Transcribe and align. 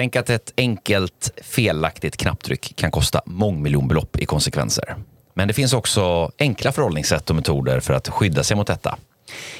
Tänk 0.00 0.16
att 0.16 0.30
ett 0.30 0.52
enkelt 0.56 1.32
felaktigt 1.42 2.16
knapptryck 2.16 2.76
kan 2.76 2.90
kosta 2.90 3.22
mångmiljonbelopp 3.26 4.16
i 4.16 4.26
konsekvenser. 4.26 4.96
Men 5.34 5.48
det 5.48 5.54
finns 5.54 5.72
också 5.72 6.30
enkla 6.38 6.72
förhållningssätt 6.72 7.30
och 7.30 7.36
metoder 7.36 7.80
för 7.80 7.94
att 7.94 8.08
skydda 8.08 8.44
sig 8.44 8.56
mot 8.56 8.66
detta. 8.66 8.98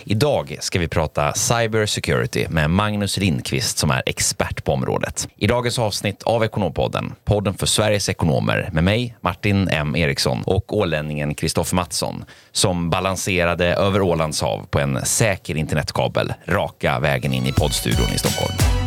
Idag 0.04 0.56
ska 0.60 0.78
vi 0.78 0.88
prata 0.88 1.32
cyber 1.32 1.86
security 1.86 2.46
med 2.48 2.70
Magnus 2.70 3.16
Lindqvist 3.16 3.78
som 3.78 3.90
är 3.90 4.02
expert 4.06 4.64
på 4.64 4.72
området. 4.72 5.28
I 5.36 5.46
dagens 5.46 5.78
avsnitt 5.78 6.22
av 6.22 6.44
Ekonompodden, 6.44 7.12
podden 7.24 7.54
för 7.54 7.66
Sveriges 7.66 8.08
ekonomer 8.08 8.68
med 8.72 8.84
mig, 8.84 9.16
Martin 9.20 9.68
M 9.68 9.96
Eriksson 9.96 10.42
och 10.46 10.76
ålänningen 10.76 11.34
Kristoffer 11.34 11.76
Mattsson 11.76 12.24
som 12.52 12.90
balanserade 12.90 13.66
över 13.66 14.00
Ålands 14.00 14.40
hav 14.40 14.66
på 14.70 14.78
en 14.78 15.06
säker 15.06 15.56
internetkabel 15.56 16.32
raka 16.46 16.98
vägen 16.98 17.32
in 17.32 17.46
i 17.46 17.52
poddstudion 17.52 18.14
i 18.14 18.18
Stockholm. 18.18 18.79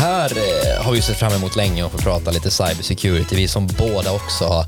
Här 0.00 0.30
eh, 0.36 0.84
har 0.84 0.92
vi 0.92 1.02
sett 1.02 1.16
fram 1.16 1.32
emot 1.32 1.56
länge 1.56 1.84
att 1.84 1.92
få 1.92 1.98
prata 1.98 2.30
lite 2.30 2.50
cybersecurity. 2.50 3.36
Vi 3.36 3.48
som 3.48 3.66
båda 3.66 4.12
också 4.12 4.44
har 4.44 4.66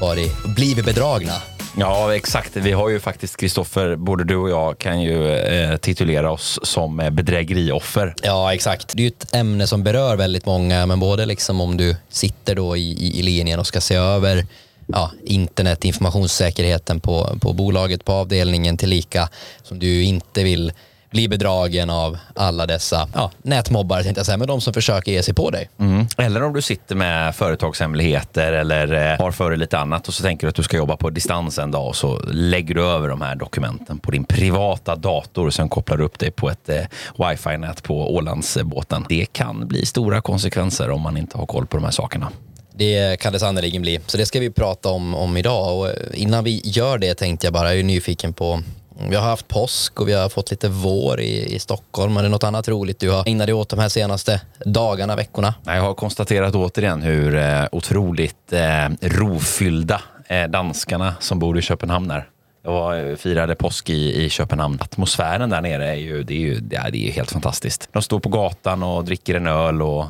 varit, 0.00 0.44
blivit 0.56 0.84
bedragna. 0.84 1.32
Ja, 1.76 2.14
exakt. 2.14 2.56
Vi 2.56 2.72
har 2.72 2.88
ju 2.88 3.00
faktiskt, 3.00 3.36
Kristoffer, 3.36 3.96
både 3.96 4.24
du 4.24 4.36
och 4.36 4.50
jag 4.50 4.78
kan 4.78 5.02
ju 5.02 5.34
eh, 5.34 5.76
titulera 5.76 6.32
oss 6.32 6.60
som 6.62 7.00
eh, 7.00 7.10
bedrägerioffer. 7.10 8.14
Ja, 8.22 8.54
exakt. 8.54 8.96
Det 8.96 9.02
är 9.02 9.04
ju 9.04 9.08
ett 9.08 9.34
ämne 9.34 9.66
som 9.66 9.82
berör 9.82 10.16
väldigt 10.16 10.46
många, 10.46 10.86
men 10.86 11.00
både 11.00 11.26
liksom 11.26 11.60
om 11.60 11.76
du 11.76 11.96
sitter 12.08 12.54
då 12.54 12.76
i, 12.76 12.92
i, 12.92 13.18
i 13.18 13.22
linjen 13.22 13.60
och 13.60 13.66
ska 13.66 13.80
se 13.80 13.94
över 13.94 14.46
ja, 14.86 15.10
internet, 15.22 15.84
informationssäkerheten 15.84 17.00
på, 17.00 17.38
på 17.40 17.52
bolaget, 17.52 18.04
på 18.04 18.12
avdelningen 18.12 18.76
tillika, 18.76 19.28
som 19.62 19.78
du 19.78 20.02
inte 20.02 20.44
vill 20.44 20.72
bli 21.14 21.28
bedragen 21.28 21.90
av 21.90 22.18
alla 22.34 22.66
dessa 22.66 23.08
ja, 23.14 23.30
nätmobbare, 23.42 24.02
tänkte 24.02 24.18
jag 24.18 24.26
säga, 24.26 24.36
men 24.36 24.48
de 24.48 24.60
som 24.60 24.74
försöker 24.74 25.12
ge 25.12 25.22
sig 25.22 25.34
på 25.34 25.50
dig. 25.50 25.70
Mm. 25.78 26.06
Eller 26.18 26.42
om 26.42 26.52
du 26.52 26.62
sitter 26.62 26.94
med 26.94 27.34
företagshemligheter 27.34 28.52
eller 28.52 29.12
eh, 29.12 29.18
har 29.18 29.30
för 29.32 29.50
dig 29.50 29.58
lite 29.58 29.78
annat 29.78 30.08
och 30.08 30.14
så 30.14 30.22
tänker 30.22 30.46
du 30.46 30.48
att 30.48 30.54
du 30.54 30.62
ska 30.62 30.76
jobba 30.76 30.96
på 30.96 31.10
distans 31.10 31.58
en 31.58 31.70
dag 31.70 31.88
och 31.88 31.96
så 31.96 32.20
lägger 32.32 32.74
du 32.74 32.84
över 32.84 33.08
de 33.08 33.20
här 33.20 33.36
dokumenten 33.36 33.98
på 33.98 34.10
din 34.10 34.24
privata 34.24 34.96
dator 34.96 35.46
och 35.46 35.54
sen 35.54 35.68
kopplar 35.68 35.96
du 35.96 36.04
upp 36.04 36.18
dig 36.18 36.30
på 36.30 36.50
ett 36.50 36.68
eh, 36.68 36.82
wifi-nät 37.16 37.82
på 37.82 38.14
Ålandsbåten. 38.14 39.06
Det 39.08 39.26
kan 39.32 39.68
bli 39.68 39.86
stora 39.86 40.20
konsekvenser 40.20 40.90
om 40.90 41.00
man 41.00 41.16
inte 41.16 41.38
har 41.38 41.46
koll 41.46 41.66
på 41.66 41.76
de 41.76 41.84
här 41.84 41.92
sakerna. 41.92 42.30
Det 42.76 43.20
kan 43.20 43.32
det 43.32 43.38
sannerligen 43.38 43.82
bli. 43.82 44.00
Så 44.06 44.16
det 44.16 44.26
ska 44.26 44.40
vi 44.40 44.50
prata 44.50 44.88
om, 44.88 45.14
om 45.14 45.36
idag. 45.36 45.78
Och 45.78 45.88
innan 46.14 46.44
vi 46.44 46.60
gör 46.64 46.98
det 46.98 47.14
tänkte 47.14 47.46
jag 47.46 47.54
bara, 47.54 47.70
jag 47.70 47.78
är 47.78 47.84
nyfiken 47.84 48.32
på 48.32 48.62
vi 49.08 49.16
har 49.16 49.22
haft 49.22 49.48
påsk 49.48 50.00
och 50.00 50.08
vi 50.08 50.12
har 50.12 50.28
fått 50.28 50.50
lite 50.50 50.68
vår 50.68 51.20
i, 51.20 51.54
i 51.54 51.58
Stockholm. 51.58 52.16
Är 52.16 52.22
det 52.22 52.28
något 52.28 52.44
annat 52.44 52.68
roligt 52.68 52.98
du 52.98 53.10
har 53.10 53.28
ägnat 53.28 53.46
dig 53.46 53.54
åt 53.54 53.68
de 53.68 53.78
här 53.78 53.88
senaste 53.88 54.40
dagarna, 54.64 55.16
veckorna? 55.16 55.54
Jag 55.64 55.80
har 55.80 55.94
konstaterat 55.94 56.54
återigen 56.54 57.02
hur 57.02 57.36
eh, 57.36 57.64
otroligt 57.72 58.52
eh, 58.52 58.88
rofyllda 59.00 60.02
eh, 60.26 60.44
danskarna 60.44 61.14
som 61.20 61.38
bor 61.38 61.58
i 61.58 61.62
Köpenhamn 61.62 62.10
är. 62.10 62.28
Jag 62.62 62.72
var, 62.72 63.10
eh, 63.10 63.16
firade 63.16 63.54
påsk 63.54 63.90
i, 63.90 64.24
i 64.24 64.28
Köpenhamn. 64.28 64.78
Atmosfären 64.80 65.50
där 65.50 65.60
nere 65.60 65.88
är 65.88 65.94
ju, 65.94 66.22
det 66.22 66.34
är 66.34 66.38
ju 66.38 66.60
det 66.60 66.76
är, 66.76 66.90
det 66.90 67.08
är 67.08 67.12
helt 67.12 67.30
fantastiskt. 67.30 67.88
De 67.92 68.02
står 68.02 68.20
på 68.20 68.28
gatan 68.28 68.82
och 68.82 69.04
dricker 69.04 69.34
en 69.34 69.46
öl 69.46 69.82
och 69.82 70.06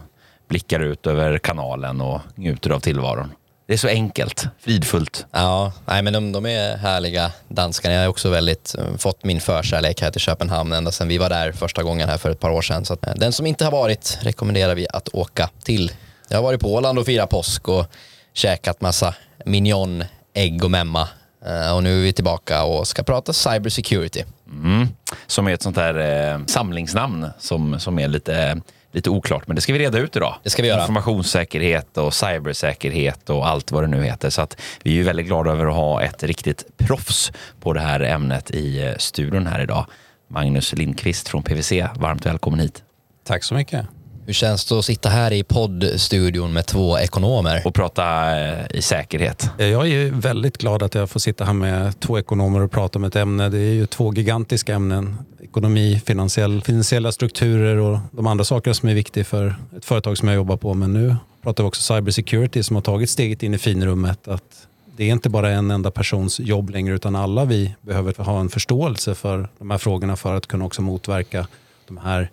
blickar 0.49 0.81
ut 0.81 1.07
över 1.07 1.39
kanalen 1.39 2.01
och 2.01 2.21
njuter 2.35 2.71
av 2.71 2.81
tillvaron. 2.81 3.33
Det 3.67 3.73
är 3.73 3.77
så 3.77 3.89
enkelt, 3.89 4.47
fridfullt. 4.59 5.27
Ja, 5.31 5.73
nej, 5.87 6.03
men 6.03 6.12
de, 6.12 6.33
de 6.33 6.47
är 6.47 6.77
härliga 6.77 7.33
danskarna. 7.48 7.95
Jag 7.95 8.03
har 8.03 8.09
också 8.09 8.29
väldigt 8.29 8.75
uh, 8.79 8.97
fått 8.97 9.25
min 9.25 9.41
förkärlek 9.41 10.03
här 10.03 10.11
till 10.11 10.21
Köpenhamn 10.21 10.72
ända 10.72 10.93
sedan 10.93 11.09
vi 11.09 11.19
var 11.19 11.28
där 11.28 11.53
första 11.53 11.83
gången 11.83 12.09
här 12.09 12.19
för 12.19 12.31
ett 12.31 12.41
par 12.41 12.50
år 12.50 12.62
sedan. 12.62 12.84
Så 12.84 12.93
att, 12.93 13.06
uh, 13.06 13.15
den 13.16 13.33
som 13.33 13.47
inte 13.47 13.65
har 13.65 13.72
varit 13.72 14.19
rekommenderar 14.21 14.75
vi 14.75 14.87
att 14.91 15.09
åka 15.09 15.50
till. 15.62 15.93
Jag 16.28 16.38
har 16.38 16.43
varit 16.43 16.61
på 16.61 16.75
Åland 16.75 16.99
och 16.99 17.06
firat 17.06 17.31
påsk 17.31 17.69
och 17.69 17.87
käkat 18.33 18.81
massa 18.81 19.15
mignon, 19.44 20.05
ägg 20.34 20.65
och 20.65 20.71
memma. 20.71 21.09
Uh, 21.47 21.75
och 21.75 21.83
nu 21.83 21.99
är 21.99 22.03
vi 22.03 22.12
tillbaka 22.12 22.65
och 22.65 22.88
ska 22.88 23.03
prata 23.03 23.33
cyber 23.33 23.71
security. 23.71 24.25
Mm. 24.47 24.88
Som 25.27 25.47
är 25.47 25.53
ett 25.53 25.62
sånt 25.62 25.77
där 25.77 26.44
samlingsnamn 26.47 27.28
som, 27.38 27.81
som 27.81 27.99
är 27.99 28.09
lite 28.09 28.61
lite 28.94 29.10
oklart, 29.10 29.47
men 29.47 29.56
det 29.56 29.62
ska 29.62 29.72
vi 29.72 29.78
reda 29.78 29.99
ut 29.99 30.16
idag. 30.16 30.34
Det 30.43 30.50
ska 30.50 30.62
vi 30.62 30.69
göra. 30.69 30.81
Informationssäkerhet 30.81 31.99
och 31.99 32.15
cybersäkerhet 32.15 33.31
och 33.31 33.49
allt 33.49 33.72
vad 33.72 33.82
det 33.82 33.87
nu 33.87 34.05
heter. 34.05 34.31
Så 34.31 34.43
att 34.43 34.60
vi 34.82 34.91
är 34.91 34.94
ju 34.94 35.03
väldigt 35.03 35.27
glada 35.27 35.50
över 35.50 35.66
att 35.66 35.75
ha 35.75 36.03
ett 36.03 36.22
riktigt 36.22 36.65
proffs 36.77 37.32
på 37.60 37.72
det 37.72 37.81
här 37.81 38.00
ämnet 38.00 38.50
i 38.50 38.82
eh, 38.82 38.97
studion 38.99 39.47
här 39.47 39.60
idag. 39.60 39.87
Magnus 40.28 40.72
Lindqvist 40.72 41.28
från 41.28 41.43
PWC, 41.43 41.72
varmt 41.97 42.27
välkommen 42.27 42.60
hit. 42.60 42.82
Tack 43.25 43.44
så 43.44 43.55
mycket. 43.55 43.87
Hur 44.27 44.33
känns 44.33 44.65
det 44.65 44.79
att 44.79 44.85
sitta 44.85 45.09
här 45.09 45.33
i 45.33 45.43
poddstudion 45.43 46.53
med 46.53 46.67
två 46.67 46.99
ekonomer? 46.99 47.62
Och 47.65 47.75
prata 47.75 48.37
eh, 48.41 48.67
i 48.71 48.83
säkerhet. 48.83 49.51
Jag 49.59 49.89
är 49.89 50.11
väldigt 50.11 50.59
glad 50.59 50.83
att 50.83 50.95
jag 50.95 51.11
får 51.11 51.21
sitta 51.21 51.45
här 51.45 51.53
med 51.53 52.01
två 52.01 52.19
ekonomer 52.19 52.61
och 52.61 52.71
prata 52.71 52.99
om 52.99 53.05
ett 53.05 53.17
ämne. 53.17 53.49
Det 53.49 53.59
är 53.59 53.73
ju 53.73 53.87
två 53.87 54.15
gigantiska 54.15 54.75
ämnen. 54.75 55.19
Ekonomi, 55.43 56.03
finansiell, 56.07 56.62
finansiella 56.62 57.12
strukturer 57.12 57.77
och 57.77 57.99
de 58.11 58.27
andra 58.27 58.45
sakerna 58.45 58.75
som 58.75 58.89
är 58.89 58.95
viktiga 58.95 59.25
för 59.25 59.57
ett 59.77 59.85
företag 59.85 60.19
som 60.19 60.29
jag 60.29 60.35
jobbar 60.35 60.56
på. 60.56 60.75
Men 60.75 60.93
nu 60.93 61.17
pratar 61.43 61.65
vi 61.65 61.69
också 61.69 61.95
cybersecurity 61.95 62.62
som 62.62 62.77
har 62.77 62.83
tagit 62.83 63.11
steget 63.11 63.43
in 63.43 63.55
i 63.55 63.59
finrummet. 63.59 64.29
Att 64.29 64.67
det 64.97 65.05
är 65.05 65.12
inte 65.12 65.29
bara 65.29 65.51
en 65.51 65.71
enda 65.71 65.91
persons 65.91 66.41
jobb 66.41 66.71
längre 66.71 66.95
utan 66.95 67.17
alla 67.17 67.45
vi 67.45 67.75
behöver 67.81 68.25
ha 68.25 68.41
en 68.41 68.49
förståelse 68.49 69.15
för 69.15 69.49
de 69.59 69.71
här 69.71 69.79
frågorna 69.79 70.17
för 70.17 70.35
att 70.35 70.47
kunna 70.47 70.65
också 70.65 70.83
motverka 70.83 71.47
de 71.87 71.97
här 71.99 72.31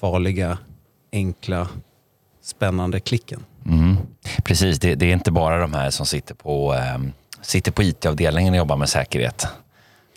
farliga 0.00 0.58
enkla, 1.14 1.68
spännande 2.42 3.00
klicken. 3.00 3.44
Mm. 3.66 3.96
Precis, 4.44 4.78
det, 4.78 4.94
det, 4.94 5.06
är 5.06 5.12
inte 5.12 5.30
bara 5.30 5.58
de 5.58 5.74
här 5.74 5.90
som 5.90 6.06
sitter 6.06 6.34
på, 6.34 6.74
eh, 6.74 6.98
sitter 7.42 7.72
på 7.72 7.82
IT-avdelningen 7.82 8.54
och 8.54 8.58
jobbar 8.58 8.76
med 8.76 8.88
säkerhet. 8.88 9.46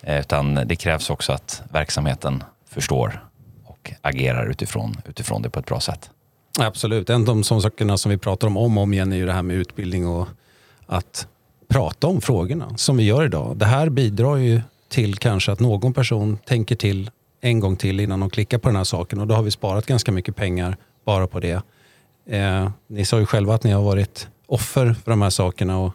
Eh, 0.02 0.20
utan 0.20 0.56
det 0.56 0.76
krävs 0.76 1.10
också 1.10 1.34
att 1.34 1.62
verksamheten 1.72 2.44
förstår 2.70 3.24
och 3.66 3.92
agerar 4.02 4.50
utifrån, 4.50 4.96
utifrån 5.06 5.42
det 5.42 5.50
på 5.50 5.60
ett 5.60 5.66
bra 5.66 5.80
sätt. 5.80 6.10
Absolut. 6.60 7.10
En 7.10 7.22
av 7.22 7.26
de 7.26 7.44
sakerna 7.44 7.98
som 7.98 8.12
vi 8.12 8.18
pratar 8.18 8.48
om 8.48 8.58
om 8.58 8.78
och 8.78 8.84
om 8.84 8.94
igen 8.94 9.14
är 9.14 9.18
ju 9.18 9.26
det 9.26 9.34
här 9.34 9.42
med 9.42 9.56
utbildning 9.56 10.08
och 10.08 10.28
att 10.86 11.28
prata 11.68 12.08
om 12.08 12.22
frågorna 12.22 12.78
som 12.78 12.98
vi 12.98 13.04
gör 13.04 13.26
idag. 13.26 13.58
Det 13.58 13.66
här 13.66 13.90
bidrar 13.90 14.36
ju 14.36 14.62
till 14.90 15.18
kanske 15.18 15.52
att 15.52 15.60
någon 15.60 15.94
person 15.94 16.38
tänker 16.46 16.76
till 16.76 17.12
en 17.42 17.60
gång 17.60 17.76
till 17.76 18.00
innan 18.00 18.20
de 18.20 18.30
klickar 18.30 18.58
på 18.58 18.70
den 18.70 18.76
här 18.76 18.84
saken 18.84 19.20
och 19.20 19.28
då 19.28 19.36
har 19.36 19.44
vi 19.44 19.52
sparat 19.52 19.86
ganska 19.86 20.12
mycket 20.12 20.36
pengar 20.36 20.78
bara 21.06 21.28
på 21.28 21.40
det. 21.40 21.62
Eh, 22.30 22.70
ni 22.88 23.06
sa 23.06 23.20
ju 23.20 23.26
själva 23.26 23.56
att 23.56 23.64
ni 23.64 23.72
har 23.72 23.82
varit 23.82 24.28
offer 24.46 24.94
för 25.04 25.12
de 25.12 25.22
här 25.22 25.30
sakerna 25.30 25.80
och 25.80 25.94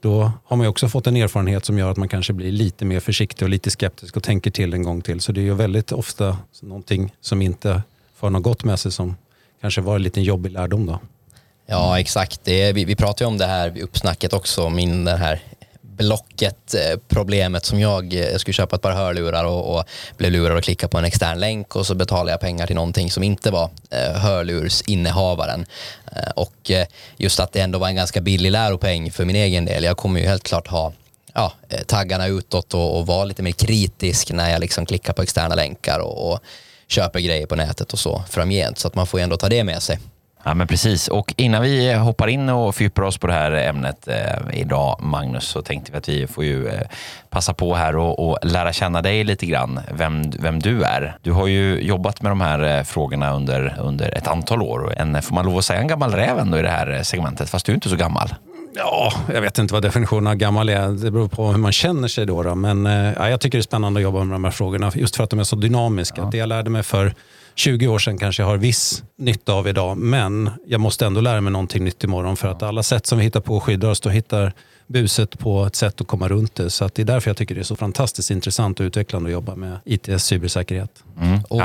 då 0.00 0.32
har 0.44 0.56
man 0.56 0.66
också 0.66 0.88
fått 0.88 1.06
en 1.06 1.16
erfarenhet 1.16 1.64
som 1.64 1.78
gör 1.78 1.90
att 1.90 1.96
man 1.96 2.08
kanske 2.08 2.32
blir 2.32 2.52
lite 2.52 2.84
mer 2.84 3.00
försiktig 3.00 3.46
och 3.46 3.50
lite 3.50 3.70
skeptisk 3.70 4.16
och 4.16 4.22
tänker 4.22 4.50
till 4.50 4.74
en 4.74 4.82
gång 4.82 5.02
till. 5.02 5.20
Så 5.20 5.32
det 5.32 5.40
är 5.40 5.42
ju 5.42 5.54
väldigt 5.54 5.92
ofta 5.92 6.38
någonting 6.62 7.14
som 7.20 7.42
inte 7.42 7.82
för 8.14 8.30
något 8.30 8.42
gott 8.42 8.64
med 8.64 8.78
sig 8.78 8.92
som 8.92 9.16
kanske 9.60 9.80
var 9.80 9.96
en 9.96 10.02
liten 10.02 10.22
jobbig 10.22 10.52
lärdom 10.52 10.86
då. 10.86 10.98
Ja, 11.66 12.00
exakt. 12.00 12.44
Det 12.44 12.72
vi, 12.72 12.84
vi 12.84 12.96
pratade 12.96 13.28
om 13.28 13.38
det 13.38 13.46
här 13.46 13.70
vid 13.70 13.82
uppsnacket 13.82 14.32
också, 14.32 14.70
min 14.70 15.04
den 15.04 15.18
här 15.18 15.42
Blocket-problemet 15.96 17.62
eh, 17.64 17.66
som 17.66 17.80
jag, 17.80 18.14
eh, 18.14 18.20
jag 18.20 18.40
skulle 18.40 18.54
köpa 18.54 18.76
ett 18.76 18.82
par 18.82 18.92
hörlurar 18.92 19.44
och, 19.44 19.76
och 19.76 19.84
blev 20.16 20.32
lurad 20.32 20.58
att 20.58 20.64
klicka 20.64 20.88
på 20.88 20.98
en 20.98 21.04
extern 21.04 21.40
länk 21.40 21.76
och 21.76 21.86
så 21.86 21.94
betalade 21.94 22.30
jag 22.30 22.40
pengar 22.40 22.66
till 22.66 22.76
någonting 22.76 23.10
som 23.10 23.22
inte 23.22 23.50
var 23.50 23.70
eh, 23.90 24.20
hörlursinnehavaren. 24.20 25.66
Eh, 26.12 26.30
och 26.36 26.70
eh, 26.70 26.86
just 27.16 27.40
att 27.40 27.52
det 27.52 27.60
ändå 27.60 27.78
var 27.78 27.88
en 27.88 27.96
ganska 27.96 28.20
billig 28.20 28.50
läropeng 28.50 29.10
för 29.10 29.24
min 29.24 29.36
egen 29.36 29.64
del. 29.64 29.84
Jag 29.84 29.96
kommer 29.96 30.20
ju 30.20 30.26
helt 30.26 30.42
klart 30.42 30.68
ha 30.68 30.92
ja, 31.34 31.52
eh, 31.68 31.82
taggarna 31.82 32.26
utåt 32.26 32.74
och, 32.74 32.98
och 32.98 33.06
vara 33.06 33.24
lite 33.24 33.42
mer 33.42 33.52
kritisk 33.52 34.32
när 34.32 34.50
jag 34.50 34.60
liksom 34.60 34.86
klickar 34.86 35.12
på 35.12 35.22
externa 35.22 35.54
länkar 35.54 35.98
och, 35.98 36.32
och 36.32 36.38
köper 36.86 37.20
grejer 37.20 37.46
på 37.46 37.56
nätet 37.56 37.92
och 37.92 37.98
så 37.98 38.22
framgent. 38.30 38.78
Så 38.78 38.88
att 38.88 38.94
man 38.94 39.06
får 39.06 39.20
ju 39.20 39.24
ändå 39.24 39.36
ta 39.36 39.48
det 39.48 39.64
med 39.64 39.82
sig. 39.82 39.98
Ja, 40.44 40.54
men 40.54 40.66
precis. 40.66 41.08
Och 41.08 41.34
innan 41.36 41.62
vi 41.62 41.94
hoppar 41.94 42.28
in 42.28 42.48
och 42.48 42.74
fördjupar 42.74 43.02
oss 43.02 43.18
på 43.18 43.26
det 43.26 43.32
här 43.32 43.52
ämnet 43.52 44.08
eh, 44.08 44.60
idag, 44.60 44.98
Magnus, 45.02 45.44
så 45.44 45.62
tänkte 45.62 45.92
vi 45.92 45.98
att 45.98 46.08
vi 46.08 46.26
får 46.26 46.44
ju 46.44 46.68
eh, 46.68 46.80
passa 47.30 47.54
på 47.54 47.74
här 47.74 47.96
och, 47.96 48.28
och, 48.28 48.38
lära 48.42 48.72
känna 48.72 49.02
dig 49.02 49.24
lite 49.24 49.46
grann, 49.46 49.80
vem, 49.92 50.30
vem 50.30 50.60
du 50.60 50.82
är. 50.82 51.16
Du 51.22 51.32
har 51.32 51.46
ju 51.46 51.80
jobbat 51.80 52.22
med 52.22 52.30
de 52.30 52.40
här 52.40 52.78
eh, 52.78 52.82
frågorna 52.82 53.34
under, 53.34 53.76
under 53.80 54.18
ett 54.18 54.28
antal 54.28 54.62
år. 54.62 54.94
En, 54.96 55.22
får 55.22 55.34
man 55.34 55.44
lov 55.44 55.58
att 55.58 55.64
säga 55.64 55.80
en 55.80 55.88
gammal 55.88 56.12
räv 56.12 56.38
ändå 56.38 56.58
i 56.58 56.62
det 56.62 56.70
här 56.70 57.02
segmentet, 57.02 57.50
fast 57.50 57.66
du 57.66 57.72
är 57.72 57.74
inte 57.74 57.88
så 57.88 57.96
gammal. 57.96 58.34
Ja, 58.76 59.12
jag 59.34 59.40
vet 59.40 59.58
inte 59.58 59.74
vad 59.74 59.82
definitionen 59.82 60.26
av 60.26 60.34
gammal 60.34 60.68
är. 60.68 60.88
Det 60.88 61.10
beror 61.10 61.28
på 61.28 61.46
hur 61.46 61.58
man 61.58 61.72
känner 61.72 62.08
sig 62.08 62.26
då. 62.26 62.42
då. 62.42 62.54
Men 62.54 62.86
eh, 62.86 63.12
ja, 63.16 63.30
jag 63.30 63.40
tycker 63.40 63.58
det 63.58 63.60
är 63.60 63.62
spännande 63.62 63.98
att 63.98 64.02
jobba 64.02 64.24
med 64.24 64.34
de 64.34 64.44
här 64.44 64.50
frågorna 64.50 64.92
just 64.94 65.16
för 65.16 65.24
att 65.24 65.30
de 65.30 65.38
är 65.38 65.44
så 65.44 65.56
dynamiska. 65.56 66.20
Ja. 66.20 66.28
Det 66.32 66.36
jag 66.36 66.48
lärde 66.48 66.70
mig 66.70 66.82
för 66.82 67.14
20 67.54 67.88
år 67.88 67.98
sedan 67.98 68.18
kanske 68.18 68.42
jag 68.42 68.46
har 68.46 68.56
viss 68.56 69.02
nytta 69.18 69.52
av 69.52 69.68
idag. 69.68 69.96
Men 69.96 70.50
jag 70.66 70.80
måste 70.80 71.06
ändå 71.06 71.20
lära 71.20 71.40
mig 71.40 71.52
någonting 71.52 71.84
nytt 71.84 72.04
imorgon 72.04 72.36
för 72.36 72.48
att 72.48 72.62
alla 72.62 72.82
sätt 72.82 73.06
som 73.06 73.18
vi 73.18 73.24
hittar 73.24 73.40
på 73.40 73.56
att 73.56 73.62
skydda 73.62 73.88
oss, 73.88 74.00
då 74.00 74.10
hittar 74.10 74.52
buset 74.86 75.38
på 75.38 75.64
ett 75.64 75.76
sätt 75.76 76.00
att 76.00 76.06
komma 76.06 76.28
runt 76.28 76.54
det. 76.54 76.70
Så 76.70 76.84
att 76.84 76.94
det 76.94 77.02
är 77.02 77.06
därför 77.06 77.30
jag 77.30 77.36
tycker 77.36 77.54
det 77.54 77.60
är 77.60 77.62
så 77.62 77.76
fantastiskt 77.76 78.30
intressant 78.30 78.80
och 78.80 78.84
utvecklande 78.84 79.28
att 79.28 79.32
jobba 79.32 79.54
med 79.54 79.78
IT 79.84 80.08
cybersäkerhet. 80.18 80.90
Mm. 81.20 81.40
Och 81.48 81.60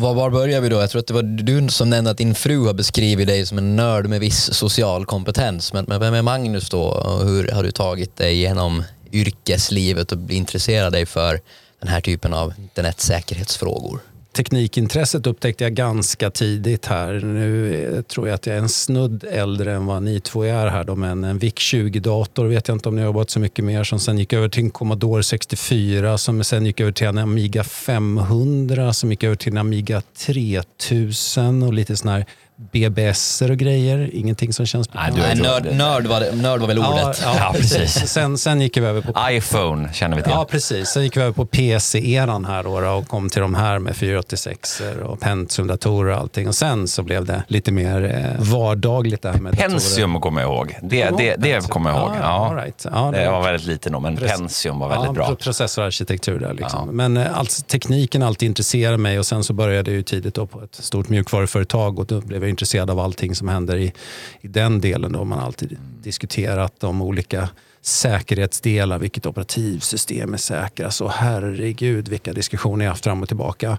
var, 0.00 0.14
var, 0.14 0.30
börjar 0.30 0.60
vi 0.60 0.68
då? 0.68 0.76
Jag 0.76 0.90
tror 0.90 1.00
att 1.00 1.06
det 1.06 1.14
var 1.14 1.22
du 1.22 1.68
som 1.68 1.90
nämnde 1.90 2.10
att 2.10 2.18
din 2.18 2.34
fru 2.34 2.66
har 2.66 2.74
beskrivit 2.74 3.26
dig 3.26 3.46
som 3.46 3.58
en 3.58 3.76
nörd 3.76 4.06
med 4.06 4.20
viss 4.20 4.54
social 4.54 5.06
kompetens. 5.06 5.72
Men, 5.72 5.84
men 5.88 6.00
vem 6.00 6.14
är 6.14 6.22
Magnus 6.22 6.70
då? 6.70 7.18
Hur 7.24 7.50
har 7.52 7.62
du 7.62 7.70
tagit 7.70 8.16
dig 8.16 8.34
igenom 8.34 8.84
yrkeslivet 9.12 10.12
och 10.12 10.30
intresserat 10.30 10.92
dig 10.92 11.06
för 11.06 11.40
den 11.80 11.88
här 11.88 12.00
typen 12.00 12.34
av 12.34 12.52
internetsäkerhetsfrågor? 12.58 14.00
Teknikintresset 14.36 15.26
upptäckte 15.26 15.64
jag 15.64 15.74
ganska 15.74 16.30
tidigt 16.30 16.86
här. 16.86 17.12
Nu 17.12 17.74
eh, 17.74 18.02
tror 18.02 18.28
jag 18.28 18.34
att 18.34 18.46
jag 18.46 18.56
är 18.56 18.60
en 18.60 18.68
snudd 18.68 19.24
äldre 19.24 19.74
än 19.74 19.86
vad 19.86 20.02
ni 20.02 20.20
två 20.20 20.42
är 20.42 20.66
här. 20.66 20.84
Då, 20.84 20.96
men 20.96 21.24
en 21.24 21.38
VIC-20-dator 21.38 22.44
vet 22.44 22.68
jag 22.68 22.74
inte 22.74 22.88
om 22.88 22.94
ni 22.94 23.00
har 23.00 23.06
jobbat 23.06 23.30
så 23.30 23.40
mycket 23.40 23.64
mer. 23.64 23.84
Som 23.84 24.00
sen 24.00 24.18
gick 24.18 24.32
över 24.32 24.48
till 24.48 24.62
en 24.62 24.70
Commodore 24.70 25.22
64 25.22 26.18
som 26.18 26.44
sen 26.44 26.66
gick 26.66 26.80
över 26.80 26.92
till 26.92 27.06
en 27.06 27.18
Amiga 27.18 27.64
500 27.64 28.92
som 28.92 29.10
gick 29.10 29.24
över 29.24 29.36
till 29.36 29.52
en 29.52 29.58
Amiga 29.58 30.02
3000 30.26 31.62
och 31.62 31.72
lite 31.72 31.96
sån 31.96 32.08
här 32.08 32.26
BBS 32.58 33.42
och 33.42 33.56
grejer. 33.56 34.10
Ingenting 34.12 34.52
som 34.52 34.66
känns 34.66 34.92
bekant. 34.92 35.16
Nej, 35.16 35.36
nörd, 35.36 35.74
nörd, 35.74 36.06
var 36.06 36.20
det, 36.20 36.32
nörd 36.32 36.60
var 36.60 36.68
väl 36.68 36.78
ordet? 36.78 37.20
Ja, 37.24 37.34
ja, 37.38 37.52
precis. 37.52 38.08
Sen, 38.08 38.38
sen 38.38 38.60
gick 38.60 38.76
vi 38.76 38.80
över 38.80 39.00
på... 39.00 39.12
iPhone 39.30 39.92
känner 39.92 40.16
vi 40.16 40.22
till. 40.22 40.32
Ja, 40.32 40.46
precis. 40.50 40.88
Sen 40.88 41.02
gick 41.02 41.16
vi 41.16 41.20
över 41.20 41.32
på 41.32 41.46
PC-eran 41.46 42.44
här 42.44 42.62
då, 42.62 42.90
och 42.90 43.08
kom 43.08 43.30
till 43.30 43.40
de 43.42 43.54
här 43.54 43.78
med 43.78 43.96
486 43.96 44.82
och 45.04 45.20
Pentium-datorer 45.20 46.12
och 46.12 46.20
allting. 46.20 46.48
Och 46.48 46.54
sen 46.54 46.88
så 46.88 47.02
blev 47.02 47.24
det 47.24 47.42
lite 47.48 47.72
mer 47.72 48.04
eh, 48.04 48.44
vardagligt 48.52 49.22
det 49.22 49.30
här 49.32 49.40
med 49.40 49.58
Pentium 49.58 50.20
kommer 50.20 50.40
jag 50.40 50.50
ihåg. 50.50 50.78
Det, 50.82 51.04
det, 51.04 51.16
det, 51.18 51.36
det 51.36 51.68
kommer 51.68 51.90
jag 51.90 51.98
ihåg. 51.98 52.10
Ja, 52.20 52.54
ja. 52.56 52.62
Right. 52.64 52.86
ja 52.92 53.10
det 53.14 53.30
var 53.30 53.42
väldigt 53.42 53.66
lite 53.66 53.90
då, 53.90 54.00
men 54.00 54.16
precis. 54.16 54.36
Pentium 54.36 54.78
var 54.78 54.88
väldigt 54.88 55.12
bra. 55.12 55.34
Processorarkitektur 55.34 56.38
där. 56.38 56.54
Liksom. 56.54 56.88
Men 56.88 57.16
eh, 57.16 57.38
alltså, 57.38 57.62
tekniken 57.62 58.22
alltid 58.22 58.46
intresserade 58.46 58.98
mig 58.98 59.18
och 59.18 59.26
sen 59.26 59.44
så 59.44 59.52
började 59.52 59.90
jag 59.90 59.96
ju 59.96 60.02
tidigt 60.02 60.34
då 60.34 60.46
på 60.46 60.62
ett 60.62 60.74
stort 60.74 61.08
mjukvaruföretag 61.08 61.98
och 61.98 62.06
då 62.06 62.20
blev 62.20 62.45
jag 62.46 62.50
intresserad 62.50 62.90
av 62.90 63.00
allting 63.00 63.34
som 63.34 63.48
händer 63.48 63.76
i, 63.76 63.92
i 64.40 64.48
den 64.48 64.80
delen. 64.80 65.12
Då 65.12 65.24
man 65.24 65.38
alltid 65.38 65.78
diskuterat 66.02 66.80
de 66.80 67.02
olika 67.02 67.48
säkerhetsdelar, 67.86 68.98
vilket 68.98 69.26
operativsystem 69.26 70.34
är 70.34 70.38
säkrast. 70.38 71.00
Och 71.00 71.10
herregud 71.10 72.08
vilka 72.08 72.32
diskussioner 72.32 72.84
jag 72.84 72.92
haft 72.92 73.04
fram 73.04 73.22
och 73.22 73.28
tillbaka. 73.28 73.78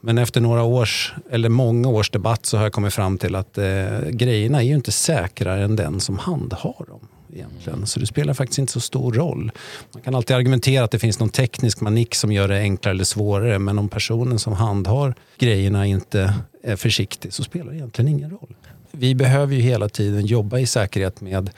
Men 0.00 0.18
efter 0.18 0.40
några 0.40 0.62
års, 0.62 1.14
eller 1.30 1.48
många 1.48 1.88
års 1.88 2.10
debatt 2.10 2.46
så 2.46 2.56
har 2.56 2.64
jag 2.64 2.72
kommit 2.72 2.94
fram 2.94 3.18
till 3.18 3.34
att 3.34 3.58
eh, 3.58 4.00
grejerna 4.10 4.62
är 4.62 4.66
ju 4.66 4.74
inte 4.74 4.92
säkrare 4.92 5.64
än 5.64 5.76
den 5.76 6.00
som 6.00 6.18
handhar 6.18 6.86
dem. 6.88 7.08
Egentligen. 7.34 7.86
Så 7.86 8.00
det 8.00 8.06
spelar 8.06 8.34
faktiskt 8.34 8.58
inte 8.58 8.72
så 8.72 8.80
stor 8.80 9.12
roll. 9.12 9.52
Man 9.92 10.02
kan 10.02 10.14
alltid 10.14 10.36
argumentera 10.36 10.84
att 10.84 10.90
det 10.90 10.98
finns 10.98 11.20
någon 11.20 11.28
teknisk 11.28 11.80
manick 11.80 12.14
som 12.14 12.32
gör 12.32 12.48
det 12.48 12.58
enklare 12.58 12.94
eller 12.94 13.04
svårare. 13.04 13.58
Men 13.58 13.78
om 13.78 13.88
personen 13.88 14.38
som 14.38 14.52
handhar 14.52 15.14
grejerna 15.38 15.86
inte 15.86 16.34
är 16.62 16.76
försiktig 16.76 17.32
så 17.32 17.44
spelar 17.44 17.70
det 17.72 17.76
egentligen 17.76 18.08
ingen 18.08 18.30
roll. 18.30 18.54
Vi 18.90 19.14
behöver 19.14 19.54
ju 19.54 19.60
hela 19.60 19.88
tiden 19.88 20.26
jobba 20.26 20.58
i 20.58 20.66
säkerhet 20.66 21.20
med 21.20 21.50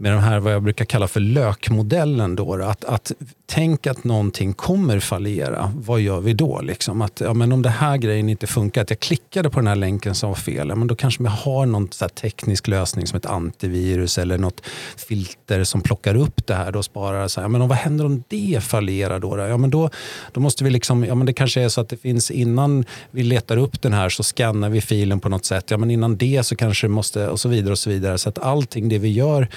med 0.00 0.12
de 0.12 0.18
här 0.18 0.40
vad 0.40 0.52
jag 0.52 0.62
brukar 0.62 0.84
kalla 0.84 1.08
för 1.08 1.20
lökmodellen. 1.20 2.36
Då, 2.36 2.54
att, 2.54 2.84
att 2.84 3.12
tänk 3.50 3.86
att 3.86 4.04
någonting 4.04 4.52
kommer 4.52 5.00
fallera, 5.00 5.72
vad 5.76 6.00
gör 6.00 6.20
vi 6.20 6.34
då? 6.34 6.60
Liksom? 6.60 7.02
Att, 7.02 7.20
ja, 7.20 7.34
men 7.34 7.52
om 7.52 7.62
det 7.62 7.68
här 7.68 7.96
grejen 7.96 8.28
inte 8.28 8.46
funkar, 8.46 8.82
att 8.82 8.90
jag 8.90 9.00
klickade 9.00 9.50
på 9.50 9.60
den 9.60 9.66
här 9.66 9.76
länken 9.76 10.14
som 10.14 10.28
var 10.28 10.36
fel, 10.36 10.68
ja, 10.68 10.74
men 10.74 10.88
då 10.88 10.94
kanske 10.96 11.22
vi 11.22 11.28
har 11.28 11.66
någon 11.66 11.88
så 11.92 12.08
teknisk 12.08 12.68
lösning 12.68 13.06
som 13.06 13.16
ett 13.16 13.26
antivirus 13.26 14.18
eller 14.18 14.38
något 14.38 14.60
filter 14.96 15.64
som 15.64 15.80
plockar 15.80 16.14
upp 16.14 16.46
det 16.46 16.54
här 16.54 16.76
och 16.76 16.84
sparar. 16.84 17.28
Så 17.28 17.40
här, 17.40 17.48
men 17.48 17.68
vad 17.68 17.78
händer 17.78 18.04
om 18.04 18.22
det 18.28 18.64
fallerar 18.64 19.18
då? 19.18 19.38
Ja, 19.38 19.56
men 19.56 19.70
då, 19.70 19.90
då 20.32 20.40
måste 20.40 20.64
vi 20.64 20.70
liksom, 20.70 21.04
ja, 21.04 21.14
men 21.14 21.26
det 21.26 21.32
kanske 21.32 21.60
är 21.60 21.68
så 21.68 21.80
att 21.80 21.88
det 21.88 21.96
finns 21.96 22.30
innan 22.30 22.84
vi 23.10 23.22
letar 23.22 23.56
upp 23.56 23.82
den 23.82 23.92
här 23.92 24.08
så 24.08 24.22
skannar 24.22 24.68
vi 24.68 24.80
filen 24.80 25.20
på 25.20 25.28
något 25.28 25.44
sätt. 25.44 25.70
Ja, 25.70 25.76
men 25.76 25.90
innan 25.90 26.16
det 26.16 26.46
så 26.46 26.56
kanske 26.56 26.86
det 26.86 26.92
måste 26.92 27.28
och 27.28 27.40
så 27.40 27.48
vidare 27.48 27.72
och 27.72 27.78
så 27.78 27.90
vidare. 27.90 28.18
Så 28.18 28.28
att 28.28 28.38
allting 28.38 28.88
det 28.88 28.98
vi 28.98 29.12
gör, 29.12 29.48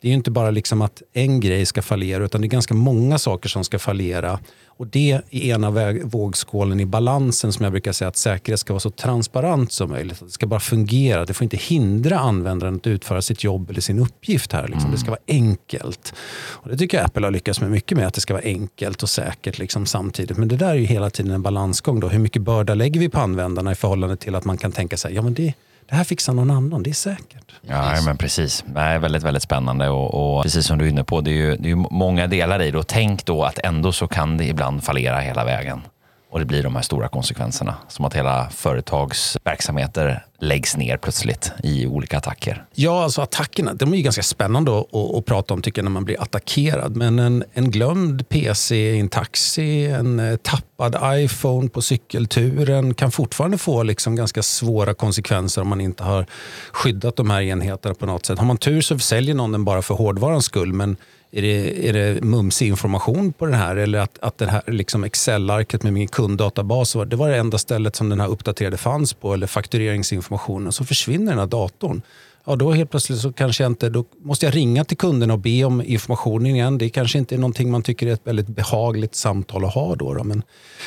det 0.00 0.08
är 0.08 0.12
inte 0.12 0.30
bara 0.30 0.50
liksom 0.50 0.82
att 0.82 1.02
en 1.12 1.40
grej 1.40 1.66
ska 1.66 1.82
fallera 1.82 2.24
utan 2.24 2.40
det 2.40 2.46
är 2.46 2.48
ganska 2.48 2.74
många 2.74 3.18
saker 3.18 3.39
saker 3.40 3.48
som 3.48 3.64
ska 3.64 3.78
fallera. 3.78 4.38
Och 4.78 4.86
det 4.86 5.12
är 5.12 5.34
ena 5.34 5.70
vågskålen 6.04 6.80
i 6.80 6.86
balansen 6.86 7.52
som 7.52 7.64
jag 7.64 7.72
brukar 7.72 7.92
säga 7.92 8.08
att 8.08 8.16
säkerhet 8.16 8.60
ska 8.60 8.72
vara 8.72 8.80
så 8.80 8.90
transparent 8.90 9.72
som 9.72 9.90
möjligt. 9.90 10.20
Det 10.20 10.30
ska 10.30 10.46
bara 10.46 10.60
fungera. 10.60 11.24
Det 11.24 11.34
får 11.34 11.44
inte 11.44 11.56
hindra 11.56 12.18
användaren 12.18 12.76
att 12.76 12.86
utföra 12.86 13.22
sitt 13.22 13.44
jobb 13.44 13.70
eller 13.70 13.80
sin 13.80 13.98
uppgift 13.98 14.52
här. 14.52 14.68
Liksom. 14.68 14.80
Mm. 14.80 14.92
Det 14.92 14.98
ska 14.98 15.10
vara 15.10 15.20
enkelt. 15.26 16.14
Och 16.62 16.68
det 16.68 16.76
tycker 16.76 16.98
jag 16.98 17.06
Apple 17.06 17.26
har 17.26 17.30
lyckats 17.30 17.60
med 17.60 17.70
mycket 17.70 17.98
med. 17.98 18.06
Att 18.06 18.14
det 18.14 18.20
ska 18.20 18.34
vara 18.34 18.44
enkelt 18.44 19.02
och 19.02 19.10
säkert 19.10 19.58
liksom, 19.58 19.86
samtidigt. 19.86 20.38
Men 20.38 20.48
det 20.48 20.56
där 20.56 20.70
är 20.70 20.74
ju 20.74 20.84
hela 20.84 21.10
tiden 21.10 21.32
en 21.32 21.42
balansgång. 21.42 22.00
Då. 22.00 22.08
Hur 22.08 22.18
mycket 22.18 22.42
börda 22.42 22.74
lägger 22.74 23.00
vi 23.00 23.08
på 23.08 23.18
användarna 23.18 23.72
i 23.72 23.74
förhållande 23.74 24.16
till 24.16 24.34
att 24.34 24.44
man 24.44 24.58
kan 24.58 24.72
tänka 24.72 24.96
sig 24.96 25.14
ja, 25.14 25.22
men 25.22 25.34
det 25.34 25.54
det 25.90 25.96
här 25.96 26.04
fixar 26.04 26.32
någon 26.32 26.50
annan, 26.50 26.82
det 26.82 26.90
är 26.90 26.94
säkert. 26.94 27.52
Ja, 27.62 28.00
men 28.04 28.16
precis. 28.16 28.64
Det 28.66 28.80
är 28.80 28.98
väldigt, 28.98 29.22
väldigt 29.22 29.42
spännande 29.42 29.88
och, 29.88 30.36
och, 30.36 30.42
precis 30.42 30.66
som 30.66 30.78
du 30.78 30.84
är 30.84 30.88
inne 30.88 31.04
på, 31.04 31.20
det 31.20 31.30
är 31.30 31.34
ju, 31.34 31.56
det 31.56 31.70
är 31.70 31.74
många 31.74 32.26
delar 32.26 32.62
i 32.62 32.70
det 32.70 32.78
och 32.78 32.86
tänk 32.86 33.24
då 33.24 33.44
att 33.44 33.58
ändå 33.58 33.92
så 33.92 34.08
kan 34.08 34.36
det 34.36 34.44
ibland 34.44 34.84
fallera 34.84 35.20
hela 35.20 35.44
vägen 35.44 35.80
och 36.30 36.38
det 36.38 36.44
blir 36.44 36.62
de 36.62 36.76
här 36.76 36.82
stora 36.82 37.08
konsekvenserna. 37.08 37.74
Som 37.88 38.04
att 38.04 38.14
hela 38.14 38.50
företagsverksamheter 38.50 40.24
läggs 40.38 40.76
ner 40.76 40.96
plötsligt 40.96 41.52
i 41.62 41.86
olika 41.86 42.18
attacker. 42.18 42.64
Ja, 42.74 43.02
alltså 43.04 43.22
attackerna 43.22 43.74
de 43.74 43.92
är 43.92 43.96
ju 43.96 44.02
ganska 44.02 44.22
spännande 44.22 44.78
att, 44.80 44.94
att, 44.94 45.14
att 45.14 45.24
prata 45.24 45.54
om 45.54 45.62
tycker 45.62 45.78
jag, 45.78 45.84
när 45.84 45.90
man 45.90 46.04
blir 46.04 46.22
attackerad. 46.22 46.96
Men 46.96 47.18
en, 47.18 47.44
en 47.52 47.70
glömd 47.70 48.28
PC 48.28 48.76
i 48.76 49.00
en 49.00 49.08
taxi, 49.08 49.86
en 49.86 50.20
eh, 50.20 50.36
tappad 50.36 50.96
iPhone 51.20 51.68
på 51.68 51.82
cykelturen 51.82 52.94
kan 52.94 53.10
fortfarande 53.10 53.58
få 53.58 53.82
liksom 53.82 54.16
ganska 54.16 54.42
svåra 54.42 54.94
konsekvenser 54.94 55.62
om 55.62 55.68
man 55.68 55.80
inte 55.80 56.04
har 56.04 56.26
skyddat 56.72 57.16
de 57.16 57.30
här 57.30 57.42
enheterna 57.42 57.94
på 57.94 58.06
något 58.06 58.26
sätt. 58.26 58.38
Har 58.38 58.46
man 58.46 58.56
tur 58.56 58.80
så 58.80 58.98
säljer 58.98 59.34
någon 59.34 59.52
den 59.52 59.64
bara 59.64 59.82
för 59.82 59.94
hårdvarans 59.94 60.44
skull. 60.44 60.72
Men 60.72 60.96
är 61.32 61.42
det, 61.42 61.88
är 61.88 61.92
det 61.92 62.24
mumsig 62.24 62.68
information 62.68 63.32
på 63.32 63.46
den 63.46 63.54
här? 63.54 63.76
Eller 63.76 63.98
att, 63.98 64.18
att 64.18 64.38
det 64.38 64.46
här 64.46 64.62
liksom 64.66 65.04
Excel-arket 65.04 65.82
med 65.82 65.92
min 65.92 66.08
kunddatabas, 66.08 66.96
det 67.06 67.16
var 67.16 67.30
det 67.30 67.36
enda 67.36 67.58
stället 67.58 67.96
som 67.96 68.08
den 68.08 68.20
här 68.20 68.28
uppdaterade 68.28 68.76
fanns 68.76 69.14
på, 69.14 69.34
eller 69.34 69.46
faktureringsinformationen, 69.46 70.72
så 70.72 70.84
försvinner 70.84 71.32
den 71.32 71.38
här 71.38 71.46
datorn. 71.46 72.02
Ja, 72.44 72.56
då 72.56 72.72
helt 72.72 72.90
plötsligt 72.90 73.20
så 73.20 73.32
kanske 73.32 73.62
jag 73.62 73.70
inte, 73.70 73.88
då 73.88 74.04
måste 74.22 74.46
jag 74.46 74.56
ringa 74.56 74.84
till 74.84 74.96
kunden 74.96 75.30
och 75.30 75.38
be 75.38 75.64
om 75.64 75.82
informationen 75.82 76.46
igen. 76.46 76.78
Det 76.78 76.88
kanske 76.88 77.18
inte 77.18 77.34
är 77.34 77.38
någonting 77.38 77.70
man 77.70 77.82
tycker 77.82 78.06
är 78.06 78.12
ett 78.12 78.26
väldigt 78.26 78.48
behagligt 78.48 79.14
samtal 79.14 79.64
att 79.64 79.74
ha 79.74 79.94
då. 79.94 80.14
då. 80.14 80.24
Men 80.24 80.42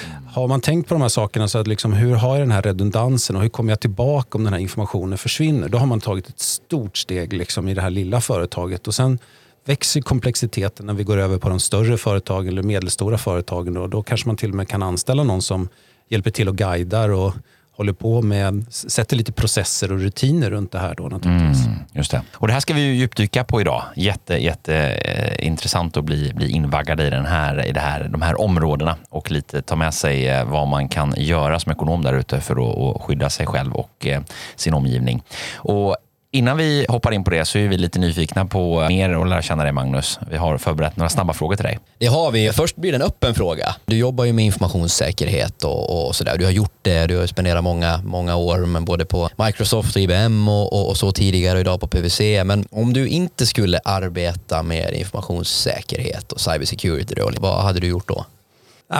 mm. 0.06 0.28
har 0.28 0.48
man 0.48 0.62
tänkt 0.62 0.90
på 0.90 0.96
de 0.96 1.02
här 1.02 1.10
sakerna, 1.10 1.48
så 1.48 1.58
att 1.58 1.68
liksom, 1.68 1.94
hur 1.94 2.16
har 2.16 2.30
jag 2.30 2.42
den 2.42 2.52
här 2.52 2.62
redundansen 2.62 3.36
och 3.36 3.42
hur 3.42 3.50
kommer 3.50 3.72
jag 3.72 3.80
tillbaka 3.80 4.38
om 4.38 4.44
den 4.44 4.54
här 4.54 4.60
informationen 4.60 5.18
försvinner? 5.18 5.70
Då 5.70 5.78
har 5.78 5.86
man 5.86 6.00
tagit 6.00 6.30
ett 6.30 6.40
stort 6.40 6.98
steg 6.98 7.34
liksom, 7.34 7.68
i 7.68 7.74
det 7.74 7.82
här 7.82 7.90
lilla 7.90 8.22
företaget. 8.22 8.88
Och 8.88 8.96
sen 8.96 9.20
växer 9.66 10.02
komplexiteten 10.02 10.86
när 10.86 10.94
vi 10.94 11.04
går 11.04 11.18
över 11.18 11.38
på 11.38 11.50
de 11.50 11.60
större 11.60 11.98
företagen 11.98 12.48
eller 12.48 12.64
medelstora 12.64 13.18
företagen. 13.18 13.78
Och 13.78 13.90
då 13.90 14.04
kanske 14.04 14.28
man 14.28 14.38
till 14.38 14.50
och 14.50 14.56
med 14.56 14.68
kan 14.68 14.84
anställa 14.84 15.24
någon 15.24 15.42
som 15.42 15.70
hjälper 16.10 16.32
till 16.32 16.50
och 16.50 16.56
guidar 16.56 17.10
och 17.10 17.34
håller 17.76 17.94
på 17.94 18.22
med, 18.22 18.66
sätter 18.74 19.16
lite 19.16 19.32
processer 19.32 19.92
och 19.92 20.00
rutiner 20.00 20.50
runt 20.50 20.72
det 20.72 20.80
här. 20.80 20.96
Då, 20.96 21.04
naturligtvis. 21.04 21.66
Mm, 21.66 21.80
just 21.94 22.12
det. 22.12 22.22
Och 22.34 22.48
det 22.48 22.54
här 22.54 22.60
ska 22.60 22.74
vi 22.74 22.82
ju 22.82 22.94
djupdyka 22.94 23.44
på 23.44 23.62
idag. 23.62 23.84
Jätte, 23.96 24.34
jätte 24.34 24.76
eh, 24.76 25.48
intressant 25.48 25.98
att 25.98 26.04
bli, 26.04 26.34
bli 26.34 26.50
invaggad 26.50 27.02
i, 27.02 27.10
den 27.10 27.26
här, 27.26 27.66
i 27.66 27.72
det 27.72 27.80
här, 27.80 28.04
de 28.04 28.22
här 28.22 28.42
områdena 28.42 28.96
och 29.10 29.32
lite 29.32 29.62
ta 29.62 29.76
med 29.76 29.94
sig 29.94 30.28
eh, 30.28 30.46
vad 30.46 30.68
man 30.68 30.90
kan 30.90 31.14
göra 31.18 31.60
som 31.60 31.72
ekonom 31.72 32.04
där 32.04 32.14
ute 32.14 32.42
för 32.42 32.54
att, 32.54 32.96
att 32.96 33.02
skydda 33.02 33.30
sig 33.30 33.46
själv 33.46 33.74
och 33.74 34.08
eh, 34.08 34.22
sin 34.56 34.74
omgivning. 34.74 35.24
Och 35.56 35.98
Innan 36.36 36.58
vi 36.58 36.86
hoppar 36.90 37.12
in 37.12 37.24
på 37.24 37.30
det 37.30 37.46
så 37.46 37.58
är 37.58 37.68
vi 37.68 37.78
lite 37.78 38.00
nyfikna 38.00 38.46
på 38.46 38.88
mer 38.90 39.18
och 39.18 39.26
lära 39.26 39.42
känna 39.42 39.64
dig 39.64 39.72
Magnus. 39.72 40.20
Vi 40.30 40.38
har 40.38 40.58
förberett 40.58 40.98
några 40.98 41.10
snabba 41.10 41.34
frågor 41.34 41.56
till 41.56 41.66
dig. 41.66 41.80
Det 41.98 42.06
har 42.06 42.32
vi. 42.32 42.52
Först 42.52 42.76
blir 42.76 42.92
det 42.92 42.96
en 42.96 43.02
öppen 43.02 43.36
fråga. 43.36 43.76
Du 43.86 43.98
jobbar 43.98 44.26
ju 44.26 44.34
med 44.34 44.46
informationssäkerhet 44.46 45.64
och, 45.64 46.08
och 46.08 46.16
sådär. 46.16 46.38
Du 46.38 46.46
har 46.46 46.52
gjort 46.52 46.78
det. 46.82 47.08
Du 47.08 47.18
har 47.18 47.28
spenderat 47.28 47.64
många, 47.64 48.02
många 48.04 48.36
år 48.36 48.58
men 48.58 48.86
både 48.86 49.06
på 49.06 49.30
Microsoft 49.46 49.96
och 49.96 50.02
IBM 50.02 50.50
och, 50.50 50.74
och, 50.74 50.90
och, 50.90 50.98
så 50.98 51.12
tidigare 51.12 51.56
och 51.56 51.62
idag 51.62 51.80
på 51.82 51.88
PWC. 51.88 52.44
Men 52.44 52.66
om 52.72 52.94
du 52.94 53.08
inte 53.08 53.46
skulle 53.46 53.80
arbeta 53.86 54.64
med 54.64 54.94
informationssäkerhet 54.94 56.32
och 56.32 56.42
cybersecurity, 56.42 57.16
vad 57.40 57.64
hade 57.64 57.80
du 57.80 57.88
gjort 57.88 58.08
då? 58.08 58.26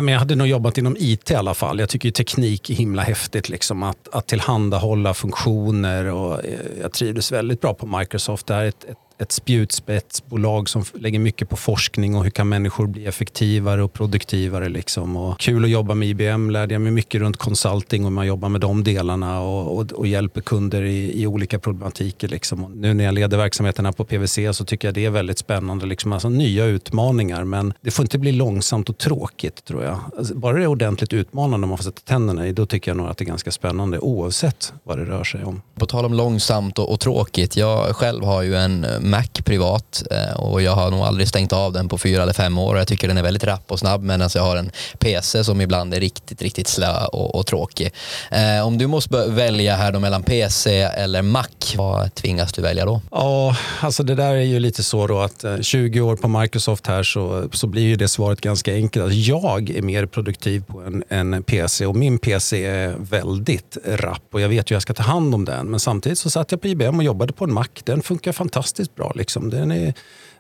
Men 0.02 0.08
jag 0.08 0.20
hade 0.20 0.36
nog 0.36 0.48
jobbat 0.48 0.78
inom 0.78 0.96
IT 1.00 1.32
i 1.32 1.36
alla 1.36 1.54
fall. 1.54 1.80
Jag 1.80 1.90
tycker 1.90 2.12
teknik 2.12 2.70
är 2.70 2.74
himla 2.74 3.02
häftigt. 3.02 3.50
Liksom, 3.50 3.84
att, 3.84 4.08
att 4.12 4.28
tillhandahålla 4.28 5.14
funktioner. 5.14 6.06
Och 6.06 6.46
eh, 6.46 6.60
jag 6.82 6.92
trivdes 6.92 7.32
väldigt 7.32 7.62
bra 7.62 7.74
på 7.74 7.98
Microsoft. 7.98 8.48
Det 8.48 8.54
är 8.54 8.66
ett, 8.66 8.84
ett 8.84 8.98
ett 9.18 9.32
spjutspetsbolag 9.32 10.70
som 10.70 10.84
lägger 10.94 11.20
mycket 11.20 11.50
på 11.50 11.56
forskning 11.56 12.16
och 12.16 12.24
hur 12.24 12.32
kan 12.32 12.50
människor 12.50 12.88
bli 12.88 13.06
effektivare 13.06 13.84
och 13.84 13.94
produktivare. 13.94 14.70
Liksom. 14.70 15.18
Och 15.18 15.40
kul 15.40 15.64
att 15.64 15.70
jobba 15.70 15.96
med 15.96 16.08
IBM, 16.08 16.50
lärde 16.50 16.74
jag 16.74 16.82
mig 16.82 16.92
mycket 16.92 17.22
runt 17.22 17.38
consulting 17.38 18.06
och 18.06 18.12
man 18.12 18.28
jobbar 18.28 18.50
med 18.50 18.62
de 18.62 18.84
delarna 18.84 19.42
och, 19.42 19.78
och, 19.78 19.92
och 19.92 20.08
hjälper 20.08 20.42
kunder 20.42 20.82
i, 20.82 21.22
i 21.22 21.28
olika 21.28 21.60
problematiker. 21.60 22.28
Liksom. 22.28 22.72
nu 22.76 22.94
när 22.94 23.04
jag 23.04 23.14
leder 23.14 23.38
verksamheterna 23.38 23.92
på 23.92 24.06
PWC 24.06 24.54
så 24.54 24.66
tycker 24.66 24.88
jag 24.88 24.96
det 24.96 25.06
är 25.06 25.10
väldigt 25.10 25.38
spännande. 25.38 25.86
Liksom. 25.86 26.14
Alltså, 26.14 26.30
nya 26.30 26.66
utmaningar 26.66 27.44
men 27.44 27.74
det 27.82 27.92
får 27.92 28.04
inte 28.04 28.18
bli 28.18 28.32
långsamt 28.32 28.90
och 28.90 28.98
tråkigt 28.98 29.66
tror 29.66 29.84
jag. 29.84 30.00
Alltså, 30.18 30.36
bara 30.36 30.58
det 30.58 30.64
är 30.64 30.68
ordentligt 30.68 31.14
utmanande 31.14 31.68
man 31.68 31.78
får 31.78 31.84
sätta 31.84 32.02
tänderna 32.06 32.48
i, 32.48 32.52
då 32.52 32.66
tycker 32.66 32.92
jag 32.92 32.98
nog 32.98 33.08
att 33.08 33.18
det 33.18 33.24
är 33.24 33.28
ganska 33.28 33.52
spännande 33.52 34.00
oavsett 34.00 34.74
vad 34.84 34.98
det 34.98 35.06
rör 35.06 35.24
sig 35.24 35.44
om. 35.44 35.62
På 35.76 35.86
tal 35.86 36.06
om 36.06 36.14
långsamt 36.14 36.80
och, 36.80 36.92
och 36.92 37.00
tråkigt. 37.00 37.58
Jag 37.58 37.96
själv 37.96 38.24
har 38.24 38.42
ju 38.42 38.56
en 38.56 38.84
eh, 38.84 39.00
Mac 39.04 39.28
privat 39.44 40.04
eh, 40.12 40.40
och 40.40 40.62
jag 40.62 40.72
har 40.72 40.92
nog 40.92 41.00
aldrig 41.00 41.28
stängt 41.28 41.54
av 41.54 41.74
den 41.74 41.90
på 41.90 41.98
fyra 41.98 42.24
eller 42.24 42.34
fem 42.34 42.58
år. 42.58 42.78
Jag 42.78 42.88
tycker 42.88 43.08
den 43.08 43.18
är 43.18 43.24
väldigt 43.24 43.44
rapp 43.44 43.72
och 43.72 43.80
snabb 43.80 44.04
medan 44.04 44.22
alltså 44.22 44.40
jag 44.40 44.46
har 44.46 44.56
en 44.56 44.72
PC 45.00 45.44
som 45.44 45.62
ibland 45.62 45.94
är 45.94 46.00
riktigt, 46.00 46.42
riktigt 46.42 46.68
slö 46.68 47.06
och, 47.06 47.36
och 47.36 47.46
tråkig. 47.46 47.94
Eh, 48.32 48.68
om 48.68 48.78
du 48.78 48.88
måste 48.88 49.26
välja 49.28 49.76
här 49.76 49.92
då 49.92 50.00
mellan 50.00 50.24
PC 50.24 50.82
eller 50.82 51.22
Mac, 51.22 51.48
vad 51.76 52.16
tvingas 52.16 52.54
du 52.54 52.62
välja 52.62 52.86
då? 52.86 53.02
Ja, 53.12 53.56
alltså 53.80 54.04
det 54.04 54.16
där 54.16 54.34
är 54.34 54.42
ju 54.42 54.60
lite 54.60 54.84
så 54.84 55.08
då 55.08 55.20
att 55.20 55.44
eh, 55.44 55.58
20 55.62 56.02
år 56.02 56.16
på 56.16 56.28
Microsoft 56.28 56.88
här 56.88 57.04
så, 57.04 57.50
så 57.52 57.68
blir 57.68 57.84
ju 57.84 57.96
det 57.96 58.08
svaret 58.08 58.42
ganska 58.42 58.74
enkelt. 58.74 59.04
Alltså 59.04 59.20
jag 59.20 59.70
är 59.70 59.82
mer 59.82 60.06
produktiv 60.06 60.64
på 60.68 60.82
en, 60.82 61.04
en 61.10 61.44
PC 61.44 61.86
och 61.86 61.96
min 61.96 62.20
PC 62.20 62.66
är 62.66 62.96
väldigt 63.00 63.78
rapp 63.86 64.24
och 64.32 64.42
jag 64.42 64.50
vet 64.50 64.72
ju 64.72 64.74
hur 64.74 64.76
jag 64.76 64.82
ska 64.82 64.94
ta 64.94 65.04
hand 65.04 65.36
om 65.36 65.46
den. 65.46 65.68
Men 65.68 65.80
samtidigt 65.80 66.18
så 66.18 66.30
satt 66.30 66.52
jag 66.52 66.62
på 66.62 66.68
IBM 66.68 66.98
och 66.98 67.04
jobbade 67.04 67.34
på 67.34 67.44
en 67.44 67.54
Mac. 67.54 67.68
Den 67.84 68.02
funkar 68.02 68.32
fantastiskt 68.32 68.93
bra. 68.96 69.12
Liksom. 69.16 69.50
Den 69.50 69.72
är, 69.72 69.94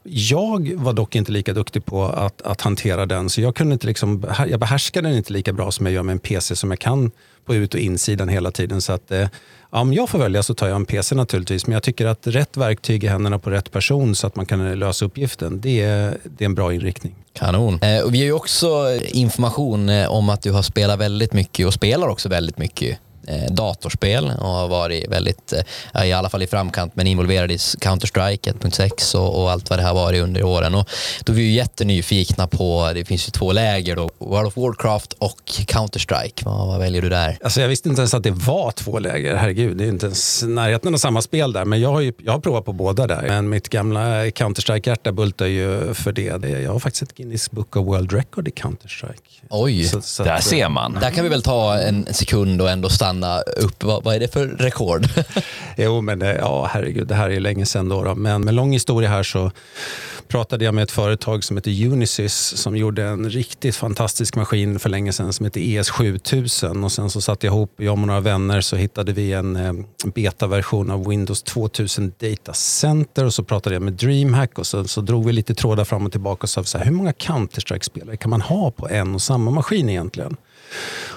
jag 0.03 0.73
var 0.75 0.93
dock 0.93 1.15
inte 1.15 1.31
lika 1.31 1.53
duktig 1.53 1.85
på 1.85 2.05
att, 2.05 2.41
att 2.41 2.61
hantera 2.61 3.05
den, 3.05 3.29
så 3.29 3.41
jag, 3.41 3.55
kunde 3.55 3.73
inte 3.73 3.87
liksom, 3.87 4.25
jag 4.47 4.59
behärskade 4.59 5.07
den 5.07 5.17
inte 5.17 5.33
lika 5.33 5.53
bra 5.53 5.71
som 5.71 5.85
jag 5.85 5.95
gör 5.95 6.03
med 6.03 6.13
en 6.13 6.19
PC 6.19 6.55
som 6.55 6.71
jag 6.71 6.79
kan 6.79 7.11
på 7.45 7.55
ut 7.55 7.73
och 7.73 7.79
insidan 7.79 8.29
hela 8.29 8.51
tiden. 8.51 8.81
Så 8.81 8.93
att, 8.93 9.11
eh, 9.11 9.27
ja, 9.71 9.79
om 9.79 9.93
jag 9.93 10.09
får 10.09 10.19
välja 10.19 10.43
så 10.43 10.53
tar 10.53 10.67
jag 10.67 10.75
en 10.75 10.85
PC 10.85 11.15
naturligtvis, 11.15 11.67
men 11.67 11.73
jag 11.73 11.83
tycker 11.83 12.05
att 12.05 12.27
rätt 12.27 12.57
verktyg 12.57 13.03
i 13.03 13.07
händerna 13.07 13.39
på 13.39 13.49
rätt 13.49 13.71
person 13.71 14.15
så 14.15 14.27
att 14.27 14.35
man 14.35 14.45
kan 14.45 14.67
eh, 14.67 14.75
lösa 14.75 15.05
uppgiften, 15.05 15.61
det 15.61 15.81
är, 15.81 16.17
det 16.23 16.43
är 16.43 16.45
en 16.45 16.55
bra 16.55 16.73
inriktning. 16.73 17.15
Kanon. 17.33 17.79
Eh, 17.81 18.03
och 18.03 18.13
vi 18.13 18.17
har 18.17 18.25
ju 18.25 18.33
också 18.33 18.99
information 19.07 19.89
eh, 19.89 20.11
om 20.11 20.29
att 20.29 20.41
du 20.41 20.51
har 20.51 20.61
spelat 20.61 20.99
väldigt 20.99 21.33
mycket 21.33 21.67
och 21.67 21.73
spelar 21.73 22.07
också 22.07 22.29
väldigt 22.29 22.57
mycket 22.57 22.99
datorspel 23.49 24.31
och 24.39 24.47
har 24.47 24.67
varit 24.67 25.09
väldigt, 25.09 25.53
eh, 25.93 26.05
i 26.05 26.13
alla 26.13 26.29
fall 26.29 26.43
i 26.43 26.47
framkant, 26.47 26.95
men 26.95 27.07
involverad 27.07 27.51
i 27.51 27.57
Counter-Strike 27.57 28.53
1.6 28.53 29.15
och, 29.15 29.41
och, 29.41 29.51
allt 29.51 29.69
vad 29.69 29.79
det 29.79 29.83
har 29.83 29.93
varit 29.93 30.23
under 30.23 30.43
åren. 30.43 30.75
Och 30.75 30.89
då 31.25 31.33
är 31.33 31.37
vi 31.37 31.41
ju 31.41 31.51
jättenyfikna 31.51 32.47
på, 32.47 32.91
det 32.95 33.05
finns 33.05 33.27
ju 33.27 33.31
två 33.31 33.51
läger 33.51 33.95
då, 33.95 34.09
World 34.17 34.47
of 34.47 34.57
Warcraft 34.57 35.13
och 35.13 35.41
Counter-Strike. 35.45 36.45
Vad, 36.45 36.67
vad, 36.67 36.79
väljer 36.79 37.01
du 37.01 37.09
där? 37.09 37.37
Alltså 37.43 37.61
jag 37.61 37.67
visste 37.67 37.89
inte 37.89 38.01
ens 38.01 38.13
att 38.13 38.23
det 38.23 38.31
var 38.31 38.71
två 38.71 38.99
läger, 38.99 39.35
herregud. 39.35 39.77
Det 39.77 39.83
är 39.83 39.89
inte 39.89 40.05
ens 40.05 40.43
närheten 40.43 40.93
av 40.93 40.97
samma 40.97 41.21
spel 41.21 41.53
där, 41.53 41.65
men 41.65 41.81
jag 41.81 41.89
har, 41.89 42.01
ju, 42.01 42.13
jag 42.17 42.31
har 42.31 42.39
provat 42.39 42.65
på 42.65 42.73
båda 42.73 43.07
där. 43.07 43.21
Men 43.21 43.49
mitt 43.49 43.69
gamla 43.69 44.25
Counter-Strike-hjärta 44.25 45.11
bultar 45.11 45.45
ju 45.45 45.93
för 45.93 46.11
det. 46.11 46.61
Jag 46.61 46.71
har 46.71 46.79
faktiskt 46.79 47.03
ett 47.03 47.15
Guinness 47.15 47.51
Book 47.51 47.75
of 47.75 47.87
World 47.87 48.13
Record 48.13 48.47
i 48.47 48.51
Counter-Strike. 48.51 49.43
Oj, 49.49 49.83
så, 49.83 50.01
så 50.01 50.23
där 50.23 50.31
att, 50.31 50.43
ser 50.43 50.69
man. 50.69 50.97
Där 51.01 51.11
kan 51.11 51.23
vi 51.23 51.29
väl 51.29 51.41
ta 51.41 51.79
en 51.79 52.13
sekund 52.13 52.61
och 52.61 52.69
ändå 52.69 52.89
stanna 52.89 53.12
stanna 53.13 53.41
upp. 53.41 53.83
Vad, 53.83 54.03
vad 54.03 54.15
är 54.15 54.19
det 54.19 54.33
för 54.33 54.47
rekord? 54.47 55.07
jo, 55.77 56.01
men 56.01 56.19
det, 56.19 56.35
ja, 56.35 56.69
herregud, 56.71 57.07
det 57.07 57.15
här 57.15 57.29
är 57.29 57.39
länge 57.39 57.65
sedan. 57.65 57.89
Då, 57.89 58.03
då. 58.03 58.15
Men 58.15 58.45
med 58.45 58.53
lång 58.53 58.71
historia 58.71 59.09
här 59.09 59.23
så 59.23 59.51
pratade 60.27 60.65
jag 60.65 60.73
med 60.73 60.83
ett 60.83 60.91
företag 60.91 61.43
som 61.43 61.57
heter 61.57 61.85
Unisys 61.85 62.57
som 62.57 62.77
gjorde 62.77 63.03
en 63.03 63.29
riktigt 63.29 63.75
fantastisk 63.75 64.35
maskin 64.35 64.79
för 64.79 64.89
länge 64.89 65.13
sedan 65.13 65.33
som 65.33 65.45
heter 65.45 65.61
ES7000. 65.61 66.83
Och 66.83 66.91
sen 66.91 67.09
så 67.09 67.21
satte 67.21 67.47
jag 67.47 67.53
ihop, 67.53 67.73
jag 67.77 67.91
och 67.91 67.99
några 67.99 68.19
vänner, 68.19 68.61
så 68.61 68.75
hittade 68.75 69.13
vi 69.13 69.33
en 69.33 69.55
eh, 69.55 69.73
betaversion 70.05 70.91
av 70.91 71.07
Windows 71.07 71.43
2000 71.43 72.13
Data 72.19 72.53
Center 72.53 73.25
och 73.25 73.33
så 73.33 73.43
pratade 73.43 73.75
jag 73.75 73.81
med 73.81 73.93
DreamHack 73.93 74.59
och 74.59 74.67
så, 74.67 74.87
så 74.87 75.01
drog 75.01 75.25
vi 75.25 75.33
lite 75.33 75.55
trådar 75.55 75.85
fram 75.85 76.05
och 76.05 76.11
tillbaka 76.11 76.43
och 76.43 76.49
sa 76.49 76.63
så 76.63 76.77
här, 76.77 76.85
hur 76.85 76.91
många 76.91 77.11
Counter-Strike-spelare 77.11 78.17
kan 78.17 78.29
man 78.29 78.41
ha 78.41 78.71
på 78.71 78.89
en 78.89 79.15
och 79.15 79.21
samma 79.21 79.51
maskin 79.51 79.89
egentligen? 79.89 80.37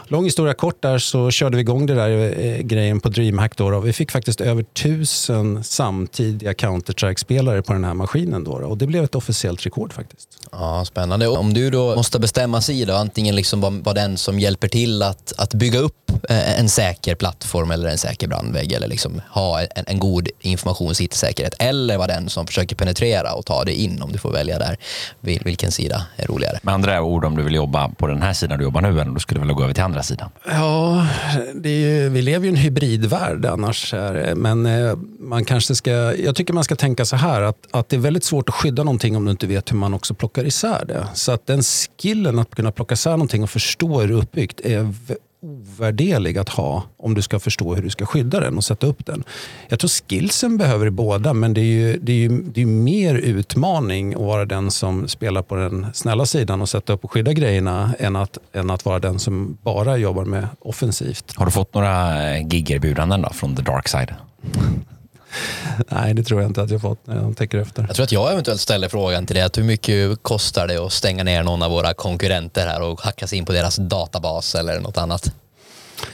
Lång 0.09 0.25
historia 0.25 0.55
kort 0.55 0.83
där 0.83 0.99
så 0.99 1.31
körde 1.31 1.57
vi 1.57 1.61
igång 1.61 1.87
det 1.87 1.95
där 1.95 2.11
eh, 2.45 2.59
grejen 2.59 3.01
på 3.01 3.09
DreamHack. 3.09 3.57
Då, 3.57 3.71
då. 3.71 3.81
Vi 3.81 3.93
fick 3.93 4.11
faktiskt 4.11 4.41
över 4.41 4.63
tusen 4.63 5.65
samtidiga 5.65 6.53
Counter-Strike-spelare 6.53 7.63
på 7.63 7.73
den 7.73 7.85
här 7.85 7.95
maskinen. 7.95 8.45
Då, 8.45 8.59
då, 8.59 8.67
och 8.67 8.79
det 8.79 8.87
blev 8.87 9.05
ett 9.05 9.15
officiellt 9.15 9.67
rekord 9.67 9.93
faktiskt. 9.93 10.29
Ja, 10.53 10.85
Spännande. 10.85 11.29
Om 11.29 11.55
du 11.55 11.71
då 11.71 11.97
måste 11.97 12.19
bestämma 12.19 12.61
sida, 12.61 12.97
antingen 12.97 13.37
liksom 13.37 13.61
vara 13.61 13.75
var 13.83 13.95
den 13.95 14.17
som 14.17 14.39
hjälper 14.39 14.69
till 14.69 15.03
att, 15.03 15.33
att 15.39 15.55
bygga 15.55 15.79
upp 15.79 16.11
eh, 16.29 16.61
en 16.61 16.69
säker 16.69 17.15
plattform 17.15 17.71
eller 17.71 17.89
en 17.89 17.99
säker 17.99 18.29
brandvägg 18.29 18.73
eller 18.73 18.89
liksom 18.89 19.21
ha 19.31 19.61
en, 19.61 19.85
en 19.87 19.99
god 19.99 20.29
informations 20.41 21.03
säkerhet 21.13 21.55
eller 21.59 21.97
vara 21.97 22.07
den 22.07 22.29
som 22.29 22.47
försöker 22.47 22.77
penetrera 22.77 23.33
och 23.33 23.47
ta 23.47 23.65
det 23.65 23.75
in 23.75 24.03
om 24.03 24.13
du 24.13 24.19
får 24.19 24.33
välja 24.33 24.59
där. 24.59 24.77
Vilken 25.21 25.73
sida 25.73 26.07
är 26.17 26.27
roligare? 26.27 26.59
Med 26.63 26.75
andra 26.75 27.03
ord, 27.03 27.25
om 27.25 27.37
du 27.37 27.43
vill 27.43 27.55
jobba 27.55 27.89
på 27.89 28.07
den 28.07 28.23
här 28.23 28.33
sidan 28.33 28.59
du 28.59 28.65
jobbar 28.65 28.81
nu, 28.81 29.01
än 29.01 29.15
du 29.15 29.21
skulle 29.21 29.41
vilja 29.41 29.55
gå 29.55 29.65
över 29.65 29.75
till 29.75 29.83
andra 29.83 29.96
sidan? 30.03 30.31
Ja, 30.45 31.07
ju, 31.65 32.09
vi 32.09 32.23
lever 32.23 32.45
ju 32.45 32.51
i 32.51 32.55
en 32.55 32.57
hybridvärld 32.57 33.47
annars. 33.47 33.93
Här, 33.93 34.35
men 34.35 34.67
eh, 34.67 34.97
man 35.21 35.45
kanske 35.45 35.75
ska, 35.75 35.91
jag 36.15 36.37
tycker 36.37 36.55
man 36.55 36.65
ska 36.65 36.77
tänka 36.77 37.05
så 37.05 37.17
här 37.17 37.43
att, 37.43 37.67
att 37.71 37.89
det 37.89 37.97
är 37.97 38.01
väldigt 38.01 38.25
svårt 38.25 38.49
att 38.49 38.55
skydda 38.55 38.85
någonting 38.85 39.17
om 39.17 39.25
du 39.25 39.31
inte 39.31 39.47
vet 39.47 39.73
hur 39.73 39.77
man 39.77 39.95
också 39.95 40.15
plockar 40.15 40.45
isär 40.45 40.85
det. 40.89 41.07
Så 41.15 41.33
att 41.33 41.47
den 41.47 41.63
skillen 41.63 42.39
att 42.39 42.55
kunna 42.55 42.73
plocka 42.73 42.93
isär 42.93 43.11
någonting 43.11 43.43
och 43.43 43.51
förstå 43.51 44.01
hur 44.01 44.09
det 44.09 44.15
är 44.15 44.19
uppbyggt 44.19 44.61
är 44.61 44.95
ovärderlig 45.43 46.39
att 46.39 46.49
ha 46.49 46.83
om 46.97 47.15
du 47.15 47.23
ska 47.23 47.39
förstå 47.39 47.75
hur 47.75 47.83
du 47.83 47.91
ska 47.91 48.07
skydda 48.07 48.41
den 48.41 48.57
och 48.57 48.65
sätta 48.65 48.87
upp 48.87 49.07
den. 49.07 49.25
Jag 49.69 49.79
tror 49.79 49.89
skillsen 49.89 50.57
behöver 50.57 50.91
båda 50.91 51.35
men 51.35 51.55
det 51.55 51.61
är 51.61 51.65
ju, 51.65 51.99
det 51.99 52.13
är 52.13 52.17
ju, 52.17 52.29
det 52.29 52.63
är 52.63 52.67
mer 52.67 53.15
utmaning 53.15 54.15
att 54.15 54.21
vara 54.21 54.45
den 54.45 54.71
som 54.71 55.09
spelar 55.09 55.43
på 55.43 55.55
den 55.57 55.87
snälla 55.95 56.27
sidan 56.27 56.63
och 56.63 56.69
sätta 56.69 56.93
upp 56.93 57.05
och 57.05 57.13
skydda 57.13 57.33
grejerna 57.33 57.95
än 57.99 58.17
att, 58.17 58.39
än 58.53 58.71
att 58.71 58.85
vara 58.85 58.99
den 58.99 59.19
som 59.19 59.59
bara 59.63 59.97
jobbar 59.97 60.25
med 60.25 60.49
offensivt. 60.59 61.37
Har 61.37 61.47
du 61.47 61.53
fått 61.53 61.75
några 61.75 62.15
gig-erbjudanden 62.39 63.25
från 63.33 63.57
the 63.57 63.63
dark 63.63 63.89
side? 63.89 64.15
Nej, 65.89 66.15
det 66.15 66.23
tror 66.23 66.41
jag 66.41 66.51
inte 66.51 66.63
att 66.63 66.71
jag 66.71 66.81
fått 66.81 67.07
när 67.07 67.17
jag 67.17 67.37
tänker 67.37 67.59
efter. 67.59 67.83
Jag 67.83 67.97
tror 67.97 68.05
att 68.05 68.13
jag 68.13 68.33
eventuellt 68.33 68.61
ställer 68.61 68.89
frågan 68.89 69.27
till 69.27 69.37
dig, 69.37 69.45
att 69.45 69.59
hur 69.59 69.65
mycket 69.65 70.23
kostar 70.23 70.67
det 70.67 70.77
att 70.77 70.93
stänga 70.93 71.25
ner 71.25 71.43
någon 71.43 71.63
av 71.63 71.71
våra 71.71 71.95
konkurrenter 71.95 72.67
här 72.67 72.83
och 72.83 73.01
hacka 73.01 73.27
sig 73.27 73.39
in 73.39 73.45
på 73.45 73.53
deras 73.53 73.77
databas 73.77 74.55
eller 74.55 74.81
något 74.81 74.99
annat? 74.99 75.33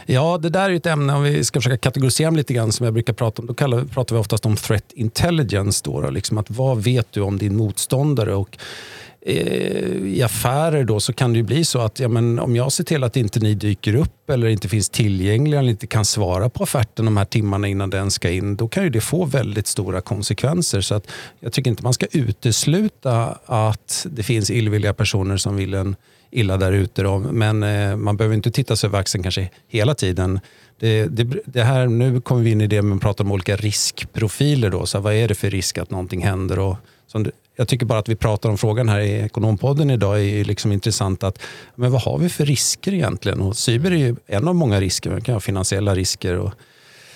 Ja, 0.07 0.39
det 0.43 0.49
där 0.49 0.71
är 0.71 0.75
ett 0.75 0.87
ämne, 0.87 1.15
om 1.15 1.23
vi 1.23 1.45
ska 1.45 1.61
försöka 1.61 1.77
kategorisera 1.77 2.27
dem 2.27 2.37
lite 2.37 2.55
grann, 2.55 2.73
som 2.73 2.85
jag 2.85 2.95
brukar 2.95 3.13
prata 3.13 3.43
om, 3.43 3.47
då 3.47 3.55
kallar, 3.55 3.85
pratar 3.85 4.17
vi 4.17 4.21
oftast 4.23 4.47
om 4.47 4.57
threat 4.57 4.93
intelligence. 4.93 5.83
Då, 5.85 6.01
då 6.01 6.11
liksom 6.11 6.39
att 6.39 6.51
vad 6.51 6.83
vet 6.83 7.07
du 7.11 7.21
om 7.21 7.39
din 7.39 7.57
motståndare? 7.57 8.35
Och 8.35 8.59
Eh, 8.59 9.12
Eh, 9.27 10.07
i 10.07 10.23
affärer 10.23 10.85
då 10.85 11.01
så 11.01 11.13
kan 11.13 11.33
det 11.33 11.43
bli 11.43 11.65
så 11.65 11.79
att 11.81 12.01
ja, 12.01 12.09
men 12.09 12.39
om 12.39 12.57
jag 12.57 12.73
ser 12.73 12.85
till 12.85 13.05
att 13.05 13.17
inte 13.17 13.41
ni 13.41 13.55
dyker 13.55 13.95
upp 13.95 14.31
eller 14.31 14.49
inte 14.49 14.69
finns 14.69 14.91
tillgängliga 14.91 15.61
eller 15.61 15.71
inte 15.71 15.87
kan 15.87 16.05
svara 16.05 16.49
på 16.49 16.63
offerten 16.63 17.05
de 17.05 17.17
här 17.17 17.25
timmarna 17.25 17.69
innan 17.69 17.91
den 17.91 18.11
ska 18.11 18.31
in, 18.31 18.57
då 18.57 18.69
kan 18.69 18.85
ju 18.85 18.91
det 18.91 19.01
få 19.01 19.25
väldigt 19.25 19.67
stora 19.67 20.01
konsekvenser. 20.01 20.81
Så 20.81 20.95
att 20.95 21.07
jag 21.41 21.53
tycker 21.53 21.71
inte 21.71 21.83
man 21.83 21.93
ska 21.93 22.07
utesluta 22.11 23.39
att 23.47 24.07
det 24.11 24.23
finns 24.23 24.51
illvilliga 24.51 24.95
personer 24.95 25.37
som 25.37 25.57
vill 25.57 25.75
en 25.75 25.97
illa 26.31 26.57
där 26.57 26.73
ute. 26.73 27.03
Men 27.19 27.63
eh, 27.63 27.97
man 27.97 28.17
behöver 28.17 28.35
inte 28.35 28.51
titta 28.51 28.77
sig 28.77 28.89
över 28.89 28.99
axeln 28.99 29.23
kanske 29.23 29.51
hela 29.69 29.95
tiden. 29.95 30.41
Det, 30.79 31.07
det, 31.07 31.25
det, 31.45 31.63
här, 31.63 31.87
nu 31.87 32.21
kommer 32.21 32.43
vi 32.43 32.51
in 32.51 32.61
i 32.61 32.67
det 32.67 32.83
med 32.83 32.97
att 32.97 33.03
prata 33.03 33.23
om 33.23 33.33
olika 33.33 33.57
riskprofiler. 33.57 34.71
Då, 34.71 34.87
så 34.87 35.01
vad 35.01 35.15
är 35.15 35.29
det 35.29 35.35
för 35.35 35.51
risk 35.51 35.79
att 35.79 35.91
någonting 35.91 36.23
händer? 36.23 36.59
Och, 36.59 36.77
som 37.07 37.27
jag 37.57 37.69
tycker 37.69 37.87
bara 37.87 37.99
att 37.99 38.09
vi 38.09 38.17
pratar 38.17 38.51
om 38.51 38.59
frågan 38.59 38.89
här 38.89 39.01
i 39.01 39.13
Ekonompodden 39.13 39.91
idag 39.91 40.21
är 40.25 40.45
liksom 40.45 40.73
intressant. 40.73 41.23
att 41.23 41.39
men 41.75 41.93
Vad 41.93 42.03
har 42.03 42.19
vi 42.19 42.29
för 42.29 42.47
risker 42.47 42.95
egentligen? 42.95 43.41
Och 43.41 43.57
cyber 43.57 43.91
är 43.91 43.97
ju 43.97 44.17
en 44.27 44.49
av 44.49 44.55
många 44.55 44.81
risker. 44.81 45.11
Man 45.11 45.21
kan 45.21 45.35
ha 45.35 45.41
finansiella 45.41 45.95
risker 45.95 46.39
och 46.39 46.53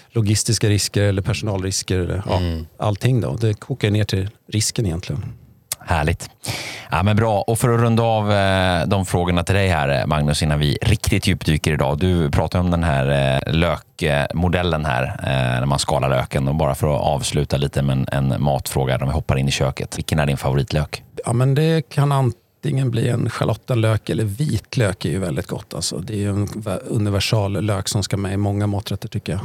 logistiska 0.09 0.69
risker 0.69 1.03
eller 1.03 1.23
personalrisker. 1.23 1.99
Eller, 1.99 2.23
mm. 2.39 2.59
ja, 2.79 2.85
allting. 2.85 3.21
Då. 3.21 3.37
Det 3.37 3.55
kokar 3.55 3.91
ner 3.91 4.05
till 4.05 4.31
risken 4.49 4.87
egentligen. 4.87 5.23
Härligt. 5.87 6.31
Ja, 6.91 7.03
men 7.03 7.17
bra. 7.17 7.41
Och 7.41 7.59
för 7.59 7.75
att 7.75 7.81
runda 7.81 8.03
av 8.03 8.33
eh, 8.33 8.87
de 8.87 9.07
frågorna 9.07 9.43
till 9.43 9.55
dig 9.55 9.69
här, 9.69 10.01
eh, 10.01 10.07
Magnus, 10.07 10.43
innan 10.43 10.59
vi 10.59 10.79
riktigt 10.83 11.27
djupdyker 11.27 11.73
idag. 11.73 11.99
Du 11.99 12.31
pratar 12.31 12.59
om 12.59 12.71
den 12.71 12.85
här 12.85 13.37
eh, 13.47 13.53
lökmodellen 13.53 14.85
här, 14.85 15.21
när 15.61 15.67
man 15.67 15.79
skalar 15.79 16.09
löken. 16.09 16.49
Och 16.49 16.55
bara 16.55 16.75
för 16.75 16.95
att 16.95 17.01
avsluta 17.01 17.57
lite 17.57 17.83
med 17.83 18.09
en, 18.13 18.43
matfråga, 18.43 18.97
om 18.97 19.09
vi 19.09 19.15
hoppar 19.15 19.37
in 19.37 19.49
i 19.49 19.51
köket. 19.51 19.99
Vilken 19.99 20.19
är 20.19 20.27
din 20.27 20.37
favoritlök? 20.37 21.03
Ja, 21.25 21.33
men 21.33 21.55
det 21.55 21.89
kan 21.89 22.13
antingen 22.13 22.91
bli 22.91 23.09
en 23.09 23.31
schalottenlök 23.31 24.11
eller 24.11 24.25
vitlök 24.25 25.05
är 25.05 25.11
ju 25.11 25.19
väldigt 25.19 25.47
gott. 25.47 25.75
Alltså. 25.75 25.99
Det 25.99 26.25
är 26.25 26.29
en 26.29 26.49
universal 26.89 27.65
lök 27.65 27.89
som 27.89 28.03
ska 28.03 28.17
med 28.17 28.33
i 28.33 28.37
många 28.37 28.67
maträtter 28.67 29.09
tycker 29.09 29.33
jag. 29.33 29.41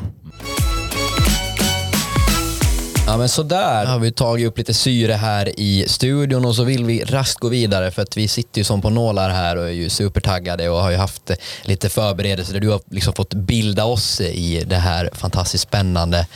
Ja 3.07 3.17
men 3.17 3.29
sådär. 3.29 3.85
Har 3.85 3.99
vi 3.99 4.11
tagit 4.11 4.47
upp 4.47 4.57
lite 4.57 4.73
syre 4.73 5.13
här 5.13 5.59
i 5.59 5.85
studion 5.87 6.45
och 6.45 6.55
så 6.55 6.63
vill 6.63 6.85
vi 6.85 7.03
raskt 7.03 7.39
gå 7.39 7.49
vidare 7.49 7.91
för 7.91 8.01
att 8.01 8.17
vi 8.17 8.27
sitter 8.27 8.59
ju 8.59 8.63
som 8.63 8.81
på 8.81 8.89
nålar 8.89 9.29
här 9.29 9.55
och 9.55 9.63
är 9.63 9.71
ju 9.71 9.89
supertaggade 9.89 10.69
och 10.69 10.81
har 10.81 10.91
ju 10.91 10.97
haft 10.97 11.31
lite 11.63 11.89
förberedelser. 11.89 12.53
Där 12.53 12.59
du 12.59 12.69
har 12.69 12.81
liksom 12.89 13.13
fått 13.13 13.33
bilda 13.33 13.85
oss 13.85 14.21
i 14.21 14.63
det 14.67 14.75
här 14.75 15.09
fantastiskt 15.13 15.63
spännande, 15.63 16.27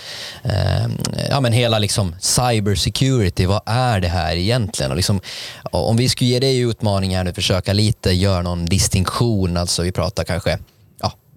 eh, 0.44 0.88
ja 1.30 1.42
men 1.42 1.54
hela 1.54 1.80
liksom 1.80 2.16
cyber 2.20 2.76
security, 2.76 3.46
vad 3.46 3.62
är 3.66 4.00
det 4.00 4.08
här 4.08 4.36
egentligen? 4.36 4.92
Och 4.92 4.98
liksom, 4.98 5.22
om 5.64 5.98
vi 5.98 6.10
skulle 6.10 6.30
ge 6.30 6.40
dig 6.40 6.60
utmaning 6.60 7.16
här 7.16 7.24
nu, 7.24 7.34
försöka 7.34 7.74
lite 7.74 8.12
göra 8.12 8.42
någon 8.42 8.66
distinktion, 8.66 9.58
alltså 9.58 9.84
vi 9.84 9.92
pratar 9.92 10.24
kanske 10.24 10.58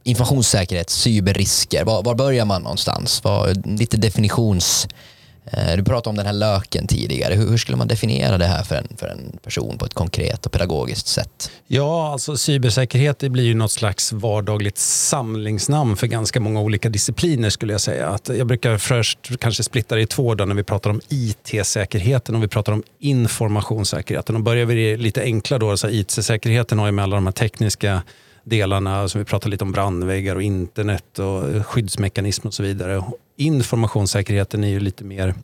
informationssäkerhet, 0.08 0.90
cyberrisker, 0.90 1.84
var, 1.84 2.02
var 2.02 2.14
börjar 2.14 2.44
man 2.44 2.62
någonstans? 2.62 3.24
Var, 3.24 3.76
lite 3.78 3.96
definitions... 3.96 4.88
Eh, 5.52 5.76
du 5.76 5.84
pratade 5.84 6.10
om 6.10 6.16
den 6.16 6.26
här 6.26 6.32
löken 6.32 6.86
tidigare. 6.86 7.34
Hur, 7.34 7.50
hur, 7.50 7.56
skulle 7.56 7.76
man 7.76 7.88
definiera 7.88 8.38
det 8.38 8.46
här 8.46 8.62
för 8.62 8.74
en, 8.74 8.88
för 8.96 9.06
en 9.06 9.38
person 9.42 9.78
på 9.78 9.84
ett 9.84 9.94
konkret 9.94 10.46
och 10.46 10.52
pedagogiskt 10.52 11.06
sätt? 11.06 11.50
Ja, 11.66 12.12
alltså 12.12 12.36
cybersäkerhet 12.36 13.18
det 13.18 13.28
blir 13.28 13.44
ju 13.44 13.54
något 13.54 13.72
slags 13.72 14.12
vardagligt 14.12 14.78
samlingsnamn 14.78 15.96
för 15.96 16.06
ganska 16.06 16.40
många 16.40 16.60
olika 16.60 16.88
discipliner 16.88 17.50
skulle 17.50 17.72
jag 17.72 17.80
säga. 17.80 18.08
Att 18.08 18.28
jag 18.28 18.46
brukar 18.46 18.78
först 18.78 19.38
kanske 19.40 19.62
splitta 19.62 19.94
det 19.94 20.00
i 20.00 20.06
två 20.06 20.34
då, 20.34 20.44
när 20.44 20.54
vi 20.54 20.62
pratar 20.62 20.90
om 20.90 21.00
IT-säkerheten 21.08 22.34
och 22.34 22.42
vi 22.42 22.48
pratar 22.48 22.72
om 22.72 22.82
informationssäkerheten. 22.98 24.36
Och 24.36 24.42
börjar 24.42 24.66
vi 24.66 24.96
lite 24.96 25.22
enkla 25.22 25.58
då, 25.58 25.76
så 25.76 25.88
IT-säkerheten 25.88 26.78
har 26.78 26.86
ju 26.86 26.92
med 26.92 27.02
alla 27.02 27.16
de 27.16 27.26
här 27.26 27.32
tekniska 27.32 28.02
delarna, 28.44 29.08
som 29.08 29.18
vi 29.18 29.24
pratar 29.24 29.50
lite 29.50 29.64
om 29.64 29.72
brandväggar 29.72 30.36
och 30.36 30.42
internet 30.42 31.18
och 31.18 31.66
skyddsmekanism 31.66 32.46
och 32.46 32.54
så 32.54 32.62
vidare. 32.62 33.02
Informationssäkerheten 33.40 34.64
är 34.64 34.68
ju 34.68 34.80
lite 34.80 35.04
mer 35.04 35.34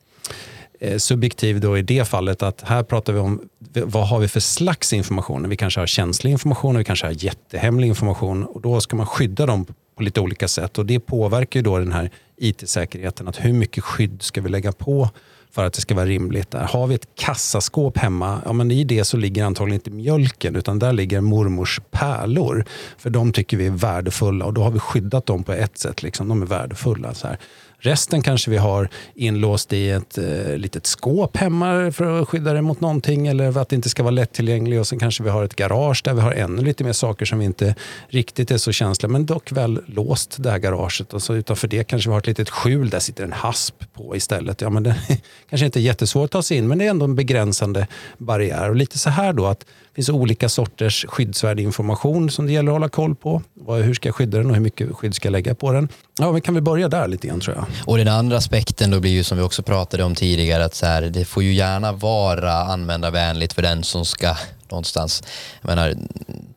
eh, 0.81 0.99
subjektiv 0.99 1.61
då 1.61 1.79
i 1.79 1.83
det 1.83 2.09
fallet 2.09 2.43
att 2.43 2.63
här 2.63 2.83
pratar 2.83 3.13
vi 3.13 3.19
om 3.19 3.49
vad 3.75 4.09
har 4.09 4.19
vi 4.19 4.29
för 4.29 4.41
slags 4.41 4.93
information. 4.93 5.49
Vi 5.49 5.57
kanske 5.57 5.81
har 5.81 5.87
känslig 5.87 6.31
information 6.31 6.77
och 6.77 6.81
vi 6.81 6.85
kanske 6.85 7.07
har 7.07 7.25
jättehemlig 7.25 7.89
information 7.89 8.45
och 8.45 8.61
då 8.61 8.81
ska 8.81 8.97
man 8.97 9.07
skydda 9.07 9.47
dem 9.47 9.67
på 9.97 10.03
lite 10.03 10.21
olika 10.21 10.49
sätt 10.49 10.79
och 10.79 10.87
det 10.87 11.01
påverkar 11.01 11.61
ju 11.61 11.65
då 11.65 11.79
den 11.79 11.93
här 11.93 12.11
IT-säkerheten. 12.37 13.29
Att 13.29 13.45
hur 13.45 13.53
mycket 13.53 13.85
skydd 13.85 14.23
ska 14.23 14.41
vi 14.41 14.49
lägga 14.49 14.73
på 14.73 15.09
för 15.55 15.65
att 15.65 15.73
det 15.73 15.81
ska 15.81 15.95
vara 15.95 16.07
rimligt. 16.07 16.51
Där. 16.51 16.61
Har 16.61 16.87
vi 16.87 16.95
ett 16.95 17.09
kassaskåp 17.15 17.99
hemma, 17.99 18.41
ja, 18.45 18.53
men 18.53 18.71
i 18.71 18.85
det 18.85 19.05
så 19.05 19.17
ligger 19.17 19.45
antagligen 19.45 19.81
inte 19.81 19.91
mjölken 19.91 20.57
utan 20.57 20.79
där 20.79 20.93
ligger 20.93 21.21
mormors 21.21 21.81
pärlor. 21.91 22.65
För 22.99 23.11
de 23.11 23.33
tycker 23.33 23.57
vi 23.57 23.67
är 23.67 23.71
värdefulla 23.71 24.45
och 24.45 24.55
då 24.55 24.63
har 24.63 24.71
vi 24.71 24.79
skyddat 24.79 25.27
dem 25.27 25.45
på 25.45 25.53
ett 25.53 25.79
sätt. 25.79 26.03
Liksom. 26.03 26.29
De 26.29 26.43
är 26.43 26.47
värdefulla. 26.47 27.15
Så 27.15 27.27
här. 27.27 27.39
Resten 27.85 28.23
kanske 28.23 28.51
vi 28.51 28.57
har 28.57 28.89
inlåst 29.15 29.73
i 29.73 29.91
ett 29.91 30.19
eh, 30.19 30.57
litet 30.57 30.87
skåp 30.87 31.37
hemma 31.37 31.93
för 31.93 32.23
att 32.23 32.29
skydda 32.29 32.53
det 32.53 32.63
mot 32.63 32.81
någonting 32.81 33.27
eller 33.27 33.53
för 33.53 33.61
att 33.61 33.69
det 33.69 33.77
inte 33.77 33.89
ska 33.89 34.03
vara 34.03 34.11
lättillgängligt. 34.11 34.81
Och 34.81 34.87
sen 34.87 34.99
kanske 34.99 35.23
vi 35.23 35.31
har 35.31 35.45
ett 35.45 35.57
garage 35.57 36.01
där 36.05 36.15
vi 36.15 36.21
har 36.21 36.33
ännu 36.33 36.63
lite 36.63 36.85
mer 36.85 36.93
saker 36.93 37.27
som 37.27 37.39
vi 37.39 37.45
inte 37.45 37.75
riktigt 38.09 38.51
är 38.51 38.59
så 38.59 38.73
känsliga 38.73 39.13
men 39.13 39.27
dock 39.27 39.53
väl 39.53 39.81
låst 39.87 40.43
det 40.43 40.51
här 40.51 40.59
garaget. 40.59 41.15
Och 41.15 41.23
så 41.23 41.35
utanför 41.35 41.69
det 41.69 41.85
kanske 41.85 42.09
vi 42.11 42.13
har 42.13 42.21
ett 42.21 42.27
litet 42.27 42.51
skjul 42.51 42.91
där 42.91 42.99
sitter 42.99 43.25
en 43.25 43.33
hasp 43.33 43.85
på 43.95 44.17
istället. 44.17 44.61
Ja, 44.61 44.71
men 44.71 44.83
det 44.83 44.97
kanske 45.51 45.67
inte 45.67 45.81
är 45.81 45.83
jättesvårt 45.83 46.25
att 46.25 46.31
ta 46.31 46.43
sig 46.43 46.57
in 46.57 46.69
men 46.69 46.79
det 46.79 46.87
är 46.87 46.91
ändå 46.91 47.05
en 47.05 47.15
begränsande 47.15 47.87
barriär. 48.19 48.69
Och 48.71 48.77
lite 48.77 48.99
så 48.99 49.11
här 49.11 49.33
då 49.33 49.47
att 49.47 49.65
finns 49.95 50.09
olika 50.09 50.49
sorters 50.49 51.07
skyddsvärd 51.09 51.61
information 51.61 52.31
som 52.31 52.47
det 52.47 52.53
gäller 52.53 52.71
att 52.71 52.75
hålla 52.75 52.89
koll 52.89 53.15
på. 53.15 53.43
Hur 53.69 53.95
ska 53.95 54.09
jag 54.09 54.15
skydda 54.15 54.39
den 54.39 54.47
och 54.47 54.55
hur 54.55 54.63
mycket 54.63 54.97
skydd 54.97 55.15
ska 55.15 55.27
jag 55.27 55.33
lägga 55.33 55.55
på 55.55 55.73
den? 55.73 55.89
Ja, 56.19 56.31
vi 56.31 56.41
kan 56.41 56.55
väl 56.55 56.63
börja 56.63 56.89
där 56.89 57.09
lite 57.09 57.27
grann 57.29 57.41
tror 57.41 57.57
jag. 57.57 57.67
Och 57.87 57.99
den 57.99 58.09
andra 58.09 58.37
aspekten 58.37 58.91
då 58.91 59.01
blir 59.01 59.11
ju 59.11 59.25
som 59.25 59.39
vi 59.39 59.45
också 59.45 59.63
pratade 59.63 60.05
om 60.05 60.15
tidigare 60.15 60.65
att 60.65 60.75
så 60.75 60.87
här, 60.87 61.03
det 61.03 61.25
får 61.25 61.43
ju 61.43 61.53
gärna 61.53 61.93
vara 61.93 62.53
användarvänligt 62.53 63.53
för 63.53 63.63
den 63.63 63.83
som 63.83 64.05
ska 64.05 64.37
någonstans. 64.71 65.23
Jag 65.61 65.69
menar, 65.69 65.95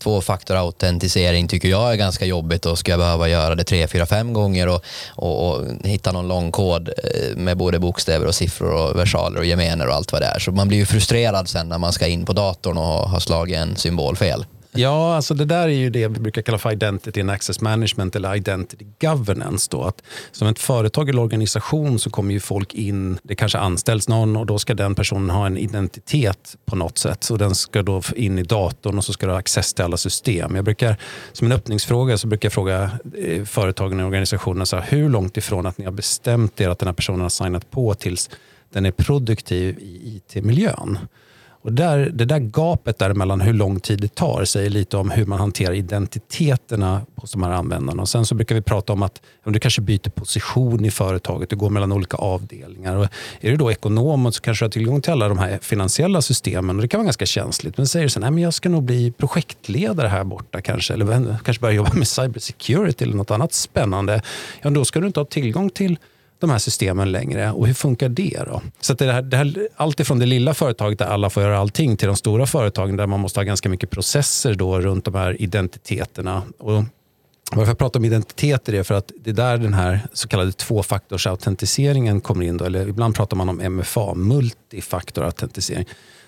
tvåfaktorautentisering 0.03 1.47
tycker 1.47 1.69
jag 1.69 1.91
är 1.91 1.95
ganska 1.95 2.25
jobbigt 2.25 2.65
och 2.65 2.79
ska 2.79 2.91
jag 2.91 2.99
behöva 2.99 3.29
göra 3.29 3.55
det 3.55 3.63
tre, 3.63 3.87
fyra, 3.87 4.05
fem 4.05 4.33
gånger 4.33 4.67
och, 4.67 4.83
och, 5.09 5.49
och, 5.49 5.65
hitta 5.83 6.11
någon 6.11 6.27
lång 6.27 6.51
kod 6.51 6.89
eh, 6.89 7.37
med 7.37 7.57
både 7.57 7.79
bokstäver 7.79 8.25
och 8.25 8.35
siffror 8.35 8.71
och 8.71 8.99
versaler 8.99 9.39
och 9.39 9.45
gemener 9.45 9.87
och 9.87 9.93
allt 9.93 10.11
vad 10.11 10.21
det 10.21 10.25
är. 10.25 10.39
Så 10.39 10.51
man 10.51 10.67
blir 10.67 10.77
ju 10.77 10.85
frustrerad 10.85 11.49
sen 11.49 11.69
när 11.69 11.77
man 11.77 11.93
ska 11.93 12.07
in 12.07 12.25
på 12.25 12.33
datorn 12.33 12.77
och 12.77 13.10
har 13.10 13.19
slagit 13.19 13.58
en 13.58 13.75
symbol 13.75 14.15
fel. 14.15 14.45
Ja, 14.71 15.15
alltså 15.15 15.34
det 15.34 15.45
där 15.45 15.63
är 15.63 15.67
ju 15.67 15.89
det 15.89 16.08
vi 16.08 16.19
brukar 16.19 16.41
kalla 16.41 16.58
för 16.58 16.71
identity 16.71 17.21
and 17.21 17.32
access 17.32 17.62
management 17.62 18.15
eller 18.15 18.36
identity 18.36 18.86
governance. 19.01 19.67
Då. 19.71 19.84
Att 19.84 20.03
som 20.32 20.47
ett 20.47 20.60
företag 20.60 21.10
eller 21.10 21.21
organisation 21.21 21.99
så 21.99 22.10
kommer 22.10 22.34
ju 22.34 22.39
folk 22.39 22.73
in, 22.73 23.19
det 23.23 23.36
kanske 23.36 23.58
anställs 23.58 24.08
någon 24.08 24.36
och 24.36 24.45
då 24.45 24.60
ska 24.60 24.73
den 24.73 24.95
personen 24.95 25.30
ha 25.30 25.45
en 25.45 25.58
identitet 25.58 26.56
på 26.65 26.75
något 26.75 26.97
sätt. 26.97 27.23
Så 27.23 27.38
den 27.38 27.56
ska 27.56 27.84
då 27.84 28.01
in 28.15 28.39
i 28.39 28.43
datorn 28.43 28.97
och 28.97 29.03
så 29.03 29.13
ska 29.13 29.25
du 29.25 29.32
ha 29.32 29.39
access 29.39 29.73
till 29.73 29.86
alla 29.86 29.97
system. 29.97 30.56
Jag 30.56 30.65
brukar, 30.65 30.97
som 31.34 31.47
en 31.47 31.53
öppningsfråga 31.53 32.17
så 32.17 32.27
brukar 32.27 32.45
jag 32.45 32.53
fråga 32.53 32.91
eh, 33.17 33.45
företagen 33.45 33.99
och 33.99 34.06
organisationerna 34.06 34.65
så 34.65 34.75
här, 34.75 34.86
hur 34.89 35.10
långt 35.10 35.38
ifrån 35.38 35.65
att 35.65 35.77
ni 35.77 35.86
har 35.86 35.91
bestämt 35.91 36.62
er 36.62 36.69
att 36.69 36.80
den 36.80 36.88
här 36.88 36.93
personen 36.93 37.21
har 37.21 37.30
signat 37.30 37.71
på 37.71 37.93
tills 37.93 38.30
den 38.73 38.86
är 38.86 38.91
produktiv 38.91 39.80
i 39.80 40.15
IT-miljön. 40.17 40.99
Och 41.67 41.73
där, 41.73 42.10
det 42.13 42.25
där 42.25 42.39
gapet 42.39 42.99
däremellan 42.99 43.41
hur 43.41 43.53
lång 43.53 43.80
tid 43.80 44.01
det 44.01 44.15
tar 44.15 44.45
säger 44.45 44.69
lite 44.69 44.97
om 44.97 45.12
hur 45.12 45.25
man 45.25 45.39
hanterar 45.39 45.73
identiteterna 45.73 47.01
hos 47.15 47.32
de 47.32 47.43
här 47.43 47.51
användarna. 47.51 48.01
Och 48.01 48.10
sen 48.10 48.25
så 48.25 48.36
brukar 48.36 48.56
vi 48.56 48.62
prata 48.62 48.93
om 48.93 49.03
att 49.03 49.21
om 49.43 49.53
du 49.53 49.60
kanske 49.60 49.82
byter 49.82 50.10
position 50.10 50.86
i 50.86 50.91
företaget, 50.91 51.49
du 51.49 51.56
går 51.56 51.69
mellan 51.69 51.91
olika 51.91 52.17
avdelningar. 52.17 52.95
Och 52.95 53.08
är 53.41 53.51
du 53.51 53.58
då 53.58 53.71
ekonom 53.71 54.32
så 54.32 54.41
kanske 54.41 54.63
du 54.63 54.65
har 54.65 54.71
tillgång 54.71 55.01
till 55.01 55.12
alla 55.12 55.27
de 55.27 55.38
här 55.38 55.60
finansiella 55.62 56.21
systemen 56.21 56.75
och 56.75 56.82
det 56.82 56.88
kan 56.88 56.97
vara 56.97 57.06
ganska 57.06 57.25
känsligt. 57.25 57.77
Men 57.77 57.88
säger 57.88 58.06
du 58.06 58.10
så 58.10 58.19
men 58.19 58.38
jag 58.38 58.53
ska 58.53 58.69
nog 58.69 58.84
bli 58.84 59.12
projektledare 59.12 60.08
här 60.08 60.23
borta 60.23 60.62
kanske, 60.62 60.93
eller 60.93 61.38
kanske 61.43 61.62
börja 61.62 61.75
jobba 61.75 61.93
med 61.93 62.08
cybersecurity 62.08 63.06
eller 63.06 63.15
något 63.15 63.32
annat 63.32 63.53
spännande. 63.53 64.21
Ja, 64.62 64.69
då 64.69 64.86
ska 64.86 64.99
du 64.99 65.08
inte 65.08 65.19
ha 65.19 65.25
tillgång 65.25 65.69
till 65.69 65.97
de 66.39 66.50
här 66.50 66.58
systemen 66.58 67.12
längre. 67.12 67.52
Och 67.52 67.67
hur 67.67 67.73
funkar 67.73 68.10
det 68.10 68.43
då? 68.45 68.62
Så 68.80 68.93
det 68.93 69.12
här, 69.12 69.21
det 69.21 69.38
här, 69.38 69.67
allt 69.76 70.00
ifrån 70.00 70.19
det 70.19 70.26
lilla 70.26 70.54
företaget 70.54 71.00
där 71.00 71.06
alla 71.06 71.30
får 71.30 71.43
göra 71.43 71.58
allting 71.58 71.97
till 71.97 72.08
de 72.08 72.15
stora 72.15 72.45
företagen 72.45 72.97
där 72.97 73.08
man 73.08 73.19
måste 73.19 73.39
ha 73.39 73.43
ganska 73.43 73.69
mycket 73.69 73.89
processer 73.89 74.54
då 74.54 74.82
runt 74.82 75.06
de 75.06 75.15
här 75.15 75.41
identiteterna. 75.41 76.43
Och 76.58 76.84
varför 77.52 77.71
jag 77.71 77.78
pratar 77.78 78.00
om 78.00 78.06
identiteter 78.06 78.73
är 78.73 78.84
för 78.84 78.95
att 78.95 79.12
det 79.19 79.30
är 79.30 79.34
där 79.34 79.58
den 79.58 79.73
här 79.73 80.00
så 80.13 80.28
kallade 80.28 80.52
tvåfaktorsautentiseringen 80.52 82.21
kommer 82.21 82.45
in. 82.45 82.58
Då, 82.58 82.65
eller 82.65 82.88
ibland 82.88 83.15
pratar 83.15 83.38
man 83.38 83.50
om 83.50 83.76
MFA, 83.76 84.13
multifaktorautentisering. 84.13 85.86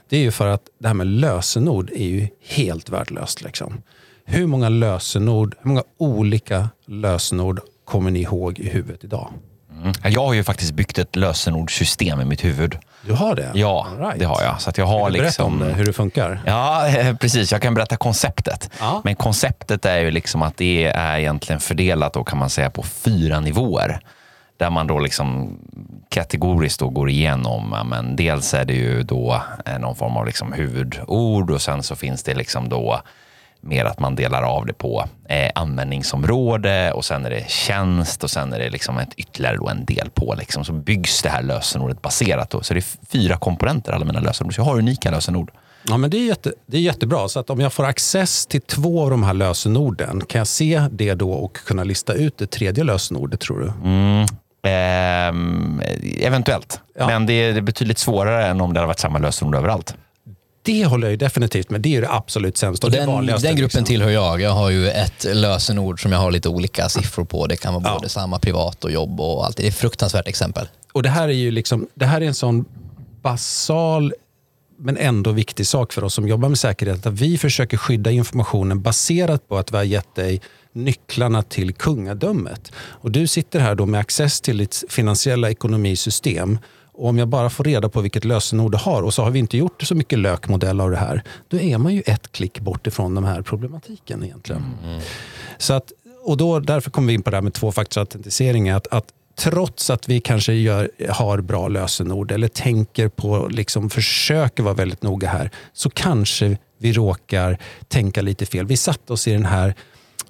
Det 0.09 0.17
är 0.17 0.21
ju 0.21 0.31
för 0.31 0.47
att 0.47 0.63
det 0.79 0.87
här 0.87 0.95
med 0.95 1.07
lösenord 1.07 1.91
är 1.95 2.07
ju 2.07 2.27
helt 2.41 2.89
värdelöst. 2.89 3.41
Liksom. 3.41 3.81
Hur 4.25 4.47
många 4.47 4.69
lösenord, 4.69 5.55
hur 5.59 5.67
många 5.67 5.83
olika 5.97 6.69
lösenord 6.85 7.59
kommer 7.85 8.11
ni 8.11 8.21
ihåg 8.21 8.59
i 8.59 8.69
huvudet 8.69 9.03
idag? 9.03 9.33
Mm. 9.81 9.93
Jag 10.03 10.25
har 10.25 10.33
ju 10.33 10.43
faktiskt 10.43 10.73
byggt 10.73 10.97
ett 10.97 11.15
lösenordssystem 11.15 12.21
i 12.21 12.25
mitt 12.25 12.43
huvud. 12.43 12.77
Du 13.01 13.13
har 13.13 13.35
det? 13.35 13.51
Ja, 13.53 13.87
right. 13.99 14.19
det 14.19 14.25
har 14.25 14.43
jag. 14.43 14.61
Så 14.61 14.71
jag 14.75 14.85
har 14.85 15.03
kan 15.03 15.13
du 15.13 15.21
liksom... 15.21 15.59
berätta 15.59 15.65
om 15.65 15.73
det, 15.73 15.77
hur 15.77 15.85
det 15.85 15.93
funkar? 15.93 16.41
Ja, 16.45 16.87
precis. 17.19 17.51
Jag 17.51 17.61
kan 17.61 17.73
berätta 17.73 17.97
konceptet. 17.97 18.69
Ja. 18.79 19.01
Men 19.03 19.15
konceptet 19.15 19.85
är 19.85 19.99
ju 19.99 20.11
liksom 20.11 20.41
att 20.41 20.57
det 20.57 20.85
är 20.85 21.17
egentligen 21.17 21.59
fördelat 21.59 22.13
då, 22.13 22.23
kan 22.23 22.37
man 22.39 22.49
säga 22.49 22.69
på 22.69 22.83
fyra 22.83 23.39
nivåer. 23.39 23.99
Där 24.57 24.69
man 24.69 24.87
då 24.87 24.99
liksom 24.99 25.57
kategoriskt 26.09 26.79
då 26.79 26.89
går 26.89 27.09
igenom, 27.09 27.75
men 27.85 28.15
dels 28.15 28.53
är 28.53 28.65
det 28.65 28.73
ju 28.73 29.03
då 29.03 29.41
någon 29.79 29.95
form 29.95 30.17
av 30.17 30.25
liksom 30.25 30.53
huvudord 30.53 31.51
och 31.51 31.61
sen 31.61 31.83
så 31.83 31.95
finns 31.95 32.23
det 32.23 32.33
liksom 32.33 32.69
då 32.69 33.01
mer 33.61 33.85
att 33.85 33.99
man 33.99 34.15
delar 34.15 34.43
av 34.43 34.65
det 34.65 34.73
på 34.73 35.05
eh, 35.29 35.51
användningsområde 35.55 36.91
och 36.91 37.05
sen 37.05 37.25
är 37.25 37.29
det 37.29 37.49
tjänst 37.49 38.23
och 38.23 38.29
sen 38.29 38.53
är 38.53 38.59
det 38.59 38.69
liksom 38.69 38.97
ett 38.97 39.13
ytterligare 39.17 39.57
då 39.57 39.69
en 39.69 39.85
del 39.85 40.09
på. 40.09 40.35
Liksom. 40.37 40.65
Så 40.65 40.73
byggs 40.73 41.21
det 41.21 41.29
här 41.29 41.41
lösenordet 41.41 42.01
baserat. 42.01 42.49
Då. 42.49 42.63
Så 42.63 42.73
det 42.73 42.79
är 42.79 43.07
fyra 43.11 43.37
komponenter 43.37 43.91
alla 43.91 44.05
mina 44.05 44.19
lösenord. 44.19 44.55
Så 44.55 44.61
jag 44.61 44.65
har 44.65 44.77
unika 44.77 45.11
lösenord. 45.11 45.51
Ja, 45.83 45.97
men 45.97 46.09
det, 46.09 46.17
är 46.17 46.25
jätte, 46.25 46.53
det 46.65 46.77
är 46.77 46.81
jättebra. 46.81 47.27
Så 47.27 47.39
att 47.39 47.49
om 47.49 47.59
jag 47.59 47.73
får 47.73 47.85
access 47.85 48.45
till 48.45 48.61
två 48.61 49.03
av 49.03 49.09
de 49.09 49.23
här 49.23 49.33
lösenorden, 49.33 50.21
kan 50.25 50.39
jag 50.39 50.47
se 50.47 50.83
det 50.91 51.13
då 51.13 51.31
och 51.31 51.53
kunna 51.53 51.83
lista 51.83 52.13
ut 52.13 52.37
det 52.37 52.47
tredje 52.47 52.83
lösenordet 52.83 53.39
tror 53.39 53.59
du? 53.59 53.89
Mm. 53.89 54.25
Eh, 54.63 56.27
eventuellt. 56.27 56.81
Ja. 56.97 57.07
Men 57.07 57.25
det 57.25 57.33
är 57.33 57.61
betydligt 57.61 57.97
svårare 57.97 58.45
än 58.45 58.61
om 58.61 58.73
det 58.73 58.79
hade 58.79 58.87
varit 58.87 58.99
samma 58.99 59.19
lösenord 59.19 59.55
överallt. 59.55 59.95
Det 60.61 60.85
håller 60.85 61.09
jag 61.09 61.19
definitivt 61.19 61.69
med. 61.69 61.81
Det 61.81 61.95
är 61.95 62.01
det 62.01 62.11
absolut 62.11 62.57
sämsta. 62.57 62.87
Och 62.87 62.91
den, 62.91 63.25
den 63.25 63.25
gruppen 63.25 63.55
liksom. 63.55 63.83
tillhör 63.83 64.09
jag. 64.09 64.41
Jag 64.41 64.51
har 64.51 64.69
ju 64.69 64.89
ett 64.89 65.25
lösenord 65.33 66.01
som 66.01 66.11
jag 66.11 66.19
har 66.19 66.31
lite 66.31 66.49
olika 66.49 66.89
siffror 66.89 67.25
på. 67.25 67.47
Det 67.47 67.55
kan 67.55 67.73
vara 67.73 67.83
ja. 67.87 67.93
både 67.93 68.09
samma 68.09 68.39
privat 68.39 68.83
och 68.83 68.91
jobb 68.91 69.19
och 69.19 69.45
allt. 69.45 69.57
Det 69.57 69.63
är 69.63 69.67
ett 69.67 69.75
fruktansvärt 69.75 70.27
exempel. 70.27 70.67
Och 70.93 71.03
det 71.03 71.09
här 71.09 71.27
är 71.27 71.33
ju 71.33 71.51
liksom, 71.51 71.87
det 71.95 72.05
här 72.05 72.21
är 72.21 72.25
en 72.25 72.33
sån 72.33 72.65
basal 73.21 74.13
men 74.79 74.97
ändå 74.97 75.31
viktig 75.31 75.67
sak 75.67 75.93
för 75.93 76.03
oss 76.03 76.13
som 76.13 76.27
jobbar 76.27 76.49
med 76.49 76.59
säkerhet. 76.59 77.05
Att 77.05 77.13
vi 77.13 77.37
försöker 77.37 77.77
skydda 77.77 78.11
informationen 78.11 78.81
baserat 78.81 79.47
på 79.47 79.57
att 79.57 79.71
vi 79.71 79.77
har 79.77 79.83
gett 79.83 80.15
dig 80.15 80.41
nycklarna 80.73 81.43
till 81.43 81.73
kungadömet. 81.73 82.71
Och 82.75 83.11
du 83.11 83.27
sitter 83.27 83.59
här 83.59 83.75
då 83.75 83.85
med 83.85 83.99
access 83.99 84.41
till 84.41 84.57
ditt 84.57 84.83
finansiella 84.89 85.49
ekonomisystem 85.49 86.57
om 86.99 87.17
jag 87.17 87.27
bara 87.27 87.49
får 87.49 87.63
reda 87.63 87.89
på 87.89 88.01
vilket 88.01 88.25
lösenord 88.25 88.71
du 88.71 88.77
har 88.77 89.01
och 89.01 89.13
så 89.13 89.23
har 89.23 89.31
vi 89.31 89.39
inte 89.39 89.57
gjort 89.57 89.81
så 89.81 89.95
mycket 89.95 90.19
lökmodell 90.19 90.81
av 90.81 90.91
det 90.91 90.97
här. 90.97 91.23
Då 91.47 91.59
är 91.59 91.77
man 91.77 91.95
ju 91.95 92.03
ett 92.05 92.31
klick 92.31 92.59
bort 92.59 92.87
ifrån 92.87 93.15
den 93.15 93.23
här 93.23 93.41
problematiken 93.41 94.23
egentligen. 94.23 94.65
Mm. 94.83 95.01
Så 95.57 95.73
att, 95.73 95.91
och 96.23 96.37
då, 96.37 96.59
därför 96.59 96.91
kommer 96.91 97.07
vi 97.07 97.13
in 97.13 97.21
på 97.21 97.29
det 97.29 97.37
här 97.37 97.41
med 97.41 97.53
tvåfaktorsautentisering. 97.53 98.69
Att, 98.69 98.87
att 98.87 99.13
trots 99.39 99.89
att 99.89 100.09
vi 100.09 100.19
kanske 100.19 100.53
gör, 100.53 100.91
har 101.09 101.41
bra 101.41 101.67
lösenord 101.67 102.31
eller 102.31 102.47
tänker 102.47 103.09
på, 103.09 103.47
liksom 103.47 103.89
försöker 103.89 104.63
vara 104.63 104.73
väldigt 104.73 105.03
noga 105.03 105.29
här, 105.29 105.51
så 105.73 105.89
kanske 105.89 106.57
vi 106.77 106.93
råkar 106.93 107.57
tänka 107.87 108.21
lite 108.21 108.45
fel. 108.45 108.65
Vi 108.65 108.77
satte 108.77 109.13
oss 109.13 109.27
i 109.27 109.31
den 109.31 109.45
här 109.45 109.73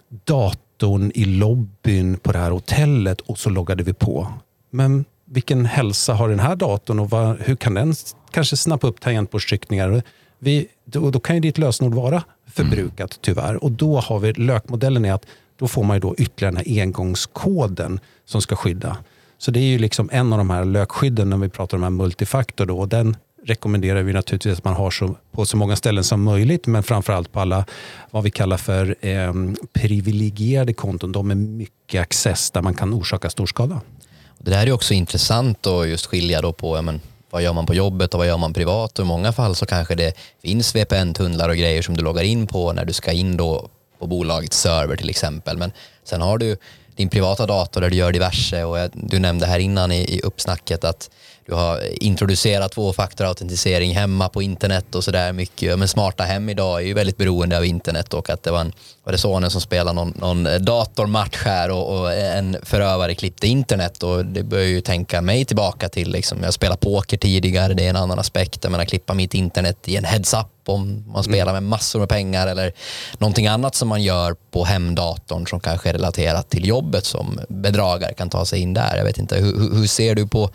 datorn 0.09 1.11
i 1.15 1.25
lobbyn 1.25 2.17
på 2.17 2.31
det 2.31 2.39
här 2.39 2.51
hotellet 2.51 3.21
och 3.21 3.39
så 3.39 3.49
loggade 3.49 3.83
vi 3.83 3.93
på. 3.93 4.33
Men 4.71 5.05
vilken 5.31 5.65
hälsa 5.65 6.13
har 6.13 6.29
den 6.29 6.39
här 6.39 6.55
datorn 6.55 6.99
och 6.99 7.09
vad, 7.09 7.37
hur 7.39 7.55
kan 7.55 7.73
den 7.73 7.95
kanske 8.31 8.57
snappa 8.57 8.87
upp 8.87 9.01
tangentbordstryckningar? 9.01 10.03
Vi, 10.39 10.67
då, 10.85 11.11
då 11.11 11.19
kan 11.19 11.35
ju 11.35 11.41
ditt 11.41 11.57
lösenord 11.57 11.93
vara 11.93 12.23
förbrukat 12.47 13.19
tyvärr 13.21 13.63
och 13.63 13.71
då 13.71 13.99
har 13.99 14.19
vi 14.19 14.33
lökmodellen 14.33 15.05
är 15.05 15.13
att 15.13 15.25
då 15.55 15.67
får 15.67 15.83
man 15.83 15.95
ju 15.95 15.99
då 15.99 16.15
ytterligare 16.17 16.55
den 16.55 16.65
här 16.65 16.81
engångskoden 16.81 17.99
som 18.25 18.41
ska 18.41 18.55
skydda. 18.55 18.97
Så 19.37 19.51
det 19.51 19.59
är 19.59 19.67
ju 19.67 19.79
liksom 19.79 20.09
en 20.11 20.33
av 20.33 20.37
de 20.37 20.49
här 20.49 20.65
lökskydden 20.65 21.29
när 21.29 21.37
vi 21.37 21.49
pratar 21.49 21.77
om 21.77 21.83
här 21.83 21.89
multifaktor. 21.89 22.65
Då, 22.65 22.79
och 22.79 22.87
den 22.87 23.17
rekommenderar 23.45 24.03
vi 24.03 24.13
naturligtvis 24.13 24.57
att 24.57 24.63
man 24.63 24.73
har 24.73 24.91
så, 24.91 25.15
på 25.31 25.45
så 25.45 25.57
många 25.57 25.75
ställen 25.75 26.03
som 26.03 26.23
möjligt, 26.23 26.67
men 26.67 26.83
framförallt 26.83 27.31
på 27.31 27.39
alla 27.39 27.65
vad 28.11 28.23
vi 28.23 28.31
kallar 28.31 28.57
för 28.57 28.95
eh, 29.01 29.33
privilegierade 29.73 30.73
konton. 30.73 31.11
De 31.11 31.27
med 31.27 31.37
mycket 31.37 32.01
access 32.01 32.51
där 32.51 32.61
man 32.61 32.73
kan 32.73 32.93
orsaka 32.93 33.29
stor 33.29 33.45
skada. 33.45 33.81
Det 34.39 34.51
där 34.51 34.67
är 34.67 34.71
också 34.71 34.93
intressant 34.93 35.67
att 35.67 35.87
just 35.87 36.05
skilja 36.05 36.41
då 36.41 36.53
på 36.53 36.77
ja, 36.77 36.81
men, 36.81 37.01
vad 37.29 37.41
gör 37.41 37.53
man 37.53 37.65
på 37.65 37.73
jobbet 37.73 38.13
och 38.13 38.17
vad 38.17 38.27
gör 38.27 38.37
man 38.37 38.53
privat 38.53 38.99
och 38.99 39.05
i 39.05 39.07
många 39.07 39.31
fall 39.31 39.55
så 39.55 39.65
kanske 39.65 39.95
det 39.95 40.13
finns 40.41 40.75
VPN-tunnlar 40.75 41.49
och 41.49 41.55
grejer 41.55 41.81
som 41.81 41.97
du 41.97 42.03
loggar 42.03 42.23
in 42.23 42.47
på 42.47 42.73
när 42.73 42.85
du 42.85 42.93
ska 42.93 43.11
in 43.11 43.37
då 43.37 43.69
på 43.99 44.07
bolagets 44.07 44.59
server 44.59 44.95
till 44.95 45.09
exempel. 45.09 45.57
Men 45.57 45.71
sen 46.03 46.21
har 46.21 46.37
du 46.37 46.57
din 46.95 47.09
privata 47.09 47.45
dator 47.45 47.81
där 47.81 47.89
du 47.89 47.95
gör 47.95 48.11
diverse 48.11 48.63
och 48.63 48.89
du 48.93 49.19
nämnde 49.19 49.45
här 49.45 49.59
innan 49.59 49.91
i, 49.91 50.15
i 50.15 50.21
uppsnacket 50.21 50.83
att 50.83 51.09
du 51.49 51.55
har 51.55 52.03
introducerat 52.03 52.71
tvåfaktorautentisering 52.71 53.95
hemma 53.95 54.29
på 54.29 54.41
internet 54.41 54.95
och 54.95 55.03
sådär 55.03 55.33
mycket. 55.33 55.79
Men 55.79 55.87
smarta 55.87 56.23
hem 56.23 56.49
idag 56.49 56.81
är 56.81 56.85
ju 56.85 56.93
väldigt 56.93 57.17
beroende 57.17 57.57
av 57.57 57.65
internet 57.65 58.13
och 58.13 58.29
att 58.29 58.43
det 58.43 58.51
var, 58.51 58.59
en, 58.59 58.73
var 59.03 59.11
det 59.11 59.17
sonen 59.17 59.51
som 59.51 59.61
spelade 59.61 59.95
någon, 59.95 60.13
någon 60.19 60.65
datormatch 60.65 61.43
här 61.45 61.71
och, 61.71 61.99
och, 61.99 62.13
en 62.13 62.57
förövare 62.63 63.15
klippte 63.15 63.47
internet 63.47 64.03
och 64.03 64.25
det 64.25 64.43
börjar 64.43 64.65
ju 64.65 64.81
tänka 64.81 65.21
mig 65.21 65.45
tillbaka 65.45 65.89
till 65.89 66.11
liksom, 66.11 66.43
jag 66.43 66.53
spelade 66.53 66.79
poker 66.79 67.17
tidigare, 67.17 67.73
det 67.73 67.85
är 67.85 67.89
en 67.89 67.95
annan 67.95 68.19
aspekt. 68.19 68.63
Jag 68.63 68.71
menar 68.71 68.85
klippa 68.85 69.13
mitt 69.13 69.33
internet 69.33 69.77
i 69.85 69.95
en 69.95 70.05
heads-up 70.05 70.47
om 70.65 71.03
man 71.13 71.23
spelar 71.23 71.53
med 71.53 71.63
massor 71.63 71.99
med 71.99 72.09
pengar 72.09 72.47
eller 72.47 72.73
någonting 73.17 73.47
annat 73.47 73.75
som 73.75 73.87
man 73.87 74.03
gör 74.03 74.35
på 74.51 74.65
hemdatorn 74.65 75.47
som 75.47 75.59
kanske 75.59 75.89
är 75.89 75.93
relaterat 75.93 76.49
till 76.49 76.67
jobbet 76.67 77.05
som 77.05 77.39
bedragare 77.49 78.13
kan 78.13 78.29
ta 78.29 78.45
sig 78.45 78.59
in 78.59 78.73
där. 78.73 78.97
Jag 78.97 79.03
vet 79.03 79.17
inte, 79.17 79.35
hur, 79.35 79.75
hur 79.75 79.87
ser 79.87 80.15
du 80.15 80.27
på 80.27 80.49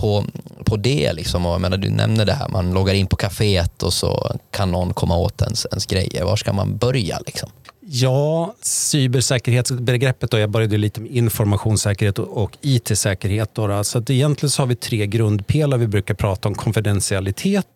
på, 0.00 0.24
på 0.64 0.76
det. 0.76 1.12
Liksom. 1.12 1.46
Och 1.46 1.52
jag 1.52 1.60
menar, 1.60 1.76
du 1.76 1.90
nämner 1.90 2.24
det 2.24 2.32
här, 2.32 2.48
man 2.48 2.72
loggar 2.72 2.94
in 2.94 3.06
på 3.06 3.16
kaféet 3.16 3.82
och 3.82 3.92
så 3.92 4.36
kan 4.50 4.70
någon 4.70 4.94
komma 4.94 5.16
åt 5.16 5.42
ens, 5.42 5.66
ens 5.70 5.86
grejer. 5.86 6.24
Var 6.24 6.36
ska 6.36 6.52
man 6.52 6.76
börja? 6.76 7.18
Liksom? 7.26 7.50
Ja, 7.92 8.54
cybersäkerhetsbegreppet, 8.62 10.30
då, 10.30 10.38
jag 10.38 10.50
började 10.50 10.76
lite 10.78 11.00
med 11.00 11.10
informationssäkerhet 11.10 12.18
och 12.18 12.56
IT-säkerhet. 12.60 13.54
Då, 13.54 13.84
så 13.84 13.98
att 13.98 14.10
egentligen 14.10 14.50
så 14.50 14.62
har 14.62 14.66
vi 14.66 14.74
tre 14.74 15.06
grundpelare 15.06 15.80
vi 15.80 15.86
brukar 15.86 16.14
prata 16.14 16.48
om. 16.48 16.54
Konfidentialitet, 16.54 17.66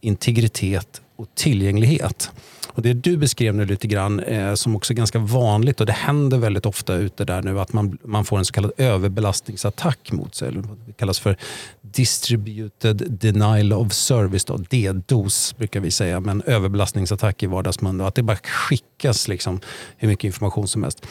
integritet 0.00 1.00
och 1.16 1.26
tillgänglighet. 1.34 2.30
Och 2.74 2.82
Det 2.82 2.92
du 2.92 3.16
beskrev 3.16 3.54
nu 3.54 3.64
lite 3.64 3.86
grann, 3.86 4.20
eh, 4.20 4.54
som 4.54 4.76
också 4.76 4.92
är 4.92 4.94
ganska 4.94 5.18
vanligt 5.18 5.80
och 5.80 5.86
det 5.86 5.92
händer 5.92 6.38
väldigt 6.38 6.66
ofta 6.66 6.94
ute 6.94 7.24
där 7.24 7.42
nu, 7.42 7.60
att 7.60 7.72
man, 7.72 7.98
man 8.04 8.24
får 8.24 8.38
en 8.38 8.44
så 8.44 8.52
kallad 8.52 8.72
överbelastningsattack 8.76 10.12
mot 10.12 10.34
sig. 10.34 10.48
Eller 10.48 10.62
det 10.86 10.92
kallas 10.92 11.18
för 11.18 11.36
Distributed 11.80 12.96
Denial 13.10 13.72
of 13.72 13.92
Service, 13.92 14.44
då, 14.44 14.56
DDoS 14.56 15.54
brukar 15.56 15.80
vi 15.80 15.90
säga, 15.90 16.20
men 16.20 16.42
överbelastningsattack 16.42 17.42
i 17.42 17.46
vardagsmun. 17.46 18.00
Att 18.00 18.14
det 18.14 18.22
bara 18.22 18.36
skickas 18.36 19.28
liksom 19.28 19.60
hur 19.96 20.08
mycket 20.08 20.24
information 20.24 20.68
som 20.68 20.82
helst. 20.82 21.06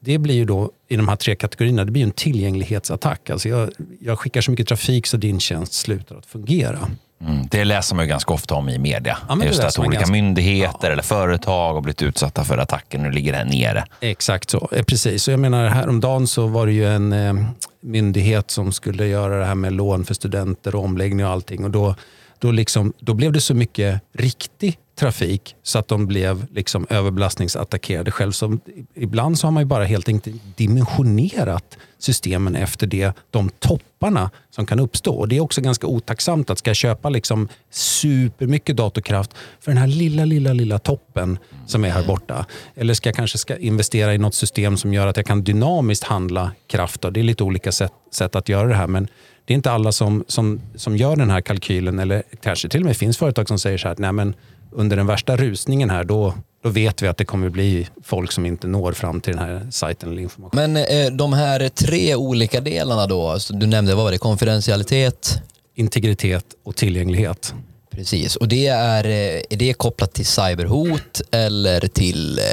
Det 0.00 0.18
blir 0.18 0.34
ju 0.34 0.44
då 0.44 0.70
i 0.88 0.96
de 0.96 1.08
här 1.08 1.16
tre 1.16 1.34
kategorierna, 1.34 1.84
det 1.84 1.92
blir 1.92 2.02
en 2.02 2.10
tillgänglighetsattack. 2.10 3.30
Alltså 3.30 3.48
jag, 3.48 3.70
jag 4.00 4.18
skickar 4.18 4.40
så 4.40 4.50
mycket 4.50 4.68
trafik 4.68 5.06
så 5.06 5.16
din 5.16 5.40
tjänst 5.40 5.72
slutar 5.72 6.16
att 6.16 6.26
fungera. 6.26 6.90
Mm, 7.26 7.46
det 7.50 7.64
läser 7.64 7.96
man 7.96 8.04
ju 8.04 8.08
ganska 8.08 8.34
ofta 8.34 8.54
om 8.54 8.68
i 8.68 8.78
media. 8.78 9.18
Ja, 9.28 9.44
Just 9.44 9.64
att 9.64 9.78
olika 9.78 9.94
ganska... 9.94 10.12
myndigheter 10.12 10.86
ja. 10.86 10.92
eller 10.92 11.02
företag 11.02 11.74
har 11.74 11.80
blivit 11.80 12.02
utsatta 12.02 12.44
för 12.44 12.58
attacker. 12.58 12.98
Nu 12.98 13.10
ligger 13.10 13.32
det 13.32 13.38
här 13.38 13.44
nere. 13.44 13.84
Exakt 14.00 14.50
så. 14.50 14.68
Eh, 14.72 14.82
precis. 14.82 15.28
Och 15.28 15.32
jag 15.32 15.40
menar, 15.40 15.68
häromdagen 15.68 16.26
så 16.26 16.46
var 16.46 16.66
det 16.66 16.72
ju 16.72 16.86
en 16.86 17.12
eh, 17.12 17.34
myndighet 17.82 18.50
som 18.50 18.72
skulle 18.72 19.06
göra 19.06 19.38
det 19.38 19.44
här 19.44 19.54
med 19.54 19.72
lån 19.72 20.04
för 20.04 20.14
studenter 20.14 20.74
och 20.74 20.84
omläggning 20.84 21.26
och 21.26 21.32
allting. 21.32 21.64
Och 21.64 21.70
då, 21.70 21.94
då, 22.42 22.50
liksom, 22.50 22.92
då 22.98 23.14
blev 23.14 23.32
det 23.32 23.40
så 23.40 23.54
mycket 23.54 24.02
riktig 24.12 24.78
trafik 24.98 25.56
så 25.62 25.78
att 25.78 25.88
de 25.88 26.06
blev 26.06 26.46
liksom 26.54 26.86
överbelastningsattackerade 26.90 28.10
själv. 28.10 28.32
Så 28.32 28.58
ibland 28.94 29.38
så 29.38 29.46
har 29.46 29.52
man 29.52 29.62
ju 29.62 29.66
bara 29.66 29.84
helt 29.84 30.08
enkelt 30.08 30.36
dimensionerat 30.56 31.78
systemen 31.98 32.56
efter 32.56 32.86
det, 32.86 33.12
de 33.30 33.50
topparna 33.58 34.30
som 34.50 34.66
kan 34.66 34.80
uppstå. 34.80 35.14
Och 35.14 35.28
Det 35.28 35.36
är 35.36 35.40
också 35.40 35.60
ganska 35.60 35.86
otacksamt 35.86 36.50
att 36.50 36.58
ska 36.58 36.70
jag 36.70 36.76
köpa 36.76 37.08
liksom 37.08 37.48
supermycket 37.70 38.76
datorkraft 38.76 39.30
för 39.60 39.70
den 39.70 39.78
här 39.78 39.86
lilla, 39.86 40.24
lilla, 40.24 40.52
lilla 40.52 40.78
toppen 40.78 41.38
som 41.66 41.84
är 41.84 41.90
här 41.90 42.06
borta. 42.06 42.46
Eller 42.74 42.94
ska 42.94 43.08
jag 43.08 43.16
kanske 43.16 43.38
ska 43.38 43.56
investera 43.56 44.14
i 44.14 44.18
något 44.18 44.34
system 44.34 44.76
som 44.76 44.94
gör 44.94 45.06
att 45.06 45.16
jag 45.16 45.26
kan 45.26 45.44
dynamiskt 45.44 46.04
handla 46.04 46.52
kraft. 46.66 47.00
Då. 47.00 47.10
Det 47.10 47.20
är 47.20 47.24
lite 47.24 47.44
olika 47.44 47.72
sätt, 47.72 47.92
sätt 48.12 48.36
att 48.36 48.48
göra 48.48 48.68
det 48.68 48.74
här. 48.74 48.86
Men 48.86 49.08
det 49.44 49.52
är 49.52 49.54
inte 49.54 49.72
alla 49.72 49.92
som, 49.92 50.24
som, 50.28 50.60
som 50.74 50.96
gör 50.96 51.16
den 51.16 51.30
här 51.30 51.40
kalkylen. 51.40 51.98
Eller 51.98 52.22
kanske 52.42 52.68
till 52.68 52.80
och 52.80 52.86
med 52.86 52.96
finns 52.96 53.18
företag 53.18 53.48
som 53.48 53.58
säger 53.58 53.78
så 53.78 53.88
här, 53.88 53.96
nej 53.98 54.12
men 54.12 54.34
under 54.70 54.96
den 54.96 55.06
värsta 55.06 55.36
rusningen 55.36 55.90
här, 55.90 56.04
då, 56.04 56.34
då 56.62 56.68
vet 56.68 57.02
vi 57.02 57.08
att 57.08 57.16
det 57.16 57.24
kommer 57.24 57.48
bli 57.48 57.88
folk 58.04 58.32
som 58.32 58.46
inte 58.46 58.66
når 58.66 58.92
fram 58.92 59.20
till 59.20 59.36
den 59.36 59.42
här 59.42 59.66
sajten 59.70 60.12
eller 60.12 60.22
informationen. 60.22 60.72
Men 60.72 60.84
eh, 60.84 61.06
de 61.12 61.32
här 61.32 61.68
tre 61.68 62.14
olika 62.14 62.60
delarna 62.60 63.06
då, 63.06 63.28
alltså, 63.28 63.54
du 63.54 63.66
nämnde 63.66 63.94
vad 63.94 64.04
var 64.04 64.12
det, 64.12 64.18
konfidentialitet? 64.18 65.42
Integritet 65.74 66.44
och 66.62 66.76
tillgänglighet. 66.76 67.54
Precis, 67.90 68.36
och 68.36 68.48
det 68.48 68.66
är, 68.66 69.04
eh, 69.04 69.42
är 69.50 69.56
det 69.56 69.72
kopplat 69.72 70.12
till 70.12 70.26
cyberhot 70.26 71.20
eller 71.30 71.80
till 71.80 72.38
eh, 72.38 72.44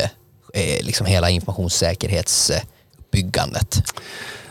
eh 0.54 0.86
liksom 0.86 1.08
hela 1.08 1.30
informationssäkerhetsbyggandet? 1.30 3.84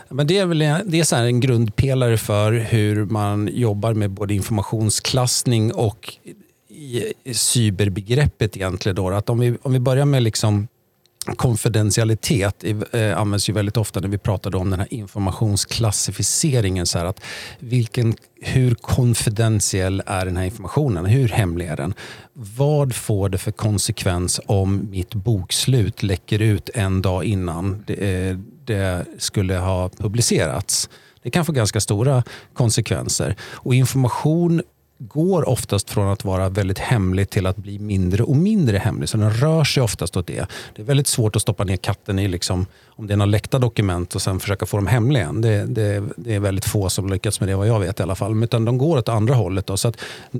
Men 0.09 0.27
det 0.27 0.37
är, 0.37 0.45
väl, 0.45 0.59
det 0.85 0.99
är 0.99 1.03
så 1.03 1.15
en 1.15 1.39
grundpelare 1.39 2.17
för 2.17 2.51
hur 2.51 3.05
man 3.05 3.49
jobbar 3.53 3.93
med 3.93 4.11
både 4.11 4.33
informationsklassning 4.33 5.73
och 5.73 6.13
i 6.69 7.33
cyberbegreppet 7.33 8.57
egentligen. 8.57 8.95
Då, 8.95 9.09
att 9.09 9.29
om 9.29 9.39
vi, 9.39 9.57
om 9.61 9.73
vi 9.73 9.79
börjar 9.79 10.05
med 10.05 10.23
liksom 10.23 10.67
konfidentialitet 11.35 12.63
eh, 12.91 13.17
används 13.17 13.49
ju 13.49 13.53
väldigt 13.53 13.77
ofta 13.77 13.99
när 13.99 14.07
vi 14.07 14.17
pratar 14.17 14.55
om 14.55 14.69
den 14.69 14.79
här 14.79 14.93
informationsklassificeringen. 14.93 16.85
Så 16.85 16.99
att 16.99 17.21
vilken, 17.59 18.15
hur 18.41 18.75
konfidentiell 18.75 20.03
är 20.05 20.25
den 20.25 20.37
här 20.37 20.45
informationen? 20.45 21.05
Hur 21.05 21.27
hemlig 21.29 21.67
är 21.67 21.75
den? 21.75 21.93
Vad 22.33 22.95
får 22.95 23.29
det 23.29 23.37
för 23.37 23.51
konsekvens 23.51 24.39
om 24.45 24.87
mitt 24.91 25.13
bokslut 25.15 26.03
läcker 26.03 26.41
ut 26.41 26.69
en 26.73 27.01
dag 27.01 27.23
innan 27.23 27.83
det, 27.87 28.29
eh, 28.29 28.37
det 28.65 29.05
skulle 29.17 29.55
ha 29.55 29.89
publicerats? 29.89 30.89
Det 31.23 31.31
kan 31.31 31.45
få 31.45 31.51
ganska 31.51 31.79
stora 31.79 32.23
konsekvenser. 32.53 33.35
Och 33.41 33.75
information 33.75 34.61
går 34.99 35.49
oftast 35.49 35.89
från 35.89 36.07
att 36.07 36.25
vara 36.25 36.49
väldigt 36.49 36.79
hemlig 36.79 37.29
till 37.29 37.45
att 37.45 37.57
bli 37.57 37.79
mindre 37.79 38.23
och 38.23 38.35
mindre 38.35 38.77
hemlig. 38.77 39.09
Så 39.09 39.17
den 39.17 39.33
rör 39.33 39.63
sig 39.63 39.83
oftast 39.83 40.17
åt 40.17 40.27
det. 40.27 40.45
Det 40.75 40.81
är 40.81 40.85
väldigt 40.85 41.07
svårt 41.07 41.35
att 41.35 41.41
stoppa 41.41 41.63
ner 41.63 41.77
katten 41.77 42.19
i, 42.19 42.27
liksom, 42.27 42.65
om 42.87 43.07
det 43.07 43.13
är 43.13 43.17
några 43.17 43.31
läckta 43.31 43.59
dokument 43.59 44.15
och 44.15 44.21
sen 44.21 44.39
försöka 44.39 44.65
få 44.65 44.77
dem 44.77 44.87
hemliga. 44.87 45.31
Det, 45.31 45.65
det, 45.65 46.03
det, 46.17 46.35
är 46.35 46.39
väldigt 46.39 46.65
få 46.65 46.89
som 46.89 47.09
lyckats 47.09 47.39
med 47.39 47.49
det 47.49 47.55
vad 47.55 47.67
jag 47.67 47.79
vet 47.79 47.99
i 47.99 48.03
alla 48.03 48.15
fall. 48.15 48.43
Utan 48.43 48.65
de 48.65 48.77
går 48.77 48.97
åt 48.97 49.09
andra 49.09 49.33
hållet. 49.33 49.67
Då. 49.67 49.77
Så 49.77 49.87
att 49.87 49.97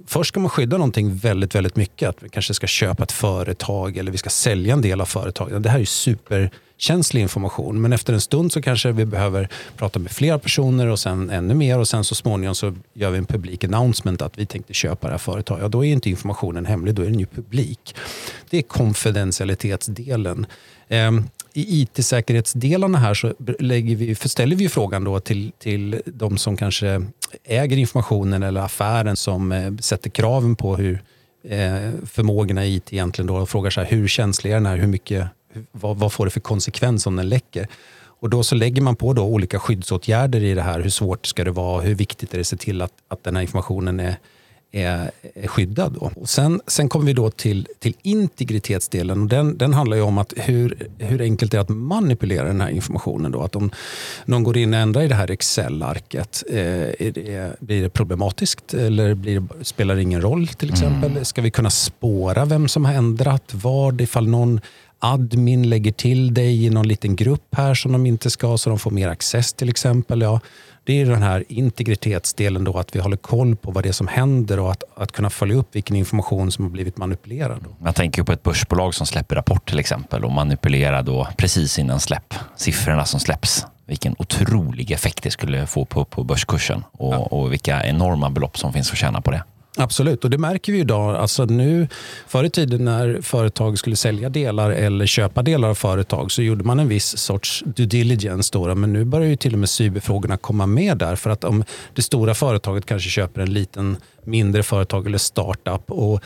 först 0.07 0.27
ska 0.27 0.39
man 0.39 0.49
skydda 0.49 0.77
någonting 0.77 1.15
väldigt, 1.15 1.55
väldigt 1.55 1.75
mycket. 1.75 2.09
Att 2.09 2.23
vi 2.23 2.29
kanske 2.29 2.53
ska 2.53 2.67
köpa 2.67 3.03
ett 3.03 3.11
företag 3.11 3.97
eller 3.97 4.11
vi 4.11 4.17
ska 4.17 4.29
sälja 4.29 4.73
en 4.73 4.81
del 4.81 5.01
av 5.01 5.05
företaget. 5.05 5.63
Det 5.63 5.69
här 5.69 5.79
är 5.79 5.85
super 5.85 6.51
känslig 6.81 7.21
information. 7.21 7.81
Men 7.81 7.93
efter 7.93 8.13
en 8.13 8.21
stund 8.21 8.51
så 8.51 8.61
kanske 8.61 8.91
vi 8.91 9.05
behöver 9.05 9.49
prata 9.77 9.99
med 9.99 10.11
flera 10.11 10.39
personer 10.39 10.87
och 10.87 10.99
sen 10.99 11.29
ännu 11.29 11.53
mer 11.53 11.79
och 11.79 11.87
sen 11.87 12.03
så 12.03 12.15
småningom 12.15 12.55
så 12.55 12.75
gör 12.93 13.11
vi 13.11 13.17
en 13.17 13.25
publik 13.25 13.63
announcement 13.63 14.21
att 14.21 14.37
vi 14.37 14.45
tänkte 14.45 14.73
köpa 14.73 15.07
det 15.07 15.13
här 15.13 15.17
företaget. 15.17 15.61
Ja, 15.61 15.67
då 15.67 15.85
är 15.85 15.91
inte 15.91 16.09
informationen 16.09 16.65
hemlig, 16.65 16.95
då 16.95 17.01
är 17.01 17.05
den 17.05 17.19
ju 17.19 17.25
publik. 17.25 17.95
Det 18.49 18.57
är 18.57 18.61
konfidentialitetsdelen. 18.61 20.45
Ehm, 20.87 21.23
i 21.53 21.81
IT-säkerhetsdelarna 21.81 22.97
här 22.97 23.13
så 23.13 23.33
lägger 23.59 23.95
vi, 23.95 24.15
ställer 24.15 24.55
vi 24.55 24.69
frågan 24.69 25.03
då 25.03 25.19
till, 25.19 25.51
till 25.59 26.01
de 26.05 26.37
som 26.37 26.57
kanske 26.57 27.05
äger 27.43 27.77
informationen 27.77 28.43
eller 28.43 28.61
affären 28.61 29.15
som 29.15 29.51
eh, 29.51 29.75
sätter 29.75 30.09
kraven 30.09 30.55
på 30.55 30.75
hur 30.75 31.03
eh, 31.43 31.91
förmågorna 32.05 32.65
i 32.65 32.75
IT 32.75 32.93
egentligen 32.93 33.27
då 33.27 33.35
och 33.35 33.49
frågar 33.49 33.69
så 33.69 33.81
här, 33.81 33.87
hur 33.87 34.07
känslig 34.07 34.51
är 34.51 34.55
den 34.55 34.65
här, 34.65 34.77
hur 34.77 34.87
mycket, 34.87 35.27
vad, 35.71 35.97
vad 35.97 36.13
får 36.13 36.25
det 36.25 36.31
för 36.31 36.39
konsekvens 36.39 37.07
om 37.07 37.15
den 37.15 37.29
läcker? 37.29 37.67
Och 38.21 38.29
då 38.29 38.43
så 38.43 38.55
lägger 38.55 38.81
man 38.81 38.95
på 38.95 39.13
då 39.13 39.23
olika 39.23 39.59
skyddsåtgärder 39.59 40.43
i 40.43 40.53
det 40.53 40.61
här. 40.61 40.79
Hur 40.79 40.89
svårt 40.89 41.25
ska 41.25 41.43
det 41.43 41.51
vara? 41.51 41.81
Hur 41.81 41.95
viktigt 41.95 42.33
är 42.33 42.37
det 42.37 42.41
att 42.41 42.47
se 42.47 42.57
till 42.57 42.81
att, 42.81 42.93
att 43.07 43.23
den 43.23 43.35
här 43.35 43.41
informationen 43.41 43.99
är, 43.99 44.15
är, 44.71 45.11
är 45.35 45.47
skyddad. 45.47 45.93
Då. 45.93 46.11
Och 46.15 46.29
sen, 46.29 46.61
sen 46.67 46.89
kommer 46.89 47.05
vi 47.05 47.13
då 47.13 47.29
till, 47.29 47.67
till 47.79 47.93
integritetsdelen. 48.01 49.21
Och 49.21 49.27
den, 49.27 49.57
den 49.57 49.73
handlar 49.73 49.97
ju 49.97 50.03
om 50.03 50.17
att 50.17 50.33
hur, 50.37 50.87
hur 50.97 51.21
enkelt 51.21 51.51
det 51.51 51.57
är 51.57 51.61
att 51.61 51.69
manipulera 51.69 52.47
den 52.47 52.61
här 52.61 52.69
informationen. 52.69 53.31
Då. 53.31 53.41
Att 53.41 53.55
om 53.55 53.71
någon 54.25 54.43
går 54.43 54.57
in 54.57 54.73
och 54.73 54.79
ändrar 54.79 55.01
i 55.01 55.07
det 55.07 55.15
här 55.15 55.31
Excel-arket, 55.31 56.43
eh, 56.49 56.55
det, 57.13 57.59
blir 57.59 57.81
det 57.81 57.89
problematiskt 57.89 58.73
eller 58.73 59.13
blir, 59.13 59.43
spelar 59.61 59.95
det 59.95 60.01
ingen 60.01 60.21
roll 60.21 60.47
till 60.47 60.69
exempel? 60.69 61.11
Mm. 61.11 61.25
Ska 61.25 61.41
vi 61.41 61.51
kunna 61.51 61.69
spåra 61.69 62.45
vem 62.45 62.67
som 62.67 62.85
har 62.85 62.93
ändrat 62.93 63.53
vad 63.53 64.01
ifall 64.01 64.27
någon 64.27 64.61
admin 64.99 65.69
lägger 65.69 65.91
till 65.91 66.33
dig 66.33 66.65
i 66.65 66.69
någon 66.69 66.87
liten 66.87 67.15
grupp 67.15 67.55
här 67.55 67.73
som 67.73 67.91
de 67.91 68.05
inte 68.05 68.29
ska 68.29 68.57
så 68.57 68.69
de 68.69 68.79
får 68.79 68.91
mer 68.91 69.07
access 69.07 69.53
till 69.53 69.69
exempel. 69.69 70.21
Ja, 70.21 70.39
det 70.83 71.01
är 71.01 71.05
den 71.05 71.23
här 71.23 71.43
integritetsdelen 71.47 72.63
då 72.63 72.77
att 72.77 72.95
vi 72.95 72.99
håller 72.99 73.17
koll 73.17 73.55
på 73.55 73.71
vad 73.71 73.83
det 73.83 73.89
är 73.89 73.93
som 73.93 74.07
händer 74.07 74.59
och 74.59 74.71
att, 74.71 74.83
att 74.95 75.11
kunna 75.11 75.29
följa 75.29 75.55
upp 75.55 75.75
vilken 75.75 75.95
information 75.95 76.51
som 76.51 76.65
har 76.65 76.71
blivit 76.71 76.97
manipulerad. 76.97 77.65
Jag 77.83 77.95
tänker 77.95 78.23
på 78.23 78.31
ett 78.31 78.43
börsbolag 78.43 78.95
som 78.95 79.07
släpper 79.07 79.35
rapport 79.35 79.69
till 79.69 79.79
exempel 79.79 80.25
och 80.25 80.31
manipulerar 80.31 81.03
då 81.03 81.27
precis 81.37 81.79
innan 81.79 81.99
släpp 81.99 82.33
siffrorna 82.55 83.05
som 83.05 83.19
släpps. 83.19 83.65
Vilken 83.85 84.15
otrolig 84.17 84.91
effekt 84.91 85.23
det 85.23 85.31
skulle 85.31 85.67
få 85.67 85.85
på, 85.85 86.05
på 86.05 86.23
börskursen 86.23 86.83
och, 86.91 87.13
ja. 87.13 87.17
och 87.17 87.51
vilka 87.51 87.83
enorma 87.83 88.29
belopp 88.29 88.57
som 88.57 88.73
finns 88.73 88.91
att 88.91 88.97
tjäna 88.97 89.21
på 89.21 89.31
det. 89.31 89.43
Absolut, 89.81 90.23
och 90.23 90.29
det 90.29 90.37
märker 90.37 90.73
vi 90.73 90.79
idag. 90.79 91.15
Alltså 91.15 91.45
nu, 91.45 91.87
förr 92.27 92.43
i 92.43 92.49
tiden 92.49 92.85
när 92.85 93.21
företag 93.21 93.77
skulle 93.79 93.95
sälja 93.95 94.29
delar 94.29 94.71
eller 94.71 95.05
köpa 95.05 95.43
delar 95.43 95.69
av 95.69 95.75
företag 95.75 96.31
så 96.31 96.41
gjorde 96.41 96.63
man 96.63 96.79
en 96.79 96.87
viss 96.87 97.17
sorts 97.17 97.63
due 97.65 97.85
diligence. 97.85 98.49
Då, 98.53 98.75
men 98.75 98.93
nu 98.93 99.05
börjar 99.05 99.27
ju 99.27 99.35
till 99.35 99.53
och 99.53 99.59
med 99.59 99.69
cyberfrågorna 99.69 100.37
komma 100.37 100.65
med 100.65 100.97
där. 100.97 101.15
För 101.15 101.29
att 101.29 101.43
om 101.43 101.63
det 101.93 102.01
stora 102.01 102.33
företaget 102.33 102.85
kanske 102.85 103.09
köper 103.09 103.41
en 103.41 103.53
liten 103.53 103.97
mindre 104.23 104.63
företag 104.63 105.07
eller 105.07 105.17
startup 105.17 105.91
och 105.91 106.23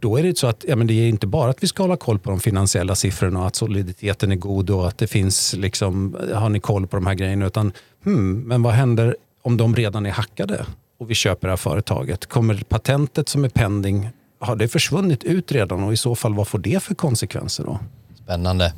då 0.00 0.18
är 0.18 0.22
det 0.22 0.38
så 0.38 0.46
att 0.46 0.64
ja, 0.68 0.76
men 0.76 0.86
det 0.86 0.94
är 0.94 1.08
inte 1.08 1.26
bara 1.26 1.50
att 1.50 1.62
vi 1.62 1.66
ska 1.66 1.82
hålla 1.82 1.96
koll 1.96 2.18
på 2.18 2.30
de 2.30 2.40
finansiella 2.40 2.94
siffrorna 2.94 3.40
och 3.40 3.46
att 3.46 3.56
soliditeten 3.56 4.32
är 4.32 4.36
god 4.36 4.70
och 4.70 4.88
att 4.88 4.98
det 4.98 5.06
finns, 5.06 5.54
liksom, 5.54 6.16
har 6.34 6.48
ni 6.48 6.60
koll 6.60 6.86
på 6.86 6.96
de 6.96 7.06
här 7.06 7.14
grejerna. 7.14 7.46
Utan, 7.46 7.72
hmm, 8.04 8.40
men 8.40 8.62
vad 8.62 8.72
händer 8.72 9.16
om 9.42 9.56
de 9.56 9.76
redan 9.76 10.06
är 10.06 10.10
hackade? 10.10 10.66
Och 11.00 11.10
vi 11.10 11.14
köper 11.14 11.48
det 11.48 11.52
här 11.52 11.56
företaget. 11.56 12.26
Kommer 12.26 12.62
patentet 12.68 13.28
som 13.28 13.44
är 13.44 13.48
pending, 13.48 14.08
har 14.40 14.56
det 14.56 14.68
försvunnit 14.68 15.24
ut 15.24 15.52
redan 15.52 15.84
och 15.84 15.92
i 15.92 15.96
så 15.96 16.14
fall 16.14 16.34
vad 16.34 16.48
får 16.48 16.58
det 16.58 16.82
för 16.82 16.94
konsekvenser 16.94 17.64
då? 17.64 17.78
Spännande. 18.22 18.72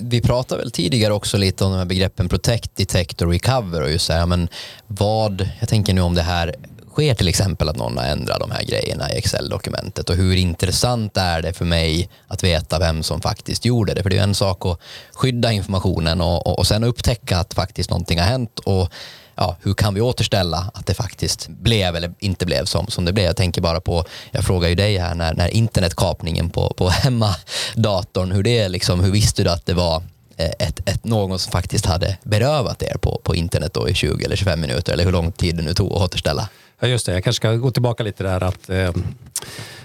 Vi 0.00 0.20
pratade 0.20 0.62
väl 0.62 0.70
tidigare 0.70 1.12
också 1.12 1.36
lite 1.36 1.64
om 1.64 1.70
de 1.70 1.78
här 1.78 1.84
begreppen 1.84 2.28
protect, 2.28 2.76
detect 2.76 3.22
och 3.22 3.30
recover 3.30 3.82
och 3.82 3.90
just 3.90 4.06
så 4.06 4.12
här, 4.12 4.26
men 4.26 4.48
vad, 4.86 5.48
jag 5.60 5.68
tänker 5.68 5.94
nu 5.94 6.00
om 6.00 6.14
det 6.14 6.22
här 6.22 6.54
sker 6.94 7.14
till 7.14 7.28
exempel 7.28 7.68
att 7.68 7.76
någon 7.76 7.98
har 7.98 8.04
ändrat 8.04 8.40
de 8.40 8.50
här 8.50 8.64
grejerna 8.64 9.12
i 9.12 9.18
Excel-dokumentet 9.18 10.10
och 10.10 10.16
hur 10.16 10.36
intressant 10.36 11.16
är 11.16 11.42
det 11.42 11.52
för 11.52 11.64
mig 11.64 12.08
att 12.28 12.44
veta 12.44 12.78
vem 12.78 13.02
som 13.02 13.20
faktiskt 13.20 13.64
gjorde 13.64 13.94
det? 13.94 14.02
För 14.02 14.10
det 14.10 14.18
är 14.18 14.22
en 14.22 14.34
sak 14.34 14.66
att 14.66 14.80
skydda 15.12 15.52
informationen 15.52 16.20
och, 16.20 16.46
och, 16.46 16.58
och 16.58 16.66
sen 16.66 16.84
upptäcka 16.84 17.38
att 17.38 17.54
faktiskt 17.54 17.90
någonting 17.90 18.18
har 18.18 18.26
hänt 18.26 18.58
och 18.58 18.92
ja, 19.36 19.56
hur 19.62 19.74
kan 19.74 19.94
vi 19.94 20.00
återställa 20.00 20.70
att 20.74 20.86
det 20.86 20.94
faktiskt 20.94 21.48
blev 21.48 21.96
eller 21.96 22.14
inte 22.18 22.46
blev 22.46 22.64
som, 22.64 22.86
som 22.86 23.04
det 23.04 23.12
blev. 23.12 23.26
Jag 23.26 23.36
tänker 23.36 23.60
bara 23.60 23.80
på, 23.80 24.04
jag 24.30 24.44
frågar 24.44 24.68
ju 24.68 24.74
dig 24.74 24.98
här 24.98 25.14
när, 25.14 25.34
när 25.34 25.48
internetkapningen 25.48 26.50
på, 26.50 26.74
på 26.76 26.88
hemmadatorn, 26.88 28.32
hur 28.32 28.42
det 28.42 28.68
liksom, 28.68 29.00
hur 29.00 29.12
visste 29.12 29.44
du 29.44 29.50
att 29.50 29.66
det 29.66 29.74
var 29.74 30.02
eh, 30.36 30.50
ett, 30.58 30.88
ett, 30.88 31.04
någon 31.04 31.38
som 31.38 31.52
faktiskt 31.52 31.86
hade 31.86 32.18
berövat 32.22 32.82
er 32.82 32.96
på, 33.00 33.20
på 33.22 33.34
internet 33.34 33.74
då 33.74 33.88
i 33.88 33.94
20 33.94 34.24
eller 34.24 34.36
25 34.36 34.60
minuter 34.60 34.92
eller 34.92 35.04
hur 35.04 35.12
lång 35.12 35.32
tid 35.32 35.56
det 35.56 35.62
nu 35.62 35.74
tog 35.74 35.92
att 35.92 36.02
återställa? 36.02 36.48
Ja 36.84 36.88
just 36.88 37.06
det, 37.06 37.12
jag 37.12 37.24
kanske 37.24 37.36
ska 37.36 37.56
gå 37.56 37.70
tillbaka 37.70 38.02
lite 38.02 38.24
där 38.24 38.42
att 38.42 38.70
eh, 38.70 38.92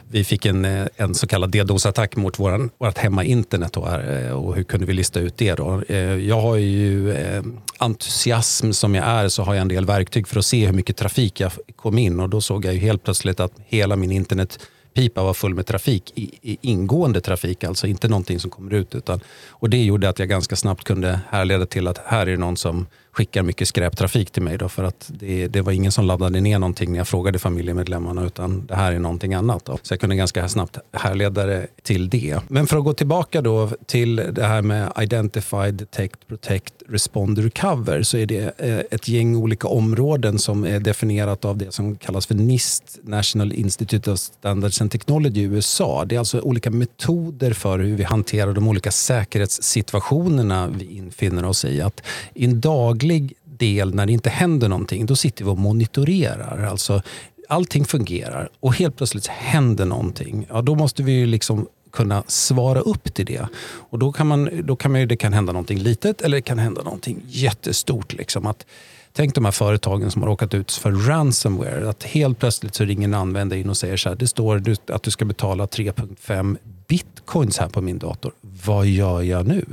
vi 0.09 0.23
fick 0.23 0.45
en, 0.45 0.65
eh, 0.65 0.87
en 0.95 1.15
så 1.15 1.27
kallad 1.27 1.51
DDoS-attack 1.51 2.15
mot 2.15 2.39
våran, 2.39 2.69
vårt 2.77 2.97
hemma-internet. 2.97 3.73
Då 3.73 3.85
här, 3.85 4.25
eh, 4.27 4.31
och 4.31 4.55
hur 4.55 4.63
kunde 4.63 4.85
vi 4.85 4.93
lista 4.93 5.19
ut 5.19 5.37
det? 5.37 5.55
Då? 5.55 5.81
Eh, 5.87 5.97
jag 5.99 6.41
har 6.41 6.55
ju 6.55 7.11
eh, 7.11 7.43
entusiasm 7.77 8.71
som 8.71 8.95
jag 8.95 9.05
är 9.05 9.29
så 9.29 9.43
har 9.43 9.53
jag 9.53 9.61
en 9.61 9.67
del 9.67 9.85
verktyg 9.85 10.27
för 10.27 10.39
att 10.39 10.45
se 10.45 10.65
hur 10.65 10.73
mycket 10.73 10.97
trafik 10.97 11.39
jag 11.39 11.51
kom 11.75 11.97
in 11.97 12.19
och 12.19 12.29
då 12.29 12.41
såg 12.41 12.65
jag 12.65 12.73
ju 12.73 12.79
helt 12.79 13.03
plötsligt 13.03 13.39
att 13.39 13.53
hela 13.65 13.95
min 13.95 14.11
internet 14.11 14.59
pipa 14.93 15.23
var 15.23 15.33
full 15.33 15.55
med 15.55 15.65
trafik, 15.65 16.11
i, 16.15 16.39
i, 16.41 16.57
ingående 16.61 17.21
trafik, 17.21 17.63
alltså 17.63 17.87
inte 17.87 18.07
någonting 18.07 18.39
som 18.39 18.51
kommer 18.51 18.73
ut. 18.73 18.95
Utan, 18.95 19.19
och 19.49 19.69
det 19.69 19.83
gjorde 19.83 20.09
att 20.09 20.19
jag 20.19 20.29
ganska 20.29 20.55
snabbt 20.55 20.83
kunde 20.83 21.19
härleda 21.29 21.65
till 21.65 21.87
att 21.87 21.97
här 22.05 22.21
är 22.21 22.31
det 22.31 22.37
någon 22.37 22.57
som 22.57 22.87
skickar 23.11 23.43
mycket 23.43 23.67
skräptrafik 23.67 24.31
till 24.31 24.43
mig. 24.43 24.57
Då, 24.57 24.69
för 24.69 24.83
att 24.83 25.11
det, 25.19 25.47
det, 25.47 25.61
var 25.61 25.71
ingen 25.71 25.91
som 25.91 26.05
laddade 26.05 26.41
ner 26.41 26.59
någonting 26.59 26.91
när 26.91 26.97
jag 26.97 27.07
frågade 27.07 27.39
familjemedlemmarna 27.39 28.25
utan 28.25 28.65
det 28.65 28.75
här 28.75 28.91
är 28.91 28.99
någonting 28.99 29.33
annat. 29.33 29.65
Då. 29.65 29.79
Så 29.81 29.93
jag 29.93 29.99
kunde 29.99 30.15
ganska 30.15 30.49
snabbt 30.49 30.77
härleda 30.91 31.45
det 31.45 31.67
till 31.83 32.09
det. 32.09 32.39
Men 32.47 32.67
för 32.67 32.77
att 32.77 32.83
gå 32.83 32.93
tillbaka 32.93 33.41
då 33.41 33.69
till 33.85 34.15
det 34.15 34.43
här 34.43 34.61
med 34.61 34.93
Identify, 35.01 35.71
Detect, 35.71 36.27
Protect, 36.27 36.73
Respond, 36.87 37.37
Recover 37.37 38.03
så 38.03 38.17
är 38.17 38.25
det 38.25 38.59
eh, 38.59 38.79
ett 38.91 39.07
gäng 39.07 39.35
olika 39.35 39.67
områden 39.67 40.39
som 40.39 40.63
är 40.65 40.79
definierat 40.79 41.45
av 41.45 41.57
det 41.57 41.73
som 41.73 41.95
kallas 41.95 42.25
för 42.25 42.35
NIST, 42.35 42.99
National 43.03 43.53
Institute 43.53 44.11
of 44.11 44.19
Standards 44.19 44.81
and 44.81 44.91
Technology 44.91 45.41
i 45.41 45.43
USA. 45.43 46.05
Det 46.05 46.15
är 46.15 46.19
alltså 46.19 46.39
olika 46.39 46.71
metoder 46.71 47.53
för 47.53 47.79
hur 47.79 47.95
vi 47.95 48.03
hanterar 48.03 48.53
de 48.53 48.67
olika 48.67 48.91
säkerhetssituationerna 48.91 50.67
vi 50.67 50.85
infinner 50.97 51.45
oss 51.45 51.65
i. 51.65 51.81
Att 51.81 52.01
i 52.33 52.45
en 52.45 52.61
dag 52.61 52.98
daglig 52.99 53.33
del 53.43 53.95
när 53.95 54.05
det 54.05 54.13
inte 54.13 54.29
händer 54.29 54.69
någonting, 54.69 55.05
då 55.05 55.15
sitter 55.15 55.45
vi 55.45 55.51
och 55.51 55.57
monitorerar. 55.57 56.65
Alltså, 56.65 57.01
allting 57.49 57.85
fungerar 57.85 58.49
och 58.59 58.75
helt 58.75 58.97
plötsligt 58.97 59.27
händer 59.27 59.85
någonting. 59.85 60.45
Ja, 60.49 60.61
då 60.61 60.75
måste 60.75 61.03
vi 61.03 61.25
liksom 61.25 61.67
kunna 61.91 62.23
svara 62.27 62.79
upp 62.79 63.13
till 63.13 63.25
det. 63.25 63.47
Och 63.91 63.99
då 63.99 64.11
kan, 64.11 64.27
man, 64.27 64.49
då 64.63 64.75
kan 64.75 64.91
man, 64.91 65.07
det 65.07 65.17
kan 65.17 65.33
hända 65.33 65.53
någonting 65.53 65.79
litet 65.79 66.21
eller 66.21 66.37
det 66.37 66.41
kan 66.41 66.59
hända 66.59 66.83
någonting 66.83 67.21
jättestort. 67.27 68.13
Liksom. 68.13 68.45
Att, 68.47 68.65
tänk 69.13 69.35
de 69.35 69.45
här 69.45 69.51
företagen 69.51 70.11
som 70.11 70.21
har 70.21 70.29
råkat 70.29 70.53
ut 70.53 70.71
för 70.71 70.91
ransomware. 70.91 71.89
Att 71.89 72.03
helt 72.03 72.39
plötsligt 72.39 72.75
så 72.75 72.83
ringer 72.83 73.07
en 73.07 73.13
användare 73.13 73.59
in 73.59 73.69
och 73.69 73.77
säger 73.77 73.97
så 73.97 74.09
här, 74.09 74.15
det 74.15 74.27
står 74.27 74.63
att 74.91 75.03
du 75.03 75.11
ska 75.11 75.25
betala 75.25 75.65
3.5 75.65 76.57
bitcoins 76.87 77.57
här 77.57 77.69
på 77.69 77.81
min 77.81 77.97
dator. 77.97 78.31
Vad 78.41 78.87
gör 78.87 79.21
jag 79.21 79.47
nu? 79.47 79.65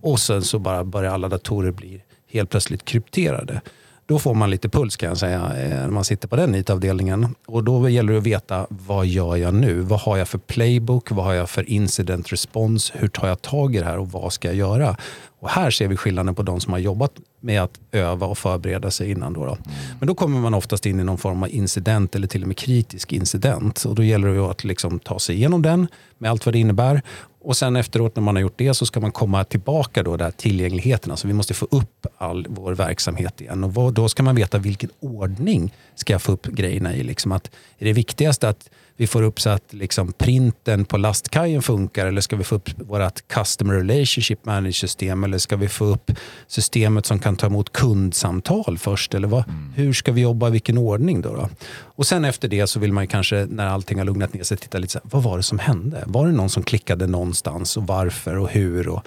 Och 0.00 0.20
sen 0.20 0.42
så 0.42 0.58
bara 0.58 0.84
börjar 0.84 1.12
alla 1.12 1.28
datorer 1.28 1.70
bli 1.70 2.02
helt 2.30 2.50
plötsligt 2.50 2.84
krypterade. 2.84 3.60
Då 4.06 4.18
får 4.18 4.34
man 4.34 4.50
lite 4.50 4.68
puls 4.68 4.96
kan 4.96 5.08
jag 5.08 5.18
säga 5.18 5.36
eh, 5.36 5.68
när 5.68 5.90
man 5.90 6.04
sitter 6.04 6.28
på 6.28 6.36
den 6.36 6.54
IT-avdelningen. 6.54 7.34
Och 7.46 7.64
då 7.64 7.88
gäller 7.88 8.12
det 8.12 8.18
att 8.18 8.26
veta 8.26 8.66
vad 8.68 9.06
gör 9.06 9.36
jag 9.36 9.54
nu? 9.54 9.80
Vad 9.80 10.00
har 10.00 10.16
jag 10.16 10.28
för 10.28 10.38
playbook? 10.38 11.10
Vad 11.10 11.24
har 11.24 11.34
jag 11.34 11.50
för 11.50 11.70
incident 11.70 12.32
response? 12.32 12.92
Hur 12.96 13.08
tar 13.08 13.28
jag 13.28 13.42
tag 13.42 13.76
i 13.76 13.78
det 13.78 13.84
här 13.84 13.98
och 13.98 14.10
vad 14.12 14.32
ska 14.32 14.48
jag 14.48 14.56
göra? 14.56 14.96
Och 15.40 15.48
här 15.48 15.70
ser 15.70 15.88
vi 15.88 15.96
skillnaden 15.96 16.34
på 16.34 16.42
de 16.42 16.60
som 16.60 16.72
har 16.72 16.80
jobbat 16.80 17.12
med 17.40 17.62
att 17.62 17.80
öva 17.92 18.26
och 18.26 18.38
förbereda 18.38 18.90
sig 18.90 19.10
innan. 19.10 19.32
Då, 19.32 19.46
då. 19.46 19.58
Men 19.98 20.06
då 20.06 20.14
kommer 20.14 20.40
man 20.40 20.54
oftast 20.54 20.86
in 20.86 21.00
i 21.00 21.04
någon 21.04 21.18
form 21.18 21.42
av 21.42 21.48
incident 21.48 22.14
eller 22.14 22.26
till 22.26 22.42
och 22.42 22.48
med 22.48 22.56
kritisk 22.56 23.12
incident. 23.12 23.84
Och 23.84 23.94
då 23.94 24.02
gäller 24.02 24.28
det 24.28 24.50
att 24.50 24.64
liksom 24.64 24.98
ta 24.98 25.18
sig 25.18 25.36
igenom 25.36 25.62
den 25.62 25.86
med 26.18 26.30
allt 26.30 26.46
vad 26.46 26.54
det 26.54 26.58
innebär 26.58 27.02
och 27.42 27.56
sen 27.56 27.76
efteråt 27.76 28.16
när 28.16 28.22
man 28.22 28.36
har 28.36 28.42
gjort 28.42 28.58
det 28.58 28.74
så 28.74 28.86
ska 28.86 29.00
man 29.00 29.12
komma 29.12 29.44
tillbaka 29.44 30.02
då 30.02 30.16
där 30.16 30.30
tillgängligheten. 30.30 31.10
Alltså 31.10 31.26
vi 31.26 31.32
måste 31.32 31.54
få 31.54 31.66
upp 31.70 32.06
all 32.18 32.46
vår 32.48 32.74
verksamhet 32.74 33.40
igen. 33.40 33.64
Och 33.64 33.92
då 33.92 34.08
ska 34.08 34.22
man 34.22 34.34
veta 34.34 34.58
vilken 34.58 34.90
ordning 35.00 35.74
ska 35.94 36.12
jag 36.12 36.22
få 36.22 36.32
upp 36.32 36.46
grejerna 36.46 36.94
i. 36.94 37.02
Liksom 37.02 37.32
att, 37.32 37.50
är 37.78 37.84
det 37.84 37.92
viktigaste 37.92 38.48
att 38.48 38.70
vi 38.96 39.06
får 39.06 39.22
upp 39.22 39.40
så 39.40 39.50
att 39.50 39.72
liksom 39.72 40.12
printen 40.12 40.84
på 40.84 40.96
lastkajen 40.96 41.62
funkar 41.62 42.06
eller 42.06 42.20
ska 42.20 42.36
vi 42.36 42.44
få 42.44 42.54
upp 42.54 42.70
vårt 42.76 43.28
Customer 43.28 43.74
Relationship 43.74 44.44
Management-system 44.44 45.24
eller 45.24 45.38
ska 45.38 45.56
vi 45.56 45.68
få 45.68 45.84
upp 45.84 46.10
systemet 46.46 47.06
som 47.06 47.18
kan 47.18 47.29
ta 47.36 47.46
emot 47.46 47.72
kundsamtal 47.72 48.78
först? 48.78 49.14
Eller 49.14 49.28
vad, 49.28 49.48
mm. 49.48 49.72
Hur 49.76 49.92
ska 49.92 50.12
vi 50.12 50.20
jobba, 50.20 50.48
i 50.48 50.50
vilken 50.50 50.78
ordning? 50.78 51.20
Då, 51.20 51.34
då 51.34 51.48
Och 51.80 52.06
sen 52.06 52.24
efter 52.24 52.48
det 52.48 52.66
så 52.66 52.80
vill 52.80 52.92
man 52.92 53.06
kanske 53.06 53.46
när 53.50 53.66
allting 53.66 53.98
har 53.98 54.04
lugnat 54.04 54.34
ner 54.34 54.42
sig 54.42 54.56
titta 54.56 54.78
lite 54.78 54.92
så 54.92 54.98
här, 54.98 55.10
vad 55.10 55.22
var 55.22 55.36
det 55.36 55.42
som 55.42 55.58
hände? 55.58 56.04
Var 56.06 56.26
det 56.26 56.32
någon 56.32 56.50
som 56.50 56.62
klickade 56.62 57.06
någonstans 57.06 57.76
och 57.76 57.86
varför 57.86 58.38
och 58.38 58.50
hur? 58.50 58.88
Och 58.88 59.06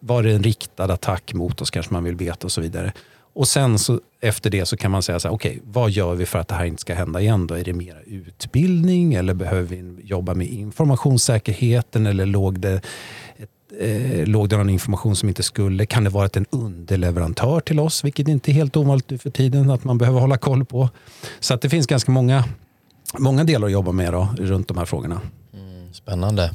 var 0.00 0.22
det 0.22 0.32
en 0.32 0.42
riktad 0.42 0.84
attack 0.92 1.34
mot 1.34 1.60
oss 1.60 1.70
kanske 1.70 1.92
man 1.92 2.04
vill 2.04 2.16
veta 2.16 2.46
och 2.46 2.52
så 2.52 2.60
vidare. 2.60 2.92
Och 3.34 3.48
sen 3.48 3.78
så, 3.78 4.00
efter 4.20 4.50
det 4.50 4.66
så 4.66 4.76
kan 4.76 4.90
man 4.90 5.02
säga 5.02 5.20
så 5.20 5.28
här, 5.28 5.34
okej, 5.34 5.50
okay, 5.50 5.62
vad 5.64 5.90
gör 5.90 6.14
vi 6.14 6.26
för 6.26 6.38
att 6.38 6.48
det 6.48 6.54
här 6.54 6.64
inte 6.64 6.80
ska 6.80 6.94
hända 6.94 7.20
igen? 7.20 7.46
Då? 7.46 7.54
Är 7.54 7.64
det 7.64 7.72
mer 7.72 8.02
utbildning 8.06 9.14
eller 9.14 9.34
behöver 9.34 9.62
vi 9.62 9.96
jobba 10.02 10.34
med 10.34 10.46
informationssäkerheten 10.46 12.06
eller 12.06 12.26
låg 12.26 12.60
det 12.60 12.80
Eh, 13.80 14.26
låg 14.26 14.48
det 14.48 14.56
någon 14.56 14.70
information 14.70 15.16
som 15.16 15.28
inte 15.28 15.42
skulle? 15.42 15.86
Kan 15.86 16.04
det 16.04 16.10
vara 16.10 16.28
en 16.32 16.46
underleverantör 16.50 17.60
till 17.60 17.80
oss? 17.80 18.04
Vilket 18.04 18.28
inte 18.28 18.50
är 18.50 18.52
helt 18.52 18.76
ovanligt 18.76 19.10
nu 19.10 19.18
för 19.18 19.30
tiden 19.30 19.70
att 19.70 19.84
man 19.84 19.98
behöver 19.98 20.20
hålla 20.20 20.36
koll 20.36 20.64
på. 20.64 20.88
Så 21.40 21.54
att 21.54 21.60
det 21.60 21.68
finns 21.68 21.86
ganska 21.86 22.12
många, 22.12 22.44
många 23.18 23.44
delar 23.44 23.66
att 23.66 23.72
jobba 23.72 23.92
med 23.92 24.12
då, 24.12 24.28
runt 24.38 24.68
de 24.68 24.78
här 24.78 24.84
frågorna. 24.84 25.20
Mm, 25.54 25.92
spännande. 25.92 26.50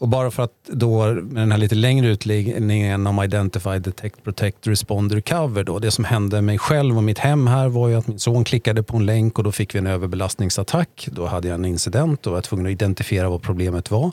Och 0.00 0.08
bara 0.08 0.30
för 0.30 0.42
att 0.42 0.52
då 0.66 1.06
med 1.06 1.42
den 1.42 1.52
här 1.52 1.58
lite 1.58 1.74
längre 1.74 2.08
utläggningen 2.08 3.06
om 3.06 3.22
Identify, 3.22 3.78
Detect, 3.78 4.24
Protect, 4.24 4.66
Respond, 4.66 5.12
Recover. 5.12 5.64
Då, 5.64 5.78
det 5.78 5.90
som 5.90 6.04
hände 6.04 6.42
mig 6.42 6.58
själv 6.58 6.96
och 6.96 7.02
mitt 7.02 7.18
hem 7.18 7.46
här 7.46 7.68
var 7.68 7.88
ju 7.88 7.94
att 7.94 8.06
min 8.06 8.18
son 8.18 8.44
klickade 8.44 8.82
på 8.82 8.96
en 8.96 9.06
länk 9.06 9.38
och 9.38 9.44
då 9.44 9.52
fick 9.52 9.74
vi 9.74 9.78
en 9.78 9.86
överbelastningsattack. 9.86 11.08
Då 11.12 11.26
hade 11.26 11.48
jag 11.48 11.54
en 11.54 11.64
incident 11.64 12.26
och 12.26 12.32
var 12.32 12.40
tvungen 12.40 12.66
att 12.66 12.72
identifiera 12.72 13.28
vad 13.28 13.42
problemet 13.42 13.90
var. 13.90 14.10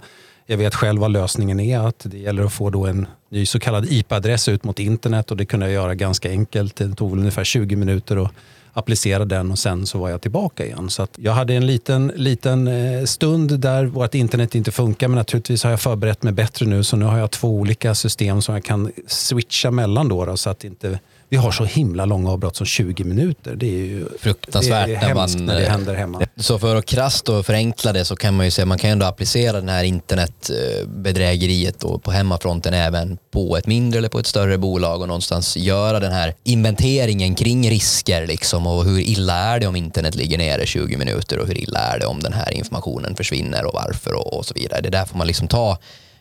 Jag 0.49 0.57
vet 0.57 0.75
själv 0.75 1.01
vad 1.01 1.11
lösningen 1.11 1.59
är. 1.59 1.79
att 1.79 1.99
Det 1.99 2.17
gäller 2.17 2.43
att 2.43 2.53
få 2.53 2.69
då 2.69 2.85
en 2.85 3.07
ny 3.29 3.45
så 3.45 3.59
kallad 3.59 3.85
IP-adress 3.85 4.49
ut 4.49 4.63
mot 4.63 4.79
internet 4.79 5.31
och 5.31 5.37
det 5.37 5.45
kunde 5.45 5.65
jag 5.65 5.73
göra 5.73 5.95
ganska 5.95 6.29
enkelt. 6.29 6.75
Det 6.75 6.95
tog 6.95 7.09
väl 7.09 7.19
ungefär 7.19 7.43
20 7.43 7.75
minuter 7.75 8.17
att 8.17 8.31
applicera 8.73 9.25
den 9.25 9.51
och 9.51 9.59
sen 9.59 9.85
så 9.85 9.99
var 9.99 10.09
jag 10.09 10.21
tillbaka 10.21 10.65
igen. 10.65 10.89
Så 10.89 11.07
jag 11.15 11.31
hade 11.31 11.53
en 11.53 11.65
liten, 11.65 12.11
liten 12.15 12.67
eh, 12.67 13.03
stund 13.03 13.59
där 13.59 13.85
vårt 13.85 14.15
internet 14.15 14.55
inte 14.55 14.71
funkar 14.71 15.07
men 15.07 15.17
naturligtvis 15.17 15.63
har 15.63 15.71
jag 15.71 15.81
förberett 15.81 16.23
mig 16.23 16.33
bättre 16.33 16.65
nu 16.65 16.83
så 16.83 16.97
nu 16.97 17.05
har 17.05 17.17
jag 17.17 17.31
två 17.31 17.49
olika 17.49 17.95
system 17.95 18.41
som 18.41 18.53
jag 18.55 18.63
kan 18.63 18.91
switcha 19.07 19.71
mellan 19.71 20.07
då, 20.07 20.25
då 20.25 20.37
så 20.37 20.49
att 20.49 20.63
inte 20.63 20.99
vi 21.29 21.37
har 21.37 21.51
så 21.51 21.65
himla 21.65 22.05
långa 22.05 22.31
avbrott 22.31 22.55
som 22.55 22.65
20 22.65 23.03
minuter. 23.03 23.55
Det 23.55 23.65
är 23.65 23.85
ju 23.85 24.05
fruktansvärt 24.19 24.87
det 24.87 24.95
är 24.95 25.07
när, 25.07 25.15
man, 25.15 25.45
när 25.45 25.55
det 25.55 25.65
eh, 25.65 25.71
händer 25.71 25.95
hemma. 25.95 26.21
Så 26.35 26.59
för 26.59 26.75
att 26.75 26.85
krasst 26.85 27.29
och 27.29 27.45
förenkla 27.45 27.93
det 27.93 28.05
så 28.05 28.15
kan 28.15 28.37
man 28.37 28.45
ju 28.45 28.51
säga 28.51 28.65
man 28.65 28.77
kan 28.77 28.89
ändå 28.89 29.05
applicera 29.05 29.59
den 29.59 29.69
här 29.69 29.83
internetbedrägeriet 29.83 31.79
på 31.79 32.11
hemmafronten 32.11 32.73
även 32.73 33.17
på 33.31 33.57
ett 33.57 33.67
mindre 33.67 33.97
eller 33.97 34.09
på 34.09 34.19
ett 34.19 34.25
större 34.25 34.57
bolag 34.57 35.01
och 35.01 35.07
någonstans 35.07 35.57
göra 35.57 35.99
den 35.99 36.11
här 36.11 36.35
inventeringen 36.43 37.35
kring 37.35 37.69
risker 37.69 38.27
liksom 38.27 38.67
och 38.67 38.85
hur 38.85 38.99
illa 38.99 39.33
är 39.33 39.59
det 39.59 39.67
om 39.67 39.75
internet 39.75 40.15
ligger 40.15 40.37
nere 40.37 40.65
20 40.65 40.97
minuter 40.97 41.39
och 41.39 41.47
hur 41.47 41.57
illa 41.57 41.79
är 41.79 41.99
det 41.99 42.05
om 42.05 42.19
den 42.19 42.33
här 42.33 42.51
informationen 42.51 43.15
försvinner 43.15 43.65
och 43.65 43.73
varför 43.73 44.13
och, 44.13 44.33
och 44.33 44.45
så 44.45 44.53
vidare. 44.53 44.81
Det 44.81 44.89
där 44.89 45.05
får 45.05 45.17
man 45.17 45.27
liksom 45.27 45.47
ta 45.47 45.77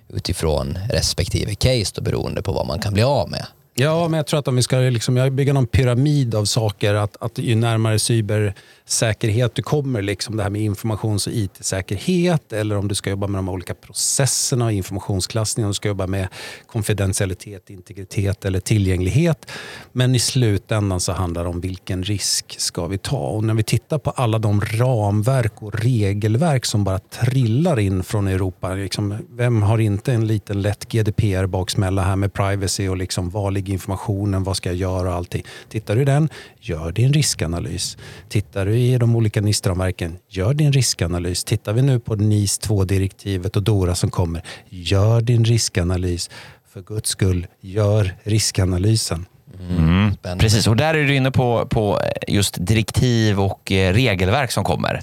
utifrån 0.08 0.78
respektive 0.90 1.54
case 1.54 1.92
då 1.94 2.02
beroende 2.02 2.42
på 2.42 2.52
vad 2.52 2.66
man 2.66 2.78
kan 2.78 2.92
bli 2.92 3.02
av 3.02 3.30
med. 3.30 3.46
Ja, 3.78 4.08
men 4.08 4.16
jag 4.16 4.26
tror 4.26 4.40
att 4.40 4.48
om 4.48 4.56
vi 4.56 4.62
ska 4.62 4.76
liksom, 4.76 5.36
bygga 5.36 5.52
någon 5.52 5.66
pyramid 5.66 6.34
av 6.34 6.44
saker, 6.44 6.94
att, 6.94 7.16
att 7.20 7.38
ju 7.38 7.54
närmare 7.54 7.98
cybersäkerhet 7.98 9.54
du 9.54 9.62
kommer, 9.62 10.02
liksom 10.02 10.36
det 10.36 10.42
här 10.42 10.50
med 10.50 10.62
informations 10.62 11.26
och 11.26 11.32
IT-säkerhet 11.32 12.52
eller 12.52 12.76
om 12.76 12.88
du 12.88 12.94
ska 12.94 13.10
jobba 13.10 13.26
med 13.26 13.38
de 13.38 13.48
olika 13.48 13.74
processerna 13.74 14.64
och 14.64 14.72
informationsklassning, 14.72 15.66
om 15.66 15.70
du 15.70 15.74
ska 15.74 15.88
jobba 15.88 16.06
med 16.06 16.28
konfidentialitet, 16.66 17.70
integritet 17.70 18.44
eller 18.44 18.60
tillgänglighet. 18.60 19.50
Men 19.92 20.14
i 20.14 20.18
slutändan 20.18 21.00
så 21.00 21.12
handlar 21.12 21.42
det 21.42 21.48
om 21.48 21.60
vilken 21.60 22.04
risk 22.04 22.60
ska 22.60 22.86
vi 22.86 22.98
ta? 22.98 23.18
Och 23.18 23.44
när 23.44 23.54
vi 23.54 23.62
tittar 23.62 23.98
på 23.98 24.10
alla 24.10 24.38
de 24.38 24.60
ramverk 24.60 25.62
och 25.62 25.80
regelverk 25.80 26.64
som 26.64 26.84
bara 26.84 26.98
trillar 26.98 27.78
in 27.78 28.02
från 28.02 28.28
Europa. 28.28 28.74
Liksom, 28.74 29.14
vem 29.30 29.62
har 29.62 29.78
inte 29.78 30.12
en 30.12 30.26
liten 30.26 30.62
lätt 30.62 30.88
GDPR-baksmälla 30.88 32.02
här 32.02 32.16
med 32.16 32.32
privacy 32.32 32.88
och 32.88 32.96
liksom, 32.96 33.30
var 33.30 33.50
ligger 33.66 33.72
informationen, 33.72 34.44
vad 34.44 34.56
ska 34.56 34.68
jag 34.68 34.76
göra 34.76 35.08
och 35.08 35.14
allting. 35.14 35.44
Tittar 35.68 35.96
du 35.96 36.04
den, 36.04 36.28
gör 36.60 36.92
din 36.92 37.12
riskanalys. 37.12 37.96
Tittar 38.28 38.66
du 38.66 38.78
i 38.78 38.98
de 38.98 39.16
olika 39.16 39.40
NIS-ramverken, 39.40 40.18
gör 40.28 40.54
din 40.54 40.72
riskanalys. 40.72 41.44
Tittar 41.44 41.72
vi 41.72 41.82
nu 41.82 42.00
på 42.00 42.14
NIS 42.14 42.60
2-direktivet 42.60 43.56
och 43.56 43.62
DORA 43.62 43.94
som 43.94 44.10
kommer, 44.10 44.42
gör 44.68 45.20
din 45.20 45.44
riskanalys. 45.44 46.30
För 46.72 46.82
guds 46.82 47.10
skull, 47.10 47.46
gör 47.60 48.14
riskanalysen. 48.22 49.26
Mm. 49.70 50.38
Precis, 50.38 50.66
och 50.66 50.76
där 50.76 50.94
är 50.94 51.04
du 51.04 51.14
inne 51.14 51.30
på, 51.30 51.66
på 51.66 52.00
just 52.28 52.54
direktiv 52.58 53.40
och 53.40 53.72
eh, 53.72 53.92
regelverk 53.92 54.50
som 54.52 54.64
kommer. 54.64 55.00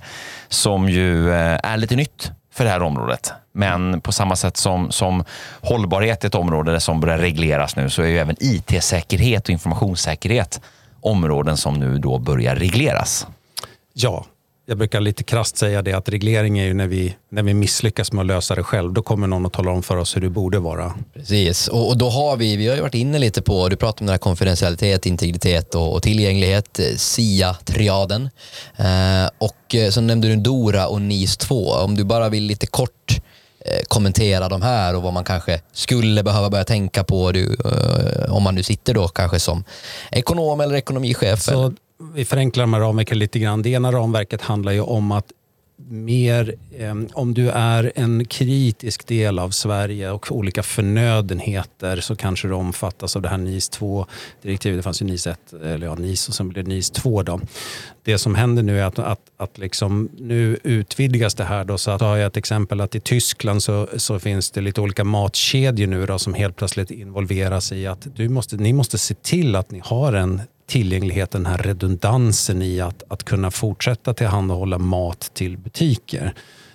Som 0.49 0.89
ju 0.89 1.29
eh, 1.29 1.59
är 1.63 1.77
lite 1.77 1.95
nytt 1.95 2.31
för 2.53 2.63
det 2.63 2.69
här 2.69 2.81
området. 2.81 3.33
Men 3.51 4.01
på 4.01 4.11
samma 4.11 4.35
sätt 4.35 4.57
som, 4.57 4.91
som 4.91 5.23
hållbarhet 5.61 6.23
är 6.23 6.27
ett 6.27 6.35
område 6.35 6.79
som 6.79 6.99
börjar 6.99 7.17
regleras 7.17 7.75
nu 7.75 7.89
så 7.89 8.01
är 8.01 8.07
ju 8.07 8.19
även 8.19 8.35
IT-säkerhet 8.39 9.43
och 9.43 9.49
informationssäkerhet 9.49 10.61
områden 11.01 11.57
som 11.57 11.79
nu 11.79 11.97
då 11.97 12.19
börjar 12.19 12.55
regleras. 12.55 13.27
Ja, 13.93 14.25
jag 14.65 14.77
brukar 14.77 15.01
lite 15.01 15.23
krast 15.23 15.57
säga 15.57 15.81
det 15.81 15.93
att 15.93 16.09
reglering 16.09 16.59
är 16.59 16.65
ju 16.65 16.73
när 16.73 16.87
vi, 16.87 17.15
när 17.29 17.43
vi 17.43 17.53
misslyckas 17.53 18.11
med 18.11 18.21
att 18.21 18.27
lösa 18.27 18.55
det 18.55 18.63
själv. 18.63 18.93
Då 18.93 19.01
kommer 19.01 19.27
någon 19.27 19.45
att 19.45 19.53
tala 19.53 19.71
om 19.71 19.83
för 19.83 19.97
oss 19.97 20.15
hur 20.15 20.21
det 20.21 20.29
borde 20.29 20.59
vara. 20.59 20.93
Precis, 21.13 21.67
och, 21.67 21.89
och 21.89 21.97
då 21.97 22.09
har 22.09 22.37
vi, 22.37 22.55
vi 22.55 22.67
har 22.67 22.75
ju 22.75 22.81
varit 22.81 22.95
inne 22.95 23.19
lite 23.19 23.41
på, 23.41 23.69
du 23.69 23.75
pratar 23.75 24.01
om 24.01 24.05
den 24.05 24.13
här 24.13 24.17
konfidentialitet, 24.17 25.05
integritet 25.05 25.75
och, 25.75 25.93
och 25.93 26.03
tillgänglighet, 26.03 26.79
eh, 26.79 26.85
SIA-triaden. 26.95 28.29
Eh, 28.77 29.29
och 29.37 29.75
eh, 29.75 29.89
så 29.89 30.01
nämnde 30.01 30.27
du 30.27 30.35
Dora 30.35 30.87
och 30.87 31.01
NIS 31.01 31.37
2. 31.37 31.71
Om 31.71 31.95
du 31.95 32.03
bara 32.03 32.29
vill 32.29 32.43
lite 32.43 32.65
kort 32.67 33.21
eh, 33.65 33.81
kommentera 33.87 34.49
de 34.49 34.61
här 34.61 34.95
och 34.95 35.01
vad 35.03 35.13
man 35.13 35.23
kanske 35.23 35.61
skulle 35.73 36.23
behöva 36.23 36.49
börja 36.49 36.63
tänka 36.63 37.03
på 37.03 37.31
du, 37.31 37.57
eh, 37.65 38.33
om 38.33 38.43
man 38.43 38.55
nu 38.55 38.63
sitter 38.63 38.93
då 38.93 39.07
kanske 39.07 39.39
som 39.39 39.63
ekonom 40.11 40.59
eller 40.59 40.75
ekonomichef. 40.75 41.41
Så 41.41 41.73
vi 42.13 42.25
förenklar 42.25 42.63
de 42.63 42.73
här 42.73 42.81
ramverken 42.81 43.19
lite 43.19 43.39
grann. 43.39 43.61
Det 43.61 43.69
ena 43.69 43.91
ramverket 43.91 44.41
handlar 44.41 44.71
ju 44.71 44.81
om 44.81 45.11
att 45.11 45.31
mer, 45.89 46.55
eh, 46.77 46.95
om 47.13 47.33
du 47.33 47.49
är 47.49 47.91
en 47.95 48.25
kritisk 48.25 49.07
del 49.07 49.39
av 49.39 49.49
Sverige 49.49 50.11
och 50.11 50.31
olika 50.31 50.63
förnödenheter 50.63 52.01
så 52.01 52.15
kanske 52.15 52.47
du 52.47 52.53
omfattas 52.53 53.15
av 53.15 53.21
det 53.21 53.29
här 53.29 53.37
NIS 53.37 53.71
2-direktivet. 53.71 54.79
Det 54.79 54.83
fanns 54.83 55.01
ju 55.01 55.05
NIS 55.05 55.27
1, 55.27 55.53
eller 55.53 55.87
ja, 55.87 55.95
NIS 55.95 56.27
och 56.27 56.35
sen 56.35 56.49
blev 56.49 56.65
det 56.65 56.69
NIS 56.69 56.89
2. 56.89 57.23
Då. 57.23 57.39
Det 58.03 58.17
som 58.17 58.35
händer 58.35 58.63
nu 58.63 58.79
är 58.79 58.83
att, 58.83 58.99
att, 58.99 59.21
att 59.37 59.57
liksom, 59.57 60.09
nu 60.17 60.57
utvidgas 60.63 61.35
det 61.35 61.43
här. 61.43 61.63
Då, 61.63 61.77
så 61.77 61.91
att, 61.91 62.01
har 62.01 62.17
jag 62.17 62.27
ett 62.27 62.37
exempel 62.37 62.81
att 62.81 62.95
i 62.95 62.99
Tyskland 62.99 63.63
så, 63.63 63.87
så 63.97 64.19
finns 64.19 64.51
det 64.51 64.61
lite 64.61 64.81
olika 64.81 65.03
matkedjor 65.03 65.87
nu 65.87 66.05
då, 66.05 66.19
som 66.19 66.33
helt 66.33 66.55
plötsligt 66.55 66.91
involveras 66.91 67.71
i 67.71 67.87
att 67.87 68.07
du 68.15 68.29
måste, 68.29 68.55
ni 68.55 68.73
måste 68.73 68.97
se 68.97 69.13
till 69.13 69.55
att 69.55 69.71
ni 69.71 69.81
har 69.83 70.13
en 70.13 70.41
tillgängligheten, 70.73 71.43
den 71.43 71.51
här 71.51 71.57
redundansen 71.57 72.61
i 72.61 72.81
att, 72.81 73.03
att 73.07 73.23
kunna 73.23 73.51
fortsätta 73.51 74.13
tillhandahålla 74.13 74.77
mat 74.77 75.31
till 75.33 75.57
butiker. 75.57 76.33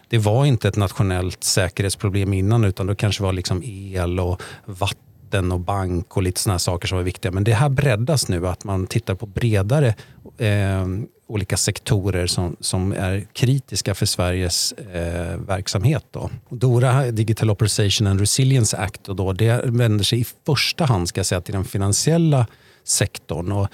Det 0.09 0.19
var 0.19 0.47
inte 0.47 0.69
ett 0.69 0.77
nationellt 0.77 1.45
säkerhetsproblem 1.45 2.33
innan 2.33 2.65
utan 2.65 2.87
det 2.87 2.95
kanske 2.95 3.23
var 3.23 3.33
liksom 3.33 3.63
el 3.65 4.21
och 4.21 4.43
vatten 4.65 5.53
och 5.53 5.61
bank 5.61 6.17
och 6.17 6.23
lite 6.23 6.41
sådana 6.41 6.59
saker 6.59 6.89
som 6.89 6.99
var 6.99 7.03
viktiga. 7.05 7.33
Men 7.33 7.45
det 7.45 7.53
här 7.53 7.69
breddas 7.69 8.29
nu 8.29 8.49
att 8.49 8.65
man 8.65 8.87
tittar 8.87 9.15
på 9.15 9.27
bredare 9.27 9.95
eh, 10.39 10.87
olika 11.27 11.57
sektorer 11.57 12.27
som, 12.27 12.57
som 12.61 12.93
är 12.93 13.27
kritiska 13.33 13.95
för 13.95 14.07
Sveriges 14.07 14.73
eh, 14.73 15.37
verksamhet. 15.37 16.05
Då. 16.11 16.31
DORA, 16.49 17.11
Digital 17.11 17.51
Operation 17.51 18.07
and 18.07 18.21
Resilience 18.21 18.77
Act, 18.77 19.09
och 19.09 19.17
då, 19.17 19.33
det 19.33 19.61
vänder 19.65 20.05
sig 20.05 20.21
i 20.21 20.25
första 20.47 20.85
hand 20.85 21.09
ska 21.09 21.19
jag 21.19 21.27
säga, 21.27 21.41
till 21.41 21.55
den 21.55 21.65
finansiella 21.65 22.47
sektorn. 22.85 23.53
Och 23.53 23.69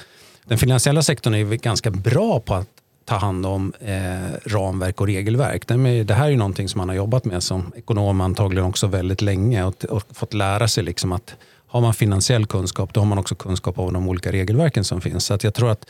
den 0.45 0.59
finansiella 0.59 1.03
sektorn 1.03 1.35
är 1.35 1.45
ganska 1.45 1.91
bra 1.91 2.41
på 2.41 2.55
att 2.55 2.69
ta 3.05 3.17
hand 3.17 3.47
om 3.47 3.73
eh, 3.81 4.51
ramverk 4.51 5.01
och 5.01 5.07
regelverk. 5.07 5.67
Det 5.67 6.15
här 6.15 6.25
är 6.25 6.31
ju 6.31 6.37
någonting 6.37 6.69
som 6.69 6.79
man 6.79 6.89
har 6.89 6.97
jobbat 6.97 7.25
med 7.25 7.43
som 7.43 7.73
ekonom 7.77 8.21
antagligen 8.21 8.65
också 8.65 8.87
väldigt 8.87 9.23
länge 9.23 9.65
och, 9.65 9.85
och 9.85 10.03
fått 10.13 10.35
lära 10.35 10.69
sig 10.69 10.85
liksom 10.85 11.13
att 11.13 11.35
har 11.67 11.81
man 11.81 11.95
finansiell 11.95 12.47
kunskap 12.47 12.95
då 12.95 13.01
har 13.01 13.07
man 13.07 13.19
också 13.19 13.35
kunskap 13.35 13.79
om 13.79 13.93
de 13.93 14.09
olika 14.09 14.33
regelverken 14.33 14.85
som 14.85 15.01
finns. 15.01 15.25
Så 15.25 15.35
att 15.35 15.45
jag 15.45 15.55
tror 15.55 15.71
att 15.71 15.87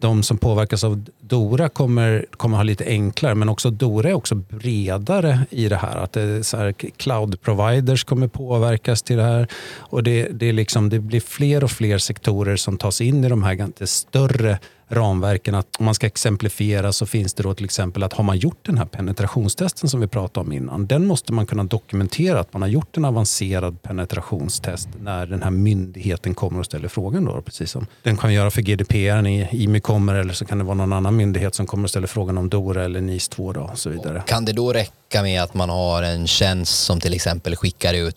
de 0.00 0.22
som 0.22 0.38
påverkas 0.38 0.84
av 0.84 1.04
Dora 1.20 1.68
kommer, 1.68 2.26
kommer 2.30 2.56
ha 2.56 2.62
lite 2.62 2.84
enklare, 2.84 3.34
men 3.34 3.48
också 3.48 3.70
Dora 3.70 4.08
är 4.08 4.14
också 4.14 4.34
bredare 4.34 5.40
i 5.50 5.68
det 5.68 5.76
här. 5.76 5.96
Att 5.96 6.12
det 6.12 6.46
så 6.46 6.56
här, 6.56 6.72
cloud 6.72 7.40
providers 7.40 8.04
kommer 8.04 8.28
påverkas 8.28 9.02
till 9.02 9.16
det 9.16 9.22
här. 9.22 9.48
Och 9.78 10.02
det, 10.02 10.28
det, 10.32 10.46
är 10.46 10.52
liksom, 10.52 10.88
det 10.88 10.98
blir 10.98 11.20
fler 11.20 11.64
och 11.64 11.70
fler 11.70 11.98
sektorer 11.98 12.56
som 12.56 12.78
tas 12.78 13.00
in 13.00 13.24
i 13.24 13.28
de 13.28 13.42
här 13.42 13.86
större 13.86 14.58
ramverken. 14.90 15.54
Att 15.54 15.76
om 15.78 15.84
man 15.84 15.94
ska 15.94 16.06
exemplifiera 16.06 16.92
så 16.92 17.06
finns 17.06 17.34
det 17.34 17.42
då 17.42 17.54
till 17.54 17.64
exempel 17.64 18.02
att 18.02 18.12
har 18.12 18.24
man 18.24 18.38
gjort 18.38 18.66
den 18.66 18.78
här 18.78 18.84
penetrationstesten 18.84 19.88
som 19.88 20.00
vi 20.00 20.06
pratade 20.06 20.46
om 20.46 20.52
innan, 20.52 20.86
den 20.86 21.06
måste 21.06 21.32
man 21.32 21.46
kunna 21.46 21.64
dokumentera 21.64 22.40
att 22.40 22.52
man 22.52 22.62
har 22.62 22.68
gjort 22.68 22.96
en 22.96 23.04
avancerad 23.04 23.82
penetrationstest 23.82 24.88
när 25.00 25.26
den 25.26 25.42
här 25.42 25.50
myndigheten 25.50 26.34
kommer 26.34 26.58
och 26.58 26.66
ställer 26.66 26.88
frågan. 26.88 27.24
Då, 27.24 27.42
precis 27.42 27.70
som 27.70 27.86
den 28.02 28.16
kan 28.16 28.34
göra 28.34 28.50
för 28.50 28.62
GDPR 28.62 29.22
när 29.22 29.54
IMI 29.54 29.80
kommer 29.80 30.14
eller 30.14 30.32
så 30.32 30.44
kan 30.44 30.58
det 30.58 30.64
vara 30.64 30.74
någon 30.74 30.92
annan 30.92 31.16
myndighet 31.16 31.54
som 31.54 31.66
kommer 31.66 31.84
och 31.84 31.90
ställer 31.90 32.06
frågan 32.06 32.38
om 32.38 32.48
DORA 32.48 32.84
eller 32.84 33.00
NIS 33.00 33.28
2 33.28 33.52
då, 33.52 33.60
och 33.60 33.78
så 33.78 33.90
vidare. 33.90 34.22
Kan 34.26 34.44
det 34.44 34.52
då 34.52 34.72
räcka 34.72 35.22
med 35.22 35.42
att 35.42 35.54
man 35.54 35.70
har 35.70 36.02
en 36.02 36.26
tjänst 36.26 36.84
som 36.84 37.00
till 37.00 37.14
exempel 37.14 37.56
skickar 37.56 37.94
ut 37.94 38.16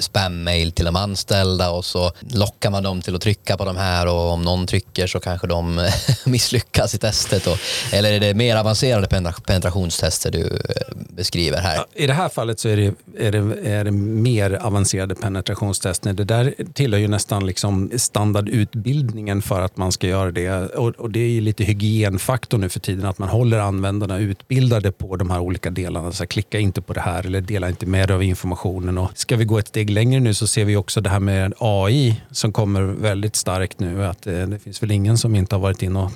spammail 0.00 0.42
spam-mail 0.42 0.72
till 0.72 0.84
de 0.84 0.96
anställda 0.96 1.70
och 1.70 1.84
så 1.84 2.12
lockar 2.20 2.70
man 2.70 2.82
dem 2.82 3.02
till 3.02 3.14
att 3.14 3.22
trycka 3.22 3.56
på 3.56 3.64
de 3.64 3.76
här 3.76 4.06
och 4.06 4.30
om 4.30 4.42
någon 4.42 4.66
trycker 4.66 5.06
så 5.06 5.20
kanske 5.20 5.46
de 5.46 5.78
eh, 5.78 5.84
misslyckas 6.26 6.94
i 6.94 6.98
testet? 6.98 7.46
Och, 7.46 7.58
eller 7.92 8.12
är 8.12 8.20
det 8.20 8.34
mer 8.34 8.56
avancerade 8.56 9.06
penetrationstester 9.46 10.30
du 10.30 10.40
eh, 10.40 10.96
beskriver 10.96 11.58
här. 11.58 11.84
I 11.94 12.06
det 12.06 12.12
här 12.12 12.28
fallet 12.28 12.60
så 12.60 12.68
är 12.68 12.76
det, 12.76 12.94
är 13.18 13.32
det, 13.32 13.70
är 13.70 13.84
det 13.84 13.90
mer 13.90 14.58
avancerade 14.62 15.14
penetrationstester. 15.14 16.12
Det 16.12 16.24
där 16.24 16.54
tillhör 16.72 17.00
ju 17.00 17.08
nästan 17.08 17.46
liksom 17.46 17.90
standardutbildningen 17.96 19.42
för 19.42 19.60
att 19.60 19.76
man 19.76 19.92
ska 19.92 20.06
göra 20.06 20.30
det. 20.30 20.50
Och, 20.50 20.88
och 20.88 21.10
det 21.10 21.20
är 21.20 21.28
ju 21.28 21.40
lite 21.40 21.64
hygienfaktor 21.64 22.58
nu 22.58 22.68
för 22.68 22.80
tiden 22.80 23.06
att 23.06 23.18
man 23.18 23.28
håller 23.28 23.58
användarna 23.58 24.18
utbildade 24.18 24.92
på 24.92 25.16
de 25.16 25.30
här 25.30 25.38
olika 25.38 25.70
delarna. 25.70 26.12
Så 26.12 26.26
klicka 26.26 26.58
inte 26.58 26.80
på 26.80 26.92
det 26.92 27.00
här 27.00 27.26
eller 27.26 27.40
dela 27.40 27.68
inte 27.68 27.86
med 27.86 28.08
dig 28.08 28.14
av 28.14 28.22
informationen. 28.22 28.98
Och 28.98 29.10
ska 29.14 29.36
vi 29.36 29.44
gå 29.44 29.58
ett 29.58 29.68
steg 29.68 29.90
längre 29.90 30.20
nu 30.20 30.34
så 30.34 30.46
ser 30.46 30.64
vi 30.64 30.76
också 30.76 31.00
det 31.00 31.10
här 31.10 31.20
med 31.20 31.52
AI 31.58 32.22
som 32.30 32.52
kommer 32.52 32.82
väldigt 32.82 33.36
starkt 33.36 33.80
nu. 33.80 34.04
Att 34.04 34.22
det, 34.22 34.40
eh, 34.40 34.48
det 34.48 34.58
finns 34.58 34.82
väl 34.82 34.90
ingen 34.90 35.18
som 35.18 35.34
inte 35.34 35.54
har 35.54 35.60
varit 35.60 35.82
inne 35.82 35.98
har 36.02 36.12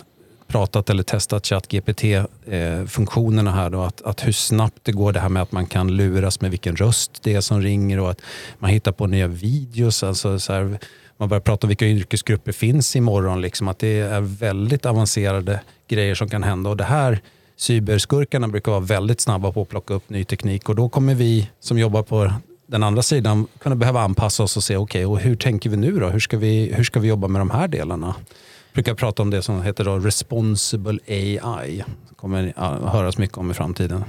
pratat 0.47 0.91
eller 0.91 1.03
testat 1.03 1.47
ChatGPT-funktionerna 1.47 3.51
eh, 3.51 3.57
här. 3.57 3.70
Då, 3.70 3.82
att, 3.82 4.03
att 4.03 4.26
hur 4.26 4.32
snabbt 4.32 4.78
det 4.82 4.93
går 4.93 5.12
det 5.12 5.20
här 5.20 5.28
med 5.28 5.43
att 5.43 5.53
man 5.53 5.66
kan 5.66 5.97
luras 5.97 6.41
med 6.41 6.51
vilken 6.51 6.76
röst 6.76 7.22
det 7.22 7.34
är 7.34 7.41
som 7.41 7.62
ringer 7.62 8.01
och 8.01 8.11
att 8.11 8.20
man 8.59 8.70
hittar 8.70 8.93
på 8.93 9.07
nya 9.07 9.26
videos. 9.26 10.03
Alltså 10.03 10.39
så 10.39 10.53
här, 10.53 10.78
man 11.16 11.28
börjar 11.28 11.41
prata 11.41 11.66
om 11.66 11.68
vilka 11.68 11.87
yrkesgrupper 11.87 12.53
finns 12.53 12.97
imorgon. 12.97 13.41
Liksom, 13.41 13.68
att 13.68 13.78
det 13.78 14.01
är 14.01 14.20
väldigt 14.20 14.87
avancerade 14.87 15.61
grejer 15.89 16.14
som 16.14 16.28
kan 16.28 16.43
hända. 16.43 16.70
Och 16.70 16.76
det 16.76 16.84
här 16.84 17.20
cyberskurkarna 17.57 18.49
brukar 18.49 18.72
vara 18.72 18.80
väldigt 18.80 19.20
snabba 19.20 19.53
på 19.53 19.62
att 19.62 19.68
plocka 19.68 19.95
upp 19.95 20.11
ny 20.11 20.24
teknik 20.24 20.68
och 20.68 20.74
då 20.74 20.89
kommer 20.89 21.14
vi 21.14 21.51
som 21.61 21.78
jobbar 21.78 22.03
på 22.03 22.32
den 22.66 22.82
andra 22.82 23.03
sidan 23.03 23.47
kunna 23.59 23.76
behöva 23.76 24.01
anpassa 24.01 24.43
oss 24.43 24.57
och 24.57 24.64
se 24.64 24.76
okej, 24.76 25.07
okay, 25.07 25.28
hur 25.28 25.37
tänker 25.37 25.70
vi 25.70 25.76
nu 25.76 26.01
då? 26.01 26.09
Hur 26.09 26.20
ska 26.20 26.39
vi, 26.39 26.72
hur 26.74 26.84
ska 26.84 27.01
vi 27.01 27.09
jobba 27.09 27.28
med 27.28 27.41
de 27.41 27.51
här 27.51 27.68
delarna? 27.68 28.14
Brukar 28.77 28.95
prata 28.95 29.22
om 29.22 29.31
det 29.31 29.43
som 29.43 29.62
heter 29.62 29.85
då 29.85 29.99
responsible 29.99 30.99
AI. 31.09 31.85
Det 32.09 32.14
kommer 32.16 32.53
att 32.57 32.93
höras 32.93 33.18
mycket 33.18 33.39
om 33.39 33.51
i 33.51 33.55
framtiden. 33.55 34.05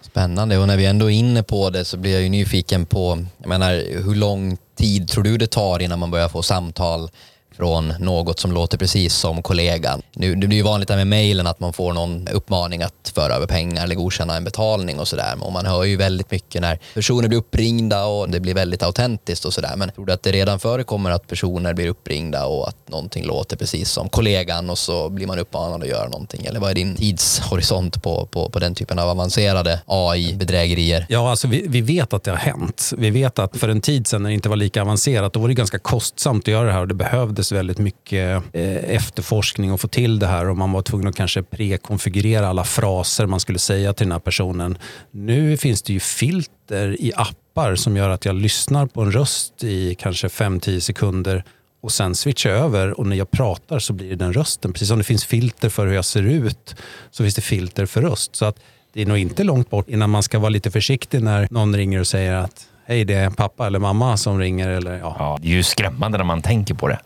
Spännande 0.00 0.58
och 0.58 0.66
när 0.66 0.76
vi 0.76 0.86
ändå 0.86 1.10
är 1.10 1.14
inne 1.14 1.42
på 1.42 1.70
det 1.70 1.84
så 1.84 1.96
blir 1.96 2.12
jag 2.12 2.22
ju 2.22 2.28
nyfiken 2.28 2.86
på, 2.86 3.24
jag 3.38 3.48
menar 3.48 4.02
hur 4.04 4.14
lång 4.14 4.56
tid 4.76 5.08
tror 5.08 5.24
du 5.24 5.38
det 5.38 5.46
tar 5.46 5.82
innan 5.82 5.98
man 5.98 6.10
börjar 6.10 6.28
få 6.28 6.42
samtal 6.42 7.10
från 7.56 7.94
något 7.98 8.38
som 8.38 8.52
låter 8.52 8.78
precis 8.78 9.14
som 9.14 9.42
kollegan. 9.42 10.02
Nu, 10.12 10.34
det 10.34 10.46
blir 10.46 10.58
ju 10.58 10.64
vanligt 10.64 10.88
med 10.88 11.06
mejlen 11.06 11.46
att 11.46 11.60
man 11.60 11.72
får 11.72 11.92
någon 11.92 12.28
uppmaning 12.28 12.82
att 12.82 13.12
föra 13.14 13.34
över 13.34 13.46
pengar 13.46 13.84
eller 13.84 13.94
godkänna 13.94 14.36
en 14.36 14.44
betalning 14.44 15.00
och 15.00 15.08
sådär. 15.08 15.34
Och 15.40 15.52
man 15.52 15.66
hör 15.66 15.84
ju 15.84 15.96
väldigt 15.96 16.30
mycket 16.30 16.62
när 16.62 16.78
personer 16.94 17.28
blir 17.28 17.38
uppringda 17.38 18.04
och 18.04 18.30
det 18.30 18.40
blir 18.40 18.54
väldigt 18.54 18.82
autentiskt 18.82 19.44
och 19.44 19.54
sådär. 19.54 19.76
Men 19.76 19.90
tror 19.90 20.06
du 20.06 20.12
att 20.12 20.22
det 20.22 20.32
redan 20.32 20.58
förekommer 20.58 21.10
att 21.10 21.26
personer 21.26 21.74
blir 21.74 21.88
uppringda 21.88 22.46
och 22.46 22.68
att 22.68 22.88
någonting 22.88 23.24
låter 23.26 23.56
precis 23.56 23.90
som 23.90 24.08
kollegan 24.08 24.70
och 24.70 24.78
så 24.78 25.08
blir 25.08 25.26
man 25.26 25.38
uppmanad 25.38 25.82
att 25.82 25.88
göra 25.88 26.08
någonting? 26.08 26.46
Eller 26.46 26.60
vad 26.60 26.70
är 26.70 26.74
din 26.74 26.96
tidshorisont 26.96 28.02
på, 28.02 28.26
på, 28.26 28.48
på 28.48 28.58
den 28.58 28.74
typen 28.74 28.98
av 28.98 29.08
avancerade 29.08 29.80
AI-bedrägerier? 29.86 31.06
Ja, 31.08 31.30
alltså 31.30 31.48
vi, 31.48 31.64
vi 31.68 31.80
vet 31.80 32.12
att 32.12 32.24
det 32.24 32.30
har 32.30 32.38
hänt. 32.38 32.92
Vi 32.98 33.10
vet 33.10 33.38
att 33.38 33.56
för 33.56 33.68
en 33.68 33.80
tid 33.80 34.06
sedan 34.06 34.22
när 34.22 34.30
det 34.30 34.34
inte 34.34 34.48
var 34.48 34.56
lika 34.56 34.82
avancerat, 34.82 35.32
då 35.32 35.40
var 35.40 35.48
det 35.48 35.54
ganska 35.54 35.78
kostsamt 35.78 36.44
att 36.44 36.52
göra 36.52 36.66
det 36.66 36.72
här 36.72 36.80
och 36.80 36.88
det 36.88 36.94
behövdes 36.94 37.41
väldigt 37.50 37.78
mycket 37.78 38.42
eh, 38.52 38.94
efterforskning 38.94 39.72
och 39.72 39.80
få 39.80 39.88
till 39.88 40.18
det 40.18 40.26
här 40.26 40.48
och 40.48 40.56
man 40.56 40.72
var 40.72 40.82
tvungen 40.82 41.08
att 41.08 41.16
kanske 41.16 41.42
prekonfigurera 41.42 42.48
alla 42.48 42.64
fraser 42.64 43.26
man 43.26 43.40
skulle 43.40 43.58
säga 43.58 43.92
till 43.92 44.06
den 44.06 44.12
här 44.12 44.18
personen. 44.18 44.78
Nu 45.10 45.56
finns 45.56 45.82
det 45.82 45.92
ju 45.92 46.00
filter 46.00 46.96
i 47.00 47.12
appar 47.16 47.74
som 47.74 47.96
gör 47.96 48.10
att 48.10 48.24
jag 48.24 48.34
lyssnar 48.34 48.86
på 48.86 49.02
en 49.02 49.12
röst 49.12 49.64
i 49.64 49.94
kanske 49.94 50.28
5-10 50.28 50.80
sekunder 50.80 51.44
och 51.82 51.92
sen 51.92 52.14
switchar 52.14 52.50
jag 52.50 52.58
över 52.58 53.00
och 53.00 53.06
när 53.06 53.16
jag 53.16 53.30
pratar 53.30 53.78
så 53.78 53.92
blir 53.92 54.08
det 54.08 54.16
den 54.16 54.32
rösten. 54.32 54.72
Precis 54.72 54.88
som 54.88 54.98
det 54.98 55.04
finns 55.04 55.24
filter 55.24 55.68
för 55.68 55.86
hur 55.86 55.94
jag 55.94 56.04
ser 56.04 56.22
ut 56.22 56.76
så 57.10 57.22
finns 57.22 57.34
det 57.34 57.42
filter 57.42 57.86
för 57.86 58.02
röst. 58.02 58.36
Så 58.36 58.44
att 58.44 58.56
det 58.92 59.02
är 59.02 59.06
nog 59.06 59.18
inte 59.18 59.44
långt 59.44 59.70
bort 59.70 59.88
innan 59.88 60.10
man 60.10 60.22
ska 60.22 60.38
vara 60.38 60.48
lite 60.48 60.70
försiktig 60.70 61.22
när 61.22 61.48
någon 61.50 61.76
ringer 61.76 62.00
och 62.00 62.06
säger 62.06 62.34
att 62.34 62.66
hej 62.86 63.04
det 63.04 63.14
är 63.14 63.30
pappa 63.30 63.66
eller 63.66 63.78
mamma 63.78 64.16
som 64.16 64.38
ringer. 64.38 64.68
Eller, 64.68 64.98
ja. 64.98 65.16
Ja, 65.18 65.38
det 65.42 65.48
är 65.48 65.52
ju 65.52 65.62
skrämmande 65.62 66.18
när 66.18 66.24
man 66.24 66.42
tänker 66.42 66.74
på 66.74 66.88
det. 66.88 66.98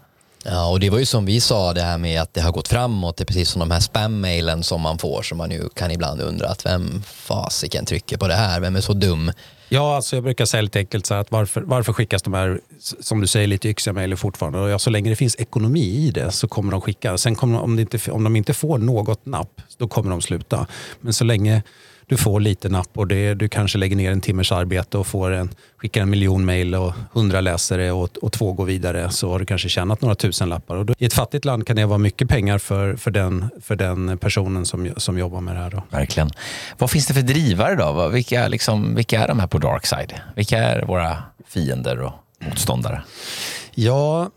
Ja, 0.49 0.71
och 0.71 0.81
det 0.81 0.91
var 0.91 0.99
ju 0.99 1.07
som 1.07 1.27
vi 1.27 1.41
sa 1.41 1.73
det 1.73 1.83
här 1.83 1.99
med 1.99 2.23
att 2.23 2.35
det 2.35 2.41
har 2.41 2.53
gått 2.53 2.69
framåt. 2.69 3.17
Det 3.17 3.23
är 3.23 3.27
precis 3.27 3.49
som 3.51 3.61
de 3.61 3.71
här 3.71 3.81
spam-mailen 3.81 4.63
som 4.63 4.81
man 4.81 4.99
får 4.99 5.23
som 5.23 5.39
man 5.39 5.51
ju 5.51 5.69
kan 5.69 5.91
ibland 5.91 6.21
undra 6.21 6.49
att 6.49 6.67
vem 6.67 7.03
fasiken 7.03 7.87
trycker 7.87 8.17
på 8.17 8.29
det 8.29 8.35
här? 8.35 8.61
Vem 8.61 8.77
är 8.77 8.81
så 8.81 8.93
dum? 8.93 9.33
Ja, 9.69 9.97
alltså 9.97 10.17
jag 10.17 10.23
brukar 10.23 10.45
säga 10.45 10.61
lite 10.61 10.79
enkelt 10.79 11.07
så 11.07 11.15
här 11.15 11.21
att 11.21 11.31
varför, 11.31 11.61
varför 11.61 11.93
skickas 11.93 12.23
de 12.23 12.35
här, 12.35 12.61
som 13.01 13.21
du 13.21 13.27
säger, 13.27 13.47
lite 13.47 13.69
yxiga 13.69 13.95
mejlen 13.95 14.19
fortfarande? 14.19 14.59
Och 14.59 14.69
ja, 14.69 14.79
så 14.79 14.91
länge 14.91 15.11
det 15.11 15.17
finns 15.17 15.37
ekonomi 15.37 15.81
i 15.81 16.11
det 16.11 16.33
så 16.33 16.49
kommer 16.49 16.73
de 16.73 16.81
skicka. 16.81 17.19
Sen 17.19 17.35
kommer, 17.35 17.61
om, 17.61 17.79
inte, 17.79 18.11
om 18.11 18.25
de 18.25 18.37
inte 18.37 18.55
får 18.55 18.79
något 18.79 19.27
napp, 19.27 19.61
då 19.77 19.89
kommer 19.89 20.11
de 20.11 20.23
sluta. 20.23 20.67
Men 21.01 21.13
så 21.13 21.25
länge 21.25 21.63
du 22.09 22.17
får 22.17 22.41
lite 22.41 22.69
napp 22.69 22.91
och 22.95 23.07
det, 23.07 23.35
du 23.35 23.49
kanske 23.49 23.79
lägger 23.79 23.97
ner 23.97 24.13
en 24.13 24.21
timmes 24.21 24.53
arbete 24.53 24.99
och 24.99 25.07
får 25.07 25.31
en, 25.31 25.51
skickar 25.77 26.03
en 26.03 26.11
miljon 26.11 26.45
mejl 26.45 26.75
och 26.75 26.93
hundra 27.13 27.41
läser 27.41 27.79
det 27.79 27.93
och, 27.93 28.17
och 28.17 28.33
två 28.33 28.53
går 28.53 28.65
vidare 28.65 29.11
så 29.11 29.31
har 29.31 29.39
du 29.39 29.47
kanske 29.47 29.69
tjänat 29.69 30.01
några 30.01 30.15
tusen 30.15 30.49
lappar. 30.49 30.77
Och 30.77 30.87
då, 30.87 30.95
I 30.99 31.05
ett 31.05 31.13
fattigt 31.13 31.45
land 31.45 31.67
kan 31.67 31.77
det 31.77 31.87
vara 31.87 31.99
mycket 31.99 32.29
pengar 32.29 32.59
för, 32.59 32.97
för, 32.97 33.11
den, 33.11 33.49
för 33.63 33.77
den 33.77 34.19
personen 34.19 34.67
som, 34.67 34.91
som 34.97 35.19
jobbar 35.19 35.41
med 35.41 35.57
det 35.57 35.61
här. 35.61 35.71
Då. 35.71 35.83
Verkligen. 35.91 36.31
Vad 36.79 36.91
finns 36.91 37.07
det 37.07 37.15
för 37.15 37.23
drivare 37.23 37.75
då? 37.75 38.09
Vilka, 38.09 38.49
liksom, 38.49 38.95
vilka 38.95 39.23
är 39.23 39.29
de 39.29 39.41
här 39.41 39.47
på 39.47 39.59
Darkside? 39.59 40.15
Vilka 40.37 40.59
är 40.59 40.83
våra 40.83 41.23
fiender 41.49 42.01
och 42.01 42.13
motståndare? 42.41 43.03
Ja, 43.79 44.31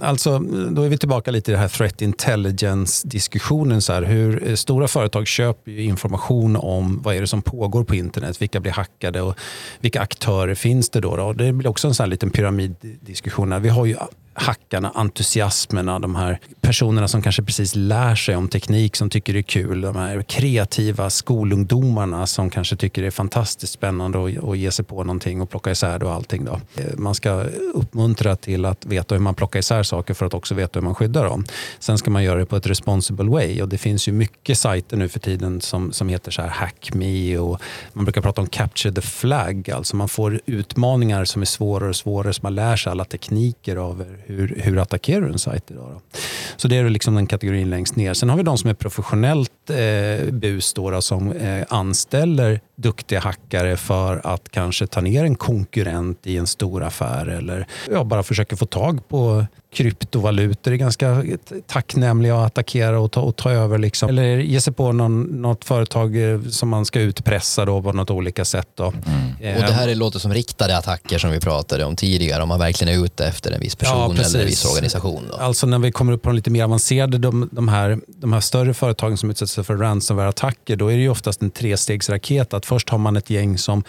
alltså 0.00 0.38
då 0.70 0.82
är 0.82 0.88
vi 0.88 0.98
tillbaka 0.98 1.30
lite 1.30 1.50
i 1.50 1.52
den 1.52 1.60
här 1.60 1.68
threat 1.68 2.02
intelligence-diskussionen. 2.02 3.82
Så 3.82 3.92
här, 3.92 4.02
hur 4.02 4.48
eh, 4.48 4.54
Stora 4.54 4.88
företag 4.88 5.26
köper 5.26 5.78
information 5.78 6.56
om 6.56 7.02
vad 7.02 7.14
är 7.14 7.20
det 7.20 7.26
som 7.26 7.42
pågår 7.42 7.84
på 7.84 7.94
internet, 7.94 8.42
vilka 8.42 8.60
blir 8.60 8.72
hackade 8.72 9.22
och 9.22 9.34
vilka 9.80 10.00
aktörer 10.00 10.54
finns 10.54 10.90
det 10.90 11.00
då? 11.00 11.16
då? 11.16 11.32
Det 11.32 11.52
blir 11.52 11.70
också 11.70 11.88
en 11.88 11.94
sån 11.94 12.04
här 12.04 12.10
liten 12.10 12.30
pyramiddiskussion. 12.30 13.62
Vi 13.62 13.68
har 13.68 13.86
ju 13.86 13.96
hackarna, 14.36 14.92
entusiasmerna, 14.94 15.98
de 15.98 16.14
här 16.14 16.38
personerna 16.60 17.08
som 17.08 17.22
kanske 17.22 17.42
precis 17.42 17.74
lär 17.74 18.14
sig 18.14 18.36
om 18.36 18.48
teknik 18.48 18.96
som 18.96 19.10
tycker 19.10 19.32
det 19.32 19.38
är 19.38 19.42
kul. 19.42 19.80
De 19.80 19.96
här 19.96 20.22
kreativa 20.22 21.10
skolungdomarna 21.10 22.26
som 22.26 22.50
kanske 22.50 22.76
tycker 22.76 23.02
det 23.02 23.08
är 23.08 23.10
fantastiskt 23.10 23.72
spännande 23.72 24.24
att, 24.24 24.58
ge 24.58 24.70
sig 24.70 24.84
på 24.84 25.04
någonting 25.04 25.40
och 25.40 25.50
plocka 25.50 25.70
isär 25.70 25.98
det 25.98 26.06
och 26.06 26.12
allting. 26.12 26.44
Då. 26.44 26.60
Eh, 26.76 26.84
man 26.96 27.14
ska 27.14 27.30
uppmuntra 27.74 28.36
till 28.36 28.64
att 28.64 28.86
veta 28.86 29.14
hur 29.14 29.22
man 29.22 29.34
plockar 29.34 29.58
isär 29.58 29.82
saker 29.82 30.14
för 30.14 30.26
att 30.26 30.34
också 30.34 30.54
veta 30.54 30.78
hur 30.78 30.84
man 30.84 30.94
skyddar 30.94 31.24
dem. 31.24 31.44
Sen 31.78 31.98
ska 31.98 32.10
man 32.10 32.24
göra 32.24 32.38
det 32.38 32.46
på 32.46 32.56
ett 32.56 32.66
responsible 32.66 33.30
way 33.30 33.62
och 33.62 33.68
det 33.68 33.78
finns 33.78 34.08
ju 34.08 34.12
mycket 34.12 34.58
sajter 34.58 34.96
nu 34.96 35.08
för 35.08 35.20
tiden 35.20 35.60
som, 35.60 35.92
som 35.92 36.08
heter 36.08 36.30
så 36.30 36.42
här 36.42 36.48
Hack 36.48 36.90
Me 36.94 37.38
och 37.38 37.60
man 37.92 38.04
brukar 38.04 38.20
prata 38.20 38.40
om 38.40 38.46
Capture 38.46 38.94
the 38.94 39.00
Flag. 39.00 39.70
Alltså 39.70 39.96
man 39.96 40.08
får 40.08 40.40
utmaningar 40.46 41.24
som 41.24 41.42
är 41.42 41.46
svårare 41.46 41.88
och 41.88 41.96
svårare 41.96 42.32
så 42.32 42.40
man 42.42 42.54
lär 42.54 42.76
sig 42.76 42.90
alla 42.90 43.04
tekniker 43.04 43.76
av 43.76 44.04
hur, 44.26 44.54
hur 44.56 44.78
attackerar 44.78 45.20
du 45.20 45.32
en 45.32 45.38
sajt 45.38 45.70
idag? 45.70 45.90
Då? 45.92 46.18
Så 46.56 46.68
det 46.68 46.76
är 46.76 46.90
liksom 46.90 47.14
den 47.14 47.26
kategorin 47.26 47.70
längst 47.70 47.96
ner. 47.96 48.14
Sen 48.14 48.28
har 48.28 48.36
vi 48.36 48.42
de 48.42 48.58
som 48.58 48.70
är 48.70 48.74
professionellt 48.74 49.52
eh, 49.70 50.32
bus 50.32 50.74
då, 50.74 50.90
då, 50.90 51.02
som 51.02 51.32
eh, 51.32 51.64
anställer 51.68 52.60
duktiga 52.76 53.20
hackare 53.20 53.76
för 53.76 54.20
att 54.24 54.48
kanske 54.50 54.86
ta 54.86 55.00
ner 55.00 55.24
en 55.24 55.34
konkurrent 55.34 56.26
i 56.26 56.36
en 56.36 56.46
stor 56.46 56.82
affär 56.82 57.26
eller 57.26 57.66
ja, 57.90 58.04
bara 58.04 58.22
försöker 58.22 58.56
få 58.56 58.66
tag 58.66 59.08
på 59.08 59.46
kryptovalutor 59.76 60.72
är 60.72 60.76
ganska 60.76 61.22
tacknämliga 61.66 62.36
att 62.36 62.46
attackera 62.46 63.00
och 63.00 63.12
ta, 63.12 63.20
och 63.20 63.36
ta 63.36 63.50
över. 63.50 63.78
Liksom. 63.78 64.08
Eller 64.08 64.36
ge 64.36 64.60
sig 64.60 64.72
på 64.72 64.92
någon, 64.92 65.22
något 65.22 65.64
företag 65.64 66.32
eh, 66.32 66.42
som 66.42 66.68
man 66.68 66.84
ska 66.84 67.00
utpressa 67.00 67.64
då 67.64 67.82
på 67.82 67.92
något 67.92 68.10
olika 68.10 68.44
sätt. 68.44 68.68
Då. 68.74 68.92
Mm. 69.40 69.56
Och 69.56 69.62
det 69.62 69.72
här 69.72 69.88
är, 69.88 69.94
låter 69.94 70.18
som 70.18 70.34
riktade 70.34 70.76
attacker 70.76 71.18
som 71.18 71.30
vi 71.30 71.40
pratade 71.40 71.84
om 71.84 71.96
tidigare, 71.96 72.42
om 72.42 72.48
man 72.48 72.58
verkligen 72.58 72.98
är 72.98 73.04
ute 73.04 73.26
efter 73.26 73.52
en 73.52 73.60
viss 73.60 73.76
person 73.76 74.16
ja, 74.16 74.24
eller 74.24 74.40
en 74.40 74.46
viss 74.46 74.64
organisation. 74.64 75.22
Då. 75.30 75.36
Alltså 75.36 75.66
när 75.66 75.78
vi 75.78 75.92
kommer 75.92 76.12
upp 76.12 76.22
på 76.22 76.28
de 76.28 76.36
lite 76.36 76.50
mer 76.50 76.64
avancerade, 76.64 77.18
de, 77.18 77.48
de, 77.52 77.68
här, 77.68 78.00
de 78.06 78.32
här 78.32 78.40
större 78.40 78.74
företagen 78.74 79.16
som 79.16 79.30
utsätts 79.30 79.55
för 79.64 79.76
ransomware-attacker, 79.76 80.76
då 80.76 80.88
är 80.88 80.96
det 80.96 81.02
ju 81.02 81.08
oftast 81.08 81.42
en 81.42 81.50
trestegsraket. 81.50 82.54
Att 82.54 82.66
först 82.66 82.88
har 82.88 82.98
man 82.98 83.16
ett 83.16 83.30
gäng 83.30 83.58
som 83.58 83.84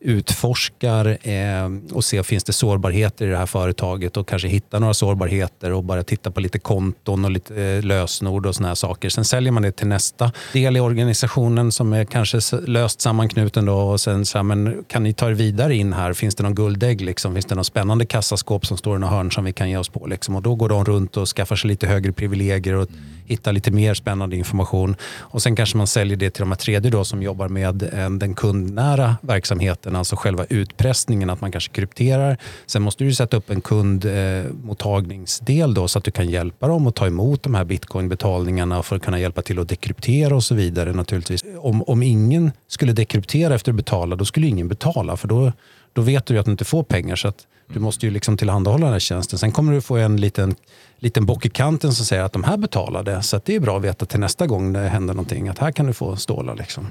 utforskar 0.00 1.18
eh, 1.28 1.70
och 1.92 2.04
ser 2.04 2.22
finns 2.22 2.44
det 2.44 2.52
sårbarheter 2.52 3.26
i 3.26 3.30
det 3.30 3.36
här 3.36 3.46
företaget 3.46 4.16
och 4.16 4.28
kanske 4.28 4.48
hittar 4.48 4.80
några 4.80 4.94
sårbarheter 4.94 5.72
och 5.72 5.84
bara 5.84 6.02
tittar 6.02 6.30
på 6.30 6.40
lite 6.40 6.58
konton 6.58 7.24
och 7.24 7.30
lite 7.30 7.62
eh, 7.62 7.82
lösenord 7.82 8.46
och 8.46 8.54
såna 8.54 8.68
här 8.68 8.74
saker. 8.74 9.08
Sen 9.08 9.24
säljer 9.24 9.52
man 9.52 9.62
det 9.62 9.72
till 9.72 9.86
nästa 9.86 10.32
del 10.52 10.76
i 10.76 10.80
organisationen 10.80 11.72
som 11.72 11.92
är 11.92 12.04
kanske 12.04 12.40
löst 12.66 13.00
sammanknuten 13.00 13.64
då 13.64 13.74
och 13.74 14.00
sen 14.00 14.26
så 14.26 14.38
här, 14.38 14.42
men 14.42 14.84
kan 14.88 15.02
ni 15.02 15.12
ta 15.12 15.28
er 15.28 15.32
vidare 15.32 15.74
in 15.74 15.92
här? 15.92 16.12
Finns 16.12 16.34
det 16.34 16.42
någon 16.42 16.54
guldägg? 16.54 17.00
Liksom? 17.00 17.34
Finns 17.34 17.46
det 17.46 17.54
någon 17.54 17.64
spännande 17.64 18.06
kassaskåp 18.06 18.66
som 18.66 18.76
står 18.76 18.96
i 18.96 19.00
något 19.00 19.10
hörn 19.10 19.32
som 19.32 19.44
vi 19.44 19.52
kan 19.52 19.70
ge 19.70 19.76
oss 19.76 19.88
på? 19.88 20.06
Liksom? 20.06 20.36
Och 20.36 20.42
då 20.42 20.54
går 20.54 20.68
de 20.68 20.84
runt 20.84 21.16
och 21.16 21.28
skaffar 21.28 21.56
sig 21.56 21.68
lite 21.68 21.86
högre 21.86 22.12
privilegier 22.12 22.74
och 22.74 22.90
mm. 22.90 23.00
hittar 23.26 23.52
lite 23.52 23.70
mer 23.70 23.94
spännande 23.94 24.36
information. 24.36 24.96
Och 25.16 25.42
sen 25.42 25.56
kanske 25.56 25.76
man 25.76 25.86
säljer 25.86 26.16
det 26.16 26.30
till 26.30 26.40
de 26.40 26.50
här 26.50 26.56
tredje 26.56 26.90
då 26.90 27.04
som 27.04 27.22
jobbar 27.22 27.48
med 27.48 27.82
eh, 27.82 28.10
den 28.10 28.34
kundnära 28.34 29.16
verksamheten 29.20 29.87
biten, 29.88 29.96
alltså 29.96 30.16
själva 30.16 30.44
utpressningen, 30.48 31.30
att 31.30 31.40
man 31.40 31.52
kanske 31.52 31.72
krypterar. 31.72 32.36
Sen 32.66 32.82
måste 32.82 33.04
du 33.04 33.14
sätta 33.14 33.36
upp 33.36 33.50
en 33.50 33.60
kundmottagningsdel 33.60 35.70
eh, 35.70 35.74
då, 35.74 35.88
så 35.88 35.98
att 35.98 36.04
du 36.04 36.10
kan 36.10 36.28
hjälpa 36.28 36.68
dem 36.68 36.86
att 36.86 36.94
ta 36.94 37.06
emot 37.06 37.42
de 37.42 37.54
här 37.54 37.64
bitcoinbetalningarna 37.64 38.82
för 38.82 38.96
att 38.96 39.02
kunna 39.02 39.18
hjälpa 39.18 39.42
till 39.42 39.58
att 39.58 39.68
dekryptera 39.68 40.36
och 40.36 40.44
så 40.44 40.54
vidare 40.54 40.92
naturligtvis. 40.92 41.44
Om, 41.58 41.82
om 41.82 42.02
ingen 42.02 42.52
skulle 42.68 42.92
dekryptera 42.92 43.54
efter 43.54 43.72
att 43.72 43.76
betala, 43.76 44.16
då 44.16 44.24
skulle 44.24 44.46
ingen 44.46 44.68
betala 44.68 45.16
för 45.16 45.28
då, 45.28 45.52
då 45.94 46.02
vet 46.02 46.26
du 46.26 46.38
att 46.38 46.44
du 46.44 46.50
inte 46.50 46.64
får 46.64 46.82
pengar. 46.82 47.16
Så 47.16 47.28
att 47.28 47.46
du 47.72 47.80
måste 47.80 48.06
ju 48.06 48.12
liksom 48.12 48.36
tillhandahålla 48.36 48.86
den 48.86 48.92
här 48.92 49.00
tjänsten. 49.00 49.38
Sen 49.38 49.52
kommer 49.52 49.72
du 49.72 49.80
få 49.80 49.96
en 49.96 50.16
liten, 50.16 50.54
liten 50.98 51.26
bock 51.26 51.46
i 51.46 51.48
kanten 51.48 51.92
som 51.92 52.06
säger 52.06 52.22
att 52.22 52.32
de 52.32 52.44
här 52.44 52.56
betalade. 52.56 53.22
Så 53.22 53.40
det 53.44 53.54
är 53.54 53.60
bra 53.60 53.76
att 53.76 53.84
veta 53.84 54.06
till 54.06 54.20
nästa 54.20 54.46
gång 54.46 54.72
det 54.72 54.80
händer 54.80 55.14
någonting 55.14 55.48
att 55.48 55.58
här 55.58 55.72
kan 55.72 55.86
du 55.86 55.92
få 55.92 56.16
stålar. 56.16 56.56
Liksom. 56.56 56.86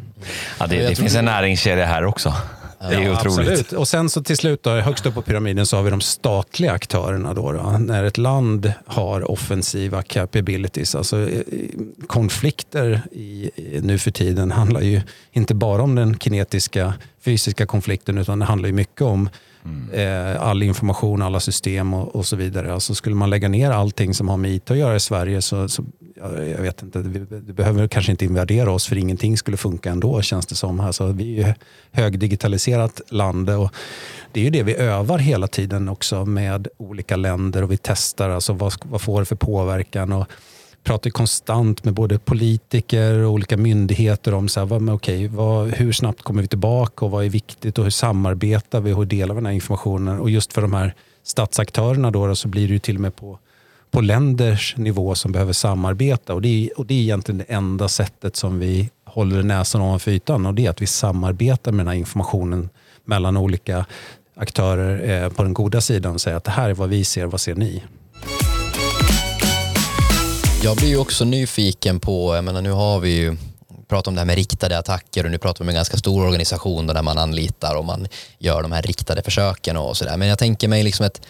Ja, 0.59 0.67
det, 0.67 0.87
det 0.87 0.95
finns 0.95 1.15
en 1.15 1.25
näringskedja 1.25 1.85
här 1.85 2.05
också. 2.05 2.33
Det 2.79 2.85
är 2.85 3.01
ja, 3.01 3.19
otroligt. 3.19 3.39
Absolut. 3.39 3.73
Och 3.73 3.87
sen 3.87 4.09
så 4.09 4.23
till 4.23 4.37
slut, 4.37 4.63
då, 4.63 4.69
högst 4.69 5.05
upp 5.05 5.13
på 5.13 5.21
pyramiden, 5.21 5.65
så 5.65 5.75
har 5.75 5.83
vi 5.83 5.89
de 5.89 6.01
statliga 6.01 6.71
aktörerna. 6.71 7.33
Då, 7.33 7.51
då 7.51 7.77
När 7.79 8.03
ett 8.03 8.17
land 8.17 8.73
har 8.85 9.31
offensiva 9.31 10.03
capabilities. 10.03 10.95
Alltså, 10.95 11.29
eh, 11.29 11.41
konflikter 12.07 13.01
i, 13.11 13.51
nu 13.81 13.97
för 13.97 14.11
tiden 14.11 14.51
handlar 14.51 14.81
ju 14.81 15.01
inte 15.31 15.55
bara 15.55 15.81
om 15.81 15.95
den 15.95 16.19
kinetiska 16.19 16.93
fysiska 17.21 17.65
konflikten 17.65 18.17
utan 18.17 18.39
det 18.39 18.45
handlar 18.45 18.67
ju 18.67 18.73
mycket 18.73 19.01
om 19.01 19.29
Mm. 19.67 20.33
Eh, 20.33 20.41
all 20.41 20.63
information, 20.63 21.21
alla 21.21 21.39
system 21.39 21.93
och, 21.93 22.15
och, 22.15 22.25
så 22.25 22.35
vidare. 22.35 22.73
Alltså 22.73 22.95
skulle 22.95 23.15
man 23.15 23.29
lägga 23.29 23.47
ner 23.47 23.71
allting 23.71 24.13
som 24.13 24.29
har 24.29 24.37
med 24.37 24.51
IT 24.51 24.71
att 24.71 24.77
göra 24.77 24.95
i 24.95 24.99
Sverige 24.99 25.41
så, 25.41 25.69
så 25.69 25.83
jag 26.55 26.61
vet 26.61 26.83
inte, 26.83 26.99
vi, 26.99 27.53
behöver 27.53 27.87
kanske 27.87 28.11
inte 28.11 28.25
invadera 28.25 28.71
oss 28.71 28.87
för 28.87 28.97
ingenting 28.97 29.37
skulle 29.37 29.57
funka 29.57 29.91
ändå 29.91 30.21
känns 30.21 30.45
det 30.45 30.55
som. 30.55 30.79
Alltså, 30.79 31.07
vi 31.07 31.39
är 31.39 31.47
ju 31.47 31.53
högdigitaliserat 31.91 33.01
land 33.09 33.49
och 33.49 33.73
det 34.31 34.39
är 34.39 34.43
ju 34.43 34.49
det 34.49 34.63
vi 34.63 34.75
övar 34.75 35.17
hela 35.17 35.47
tiden 35.47 35.89
också 35.89 36.25
med 36.25 36.67
olika 36.77 37.15
länder 37.15 37.63
och 37.63 37.71
vi 37.71 37.77
testar 37.77 38.29
alltså 38.29 38.53
vad, 38.53 38.73
vad 38.83 39.01
får 39.01 39.19
det 39.19 39.25
för 39.25 39.35
påverkan. 39.35 40.11
Och, 40.11 40.27
pratar 40.83 41.09
konstant 41.09 41.83
med 41.83 41.93
både 41.93 42.19
politiker 42.19 43.13
och 43.13 43.31
olika 43.31 43.57
myndigheter 43.57 44.33
om 44.33 44.49
så 44.49 44.59
här, 44.59 44.67
vad, 44.67 44.89
okay, 44.89 45.27
vad, 45.27 45.67
hur 45.67 45.91
snabbt 45.91 46.21
kommer 46.21 46.41
vi 46.41 46.47
tillbaka 46.47 47.05
och 47.05 47.11
vad 47.11 47.25
är 47.25 47.29
viktigt 47.29 47.77
och 47.77 47.83
hur 47.83 47.91
samarbetar 47.91 48.81
vi 48.81 48.93
och 48.93 48.97
hur 48.97 49.05
delar 49.05 49.35
vi 49.35 49.37
den 49.37 49.45
här 49.45 49.53
informationen. 49.53 50.19
Och 50.19 50.29
just 50.29 50.53
för 50.53 50.61
de 50.61 50.73
här 50.73 50.93
statsaktörerna 51.23 52.11
då, 52.11 52.27
då 52.27 52.35
så 52.35 52.47
blir 52.47 52.67
det 52.67 52.73
ju 52.73 52.79
till 52.79 52.95
och 52.95 53.01
med 53.01 53.15
på, 53.15 53.39
på 53.91 54.01
länders 54.01 54.77
nivå 54.77 55.15
som 55.15 55.31
behöver 55.31 55.53
samarbeta. 55.53 56.33
Och 56.33 56.41
det, 56.41 56.47
är, 56.47 56.79
och 56.79 56.85
det 56.85 56.93
är 56.93 57.01
egentligen 57.01 57.37
det 57.37 57.53
enda 57.53 57.87
sättet 57.87 58.35
som 58.35 58.59
vi 58.59 58.89
håller 59.05 59.43
näsan 59.43 59.81
ovanför 59.81 60.11
ytan 60.11 60.45
och 60.45 60.53
det 60.53 60.65
är 60.65 60.69
att 60.69 60.81
vi 60.81 60.87
samarbetar 60.87 61.71
med 61.71 61.85
den 61.85 61.87
här 61.87 61.99
informationen 61.99 62.69
mellan 63.05 63.37
olika 63.37 63.85
aktörer 64.35 65.23
eh, 65.23 65.29
på 65.29 65.43
den 65.43 65.53
goda 65.53 65.81
sidan 65.81 66.13
och 66.13 66.21
säger 66.21 66.37
att 66.37 66.43
det 66.43 66.51
här 66.51 66.69
är 66.69 66.73
vad 66.73 66.89
vi 66.89 67.03
ser, 67.03 67.25
vad 67.25 67.41
ser 67.41 67.55
ni? 67.55 67.83
Jag 70.63 70.77
blir 70.77 70.87
ju 70.87 70.97
också 70.97 71.25
nyfiken 71.25 71.99
på, 71.99 72.35
jag 72.35 72.43
menar 72.43 72.61
nu 72.61 72.71
har 72.71 72.99
vi 72.99 73.09
ju 73.09 73.37
pratat 73.87 74.07
om 74.07 74.15
det 74.15 74.21
här 74.21 74.25
med 74.25 74.35
riktade 74.35 74.77
attacker 74.77 75.25
och 75.25 75.31
nu 75.31 75.37
pratar 75.37 75.59
vi 75.59 75.65
om 75.65 75.69
en 75.69 75.75
ganska 75.75 75.97
stor 75.97 76.25
organisation 76.25 76.87
där 76.87 77.01
man 77.01 77.17
anlitar 77.17 77.75
och 77.75 77.85
man 77.85 78.07
gör 78.39 78.61
de 78.61 78.71
här 78.71 78.81
riktade 78.81 79.21
försöken 79.21 79.77
och 79.77 79.97
sådär. 79.97 80.17
Men 80.17 80.27
jag 80.27 80.39
tänker 80.39 80.67
mig 80.67 80.83
liksom 80.83 81.05
ett 81.05 81.21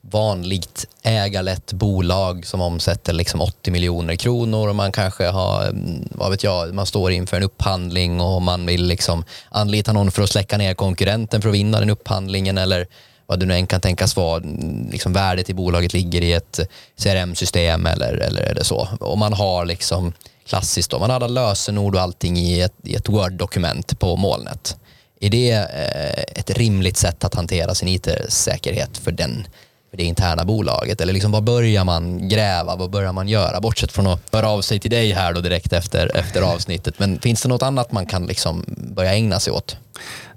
vanligt 0.00 0.86
ägarlett 1.02 1.72
bolag 1.72 2.46
som 2.46 2.60
omsätter 2.60 3.12
liksom 3.12 3.40
80 3.40 3.70
miljoner 3.70 4.16
kronor 4.16 4.68
och 4.68 4.76
man 4.76 4.92
kanske 4.92 5.26
har, 5.26 5.66
mm, 5.66 6.08
vad 6.10 6.30
vet 6.30 6.44
jag, 6.44 6.74
man 6.74 6.86
står 6.86 7.12
inför 7.12 7.36
en 7.36 7.42
upphandling 7.42 8.20
och 8.20 8.42
man 8.42 8.66
vill 8.66 8.86
liksom 8.86 9.24
anlita 9.50 9.92
någon 9.92 10.10
för 10.10 10.22
att 10.22 10.30
släcka 10.30 10.58
ner 10.58 10.74
konkurrenten 10.74 11.42
för 11.42 11.48
att 11.48 11.54
vinna 11.54 11.80
den 11.80 11.90
upphandlingen 11.90 12.58
eller 12.58 12.86
vad 13.34 13.40
det 13.40 13.46
nu 13.46 13.54
än 13.54 13.66
kan 13.66 13.80
tänkas 13.80 14.16
vara, 14.16 14.42
liksom 14.90 15.12
värdet 15.12 15.50
i 15.50 15.54
bolaget 15.54 15.92
ligger 15.92 16.22
i 16.22 16.32
ett 16.32 16.60
CRM-system 17.02 17.86
eller, 17.86 18.12
eller 18.12 18.42
är 18.42 18.54
det 18.54 18.64
så. 18.64 18.88
Och 19.00 19.18
man 19.18 19.32
har 19.32 19.64
liksom 19.64 20.12
klassiskt 20.46 20.90
då, 20.90 20.98
man 20.98 21.10
har 21.10 21.16
alla 21.16 21.26
lösenord 21.26 21.94
och 21.94 22.00
allting 22.00 22.36
i 22.36 22.60
ett, 22.60 22.74
i 22.84 22.94
ett 22.94 23.08
Word-dokument 23.08 23.98
på 23.98 24.16
molnet. 24.16 24.76
Är 25.20 25.30
det 25.30 25.52
eh, 25.52 26.40
ett 26.40 26.50
rimligt 26.50 26.96
sätt 26.96 27.24
att 27.24 27.34
hantera 27.34 27.74
sin 27.74 27.88
IT-säkerhet 27.88 28.98
för, 28.98 29.12
den, 29.12 29.46
för 29.90 29.96
det 29.96 30.04
interna 30.04 30.44
bolaget? 30.44 31.00
Eller 31.00 31.12
liksom, 31.12 31.32
vad 31.32 31.44
börjar 31.44 31.84
man 31.84 32.28
gräva, 32.28 32.76
vad 32.76 32.90
börjar 32.90 33.12
man 33.12 33.28
göra? 33.28 33.60
Bortsett 33.60 33.92
från 33.92 34.06
att 34.06 34.20
höra 34.32 34.48
av 34.48 34.62
sig 34.62 34.80
till 34.80 34.90
dig 34.90 35.12
här 35.12 35.32
då 35.32 35.40
direkt 35.40 35.72
efter, 35.72 36.16
efter 36.16 36.42
avsnittet. 36.42 36.98
Men 36.98 37.20
finns 37.20 37.42
det 37.42 37.48
något 37.48 37.62
annat 37.62 37.92
man 37.92 38.06
kan 38.06 38.26
liksom 38.26 38.64
börja 38.68 39.14
ägna 39.14 39.40
sig 39.40 39.52
åt? 39.52 39.76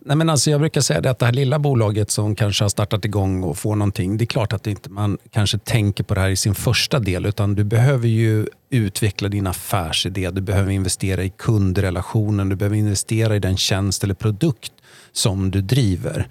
Nej, 0.07 0.17
men 0.17 0.29
alltså 0.29 0.51
jag 0.51 0.59
brukar 0.59 0.81
säga 0.81 1.01
det 1.01 1.11
att 1.11 1.19
det 1.19 1.25
här 1.25 1.33
lilla 1.33 1.59
bolaget 1.59 2.11
som 2.11 2.35
kanske 2.35 2.63
har 2.63 2.69
startat 2.69 3.05
igång 3.05 3.43
och 3.43 3.57
får 3.57 3.75
någonting. 3.75 4.17
Det 4.17 4.23
är 4.23 4.25
klart 4.25 4.53
att 4.53 4.67
inte 4.67 4.89
man 4.89 5.17
kanske 5.31 5.57
tänker 5.57 6.03
på 6.03 6.13
det 6.13 6.21
här 6.21 6.29
i 6.29 6.35
sin 6.35 6.55
första 6.55 6.99
del. 6.99 7.25
Utan 7.25 7.55
du 7.55 7.63
behöver 7.63 8.07
ju 8.07 8.47
utveckla 8.69 9.29
din 9.29 9.47
affärsidé. 9.47 10.31
Du 10.31 10.41
behöver 10.41 10.71
investera 10.71 11.23
i 11.23 11.29
kundrelationen. 11.29 12.49
Du 12.49 12.55
behöver 12.55 12.77
investera 12.77 13.35
i 13.35 13.39
den 13.39 13.57
tjänst 13.57 14.03
eller 14.03 14.13
produkt 14.13 14.71
som 15.11 15.51
du 15.51 15.61
driver. 15.61 16.27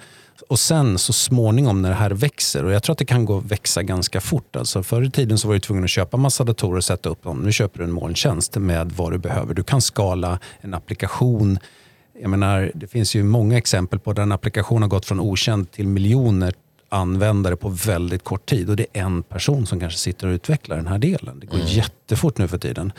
Och 0.49 0.59
sen 0.59 0.99
så 0.99 1.13
småningom 1.13 1.83
när 1.83 1.89
det 1.89 1.95
här 1.95 2.11
växer, 2.11 2.65
och 2.65 2.73
jag 2.73 2.83
tror 2.83 2.93
att 2.93 2.99
det 2.99 3.05
kan 3.05 3.25
gå 3.25 3.39
att 3.39 3.45
växa 3.45 3.83
ganska 3.83 4.21
fort. 4.21 4.57
Alltså 4.57 4.83
förr 4.83 5.03
i 5.03 5.11
tiden 5.11 5.39
så 5.39 5.49
var 5.49 5.55
du 5.55 5.61
tvungen 5.61 5.85
att 5.85 5.91
köpa 5.91 6.17
massa 6.17 6.45
datorer 6.45 6.77
och 6.77 6.85
sätta 6.85 7.09
upp 7.09 7.23
dem. 7.23 7.39
Nu 7.39 7.53
köper 7.53 7.79
du 7.79 7.85
en 7.85 7.93
molntjänst 7.93 8.57
med 8.57 8.93
vad 8.93 9.13
du 9.13 9.19
behöver. 9.19 9.55
Du 9.55 9.63
kan 9.63 9.81
skala 9.81 10.39
en 10.61 10.75
applikation 10.75 11.59
jag 12.21 12.31
menar, 12.31 12.71
det 12.75 12.87
finns 12.87 13.15
ju 13.15 13.23
många 13.23 13.59
exempel 13.59 13.99
på 13.99 14.13
där 14.13 14.23
en 14.23 14.33
applikation 14.33 14.83
har 14.83 14.89
gått 14.89 15.07
från 15.07 15.21
okänd 15.21 15.71
till 15.71 15.89
miljoner 15.89 16.55
användare 16.89 17.57
på 17.57 17.69
väldigt 17.69 18.25
kort 18.25 18.47
tid. 18.47 18.71
Och 18.71 18.77
det 18.77 18.87
är 18.93 19.03
en 19.03 19.23
person 19.23 19.67
som 19.67 19.81
kanske 19.81 19.99
sitter 19.99 20.27
och 20.27 20.33
utvecklar 20.33 20.77
den 20.77 20.87
här 20.87 20.99
delen. 20.99 21.41
Det 21.41 21.47
går 21.47 21.57
mm. 21.57 21.69
jättefort 21.69 22.39
nu 22.39 22.49
för 22.49 22.59
tiden. 22.59 22.93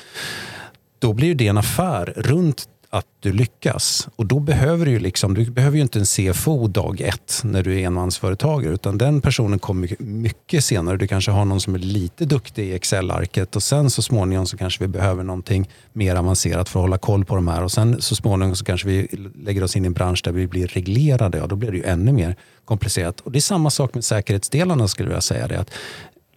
Då 0.99 1.13
blir 1.13 1.35
det 1.35 1.47
en 1.47 1.57
affär 1.57 2.13
runt 2.15 2.69
att 2.89 3.05
du 3.19 3.33
lyckas. 3.33 4.07
Och 4.15 4.25
då 4.25 4.39
behöver 4.39 4.85
du, 4.85 4.99
liksom, 4.99 5.33
du 5.33 5.51
behöver 5.51 5.77
ju 5.77 5.81
inte 5.81 5.99
en 5.99 6.05
CFO 6.05 6.67
dag 6.67 7.01
ett 7.01 7.41
när 7.43 7.63
du 7.63 7.79
är 7.79 7.85
enmansföretagare. 7.85 8.73
Utan 8.73 8.97
den 8.97 9.21
personen 9.21 9.59
kommer 9.59 9.95
mycket 9.99 10.63
senare. 10.63 10.97
Du 10.97 11.07
kanske 11.07 11.31
har 11.31 11.45
någon 11.45 11.61
som 11.61 11.75
är 11.75 11.79
lite 11.79 12.25
duktig 12.25 12.65
i 12.67 12.73
Excel-arket 12.73 13.55
och 13.55 13.63
sen 13.63 13.89
så 13.89 14.01
småningom 14.01 14.45
så 14.45 14.57
kanske 14.57 14.83
vi 14.83 14.87
behöver 14.87 15.23
någonting 15.23 15.69
mer 15.93 16.15
avancerat 16.15 16.69
för 16.69 16.79
att 16.79 16.83
hålla 16.83 16.97
koll 16.97 17.25
på 17.25 17.35
de 17.35 17.47
här. 17.47 17.63
Och 17.63 17.71
sen 17.71 18.01
så 18.01 18.15
småningom 18.15 18.55
så 18.55 18.65
kanske 18.65 18.87
vi 18.87 19.07
lägger 19.35 19.63
oss 19.63 19.75
in 19.75 19.85
i 19.85 19.87
en 19.87 19.93
bransch 19.93 20.21
där 20.23 20.31
vi 20.31 20.47
blir 20.47 20.67
reglerade. 20.67 21.37
Ja, 21.37 21.47
då 21.47 21.55
blir 21.55 21.71
det 21.71 21.77
ju 21.77 21.83
ännu 21.83 22.11
mer 22.11 22.35
komplicerat. 22.65 23.19
Och 23.19 23.31
det 23.31 23.39
är 23.39 23.41
samma 23.41 23.69
sak 23.69 23.93
med 23.93 24.05
säkerhetsdelarna 24.05 24.87
skulle 24.87 25.13
jag 25.13 25.23
säga. 25.23 25.47
Det, 25.47 25.59
att 25.59 25.69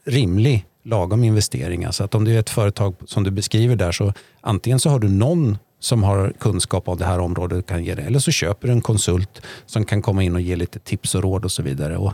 rimlig 0.04 0.66
lagom 0.82 1.24
investering. 1.24 1.92
Så 1.92 2.04
att 2.04 2.14
om 2.14 2.24
det 2.24 2.32
är 2.32 2.38
ett 2.38 2.50
företag 2.50 2.94
som 3.06 3.24
du 3.24 3.30
beskriver 3.30 3.76
där 3.76 3.92
så 3.92 4.12
antingen 4.40 4.80
så 4.80 4.90
har 4.90 4.98
du 4.98 5.08
någon 5.08 5.58
som 5.80 6.02
har 6.02 6.32
kunskap 6.38 6.88
om 6.88 6.98
det 6.98 7.04
här 7.04 7.18
området 7.18 7.66
kan 7.66 7.84
ge 7.84 7.94
det. 7.94 8.02
Eller 8.02 8.18
så 8.18 8.30
köper 8.30 8.68
du 8.68 8.72
en 8.72 8.80
konsult 8.80 9.42
som 9.66 9.84
kan 9.84 10.02
komma 10.02 10.22
in 10.22 10.34
och 10.34 10.40
ge 10.40 10.56
lite 10.56 10.78
tips 10.78 11.14
och 11.14 11.22
råd 11.22 11.44
och 11.44 11.52
så 11.52 11.62
vidare. 11.62 11.96
Och 11.96 12.12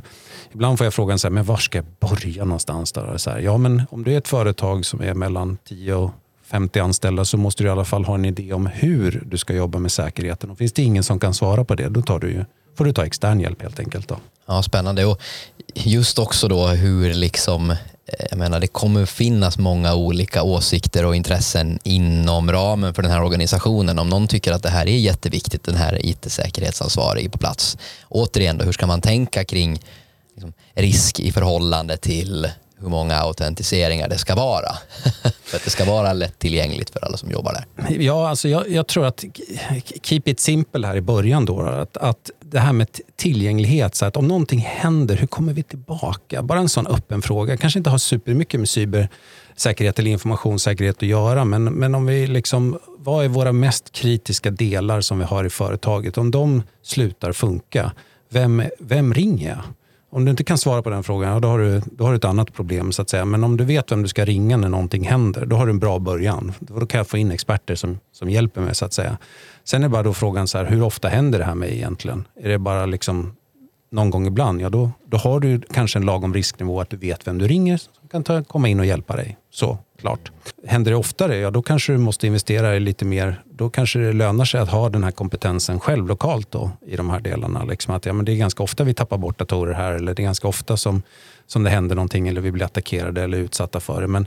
ibland 0.52 0.78
får 0.78 0.84
jag 0.84 0.94
frågan, 0.94 1.18
så 1.18 1.26
här, 1.26 1.32
men 1.32 1.44
var 1.44 1.56
ska 1.56 1.78
jag 1.78 1.86
börja 2.00 2.44
någonstans? 2.44 2.92
Då? 2.92 3.18
Så 3.18 3.30
här, 3.30 3.38
ja, 3.38 3.58
men 3.58 3.82
om 3.90 4.04
du 4.04 4.12
är 4.12 4.18
ett 4.18 4.28
företag 4.28 4.84
som 4.86 5.00
är 5.00 5.14
mellan 5.14 5.58
10 5.64 5.94
och 5.94 6.10
50 6.46 6.80
anställda 6.80 7.24
så 7.24 7.36
måste 7.36 7.62
du 7.62 7.68
i 7.68 7.70
alla 7.72 7.84
fall 7.84 8.04
ha 8.04 8.14
en 8.14 8.24
idé 8.24 8.52
om 8.52 8.66
hur 8.66 9.22
du 9.26 9.38
ska 9.38 9.54
jobba 9.54 9.78
med 9.78 9.92
säkerheten. 9.92 10.50
Och 10.50 10.58
finns 10.58 10.72
det 10.72 10.82
ingen 10.82 11.02
som 11.02 11.18
kan 11.18 11.34
svara 11.34 11.64
på 11.64 11.74
det, 11.74 11.88
då 11.88 12.02
tar 12.02 12.18
du 12.18 12.30
ju, 12.30 12.44
får 12.76 12.84
du 12.84 12.92
ta 12.92 13.06
extern 13.06 13.40
hjälp 13.40 13.62
helt 13.62 13.80
enkelt. 13.80 14.08
Då. 14.08 14.16
Ja, 14.46 14.62
spännande. 14.62 15.04
Och 15.04 15.20
just 15.74 16.18
också 16.18 16.48
då 16.48 16.66
hur 16.66 17.14
liksom 17.14 17.76
Eh, 18.06 18.26
jag 18.30 18.38
menar, 18.38 18.60
det 18.60 18.66
kommer 18.66 19.06
finnas 19.06 19.58
många 19.58 19.94
olika 19.94 20.42
åsikter 20.42 21.06
och 21.06 21.16
intressen 21.16 21.78
inom 21.82 22.52
ramen 22.52 22.94
för 22.94 23.02
den 23.02 23.10
här 23.10 23.22
organisationen. 23.22 23.98
Om 23.98 24.08
någon 24.08 24.28
tycker 24.28 24.52
att 24.52 24.62
det 24.62 24.70
här 24.70 24.86
är 24.86 24.98
jätteviktigt, 24.98 25.64
den 25.64 25.76
här 25.76 26.06
it-säkerhetsansvarige 26.06 27.30
på 27.30 27.38
plats. 27.38 27.78
Återigen, 28.08 28.58
då, 28.58 28.64
hur 28.64 28.72
ska 28.72 28.86
man 28.86 29.00
tänka 29.00 29.44
kring 29.44 29.80
liksom, 30.34 30.52
risk 30.74 31.20
i 31.20 31.32
förhållande 31.32 31.96
till 31.96 32.48
hur 32.78 32.88
många 32.88 33.16
autentiseringar 33.16 34.08
det 34.08 34.18
ska 34.18 34.34
vara. 34.34 34.76
för 35.44 35.56
att 35.56 35.64
det 35.64 35.70
ska 35.70 35.84
vara 35.84 36.12
lättillgängligt 36.12 36.90
för 36.90 37.04
alla 37.04 37.16
som 37.16 37.30
jobbar 37.30 37.52
där. 37.52 37.94
Ja, 38.02 38.28
alltså 38.28 38.48
jag, 38.48 38.70
jag, 38.70 38.86
tror 38.86 39.06
att 39.06 39.24
keep 40.02 40.22
it 40.24 40.40
simple 40.40 40.86
här 40.86 40.96
i 40.96 41.00
början. 41.00 41.44
Då, 41.44 41.60
att, 41.60 41.96
att 41.96 42.30
det 42.50 42.58
här 42.58 42.72
med 42.72 42.88
tillgänglighet, 43.16 43.94
så 43.94 44.04
att 44.04 44.16
om 44.16 44.28
någonting 44.28 44.58
händer, 44.58 45.16
hur 45.16 45.26
kommer 45.26 45.52
vi 45.52 45.62
tillbaka? 45.62 46.42
Bara 46.42 46.58
en 46.58 46.68
sån 46.68 46.86
öppen 46.86 47.22
fråga. 47.22 47.56
Kanske 47.56 47.78
inte 47.78 47.90
har 47.90 47.98
supermycket 47.98 48.60
med 48.60 48.68
cybersäkerhet 48.68 49.98
eller 49.98 50.10
informationssäkerhet 50.10 50.96
att 50.96 51.02
göra, 51.02 51.44
men, 51.44 51.64
men 51.64 51.94
om 51.94 52.06
vi 52.06 52.26
liksom, 52.26 52.78
vad 52.98 53.24
är 53.24 53.28
våra 53.28 53.52
mest 53.52 53.92
kritiska 53.92 54.50
delar 54.50 55.00
som 55.00 55.18
vi 55.18 55.24
har 55.24 55.44
i 55.44 55.50
företaget? 55.50 56.18
Om 56.18 56.30
de 56.30 56.62
slutar 56.82 57.32
funka, 57.32 57.92
vem, 58.28 58.62
vem 58.78 59.14
ringer 59.14 59.48
jag? 59.48 59.62
Om 60.10 60.24
du 60.24 60.30
inte 60.30 60.44
kan 60.44 60.58
svara 60.58 60.82
på 60.82 60.90
den 60.90 61.02
frågan, 61.02 61.32
ja, 61.32 61.40
då, 61.40 61.48
har 61.48 61.58
du, 61.58 61.82
då 61.92 62.04
har 62.04 62.10
du 62.10 62.16
ett 62.16 62.24
annat 62.24 62.52
problem. 62.52 62.92
så 62.92 63.02
att 63.02 63.10
säga. 63.10 63.24
Men 63.24 63.44
om 63.44 63.56
du 63.56 63.64
vet 63.64 63.92
vem 63.92 64.02
du 64.02 64.08
ska 64.08 64.24
ringa 64.24 64.56
när 64.56 64.68
någonting 64.68 65.04
händer, 65.04 65.46
då 65.46 65.56
har 65.56 65.66
du 65.66 65.70
en 65.70 65.78
bra 65.78 65.98
början. 65.98 66.52
Då 66.58 66.86
kan 66.86 66.98
jag 66.98 67.08
få 67.08 67.16
in 67.16 67.30
experter 67.30 67.74
som, 67.74 67.98
som 68.12 68.30
hjälper 68.30 68.60
mig. 68.60 68.74
så 68.74 68.84
att 68.84 68.92
säga. 68.92 69.18
Sen 69.64 69.84
är 69.84 69.88
bara 69.88 70.02
då 70.02 70.14
frågan, 70.14 70.48
så 70.48 70.58
här, 70.58 70.64
hur 70.64 70.82
ofta 70.82 71.08
händer 71.08 71.38
det 71.38 71.44
här 71.44 71.54
med 71.54 71.72
egentligen? 71.72 72.28
Är 72.40 72.48
det 72.48 72.58
bara 72.58 72.86
liksom 72.86 73.35
någon 73.90 74.10
gång 74.10 74.26
ibland, 74.26 74.60
ja 74.60 74.70
då, 74.70 74.90
då 75.06 75.16
har 75.16 75.40
du 75.40 75.60
kanske 75.60 75.98
en 75.98 76.04
lagom 76.04 76.34
risknivå 76.34 76.80
att 76.80 76.90
du 76.90 76.96
vet 76.96 77.26
vem 77.26 77.38
du 77.38 77.46
ringer 77.46 77.76
som 77.76 78.08
kan 78.10 78.24
ta, 78.24 78.44
komma 78.44 78.68
in 78.68 78.80
och 78.80 78.86
hjälpa 78.86 79.16
dig. 79.16 79.36
Så, 79.50 79.78
klart. 80.00 80.32
Händer 80.66 80.90
det 80.90 80.96
oftare, 80.96 81.36
ja 81.36 81.50
då 81.50 81.62
kanske 81.62 81.92
du 81.92 81.98
måste 81.98 82.26
investera 82.26 82.76
i 82.76 82.80
lite 82.80 83.04
mer. 83.04 83.42
Då 83.44 83.70
kanske 83.70 83.98
det 83.98 84.12
lönar 84.12 84.44
sig 84.44 84.60
att 84.60 84.68
ha 84.68 84.88
den 84.88 85.04
här 85.04 85.10
kompetensen 85.10 85.80
själv 85.80 86.06
lokalt 86.06 86.50
då, 86.50 86.70
i 86.86 86.96
de 86.96 87.10
här 87.10 87.20
delarna. 87.20 87.64
Liksom 87.64 87.94
att, 87.94 88.06
ja, 88.06 88.12
men 88.12 88.24
det 88.24 88.32
är 88.32 88.36
ganska 88.36 88.62
ofta 88.62 88.84
vi 88.84 88.94
tappar 88.94 89.18
bort 89.18 89.38
datorer 89.38 89.74
här 89.74 89.92
eller 89.92 90.14
det 90.14 90.22
är 90.22 90.24
ganska 90.24 90.48
ofta 90.48 90.76
som, 90.76 91.02
som 91.46 91.62
det 91.62 91.70
händer 91.70 91.94
någonting 91.94 92.28
eller 92.28 92.40
vi 92.40 92.52
blir 92.52 92.64
attackerade 92.64 93.22
eller 93.22 93.38
utsatta 93.38 93.80
för 93.80 94.00
det. 94.00 94.06
Men 94.08 94.26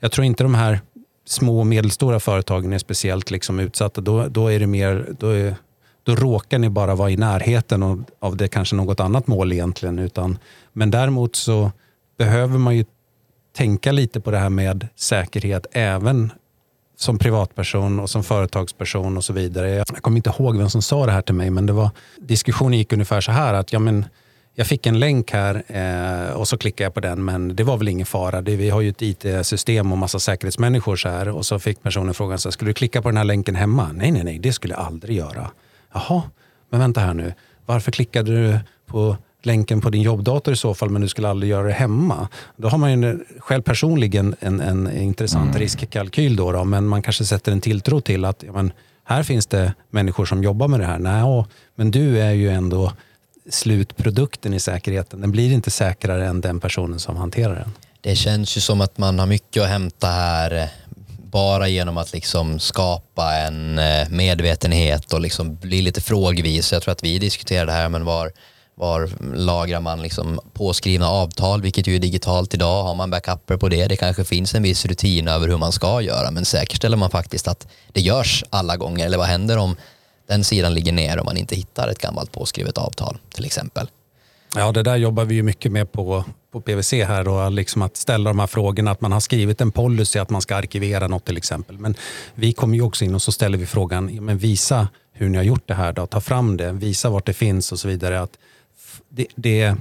jag 0.00 0.12
tror 0.12 0.24
inte 0.24 0.42
de 0.42 0.54
här 0.54 0.80
små 1.26 1.60
och 1.60 1.66
medelstora 1.66 2.20
företagen 2.20 2.72
är 2.72 2.78
speciellt 2.78 3.30
liksom 3.30 3.60
utsatta. 3.60 4.00
Då, 4.00 4.26
då 4.28 4.48
är 4.48 4.60
det 4.60 4.66
mer, 4.66 5.06
då 5.18 5.28
är, 5.28 5.54
då 6.04 6.14
råkar 6.14 6.58
ni 6.58 6.68
bara 6.68 6.94
vara 6.94 7.10
i 7.10 7.16
närheten 7.16 8.04
av 8.18 8.36
det 8.36 8.48
kanske 8.48 8.76
något 8.76 9.00
annat 9.00 9.26
mål 9.26 9.52
egentligen. 9.52 9.98
Utan, 9.98 10.38
men 10.72 10.90
däremot 10.90 11.36
så 11.36 11.72
behöver 12.18 12.58
man 12.58 12.76
ju 12.76 12.84
tänka 13.56 13.92
lite 13.92 14.20
på 14.20 14.30
det 14.30 14.38
här 14.38 14.50
med 14.50 14.88
säkerhet 14.96 15.66
även 15.72 16.32
som 16.96 17.18
privatperson 17.18 18.00
och 18.00 18.10
som 18.10 18.24
företagsperson 18.24 19.16
och 19.16 19.24
så 19.24 19.32
vidare. 19.32 19.70
Jag 19.70 19.86
kommer 19.86 20.16
inte 20.16 20.30
ihåg 20.38 20.56
vem 20.56 20.70
som 20.70 20.82
sa 20.82 21.06
det 21.06 21.12
här 21.12 21.22
till 21.22 21.34
mig 21.34 21.50
men 21.50 21.66
det 21.66 21.72
var, 21.72 21.90
diskussionen 22.20 22.78
gick 22.78 22.92
ungefär 22.92 23.20
så 23.20 23.32
här 23.32 23.54
att 23.54 23.72
ja, 23.72 23.78
men, 23.78 24.06
jag 24.54 24.66
fick 24.66 24.86
en 24.86 24.98
länk 24.98 25.32
här 25.32 25.62
eh, 25.66 26.32
och 26.32 26.48
så 26.48 26.58
klickade 26.58 26.86
jag 26.86 26.94
på 26.94 27.00
den 27.00 27.24
men 27.24 27.56
det 27.56 27.64
var 27.64 27.76
väl 27.76 27.88
ingen 27.88 28.06
fara. 28.06 28.40
Det, 28.40 28.56
vi 28.56 28.70
har 28.70 28.80
ju 28.80 28.88
ett 28.88 29.02
IT-system 29.02 29.92
och 29.92 29.98
massa 29.98 30.18
säkerhetsmänniskor 30.18 30.96
så 30.96 31.08
här 31.08 31.28
och 31.28 31.46
så 31.46 31.58
fick 31.58 31.82
personen 31.82 32.14
frågan 32.14 32.38
så 32.38 32.48
här, 32.48 32.52
skulle 32.52 32.70
du 32.70 32.74
klicka 32.74 33.02
på 33.02 33.08
den 33.08 33.16
här 33.16 33.24
länken 33.24 33.54
hemma? 33.54 33.92
Nej, 33.92 34.10
nej, 34.10 34.24
nej, 34.24 34.38
det 34.38 34.52
skulle 34.52 34.74
jag 34.74 34.82
aldrig 34.82 35.16
göra. 35.16 35.50
Jaha, 35.94 36.22
men 36.70 36.80
vänta 36.80 37.00
här 37.00 37.14
nu. 37.14 37.34
Varför 37.66 37.90
klickade 37.90 38.30
du 38.30 38.58
på 38.86 39.16
länken 39.42 39.80
på 39.80 39.90
din 39.90 40.02
jobbdator 40.02 40.54
i 40.54 40.56
så 40.56 40.74
fall, 40.74 40.90
men 40.90 41.02
du 41.02 41.08
skulle 41.08 41.28
aldrig 41.28 41.50
göra 41.50 41.66
det 41.66 41.72
hemma. 41.72 42.28
Då 42.56 42.68
har 42.68 42.78
man 42.78 43.02
ju 43.02 43.24
själv 43.38 43.62
personligen 43.62 44.34
en, 44.40 44.60
en 44.60 44.96
intressant 44.96 45.50
mm. 45.50 45.58
riskkalkyl, 45.58 46.36
då, 46.36 46.52
då, 46.52 46.64
men 46.64 46.86
man 46.86 47.02
kanske 47.02 47.24
sätter 47.24 47.52
en 47.52 47.60
tilltro 47.60 48.00
till 48.00 48.24
att 48.24 48.42
ja, 48.42 48.52
men, 48.52 48.72
här 49.04 49.22
finns 49.22 49.46
det 49.46 49.74
människor 49.90 50.24
som 50.24 50.42
jobbar 50.42 50.68
med 50.68 50.80
det 50.80 50.86
här. 50.86 50.98
Nej, 50.98 51.44
men 51.74 51.90
du 51.90 52.20
är 52.20 52.30
ju 52.30 52.48
ändå 52.48 52.92
slutprodukten 53.50 54.54
i 54.54 54.60
säkerheten. 54.60 55.20
Den 55.20 55.30
blir 55.30 55.52
inte 55.52 55.70
säkrare 55.70 56.26
än 56.26 56.40
den 56.40 56.60
personen 56.60 56.98
som 56.98 57.16
hanterar 57.16 57.54
den. 57.54 57.72
Det 58.00 58.16
känns 58.16 58.56
ju 58.56 58.60
som 58.60 58.80
att 58.80 58.98
man 58.98 59.18
har 59.18 59.26
mycket 59.26 59.62
att 59.62 59.68
hämta 59.68 60.06
här 60.06 60.68
bara 61.34 61.68
genom 61.68 61.98
att 61.98 62.12
liksom 62.12 62.58
skapa 62.58 63.34
en 63.34 63.78
eh, 63.78 64.08
medvetenhet 64.08 65.12
och 65.12 65.20
liksom 65.20 65.56
bli 65.56 65.82
lite 65.82 66.00
frågvis. 66.00 66.72
Jag 66.72 66.82
tror 66.82 66.92
att 66.92 67.04
vi 67.04 67.18
diskuterade 67.18 67.72
det 67.72 67.76
här, 67.76 67.88
men 67.88 68.04
var, 68.04 68.32
var 68.74 69.10
lagrar 69.36 69.80
man 69.80 70.02
liksom 70.02 70.40
påskrivna 70.52 71.08
avtal, 71.08 71.62
vilket 71.62 71.86
ju 71.86 71.94
är 71.94 71.98
digitalt 71.98 72.54
idag. 72.54 72.82
Har 72.82 72.94
man 72.94 73.10
backuper 73.10 73.56
på 73.56 73.68
det? 73.68 73.86
Det 73.86 73.96
kanske 73.96 74.24
finns 74.24 74.54
en 74.54 74.62
viss 74.62 74.86
rutin 74.86 75.28
över 75.28 75.48
hur 75.48 75.56
man 75.56 75.72
ska 75.72 76.00
göra, 76.00 76.30
men 76.30 76.44
säkerställer 76.44 76.96
man 76.96 77.10
faktiskt 77.10 77.48
att 77.48 77.66
det 77.92 78.00
görs 78.00 78.44
alla 78.50 78.76
gånger? 78.76 79.06
Eller 79.06 79.18
vad 79.18 79.26
händer 79.26 79.58
om 79.58 79.76
den 80.28 80.44
sidan 80.44 80.74
ligger 80.74 80.92
ner 80.92 81.18
och 81.18 81.24
man 81.24 81.36
inte 81.36 81.56
hittar 81.56 81.88
ett 81.88 81.98
gammalt 81.98 82.32
påskrivet 82.32 82.78
avtal 82.78 83.18
till 83.34 83.44
exempel? 83.44 83.88
Ja, 84.56 84.72
det 84.72 84.82
där 84.82 84.96
jobbar 84.96 85.24
vi 85.24 85.34
ju 85.34 85.42
mycket 85.42 85.72
med 85.72 85.92
på, 85.92 86.24
på 86.54 86.60
PWC 86.60 87.04
här 87.04 87.28
och 87.28 87.52
liksom 87.52 87.82
att 87.82 87.96
ställa 87.96 88.30
de 88.30 88.38
här 88.38 88.46
frågorna. 88.46 88.90
Att 88.90 89.00
man 89.00 89.12
har 89.12 89.20
skrivit 89.20 89.60
en 89.60 89.72
policy 89.72 90.18
att 90.18 90.30
man 90.30 90.42
ska 90.42 90.56
arkivera 90.56 91.08
något 91.08 91.24
till 91.24 91.36
exempel. 91.36 91.78
Men 91.78 91.94
vi 92.34 92.52
kommer 92.52 92.74
ju 92.74 92.82
också 92.82 93.04
in 93.04 93.14
och 93.14 93.22
så 93.22 93.32
ställer 93.32 93.58
vi 93.58 93.66
frågan, 93.66 94.24
men 94.24 94.38
visa 94.38 94.88
hur 95.12 95.28
ni 95.28 95.36
har 95.36 95.44
gjort 95.44 95.68
det 95.68 95.74
här. 95.74 95.92
Då. 95.92 96.06
Ta 96.06 96.20
fram 96.20 96.56
det, 96.56 96.72
visa 96.72 97.10
vart 97.10 97.26
det 97.26 97.32
finns 97.32 97.72
och 97.72 97.78
så 97.78 97.88
vidare. 97.88 98.20
Att 98.20 98.38
det, 99.08 99.26
det, 99.34 99.76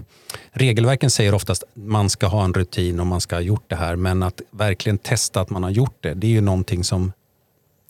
regelverken 0.51 1.09
säger 1.09 1.33
oftast 1.33 1.63
att 1.63 1.69
man 1.75 2.09
ska 2.09 2.27
ha 2.27 2.43
en 2.43 2.53
rutin 2.53 2.99
och 2.99 3.07
man 3.07 3.21
ska 3.21 3.35
ha 3.35 3.41
gjort 3.41 3.65
det 3.67 3.75
här. 3.75 3.95
Men 3.95 4.23
att 4.23 4.41
verkligen 4.51 4.97
testa 4.97 5.41
att 5.41 5.49
man 5.49 5.63
har 5.63 5.69
gjort 5.69 5.97
det, 5.99 6.13
det 6.13 6.27
är 6.27 6.31
ju 6.31 6.41
någonting 6.41 6.83
som 6.83 7.11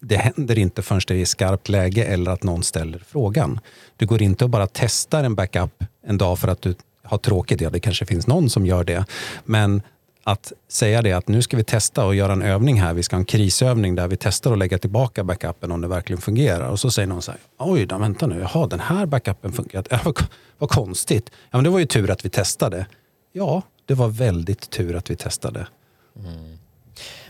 det 0.02 0.18
händer 0.18 0.60
inte 0.60 0.82
förrän 0.82 1.02
det 1.08 1.22
är 1.22 1.26
skarpt 1.26 1.70
läge 1.70 2.04
eller 2.04 2.32
att 2.32 2.44
någon 2.44 2.64
ställer 2.64 3.04
frågan. 3.08 3.60
Du 3.98 4.06
går 4.06 4.22
inte 4.22 4.44
och 4.44 4.50
bara 4.50 4.68
testar 4.68 5.24
en 5.24 5.36
backup 5.36 5.84
en 6.08 6.18
dag 6.18 6.40
för 6.40 6.48
att 6.48 6.62
du 6.62 6.76
har 7.04 7.18
tråkigt. 7.18 7.62
Ja, 7.62 7.70
det 7.70 7.80
kanske 7.80 8.06
finns 8.06 8.28
någon 8.28 8.49
som 8.49 8.66
gör 8.66 8.84
det. 8.84 9.06
Men 9.45 9.82
att 10.24 10.54
säga 10.68 11.01
det 11.01 11.14
att 11.14 11.28
nu 11.28 11.41
ska 11.41 11.58
vi 11.58 11.64
testa 11.64 12.06
och 12.06 12.16
göra 12.16 12.34
en 12.34 12.41
övning 12.41 12.82
här. 12.82 12.93
Vi 12.93 13.04
ska 13.04 13.16
ha 13.16 13.20
en 13.20 13.26
krisövning 13.26 13.95
där 13.95 14.08
vi 14.08 14.18
testar 14.18 14.51
att 14.51 14.58
lägga 14.58 14.78
tillbaka 14.78 15.24
backupen 15.24 15.72
om 15.72 15.82
det 15.82 15.88
verkligen 15.88 16.22
fungerar. 16.22 16.68
Och 16.68 16.80
så 16.80 16.91
säger 16.91 17.08
någon 17.08 17.22
så 17.22 17.32
här, 17.32 17.39
oj 17.58 17.86
då, 17.86 17.97
vänta 17.97 18.28
nu, 18.28 18.39
jaha, 18.39 18.68
den 18.68 18.80
här 18.80 19.06
backupen 19.06 19.54
fungerar. 19.54 19.86
Ja, 19.89 19.99
vad, 20.04 20.24
vad 20.58 20.70
konstigt. 20.70 21.30
Ja, 21.34 21.58
men 21.58 21.64
det 21.64 21.70
var 21.70 21.80
ju 21.80 21.86
tur 21.86 22.10
att 22.10 22.26
vi 22.26 22.30
testade. 22.30 22.86
Ja, 23.32 23.62
det 23.86 23.93
var 23.93 24.08
väldigt 24.08 24.70
tur 24.70 24.95
att 24.95 25.10
vi 25.10 25.16
testade. 25.16 25.68
Mm. 26.20 26.58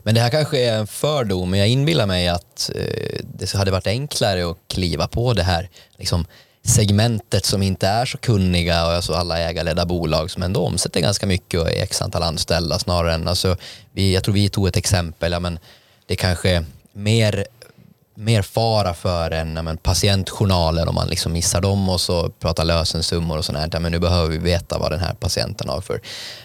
Men 0.04 0.16
det 0.16 0.22
här 0.22 0.30
kanske 0.30 0.60
är 0.60 0.78
en 0.78 0.88
fördom, 0.88 1.50
men 1.50 1.60
jag 1.60 1.70
inbillar 1.70 2.08
mig 2.08 2.28
att 2.28 2.72
eh, 2.76 3.20
det 3.24 3.54
hade 3.54 3.72
varit 3.72 3.88
enklare 3.88 4.52
att 4.52 4.58
kliva 4.68 5.08
på 5.08 5.34
det 5.34 5.44
här 5.44 5.70
liksom, 5.98 6.26
segmentet 6.66 7.46
som 7.46 7.64
inte 7.64 7.88
är 7.88 8.06
så 8.06 8.18
kunniga 8.18 8.86
och 8.86 8.92
alltså 8.92 9.14
alla 9.14 9.40
ägarledda 9.40 9.86
bolag 9.86 10.32
som 10.32 10.44
ändå 10.44 10.66
omsätter 10.66 11.00
ganska 11.00 11.26
mycket 11.26 11.60
och 11.60 11.72
är 11.72 11.84
x 11.84 12.02
antal 12.02 12.24
anställda 12.24 12.80
snarare 12.80 13.14
än, 13.14 13.28
alltså, 13.28 13.58
vi, 13.92 14.14
jag 14.14 14.24
tror 14.24 14.34
vi 14.34 14.50
tog 14.50 14.68
ett 14.68 14.78
exempel, 14.78 15.32
ja, 15.32 15.40
men 15.40 15.60
det 16.06 16.16
kanske 16.16 16.66
mer 16.94 17.46
mer 18.16 18.42
fara 18.42 18.94
för 18.94 19.32
en 19.32 19.54
men, 19.54 19.78
patientjournaler 19.78 20.90
om 20.90 20.96
man 20.96 21.08
liksom 21.08 21.34
missar 21.34 21.62
dem 21.62 21.90
och 21.90 22.02
så 22.02 22.30
pratar 22.30 22.66
lösensummor 22.66 23.38
och 23.38 23.46
sånt 23.46 23.74
Men 23.80 23.92
nu 23.92 24.00
behöver 24.00 24.30
vi 24.30 24.38
veta 24.38 24.78
vad 24.78 24.92
den 24.92 25.00
här 25.00 25.14
patienten 25.14 25.70
har 25.70 25.82
för, 25.82 26.02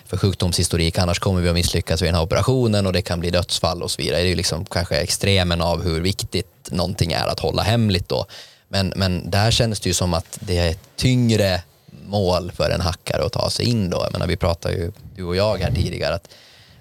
för 0.07 0.17
sjukdomshistorik. 0.17 0.99
Annars 0.99 1.19
kommer 1.19 1.41
vi 1.41 1.49
att 1.49 1.55
misslyckas 1.55 2.03
vid 2.03 2.09
den 2.09 2.15
här 2.15 2.23
operationen 2.23 2.87
och 2.87 2.93
det 2.93 3.03
kan 3.03 3.21
bli 3.21 3.31
dödsfall 3.31 3.83
och 3.83 3.91
så 3.91 4.03
vidare. 4.03 4.21
Det 4.21 4.27
är 4.27 4.29
ju 4.29 4.35
liksom 4.35 4.65
kanske 4.65 4.97
extremen 4.97 5.61
av 5.61 5.83
hur 5.83 6.01
viktigt 6.01 6.69
någonting 6.71 7.13
är 7.13 7.27
att 7.27 7.41
hålla 7.41 7.63
hemligt 7.63 8.09
då. 8.09 8.27
Men, 8.69 8.93
men 8.97 9.31
där 9.31 9.51
känns 9.51 9.81
det 9.81 9.89
ju 9.89 9.95
som 9.95 10.15
att 10.15 10.39
det 10.41 10.59
är 10.59 10.71
ett 10.71 10.89
tyngre 10.97 11.63
mål 12.07 12.53
för 12.53 12.71
en 12.71 12.81
hackare 12.81 13.25
att 13.25 13.33
ta 13.33 13.51
sig 13.51 13.67
in 13.67 13.91
då. 13.91 14.01
Jag 14.03 14.13
menar, 14.13 14.27
vi 14.27 14.37
pratade 14.37 14.75
ju, 14.75 14.93
du 15.17 15.25
och 15.25 15.37
jag 15.37 15.59
här 15.59 15.73
tidigare, 15.73 16.15
att 16.15 16.29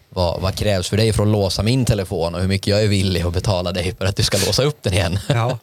vad, 0.09 0.41
vad, 0.41 0.55
krävs 0.55 0.89
för 0.89 0.97
dig 0.97 1.13
för 1.13 1.23
att 1.23 1.29
låsa 1.29 1.63
min 1.63 1.85
telefon 1.85 2.35
och 2.35 2.41
hur 2.41 2.47
mycket 2.47 2.67
jag 2.67 2.83
är 2.83 2.88
villig 2.88 3.21
att 3.21 3.33
betala 3.33 3.71
dig 3.71 3.95
för 3.97 4.05
att 4.05 4.15
du 4.15 4.23
ska 4.23 4.38
låsa 4.38 4.63
upp 4.63 4.77
den 4.83 4.93
igen. 4.93 5.19
Ja. 5.27 5.59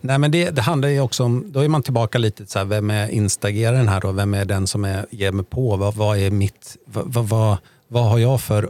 Nej, 0.00 0.18
men 0.18 0.30
det, 0.30 0.50
det 0.50 0.62
handlar 0.62 0.88
ju 0.88 1.00
också 1.00 1.24
om, 1.24 1.52
då 1.52 1.60
är 1.60 1.68
man 1.68 1.82
tillbaka 1.82 2.18
lite 2.18 2.46
så 2.46 2.58
här, 2.58 2.66
vem 2.66 2.90
är 2.90 3.08
instageraren 3.08 3.88
här 3.88 4.00
då? 4.00 4.12
Vem 4.12 4.34
är 4.34 4.44
den 4.44 4.66
som 4.66 4.84
är, 4.84 5.06
ger 5.10 5.32
mig 5.32 5.44
på? 5.44 5.76
Vad, 5.76 5.94
vad 5.94 6.18
är 6.18 6.30
mitt, 6.30 6.76
vad, 6.84 7.28
vad, 7.28 7.56
vad 7.88 8.04
har 8.04 8.18
jag 8.18 8.40
för, 8.40 8.68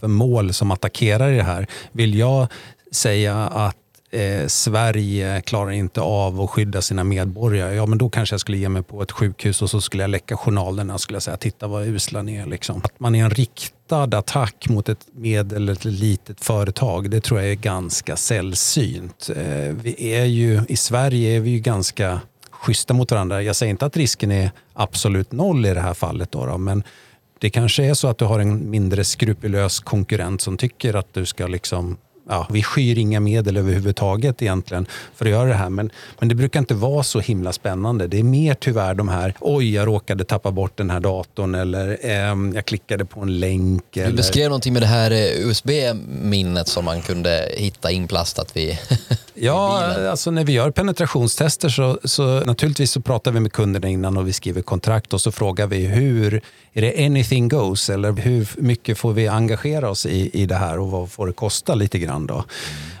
för 0.00 0.08
mål 0.08 0.54
som 0.54 0.70
attackerar 0.70 1.30
i 1.30 1.36
det 1.36 1.42
här? 1.42 1.66
Vill 1.92 2.14
jag 2.14 2.46
säga 2.92 3.36
att 3.36 3.76
eh, 4.12 4.46
Sverige 4.46 5.40
klarar 5.40 5.70
inte 5.70 6.00
av 6.00 6.40
att 6.40 6.50
skydda 6.50 6.82
sina 6.82 7.04
medborgare, 7.04 7.74
ja 7.74 7.86
men 7.86 7.98
då 7.98 8.10
kanske 8.10 8.32
jag 8.32 8.40
skulle 8.40 8.58
ge 8.58 8.68
mig 8.68 8.82
på 8.82 9.02
ett 9.02 9.12
sjukhus 9.12 9.62
och 9.62 9.70
så 9.70 9.80
skulle 9.80 10.02
jag 10.02 10.10
läcka 10.10 10.36
journalerna 10.36 10.94
och 10.94 11.00
skulle 11.00 11.20
säga 11.20 11.36
titta 11.36 11.66
vad 11.66 11.86
usla 11.86 12.22
ni 12.22 12.36
är. 12.36 12.46
Liksom. 12.46 12.80
Att 12.84 13.00
man 13.00 13.14
är 13.14 13.24
en 13.24 13.30
riktad 13.30 14.18
attack 14.18 14.68
mot 14.68 14.88
ett 14.88 15.06
med 15.12 15.52
eller 15.52 15.72
ett 15.72 15.84
litet 15.84 16.44
företag, 16.44 17.10
det 17.10 17.20
tror 17.20 17.40
jag 17.40 17.50
är 17.50 17.54
ganska 17.54 18.16
sällsynt. 18.16 19.30
Eh, 19.36 19.74
vi 19.82 20.12
är 20.14 20.24
ju, 20.24 20.60
I 20.68 20.76
Sverige 20.76 21.36
är 21.36 21.40
vi 21.40 21.50
ju 21.50 21.58
ganska 21.58 22.20
schyssta 22.50 22.94
mot 22.94 23.10
varandra. 23.10 23.42
Jag 23.42 23.56
säger 23.56 23.70
inte 23.70 23.86
att 23.86 23.96
risken 23.96 24.32
är 24.32 24.50
absolut 24.72 25.32
noll 25.32 25.66
i 25.66 25.74
det 25.74 25.80
här 25.80 25.94
fallet, 25.94 26.32
då, 26.32 26.46
då 26.46 26.58
men 26.58 26.82
det 27.38 27.50
kanske 27.50 27.84
är 27.84 27.94
så 27.94 28.08
att 28.08 28.18
du 28.18 28.24
har 28.24 28.40
en 28.40 28.70
mindre 28.70 29.04
skrupulös 29.04 29.80
konkurrent 29.80 30.40
som 30.40 30.56
tycker 30.56 30.94
att 30.94 31.14
du 31.14 31.26
ska 31.26 31.46
liksom 31.46 31.96
ja, 32.28 32.46
vi 32.50 32.62
skyr 32.62 32.98
inga 32.98 33.20
medel 33.20 33.56
överhuvudtaget 33.56 34.42
egentligen 34.42 34.86
för 35.14 35.24
att 35.24 35.30
göra 35.30 35.48
det 35.48 35.54
här. 35.54 35.70
Men, 35.70 35.90
men 36.18 36.28
det 36.28 36.34
brukar 36.34 36.60
inte 36.60 36.74
vara 36.74 37.02
så 37.02 37.20
himla 37.20 37.52
spännande. 37.52 38.06
Det 38.06 38.18
är 38.18 38.22
mer 38.22 38.54
tyvärr 38.54 38.94
de 38.94 39.08
här, 39.08 39.34
oj 39.40 39.74
jag 39.74 39.86
råkade 39.86 40.24
tappa 40.24 40.50
bort 40.50 40.76
den 40.76 40.90
här 40.90 41.00
datorn 41.00 41.54
eller 41.54 41.98
eh, 42.02 42.54
jag 42.54 42.66
klickade 42.66 43.04
på 43.04 43.20
en 43.20 43.40
länk. 43.40 43.84
Du 43.90 44.00
eller... 44.00 44.16
beskrev 44.16 44.48
någonting 44.48 44.72
med 44.72 44.82
det 44.82 44.86
här 44.86 45.10
eh, 45.10 45.48
USB-minnet 45.48 46.68
som 46.68 46.84
man 46.84 47.02
kunde 47.02 47.48
hitta 47.56 47.90
inplastat 47.90 48.56
vid 48.56 48.78
Ja, 49.34 49.94
alltså 50.10 50.30
när 50.30 50.44
vi 50.44 50.52
gör 50.52 50.70
penetrationstester 50.70 51.68
så, 51.68 51.98
så 52.04 52.40
naturligtvis 52.40 52.90
så 52.90 53.00
pratar 53.00 53.32
vi 53.32 53.40
med 53.40 53.52
kunderna 53.52 53.88
innan 53.88 54.16
och 54.16 54.28
vi 54.28 54.32
skriver 54.32 54.62
kontrakt 54.62 55.12
och 55.14 55.20
så 55.20 55.32
frågar 55.32 55.66
vi 55.66 55.86
hur, 55.86 56.42
är 56.72 56.82
det 56.82 57.06
anything 57.06 57.48
goes 57.48 57.90
eller 57.90 58.12
hur 58.12 58.48
mycket 58.56 58.98
får 58.98 59.12
vi 59.12 59.28
engagera 59.28 59.90
oss 59.90 60.06
i, 60.06 60.30
i 60.42 60.46
det 60.46 60.54
här 60.54 60.78
och 60.78 60.90
vad 60.90 61.10
får 61.10 61.26
det 61.26 61.32
kosta 61.32 61.74
lite 61.74 61.98
grann 61.98 62.11
då? 62.20 62.44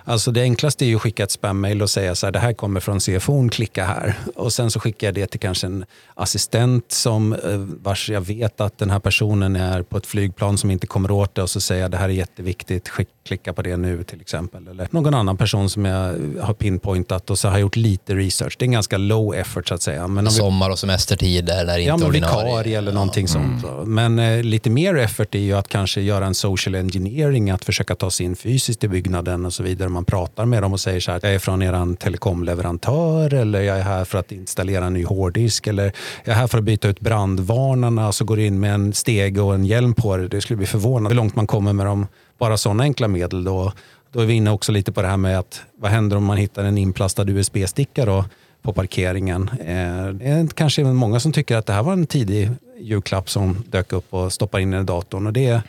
Alltså 0.04 0.30
det 0.30 0.42
enklaste 0.42 0.84
är 0.84 0.86
ju 0.86 0.96
att 0.96 1.02
skicka 1.02 1.24
ett 1.24 1.30
spam-mail 1.30 1.82
och 1.82 1.90
säga 1.90 2.14
så 2.14 2.26
här, 2.26 2.32
det 2.32 2.38
här 2.38 2.52
kommer 2.52 2.80
från 2.80 3.00
CFO, 3.00 3.48
klicka 3.48 3.84
här. 3.84 4.18
Och 4.36 4.52
sen 4.52 4.70
så 4.70 4.80
skickar 4.80 5.06
jag 5.06 5.14
det 5.14 5.26
till 5.26 5.40
kanske 5.40 5.66
en 5.66 5.84
assistent 6.14 6.92
som, 6.92 7.32
eh, 7.32 7.38
vars 7.82 8.10
jag 8.10 8.20
vet 8.20 8.60
att 8.60 8.78
den 8.78 8.90
här 8.90 8.98
personen 8.98 9.56
är 9.56 9.82
på 9.82 9.96
ett 9.96 10.06
flygplan 10.06 10.58
som 10.58 10.70
inte 10.70 10.86
kommer 10.86 11.10
åt 11.10 11.34
det 11.34 11.42
och 11.42 11.50
så 11.50 11.60
säger 11.60 11.82
jag 11.82 11.90
det 11.90 11.96
här 11.96 12.08
är 12.08 12.12
jätteviktigt, 12.12 12.88
Skick, 12.88 13.08
klicka 13.24 13.52
på 13.52 13.62
det 13.62 13.76
nu 13.76 14.04
till 14.04 14.20
exempel. 14.20 14.68
Eller 14.68 14.88
någon 14.90 15.14
annan 15.14 15.36
person 15.36 15.70
som 15.70 15.84
jag 15.84 16.14
har 16.40 16.54
pinpointat 16.54 17.30
och 17.30 17.38
så 17.38 17.48
har 17.48 17.54
jag 17.54 17.60
gjort 17.60 17.76
lite 17.76 18.14
research. 18.14 18.56
Det 18.58 18.62
är 18.62 18.66
en 18.66 18.72
ganska 18.72 18.98
low 18.98 19.34
effort 19.34 19.68
så 19.68 19.74
att 19.74 19.82
säga. 19.82 20.08
Men 20.08 20.26
om 20.26 20.32
Sommar 20.32 20.70
och 20.70 20.78
semestertider 20.78 21.64
där 21.64 21.78
inte 21.78 21.88
ja, 21.88 21.96
men 21.96 22.10
vikarie 22.10 22.78
eller 22.78 22.92
någonting 22.92 23.26
ja. 23.26 23.32
sånt. 23.32 23.64
Mm. 23.64 23.94
Men 23.94 24.18
eh, 24.18 24.42
lite 24.42 24.70
mer 24.70 24.96
effort 24.96 25.34
är 25.34 25.38
ju 25.38 25.52
att 25.52 25.68
kanske 25.68 26.00
göra 26.00 26.26
en 26.26 26.34
social 26.34 26.74
engineering, 26.74 27.50
att 27.50 27.64
försöka 27.64 27.94
ta 27.94 28.10
sig 28.10 28.26
in 28.26 28.36
fysiskt 28.36 28.84
i 28.84 28.88
byggnaden 28.88 29.46
och 29.46 29.52
så 29.52 29.62
vidare. 29.62 29.88
Man 29.92 30.04
pratar 30.04 30.46
med 30.46 30.62
dem 30.62 30.72
och 30.72 30.80
säger 30.80 31.00
så 31.00 31.12
här, 31.12 31.20
jag 31.22 31.34
är 31.34 31.38
från 31.38 31.62
er 31.62 31.96
telekomleverantör 31.96 33.34
eller 33.34 33.60
jag 33.60 33.78
är 33.78 33.82
här 33.82 34.04
för 34.04 34.18
att 34.18 34.32
installera 34.32 34.84
en 34.84 34.92
ny 34.92 35.04
hårddisk 35.04 35.66
eller 35.66 35.92
jag 36.24 36.34
är 36.34 36.40
här 36.40 36.46
för 36.46 36.58
att 36.58 36.64
byta 36.64 36.88
ut 36.88 37.00
brandvarnarna 37.00 38.08
och 38.08 38.14
så 38.14 38.24
går 38.24 38.40
in 38.40 38.60
med 38.60 38.74
en 38.74 38.92
stege 38.92 39.40
och 39.40 39.54
en 39.54 39.64
hjälm 39.64 39.94
på 39.94 40.16
det. 40.16 40.28
Det 40.28 40.40
skulle 40.40 40.56
bli 40.56 40.66
förvånad 40.66 41.12
hur 41.12 41.16
långt 41.16 41.36
man 41.36 41.46
kommer 41.46 41.72
med 41.72 41.86
dem, 41.86 42.06
bara 42.38 42.56
sådana 42.56 42.82
enkla 42.82 43.08
medel. 43.08 43.44
Då, 43.44 43.72
då 44.12 44.20
är 44.20 44.26
vi 44.26 44.34
inne 44.34 44.50
också 44.50 44.72
lite 44.72 44.92
på 44.92 45.02
det 45.02 45.08
här 45.08 45.16
med 45.16 45.38
att 45.38 45.62
vad 45.78 45.90
händer 45.90 46.16
om 46.16 46.24
man 46.24 46.36
hittar 46.36 46.64
en 46.64 46.78
inplastad 46.78 47.24
USB-sticka 47.30 48.24
på 48.62 48.72
parkeringen. 48.72 49.50
Eh, 49.60 50.06
det 50.06 50.28
är 50.28 50.46
kanske 50.46 50.84
många 50.84 51.20
som 51.20 51.32
tycker 51.32 51.56
att 51.56 51.66
det 51.66 51.72
här 51.72 51.82
var 51.82 51.92
en 51.92 52.06
tidig 52.06 52.50
julklapp 52.78 53.30
som 53.30 53.64
dök 53.66 53.92
upp 53.92 54.14
och 54.14 54.32
stoppar 54.32 54.58
in 54.58 54.74
i 54.74 54.84
datorn. 54.84 55.26
Och 55.26 55.32
det, 55.32 55.62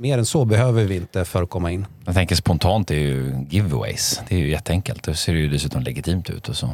mer 0.00 0.18
än 0.18 0.26
så 0.26 0.44
behöver 0.44 0.84
vi 0.84 0.96
inte 0.96 1.24
för 1.24 1.42
att 1.42 1.50
komma 1.50 1.70
in. 1.70 1.86
Jag 2.04 2.14
tänker 2.14 2.34
spontant, 2.34 2.88
det 2.88 2.94
är 2.94 2.98
ju 2.98 3.46
giveaways. 3.50 4.20
Det 4.28 4.34
är 4.34 4.38
ju 4.38 4.50
jätteenkelt. 4.50 5.02
Då 5.02 5.14
ser 5.14 5.32
det 5.32 5.38
ju 5.38 5.48
dessutom 5.48 5.82
legitimt 5.82 6.30
ut 6.30 6.48
och 6.48 6.56
så 6.56 6.70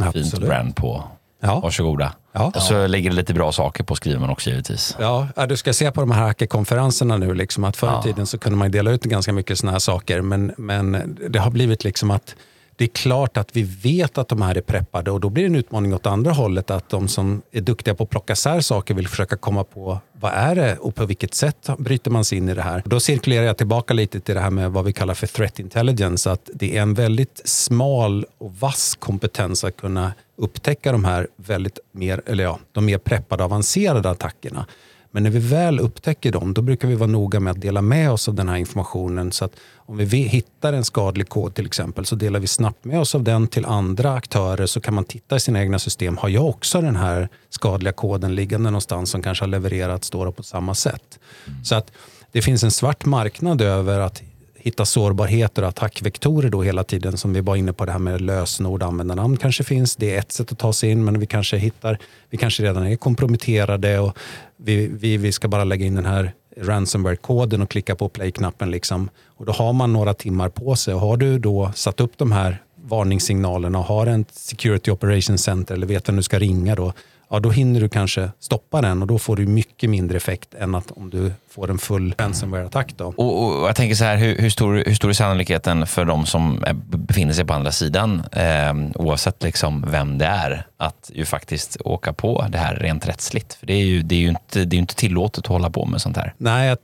Absolut. 0.00 0.30
fint 0.30 0.44
brand 0.44 0.76
på. 0.76 1.04
Ja. 1.42 1.60
Varsågoda. 1.60 2.12
Ja. 2.32 2.52
Och 2.54 2.62
så 2.62 2.86
lägger 2.86 3.10
det 3.10 3.16
lite 3.16 3.34
bra 3.34 3.52
saker 3.52 3.84
på 3.84 3.94
skriven 3.94 4.30
också 4.30 4.50
givetvis. 4.50 4.96
Ja, 5.00 5.28
du 5.48 5.56
ska 5.56 5.72
se 5.72 5.90
på 5.90 6.00
de 6.00 6.10
här 6.10 6.22
hackerkonferenserna 6.22 7.16
nu, 7.16 7.34
liksom, 7.34 7.64
att 7.64 7.76
förr 7.76 7.88
i 7.88 7.90
ja. 7.90 8.02
tiden 8.02 8.26
så 8.26 8.38
kunde 8.38 8.58
man 8.58 8.70
dela 8.70 8.90
ut 8.90 9.04
ganska 9.04 9.32
mycket 9.32 9.58
sådana 9.58 9.72
här 9.72 9.78
saker, 9.78 10.20
men, 10.20 10.54
men 10.56 11.18
det 11.28 11.38
har 11.38 11.50
blivit 11.50 11.84
liksom 11.84 12.10
att 12.10 12.34
det 12.80 12.84
är 12.84 12.88
klart 12.88 13.36
att 13.36 13.56
vi 13.56 13.62
vet 13.62 14.18
att 14.18 14.28
de 14.28 14.42
här 14.42 14.56
är 14.56 14.60
preppade 14.60 15.10
och 15.10 15.20
då 15.20 15.28
blir 15.28 15.44
det 15.44 15.48
en 15.48 15.56
utmaning 15.56 15.94
åt 15.94 16.06
andra 16.06 16.32
hållet 16.32 16.70
att 16.70 16.88
de 16.88 17.08
som 17.08 17.42
är 17.52 17.60
duktiga 17.60 17.94
på 17.94 18.04
att 18.04 18.10
plocka 18.10 18.32
isär 18.32 18.60
saker 18.60 18.94
vill 18.94 19.08
försöka 19.08 19.36
komma 19.36 19.64
på 19.64 20.00
vad 20.12 20.32
är 20.32 20.54
det 20.54 20.76
och 20.76 20.94
på 20.94 21.06
vilket 21.06 21.34
sätt 21.34 21.70
bryter 21.78 22.10
man 22.10 22.24
sig 22.24 22.38
in 22.38 22.48
i 22.48 22.54
det 22.54 22.62
här. 22.62 22.82
Då 22.84 23.00
cirkulerar 23.00 23.46
jag 23.46 23.56
tillbaka 23.56 23.94
lite 23.94 24.20
till 24.20 24.34
det 24.34 24.40
här 24.40 24.50
med 24.50 24.72
vad 24.72 24.84
vi 24.84 24.92
kallar 24.92 25.14
för 25.14 25.26
threat 25.26 25.58
intelligence. 25.58 26.30
Att 26.30 26.50
det 26.54 26.76
är 26.76 26.82
en 26.82 26.94
väldigt 26.94 27.40
smal 27.44 28.26
och 28.38 28.54
vass 28.54 28.96
kompetens 29.00 29.64
att 29.64 29.76
kunna 29.76 30.12
upptäcka 30.36 30.92
de 30.92 31.04
här 31.04 31.28
väldigt 31.36 31.78
mer, 31.92 32.22
eller 32.26 32.44
ja, 32.44 32.58
de 32.72 32.84
mer 32.84 32.98
preppade 32.98 33.44
avancerade 33.44 34.10
attackerna. 34.10 34.66
Men 35.10 35.22
när 35.22 35.30
vi 35.30 35.38
väl 35.38 35.80
upptäcker 35.80 36.32
dem, 36.32 36.54
då 36.54 36.62
brukar 36.62 36.88
vi 36.88 36.94
vara 36.94 37.10
noga 37.10 37.40
med 37.40 37.50
att 37.50 37.60
dela 37.60 37.82
med 37.82 38.10
oss 38.10 38.28
av 38.28 38.34
den 38.34 38.48
här 38.48 38.56
informationen. 38.56 39.32
Så 39.32 39.44
att 39.44 39.52
om 39.76 39.96
vi 39.96 40.18
hittar 40.18 40.72
en 40.72 40.84
skadlig 40.84 41.28
kod 41.28 41.54
till 41.54 41.66
exempel, 41.66 42.04
så 42.04 42.16
delar 42.16 42.40
vi 42.40 42.46
snabbt 42.46 42.84
med 42.84 43.00
oss 43.00 43.14
av 43.14 43.22
den 43.22 43.48
till 43.48 43.64
andra 43.64 44.14
aktörer. 44.14 44.66
Så 44.66 44.80
kan 44.80 44.94
man 44.94 45.04
titta 45.04 45.36
i 45.36 45.40
sina 45.40 45.60
egna 45.60 45.78
system. 45.78 46.16
Har 46.16 46.28
jag 46.28 46.46
också 46.46 46.80
den 46.80 46.96
här 46.96 47.28
skadliga 47.48 47.92
koden 47.92 48.34
liggande 48.34 48.70
någonstans 48.70 49.10
som 49.10 49.22
kanske 49.22 49.44
har 49.44 49.48
levererats 49.48 50.10
då 50.10 50.32
på 50.32 50.42
samma 50.42 50.74
sätt? 50.74 51.18
Så 51.64 51.74
att 51.74 51.92
det 52.32 52.42
finns 52.42 52.64
en 52.64 52.70
svart 52.70 53.04
marknad 53.04 53.60
över 53.60 54.00
att 54.00 54.22
hitta 54.62 54.84
sårbarheter 54.84 55.62
och 55.62 55.68
attackvektorer 55.68 56.50
då 56.50 56.62
hela 56.62 56.84
tiden 56.84 57.16
som 57.16 57.32
vi 57.32 57.40
var 57.40 57.56
inne 57.56 57.72
på 57.72 57.84
det 57.84 57.92
här 57.92 57.98
med 57.98 58.20
lösenord, 58.20 58.82
användarnamn 58.82 59.36
kanske 59.36 59.64
finns. 59.64 59.96
Det 59.96 60.14
är 60.14 60.18
ett 60.18 60.32
sätt 60.32 60.52
att 60.52 60.58
ta 60.58 60.72
sig 60.72 60.90
in 60.90 61.04
men 61.04 61.20
vi 61.20 61.26
kanske 61.26 61.56
hittar, 61.56 61.98
vi 62.30 62.38
kanske 62.38 62.62
redan 62.62 62.86
är 62.86 62.96
komprometterade 62.96 63.98
och 63.98 64.18
vi, 64.62 64.86
vi, 64.86 65.16
vi 65.16 65.32
ska 65.32 65.48
bara 65.48 65.64
lägga 65.64 65.86
in 65.86 65.94
den 65.94 66.06
här 66.06 66.32
ransomware-koden 66.56 67.62
och 67.62 67.70
klicka 67.70 67.96
på 67.96 68.08
play-knappen. 68.08 68.70
Liksom. 68.70 69.10
Och 69.26 69.46
då 69.46 69.52
har 69.52 69.72
man 69.72 69.92
några 69.92 70.14
timmar 70.14 70.48
på 70.48 70.76
sig 70.76 70.94
och 70.94 71.00
har 71.00 71.16
du 71.16 71.38
då 71.38 71.72
satt 71.74 72.00
upp 72.00 72.12
de 72.16 72.32
här 72.32 72.62
varningssignalerna 72.82 73.78
och 73.78 73.84
har 73.84 74.06
en 74.06 74.24
Security 74.32 74.90
Operations 74.90 75.42
Center 75.42 75.74
eller 75.74 75.86
vet 75.86 76.08
vem 76.08 76.16
du 76.16 76.22
ska 76.22 76.38
ringa 76.38 76.74
då, 76.74 76.92
ja, 77.30 77.40
då 77.40 77.50
hinner 77.50 77.80
du 77.80 77.88
kanske 77.88 78.30
stoppa 78.38 78.80
den 78.80 79.02
och 79.02 79.08
då 79.08 79.18
får 79.18 79.36
du 79.36 79.46
mycket 79.46 79.90
mindre 79.90 80.16
effekt 80.16 80.54
än 80.54 80.74
att 80.74 80.90
om 80.90 81.10
du 81.10 81.32
får 81.50 81.70
en 81.70 81.78
full 81.78 82.14
ransomware-attack. 82.18 82.94
Då. 82.96 83.14
Och, 83.16 83.44
och, 83.44 83.68
jag 83.68 83.76
tänker 83.76 83.94
så 83.94 84.04
här, 84.04 84.16
hur, 84.16 84.38
hur, 84.38 84.50
stor, 84.50 84.82
hur 84.86 84.94
stor 84.94 85.08
är 85.08 85.12
sannolikheten 85.12 85.86
för 85.86 86.04
de 86.04 86.26
som 86.26 86.64
befinner 86.84 87.32
sig 87.32 87.44
på 87.44 87.54
andra 87.54 87.72
sidan, 87.72 88.22
eh, 88.32 88.74
oavsett 88.94 89.42
liksom 89.42 89.84
vem 89.90 90.18
det 90.18 90.26
är, 90.26 90.66
att 90.76 91.10
ju 91.14 91.24
faktiskt 91.24 91.76
åka 91.84 92.12
på 92.12 92.46
det 92.48 92.58
här 92.58 92.76
rent 92.76 93.08
rättsligt? 93.08 93.54
För 93.54 93.66
det 93.66 93.74
är 93.74 93.84
ju, 93.84 94.02
det 94.02 94.14
är 94.14 94.20
ju 94.20 94.28
inte, 94.28 94.64
det 94.64 94.76
är 94.76 94.78
inte 94.78 94.94
tillåtet 94.94 95.38
att 95.38 95.46
hålla 95.46 95.70
på 95.70 95.86
med 95.86 96.00
sånt 96.00 96.16
här. 96.16 96.34
Nej, 96.38 96.68
jag 96.68 96.78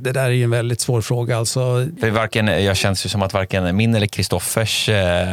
det 0.00 0.12
där 0.12 0.24
är 0.24 0.30
ju 0.30 0.44
en 0.44 0.50
väldigt 0.50 0.80
svår 0.80 1.00
fråga. 1.00 1.38
Alltså, 1.38 1.88
För 2.00 2.10
varken, 2.10 2.46
jag 2.46 2.76
känns 2.76 3.06
ju 3.06 3.08
som 3.08 3.22
att 3.22 3.32
varken 3.32 3.76
min 3.76 3.94
eller 3.94 4.06
Kristoffers 4.06 4.88
eh, 4.88 5.26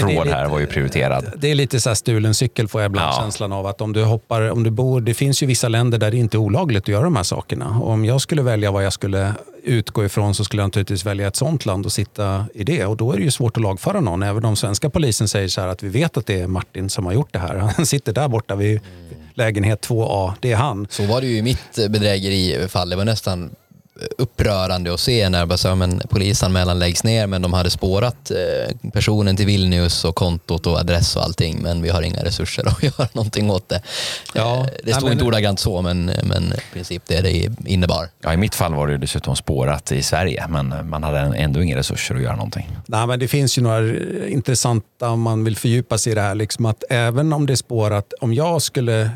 fråd 0.00 0.28
här 0.28 0.48
var 0.48 0.60
ju 0.60 0.66
prioriterad. 0.66 1.32
Det 1.36 1.50
är 1.50 1.54
lite 1.54 1.80
så 1.80 1.90
här 1.90 1.94
stulen 1.94 2.34
cykel 2.34 2.68
får 2.68 2.80
jag 2.80 2.88
ibland 2.88 3.12
ja. 3.12 3.20
känslan 3.22 3.52
av. 3.52 3.66
att 3.66 3.80
om 3.80 3.92
du 3.92 4.04
hoppar, 4.04 4.50
om 4.50 4.62
du 4.62 4.70
bor, 4.70 5.00
Det 5.00 5.14
finns 5.14 5.42
ju 5.42 5.46
vissa 5.46 5.68
länder 5.68 5.98
där 5.98 6.10
det 6.10 6.16
inte 6.16 6.36
är 6.36 6.38
olagligt 6.38 6.82
att 6.82 6.88
göra 6.88 7.04
de 7.04 7.16
här 7.16 7.22
sakerna. 7.22 7.78
Och 7.82 7.90
om 7.90 8.04
jag 8.04 8.20
skulle 8.20 8.42
välja 8.42 8.70
vad 8.70 8.84
jag 8.84 8.92
skulle 8.92 9.34
utgå 9.62 10.04
ifrån 10.04 10.34
så 10.34 10.44
skulle 10.44 10.62
jag 10.62 10.66
naturligtvis 10.66 11.06
välja 11.06 11.28
ett 11.28 11.36
sånt 11.36 11.66
land 11.66 11.86
och 11.86 11.92
sitta 11.92 12.44
i 12.54 12.64
det. 12.64 12.86
Och 12.86 12.96
då 12.96 13.12
är 13.12 13.16
det 13.16 13.22
ju 13.22 13.30
svårt 13.30 13.56
att 13.56 13.62
lagföra 13.62 14.00
någon. 14.00 14.22
Även 14.22 14.44
om 14.44 14.56
svenska 14.56 14.90
polisen 14.90 15.28
säger 15.28 15.48
så 15.48 15.60
att 15.60 15.82
vi 15.82 15.88
vet 15.88 16.16
att 16.16 16.26
det 16.26 16.40
är 16.40 16.46
Martin 16.46 16.90
som 16.90 17.06
har 17.06 17.12
gjort 17.12 17.32
det 17.32 17.38
här. 17.38 17.56
Han 17.76 17.86
sitter 17.86 18.12
där 18.12 18.28
borta 18.28 18.54
vid 18.54 18.70
mm 18.70 19.19
lägenhet 19.40 19.86
2A, 19.88 20.32
det 20.40 20.52
är 20.52 20.56
han. 20.56 20.86
Så 20.90 21.06
var 21.06 21.20
det 21.20 21.26
ju 21.26 21.36
i 21.36 21.42
mitt 21.42 21.74
bedrägerifall. 21.88 22.90
Det 22.90 22.96
var 22.96 23.04
nästan 23.04 23.50
upprörande 24.18 24.94
att 24.94 25.00
se 25.00 25.28
när 25.28 25.46
bara 25.46 25.56
så, 25.56 25.74
men 25.74 26.02
polisanmälan 26.08 26.78
läggs 26.78 27.04
ner 27.04 27.26
men 27.26 27.42
de 27.42 27.52
hade 27.52 27.70
spårat 27.70 28.30
eh, 28.30 28.90
personen 28.92 29.36
till 29.36 29.46
Vilnius 29.46 30.04
och 30.04 30.14
kontot 30.14 30.66
och 30.66 30.78
adress 30.78 31.16
och 31.16 31.22
allting 31.22 31.62
men 31.62 31.82
vi 31.82 31.88
har 31.88 32.02
inga 32.02 32.24
resurser 32.24 32.64
att 32.68 32.82
göra 32.82 33.08
någonting 33.12 33.50
åt 33.50 33.68
det. 33.68 33.82
Ja, 34.34 34.60
eh, 34.60 34.66
det 34.84 34.94
stod 34.94 35.12
inte 35.12 35.24
ordagrant 35.24 35.60
så 35.60 35.82
men, 35.82 36.04
men 36.04 36.44
i 36.44 36.72
princip 36.72 37.02
det 37.06 37.20
det 37.20 37.50
innebar. 37.66 38.08
Ja, 38.22 38.32
I 38.32 38.36
mitt 38.36 38.54
fall 38.54 38.74
var 38.74 38.88
det 38.88 38.98
dessutom 38.98 39.36
spårat 39.36 39.92
i 39.92 40.02
Sverige 40.02 40.46
men 40.48 40.74
man 40.88 41.02
hade 41.02 41.18
ändå 41.18 41.62
inga 41.62 41.76
resurser 41.76 42.14
att 42.14 42.22
göra 42.22 42.36
någonting. 42.36 42.76
Nej, 42.86 43.06
men 43.06 43.18
det 43.18 43.28
finns 43.28 43.58
ju 43.58 43.62
några 43.62 43.98
intressanta 44.28 45.10
om 45.10 45.20
man 45.20 45.44
vill 45.44 45.56
fördjupa 45.56 45.98
sig 45.98 46.12
i 46.12 46.14
det 46.14 46.20
här. 46.20 46.34
Liksom 46.34 46.66
att 46.66 46.84
även 46.90 47.32
om 47.32 47.46
det 47.46 47.52
är 47.52 47.56
spårat, 47.56 48.12
om 48.20 48.34
jag 48.34 48.62
skulle 48.62 49.10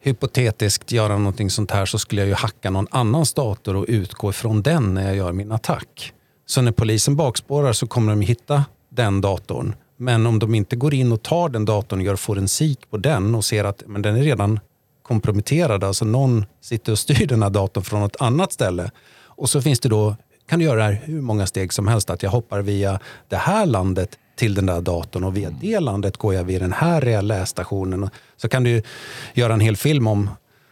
hypotetiskt 0.00 0.92
göra 0.92 1.18
någonting 1.18 1.50
sånt 1.50 1.70
här 1.70 1.86
så 1.86 1.98
skulle 1.98 2.20
jag 2.20 2.28
ju 2.28 2.34
hacka 2.34 2.70
någon 2.70 2.86
annans 2.90 3.34
dator 3.34 3.76
och 3.76 3.84
utgå 3.88 4.30
ifrån 4.30 4.62
den 4.62 4.94
när 4.94 5.06
jag 5.06 5.16
gör 5.16 5.32
min 5.32 5.52
attack. 5.52 6.12
Så 6.46 6.62
när 6.62 6.72
polisen 6.72 7.16
bakspårar 7.16 7.72
så 7.72 7.86
kommer 7.86 8.12
de 8.12 8.20
hitta 8.20 8.64
den 8.88 9.20
datorn. 9.20 9.74
Men 9.96 10.26
om 10.26 10.38
de 10.38 10.54
inte 10.54 10.76
går 10.76 10.94
in 10.94 11.12
och 11.12 11.22
tar 11.22 11.48
den 11.48 11.64
datorn 11.64 12.00
och 12.00 12.06
gör 12.06 12.16
forensik 12.16 12.90
på 12.90 12.96
den 12.96 13.34
och 13.34 13.44
ser 13.44 13.64
att 13.64 13.82
men 13.86 14.02
den 14.02 14.16
är 14.16 14.22
redan 14.22 14.60
komprometterad, 15.02 15.84
alltså 15.84 16.04
någon 16.04 16.44
sitter 16.60 16.92
och 16.92 16.98
styr 16.98 17.26
den 17.26 17.42
här 17.42 17.50
datorn 17.50 17.84
från 17.84 18.00
något 18.00 18.16
annat 18.20 18.52
ställe. 18.52 18.90
Och 19.24 19.50
så 19.50 19.62
finns 19.62 19.80
det 19.80 19.88
då, 19.88 20.16
kan 20.48 20.58
du 20.58 20.64
göra 20.64 20.76
det 20.76 20.82
här 20.82 21.02
hur 21.04 21.20
många 21.20 21.46
steg 21.46 21.72
som 21.72 21.88
helst, 21.88 22.10
att 22.10 22.22
jag 22.22 22.30
hoppar 22.30 22.62
via 22.62 23.00
det 23.28 23.36
här 23.36 23.66
landet 23.66 24.18
till 24.40 24.54
den 24.54 24.66
där 24.66 24.80
datorn 24.80 25.24
och 25.24 25.36
via 25.36 25.50
det 25.50 25.80
landet 25.80 26.16
går 26.16 26.34
jag 26.34 26.44
via 26.44 26.58
den 26.58 26.72
här 26.72 27.22
lässtationen. 27.22 28.10
Så 28.36 28.48
kan 28.48 28.64
du 28.64 28.82
göra 29.34 29.52
en 29.52 29.60
hel 29.60 29.76
film 29.76 30.06
om 30.06 30.30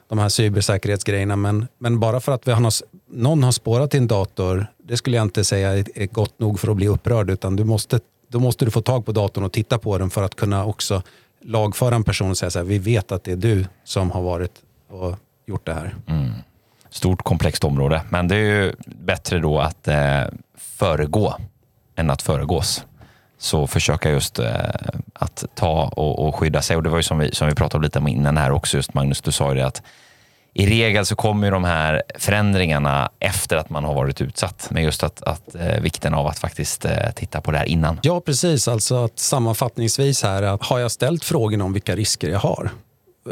de 0.08 0.18
här 0.18 0.28
cybersäkerhetsgrejerna. 0.28 1.36
Men, 1.36 1.68
men 1.78 2.00
bara 2.00 2.20
för 2.20 2.32
att 2.32 2.48
vi 2.48 2.52
har, 2.52 2.72
någon 3.12 3.42
har 3.42 3.52
spårat 3.52 3.90
din 3.90 4.06
dator, 4.06 4.66
det 4.84 4.96
skulle 4.96 5.16
jag 5.16 5.24
inte 5.24 5.44
säga 5.44 5.72
är 5.72 6.06
gott 6.06 6.38
nog 6.38 6.60
för 6.60 6.70
att 6.70 6.76
bli 6.76 6.88
upprörd. 6.88 7.30
Utan 7.30 7.56
du 7.56 7.64
måste, 7.64 8.00
då 8.28 8.40
måste 8.40 8.64
du 8.64 8.70
få 8.70 8.80
tag 8.80 9.06
på 9.06 9.12
datorn 9.12 9.44
och 9.44 9.52
titta 9.52 9.78
på 9.78 9.98
den 9.98 10.10
för 10.10 10.22
att 10.22 10.34
kunna 10.34 10.64
också 10.64 11.02
lagföra 11.44 11.94
en 11.94 12.04
person 12.04 12.30
och 12.30 12.36
säga 12.36 12.50
så 12.50 12.58
här, 12.58 12.66
vi 12.66 12.78
vet 12.78 13.12
att 13.12 13.24
det 13.24 13.32
är 13.32 13.36
du 13.36 13.66
som 13.84 14.10
har 14.10 14.22
varit 14.22 14.52
och 14.90 15.16
gjort 15.46 15.66
det 15.66 15.74
här. 15.74 15.94
Mm. 16.06 16.30
Stort 16.90 17.22
komplext 17.22 17.64
område, 17.64 18.02
men 18.10 18.28
det 18.28 18.36
är 18.36 18.62
ju 18.62 18.72
bättre 18.86 19.38
då 19.38 19.58
att 19.58 19.88
eh, 19.88 20.22
föregå 20.56 21.36
än 21.96 22.10
att 22.10 22.22
föregås 22.22 22.84
så 23.38 23.66
försöka 23.66 24.10
just 24.10 24.38
eh, 24.38 24.50
att 25.12 25.44
ta 25.54 25.92
och, 25.96 26.28
och, 26.28 26.34
skydda 26.34 26.62
sig. 26.62 26.76
Och 26.76 26.82
det 26.82 26.88
var 26.88 26.96
ju 26.96 27.02
som 27.02 27.18
vi, 27.18 27.34
som 27.34 27.48
vi 27.48 27.54
pratade 27.54 27.84
lite 27.84 27.98
om 27.98 28.08
innan 28.08 28.36
här 28.36 28.50
också, 28.50 28.76
just 28.76 28.94
Magnus, 28.94 29.20
du 29.20 29.32
sa 29.32 29.48
ju 29.48 29.58
det 29.58 29.66
att 29.66 29.82
i 30.54 30.66
regel 30.66 31.06
så 31.06 31.16
kommer 31.16 31.46
ju 31.46 31.50
de 31.50 31.64
här 31.64 32.02
förändringarna 32.18 33.10
efter 33.18 33.56
att 33.56 33.70
man 33.70 33.84
har 33.84 33.94
varit 33.94 34.20
utsatt. 34.20 34.68
Men 34.70 34.82
just 34.82 35.02
att, 35.02 35.22
att 35.22 35.54
eh, 35.54 35.80
vikten 35.80 36.14
av 36.14 36.26
att 36.26 36.38
faktiskt 36.38 36.84
eh, 36.84 37.10
titta 37.14 37.40
på 37.40 37.50
det 37.50 37.58
här 37.58 37.64
innan. 37.64 37.98
Ja, 38.02 38.20
precis. 38.20 38.68
Alltså 38.68 39.04
att 39.04 39.18
sammanfattningsvis 39.18 40.22
här, 40.22 40.42
att 40.42 40.62
har 40.62 40.78
jag 40.78 40.90
ställt 40.90 41.24
frågan 41.24 41.60
om 41.60 41.72
vilka 41.72 41.96
risker 41.96 42.28
jag 42.28 42.38
har? 42.38 42.70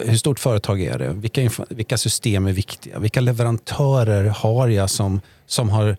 Hur 0.04 0.16
stort 0.16 0.40
företag 0.40 0.80
är 0.82 0.98
det? 0.98 1.08
Vilka, 1.08 1.50
vilka 1.68 1.98
system 1.98 2.46
är 2.46 2.52
viktiga? 2.52 2.98
Vilka 2.98 3.20
leverantörer 3.20 4.24
har 4.24 4.68
jag 4.68 4.90
som, 4.90 5.20
som 5.46 5.70
har 5.70 5.96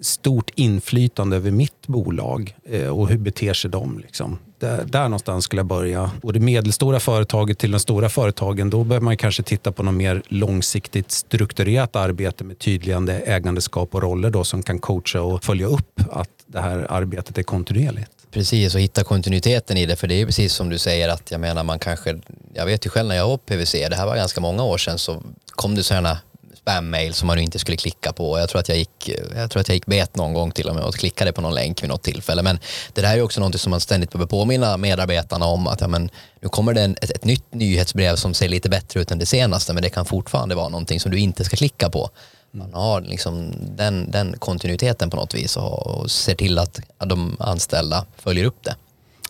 stort 0.00 0.50
inflytande 0.54 1.36
över 1.36 1.50
mitt 1.50 1.86
bolag 1.86 2.56
eh, 2.64 2.88
och 2.88 3.08
hur 3.08 3.18
beter 3.18 3.54
sig 3.54 3.70
de? 3.70 3.98
Liksom. 3.98 4.38
Där, 4.58 4.84
där 4.84 5.02
någonstans 5.02 5.44
skulle 5.44 5.60
jag 5.60 5.66
börja. 5.66 6.10
Och 6.22 6.32
det 6.32 6.40
medelstora 6.40 7.00
företaget 7.00 7.58
till 7.58 7.70
de 7.70 7.80
stora 7.80 8.08
företagen, 8.08 8.70
då 8.70 8.84
behöver 8.84 9.04
man 9.04 9.16
kanske 9.16 9.42
titta 9.42 9.72
på 9.72 9.82
något 9.82 9.94
mer 9.94 10.22
långsiktigt 10.28 11.10
strukturerat 11.10 11.96
arbete 11.96 12.44
med 12.44 12.58
tydligande 12.58 13.12
ägandeskap 13.18 13.94
och 13.94 14.02
roller 14.02 14.30
då, 14.30 14.44
som 14.44 14.62
kan 14.62 14.78
coacha 14.78 15.22
och 15.22 15.44
följa 15.44 15.66
upp 15.66 16.00
att 16.10 16.30
det 16.46 16.60
här 16.60 16.86
arbetet 16.90 17.38
är 17.38 17.42
kontinuerligt. 17.42 18.10
Precis, 18.30 18.74
och 18.74 18.80
hitta 18.80 19.04
kontinuiteten 19.04 19.76
i 19.76 19.86
det. 19.86 19.96
För 19.96 20.08
det 20.08 20.20
är 20.20 20.26
precis 20.26 20.52
som 20.52 20.68
du 20.68 20.78
säger 20.78 21.08
att 21.08 21.30
jag 21.30 21.40
menar 21.40 21.64
man 21.64 21.78
kanske, 21.78 22.18
jag 22.54 22.66
vet 22.66 22.86
ju 22.86 22.90
själv 22.90 23.08
när 23.08 23.16
jag 23.16 23.28
var 23.28 23.36
på 23.36 23.44
PVC, 23.44 23.72
det 23.72 23.96
här 23.96 24.06
var 24.06 24.16
ganska 24.16 24.40
många 24.40 24.64
år 24.64 24.78
sedan, 24.78 24.98
så 24.98 25.22
kom 25.54 25.74
det 25.74 25.82
sådana 25.82 26.18
spam-mail 26.66 27.14
som 27.14 27.26
man 27.26 27.38
inte 27.38 27.58
skulle 27.58 27.76
klicka 27.76 28.12
på. 28.12 28.38
Jag 28.38 28.48
tror, 28.48 28.60
att 28.60 28.68
jag, 28.68 28.78
gick, 28.78 29.10
jag 29.34 29.50
tror 29.50 29.60
att 29.60 29.68
jag 29.68 29.74
gick 29.74 29.86
bet 29.86 30.16
någon 30.16 30.34
gång 30.34 30.50
till 30.50 30.68
och 30.68 30.74
med 30.74 30.84
och 30.84 30.94
klickade 30.94 31.32
på 31.32 31.40
någon 31.40 31.54
länk 31.54 31.82
vid 31.82 31.88
något 31.88 32.02
tillfälle. 32.02 32.42
Men 32.42 32.58
det 32.92 33.00
där 33.00 33.16
är 33.16 33.22
också 33.22 33.40
något 33.40 33.60
som 33.60 33.70
man 33.70 33.80
ständigt 33.80 34.12
behöver 34.12 34.26
påminna 34.26 34.76
medarbetarna 34.76 35.46
om 35.46 35.66
att 35.66 35.80
ja, 35.80 35.88
men, 35.88 36.10
nu 36.40 36.48
kommer 36.48 36.74
det 36.74 36.82
en, 36.82 36.96
ett, 37.02 37.10
ett, 37.10 37.24
nytt 37.24 37.54
nyhetsbrev 37.54 38.16
som 38.16 38.34
ser 38.34 38.48
lite 38.48 38.68
bättre 38.68 39.00
ut 39.00 39.10
än 39.10 39.18
det 39.18 39.26
senaste 39.26 39.72
men 39.72 39.82
det 39.82 39.90
kan 39.90 40.06
fortfarande 40.06 40.54
vara 40.54 40.68
någonting 40.68 41.00
som 41.00 41.10
du 41.10 41.18
inte 41.18 41.44
ska 41.44 41.56
klicka 41.56 41.90
på. 41.90 42.10
Man 42.50 42.74
har 42.74 43.00
liksom 43.00 43.52
den, 43.76 44.10
den 44.10 44.38
kontinuiteten 44.38 45.10
på 45.10 45.16
något 45.16 45.34
vis 45.34 45.56
och, 45.56 45.86
och 45.86 46.10
ser 46.10 46.34
till 46.34 46.58
att 46.58 46.80
de 46.98 47.36
anställda 47.40 48.04
följer 48.18 48.44
upp 48.44 48.64
det. 48.64 48.76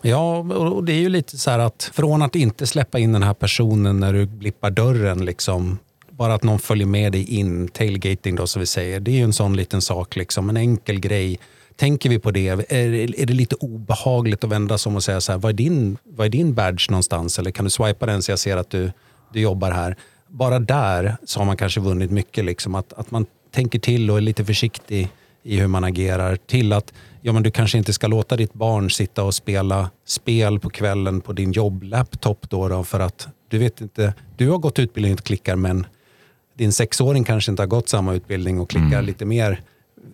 Ja, 0.01 0.37
och 0.37 0.83
det 0.83 0.93
är 0.93 0.99
ju 0.99 1.09
lite 1.09 1.37
så 1.37 1.51
här 1.51 1.59
att 1.59 1.91
från 1.93 2.21
att 2.21 2.35
inte 2.35 2.67
släppa 2.67 2.99
in 2.99 3.13
den 3.13 3.23
här 3.23 3.33
personen 3.33 3.99
när 3.99 4.13
du 4.13 4.25
blippar 4.25 4.69
dörren 4.69 5.25
liksom 5.25 5.79
bara 6.17 6.33
att 6.33 6.43
någon 6.43 6.59
följer 6.59 6.87
med 6.87 7.11
dig 7.11 7.23
in, 7.23 7.67
tailgating 7.67 8.35
då 8.35 8.47
som 8.47 8.59
vi 8.59 8.65
säger, 8.65 8.99
det 8.99 9.11
är 9.11 9.15
ju 9.15 9.23
en 9.23 9.33
sån 9.33 9.55
liten 9.55 9.81
sak, 9.81 10.15
liksom, 10.15 10.49
en 10.49 10.57
enkel 10.57 10.99
grej. 10.99 11.39
Tänker 11.75 12.09
vi 12.09 12.19
på 12.19 12.31
det, 12.31 12.47
är, 12.47 12.73
är 12.73 13.25
det 13.25 13.33
lite 13.33 13.55
obehagligt 13.55 14.43
att 14.43 14.49
vända 14.49 14.77
sig 14.77 14.89
om 14.89 14.95
och 14.95 15.03
säga 15.03 15.21
så 15.21 15.31
här, 15.31 15.39
vad 15.39 15.49
är, 15.49 15.53
din, 15.53 15.97
vad 16.03 16.25
är 16.25 16.29
din 16.29 16.53
badge 16.53 16.89
någonstans? 16.89 17.39
Eller 17.39 17.51
kan 17.51 17.65
du 17.65 17.69
swipa 17.69 18.05
den 18.05 18.21
så 18.21 18.31
jag 18.31 18.39
ser 18.39 18.57
att 18.57 18.69
du, 18.69 18.91
du 19.33 19.39
jobbar 19.39 19.71
här? 19.71 19.95
Bara 20.27 20.59
där 20.59 21.17
så 21.25 21.39
har 21.39 21.45
man 21.45 21.57
kanske 21.57 21.79
vunnit 21.79 22.11
mycket. 22.11 22.45
Liksom, 22.45 22.75
att, 22.75 22.93
att 22.93 23.11
man 23.11 23.25
tänker 23.51 23.79
till 23.79 24.11
och 24.11 24.17
är 24.17 24.21
lite 24.21 24.45
försiktig 24.45 25.09
i 25.43 25.57
hur 25.57 25.67
man 25.67 25.83
agerar. 25.83 26.35
Till 26.35 26.73
att 26.73 26.93
ja, 27.21 27.33
men 27.33 27.43
du 27.43 27.51
kanske 27.51 27.77
inte 27.77 27.93
ska 27.93 28.07
låta 28.07 28.35
ditt 28.35 28.53
barn 28.53 28.89
sitta 28.89 29.23
och 29.23 29.35
spela 29.35 29.89
spel 30.05 30.59
på 30.59 30.69
kvällen 30.69 31.21
på 31.21 31.33
din 31.33 31.51
jobblaptop 31.51 32.49
då, 32.49 32.67
då 32.67 32.83
för 32.83 32.99
att 32.99 33.27
du 33.49 33.57
vet 33.57 33.81
inte, 33.81 34.13
du 34.37 34.49
har 34.49 34.57
gått 34.57 34.79
utbildningen 34.79 35.17
och 35.17 35.23
klickar 35.23 35.55
men 35.55 35.85
din 36.57 36.73
sexåring 36.73 37.23
kanske 37.23 37.51
inte 37.51 37.61
har 37.61 37.67
gått 37.67 37.89
samma 37.89 38.13
utbildning 38.13 38.59
och 38.59 38.69
klickar 38.69 38.87
mm. 38.87 39.05
lite 39.05 39.25
mer 39.25 39.61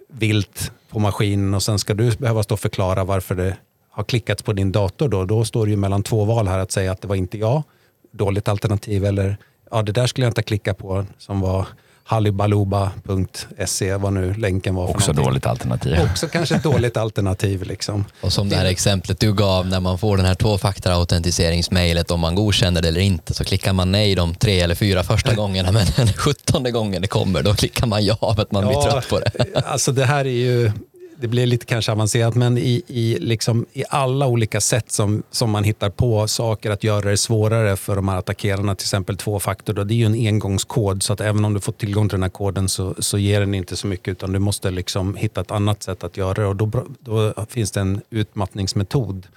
vilt 0.07 0.71
på 0.89 0.99
maskinen 0.99 1.53
och 1.53 1.63
sen 1.63 1.79
ska 1.79 1.93
du 1.93 2.11
behöva 2.11 2.43
stå 2.43 2.53
och 2.53 2.59
förklara 2.59 3.03
varför 3.03 3.35
det 3.35 3.57
har 3.89 4.03
klickats 4.03 4.43
på 4.43 4.53
din 4.53 4.71
dator. 4.71 5.09
Då, 5.09 5.25
då 5.25 5.45
står 5.45 5.65
det 5.65 5.71
ju 5.71 5.77
mellan 5.77 6.03
två 6.03 6.25
val 6.25 6.47
här 6.47 6.59
att 6.59 6.71
säga 6.71 6.91
att 6.91 7.01
det 7.01 7.07
var 7.07 7.15
inte 7.15 7.37
jag, 7.37 7.63
dåligt 8.11 8.47
alternativ 8.47 9.05
eller 9.05 9.37
ja 9.71 9.81
det 9.81 9.91
där 9.91 10.07
skulle 10.07 10.25
jag 10.25 10.31
inte 10.31 10.43
klicka 10.43 10.73
på 10.73 11.05
som 11.17 11.41
var 11.41 11.67
halibaluba.se, 12.03 13.95
vad 13.95 14.13
nu 14.13 14.33
länken 14.33 14.75
var. 14.75 14.89
Också 14.89 15.13
dåligt 15.13 15.45
alternativ. 15.45 15.97
Också 16.11 16.27
kanske 16.27 16.55
ett 16.55 16.63
dåligt 16.63 16.97
alternativ. 16.97 17.63
Liksom. 17.63 18.05
Och 18.21 18.33
som 18.33 18.49
det 18.49 18.55
här 18.55 18.65
exemplet 18.65 19.19
du 19.19 19.33
gav, 19.33 19.67
när 19.67 19.79
man 19.79 19.97
får 19.97 20.17
den 20.17 20.25
här 20.25 20.35
tvåfaktorautentiseringsmejlet, 20.35 22.11
om 22.11 22.19
man 22.19 22.35
godkänner 22.35 22.81
det 22.81 22.87
eller 22.87 23.01
inte, 23.01 23.33
så 23.33 23.43
klickar 23.43 23.73
man 23.73 23.91
nej 23.91 24.15
de 24.15 24.35
tre 24.35 24.59
eller 24.59 24.75
fyra 24.75 25.03
första 25.03 25.33
gångerna, 25.35 25.71
men 25.71 25.87
den 25.95 26.07
sjuttonde 26.07 26.71
gången 26.71 27.01
det 27.01 27.07
kommer, 27.07 27.43
då 27.43 27.53
klickar 27.53 27.87
man 27.87 28.05
ja 28.05 28.33
för 28.35 28.41
att 28.41 28.51
man 28.51 28.67
blir 28.67 28.81
trött 28.81 29.09
på 29.09 29.19
det. 29.19 29.31
Alltså 29.65 29.91
det 29.91 30.05
här 30.05 30.25
är 30.25 30.29
ju 30.29 30.71
det 31.23 31.27
blir 31.27 31.45
lite 31.45 31.65
kanske 31.65 31.91
avancerat, 31.91 32.35
men 32.35 32.57
i, 32.57 32.83
i, 32.87 33.17
liksom, 33.19 33.65
i 33.73 33.83
alla 33.89 34.27
olika 34.27 34.61
sätt 34.61 34.91
som, 34.91 35.23
som 35.31 35.51
man 35.51 35.63
hittar 35.63 35.89
på 35.89 36.27
saker 36.27 36.71
att 36.71 36.83
göra 36.83 37.09
det 37.09 37.17
svårare 37.17 37.75
för 37.75 37.95
de 37.95 38.07
här 38.07 38.17
attackerarna, 38.17 38.75
till 38.75 38.85
exempel 38.85 39.17
tvåfaktor, 39.17 39.73
då, 39.73 39.83
det 39.83 39.93
är 39.93 39.95
ju 39.95 40.05
en 40.05 40.27
engångskod, 40.27 41.03
så 41.03 41.13
att 41.13 41.21
även 41.21 41.45
om 41.45 41.53
du 41.53 41.59
får 41.59 41.71
tillgång 41.71 42.09
till 42.09 42.15
den 42.15 42.23
här 42.23 42.29
koden 42.29 42.69
så, 42.69 42.95
så 42.99 43.17
ger 43.17 43.39
den 43.39 43.53
inte 43.53 43.75
så 43.75 43.87
mycket, 43.87 44.11
utan 44.11 44.33
du 44.33 44.39
måste 44.39 44.71
liksom 44.71 45.15
hitta 45.15 45.41
ett 45.41 45.51
annat 45.51 45.83
sätt 45.83 46.03
att 46.03 46.17
göra 46.17 46.33
det. 46.33 46.45
Och 46.45 46.55
då, 46.55 46.85
då 46.99 47.33
finns 47.49 47.71
det 47.71 47.79
en 47.79 48.01
utmattningsmetod 48.09 49.27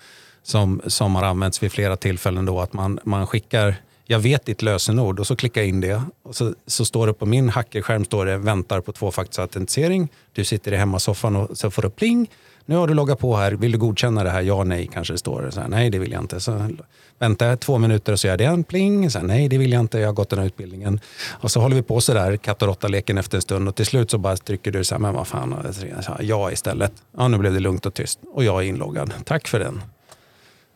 som, 0.42 0.80
som 0.86 1.14
har 1.14 1.22
använts 1.22 1.62
vid 1.62 1.72
flera 1.72 1.96
tillfällen, 1.96 2.44
då, 2.44 2.60
att 2.60 2.72
man, 2.72 2.98
man 3.04 3.26
skickar 3.26 3.76
jag 4.06 4.18
vet 4.18 4.46
ditt 4.46 4.62
lösenord 4.62 5.20
och 5.20 5.26
så 5.26 5.36
klickar 5.36 5.60
jag 5.60 5.68
in 5.68 5.80
det. 5.80 6.02
Och 6.22 6.36
så, 6.36 6.54
så 6.66 6.84
står 6.84 7.06
det 7.06 7.12
på 7.12 7.26
min 7.26 7.48
hackerskärm 7.48 8.04
står 8.04 8.26
det 8.26 8.36
väntar 8.38 8.80
på 8.80 8.92
tvåfaktorsautentisering. 8.92 10.08
Du 10.32 10.44
sitter 10.44 10.72
i 10.72 10.76
hemmasoffan 10.76 11.36
och 11.36 11.58
så 11.58 11.70
får 11.70 11.82
du 11.82 11.90
pling. 11.90 12.30
Nu 12.68 12.76
har 12.76 12.88
du 12.88 12.94
loggat 12.94 13.18
på 13.18 13.36
här. 13.36 13.52
Vill 13.52 13.72
du 13.72 13.78
godkänna 13.78 14.24
det 14.24 14.30
här? 14.30 14.42
Ja, 14.42 14.64
nej 14.64 14.90
kanske 14.92 15.14
det 15.14 15.18
står. 15.18 15.50
Så 15.50 15.60
här, 15.60 15.68
nej, 15.68 15.90
det 15.90 15.98
vill 15.98 16.12
jag 16.12 16.22
inte. 16.22 16.40
Så 16.40 16.70
väntar 17.18 17.46
jag 17.46 17.60
två 17.60 17.78
minuter 17.78 18.12
och 18.12 18.20
så 18.20 18.26
gör 18.26 18.36
det 18.36 18.44
en 18.44 18.64
pling. 18.64 19.10
Så 19.10 19.18
här, 19.18 19.26
nej, 19.26 19.48
det 19.48 19.58
vill 19.58 19.72
jag 19.72 19.80
inte. 19.80 19.98
Jag 19.98 20.08
har 20.08 20.12
gått 20.12 20.30
den 20.30 20.38
här 20.38 20.46
utbildningen. 20.46 21.00
Och 21.28 21.50
så 21.50 21.60
håller 21.60 21.76
vi 21.76 21.82
på 21.82 22.00
så 22.00 22.14
där, 22.14 22.36
katt 22.36 22.62
och 22.62 22.68
råtta-leken 22.68 23.18
efter 23.18 23.38
en 23.38 23.42
stund. 23.42 23.68
Och 23.68 23.74
till 23.74 23.86
slut 23.86 24.10
så 24.10 24.18
bara 24.18 24.36
trycker 24.36 24.70
du 24.70 24.84
så 24.84 24.94
här, 24.94 25.00
men 25.00 25.14
vad 25.14 25.26
fan, 25.26 25.74
ja 26.20 26.52
istället. 26.52 26.92
Ja, 27.16 27.28
nu 27.28 27.38
blev 27.38 27.52
det 27.52 27.60
lugnt 27.60 27.86
och 27.86 27.94
tyst. 27.94 28.18
Och 28.32 28.44
jag 28.44 28.62
är 28.62 28.66
inloggad. 28.66 29.12
Tack 29.24 29.48
för 29.48 29.58
den. 29.58 29.82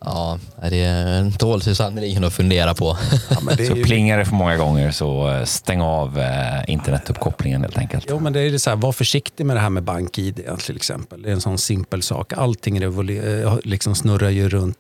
Ja, 0.04 0.38
det 0.70 0.84
är 0.84 1.30
tål 1.38 1.62
sig 1.62 1.76
sannerligen 1.76 2.24
att 2.24 2.32
fundera 2.32 2.74
på. 2.74 2.96
Ja, 3.30 3.56
så 3.56 3.62
ju... 3.62 3.84
plingar 3.84 4.18
det 4.18 4.24
för 4.24 4.34
många 4.34 4.56
gånger 4.56 4.90
så 4.90 5.30
eh, 5.30 5.44
stäng 5.44 5.80
av 5.80 6.18
eh, 6.18 6.70
internetuppkopplingen 6.70 7.62
helt 7.62 7.78
enkelt. 7.78 8.06
Jo, 8.08 8.18
men 8.18 8.32
det 8.32 8.40
är 8.40 8.58
så 8.58 8.70
här, 8.70 8.76
var 8.76 8.92
försiktig 8.92 9.46
med 9.46 9.56
det 9.56 9.60
här 9.60 9.70
med 9.70 9.82
BankID 9.82 10.40
till 10.58 10.76
exempel. 10.76 11.22
Det 11.22 11.28
är 11.28 11.32
en 11.32 11.40
sån 11.40 11.58
simpel 11.58 12.02
sak. 12.02 12.32
Allting 12.32 12.76
eh, 12.76 13.58
liksom 13.64 13.94
snurrar 13.94 14.30
ju 14.30 14.48
runt 14.48 14.78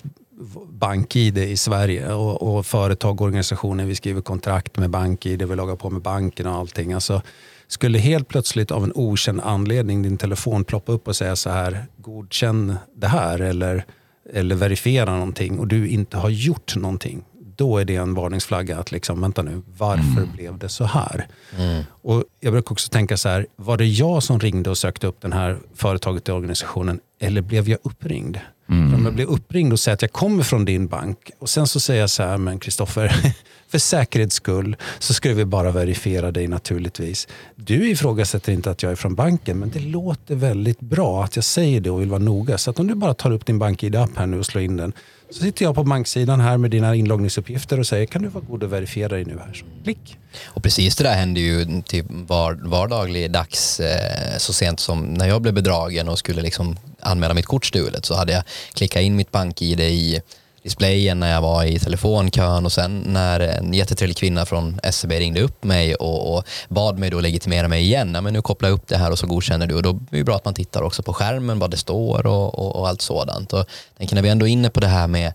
BankID 0.68 1.38
i 1.38 1.56
Sverige 1.56 2.12
och, 2.12 2.42
och 2.42 2.66
företag 2.66 3.20
och 3.20 3.26
organisationer, 3.26 3.84
vi 3.84 3.94
skriver 3.94 4.20
kontrakt 4.20 4.76
med 4.76 4.90
BankID, 4.90 5.42
vi 5.42 5.56
loggar 5.56 5.76
på 5.76 5.90
med 5.90 6.02
banken 6.02 6.46
och 6.46 6.54
allting. 6.54 6.92
Alltså, 6.92 7.22
skulle 7.68 7.98
helt 7.98 8.28
plötsligt 8.28 8.70
av 8.70 8.84
en 8.84 8.92
okänd 8.94 9.40
anledning 9.44 10.02
din 10.02 10.18
telefon 10.18 10.64
ploppa 10.64 10.92
upp 10.92 11.08
och 11.08 11.16
säga 11.16 11.36
så 11.36 11.50
här, 11.50 11.86
godkänn 11.96 12.76
det 12.96 13.06
här 13.06 13.40
eller 13.40 13.84
eller 14.32 14.56
verifiera 14.56 15.12
någonting 15.12 15.58
och 15.58 15.66
du 15.66 15.88
inte 15.88 16.16
har 16.16 16.30
gjort 16.30 16.76
någonting, 16.76 17.22
då 17.56 17.78
är 17.78 17.84
det 17.84 17.96
en 17.96 18.14
varningsflagga 18.14 18.78
att 18.78 18.92
liksom, 18.92 19.20
vänta 19.20 19.42
nu, 19.42 19.62
varför 19.78 20.22
mm. 20.22 20.32
blev 20.36 20.58
det 20.58 20.68
så 20.68 20.84
här? 20.84 21.26
Mm. 21.58 21.84
Och 22.02 22.24
Jag 22.40 22.52
brukar 22.52 22.72
också 22.72 22.90
tänka 22.90 23.16
så 23.16 23.28
här, 23.28 23.46
var 23.56 23.76
det 23.76 23.86
jag 23.86 24.22
som 24.22 24.40
ringde 24.40 24.70
och 24.70 24.78
sökte 24.78 25.06
upp 25.06 25.20
det 25.20 25.34
här 25.34 25.58
företaget 25.74 26.28
i 26.28 26.32
organisationen 26.32 27.00
eller 27.20 27.42
blev 27.42 27.68
jag 27.68 27.78
uppringd? 27.82 28.38
Mm. 28.70 28.94
Om 28.94 29.04
jag 29.04 29.14
blir 29.14 29.26
uppringd 29.26 29.72
och 29.72 29.80
säger 29.80 29.94
att 29.94 30.02
jag 30.02 30.12
kommer 30.12 30.42
från 30.42 30.64
din 30.64 30.86
bank 30.86 31.30
och 31.38 31.48
sen 31.48 31.66
så 31.66 31.80
säger 31.80 32.00
jag 32.00 32.10
så 32.10 32.22
här, 32.22 32.38
men 32.38 32.58
Kristoffer, 32.58 33.32
för 33.68 33.78
säkerhets 33.78 34.34
skull 34.34 34.76
så 34.98 35.14
ska 35.14 35.34
vi 35.34 35.44
bara 35.44 35.70
verifiera 35.70 36.30
dig 36.30 36.48
naturligtvis. 36.48 37.28
Du 37.56 37.90
ifrågasätter 37.90 38.52
inte 38.52 38.70
att 38.70 38.82
jag 38.82 38.92
är 38.92 38.96
från 38.96 39.14
banken, 39.14 39.58
men 39.58 39.70
det 39.70 39.80
låter 39.80 40.34
väldigt 40.34 40.80
bra 40.80 41.24
att 41.24 41.36
jag 41.36 41.44
säger 41.44 41.80
det 41.80 41.90
och 41.90 42.00
vill 42.00 42.10
vara 42.10 42.22
noga. 42.22 42.58
Så 42.58 42.70
att 42.70 42.80
om 42.80 42.86
du 42.86 42.94
bara 42.94 43.14
tar 43.14 43.30
upp 43.30 43.46
din 43.46 43.58
bank-ID-app 43.58 44.16
här 44.16 44.26
nu 44.26 44.38
och 44.38 44.46
slår 44.46 44.64
in 44.64 44.76
den, 44.76 44.92
så 45.30 45.42
sitter 45.42 45.64
jag 45.64 45.74
på 45.74 45.84
banksidan 45.84 46.40
här 46.40 46.56
med 46.56 46.70
dina 46.70 46.94
inloggningsuppgifter 46.94 47.80
och 47.80 47.86
säger 47.86 48.06
kan 48.06 48.22
du 48.22 48.28
vara 48.28 48.44
god 48.48 48.62
och 48.62 48.72
verifiera 48.72 49.08
dig 49.08 49.24
nu 49.24 49.38
här. 49.38 49.52
Så, 49.54 49.64
klick. 49.84 50.16
Och 50.44 50.62
precis 50.62 50.96
det 50.96 51.04
där 51.04 51.14
händer 51.14 51.40
ju 51.40 51.82
till 51.82 52.04
var, 52.08 52.52
vardaglig 52.62 53.30
dags 53.30 53.80
eh, 53.80 54.38
så 54.38 54.52
sent 54.52 54.80
som 54.80 55.14
när 55.14 55.28
jag 55.28 55.42
blev 55.42 55.54
bedragen 55.54 56.08
och 56.08 56.18
skulle 56.18 56.42
liksom 56.42 56.76
anmäla 57.00 57.34
mitt 57.34 57.46
kort 57.46 57.66
stulet 57.66 58.04
så 58.04 58.14
hade 58.14 58.32
jag 58.32 58.42
klickat 58.74 59.02
in 59.02 59.16
mitt 59.16 59.30
bank-id 59.30 59.80
i 59.80 60.22
displayen 60.62 61.20
när 61.20 61.32
jag 61.32 61.42
var 61.42 61.64
i 61.64 61.78
telefonkön 61.78 62.64
och 62.64 62.72
sen 62.72 62.98
när 63.06 63.40
en 63.40 63.74
jättetrevlig 63.74 64.16
kvinna 64.16 64.46
från 64.46 64.80
SEB 64.90 65.10
ringde 65.10 65.40
upp 65.40 65.64
mig 65.64 65.94
och, 65.94 66.36
och 66.36 66.44
bad 66.68 66.98
mig 66.98 67.10
då 67.10 67.20
legitimera 67.20 67.68
mig 67.68 67.82
igen. 67.82 68.12
Ja, 68.14 68.20
men 68.20 68.32
nu 68.32 68.42
kopplar 68.42 68.68
jag 68.68 68.76
upp 68.76 68.88
det 68.88 68.96
här 68.96 69.10
och 69.10 69.18
så 69.18 69.26
godkänner 69.26 69.66
du 69.66 69.74
och 69.74 69.82
då 69.82 69.90
är 69.90 69.96
det 70.10 70.24
bra 70.24 70.36
att 70.36 70.44
man 70.44 70.54
tittar 70.54 70.82
också 70.82 71.02
på 71.02 71.12
skärmen 71.12 71.58
vad 71.58 71.70
det 71.70 71.76
står 71.76 72.26
och, 72.26 72.58
och, 72.58 72.76
och 72.76 72.88
allt 72.88 73.02
sådant. 73.02 73.52
Och 73.52 73.66
tänker 73.98 74.14
när 74.14 74.22
vi 74.22 74.28
ändå 74.28 74.46
är 74.46 74.50
inne 74.50 74.70
på 74.70 74.80
det 74.80 74.86
här 74.86 75.06
med 75.06 75.32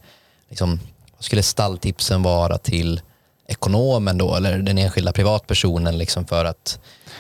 liksom, 0.49 0.80
vad 1.15 1.23
skulle 1.23 1.43
stalltipsen 1.43 2.23
vara 2.23 2.57
till 2.57 3.01
ekonomen 3.47 4.17
då 4.17 4.36
eller 4.36 4.57
den 4.57 4.78
enskilda 4.78 5.11
privatpersonen 5.11 5.97
liksom 5.97 6.26
för 6.26 6.45
att 6.45 6.80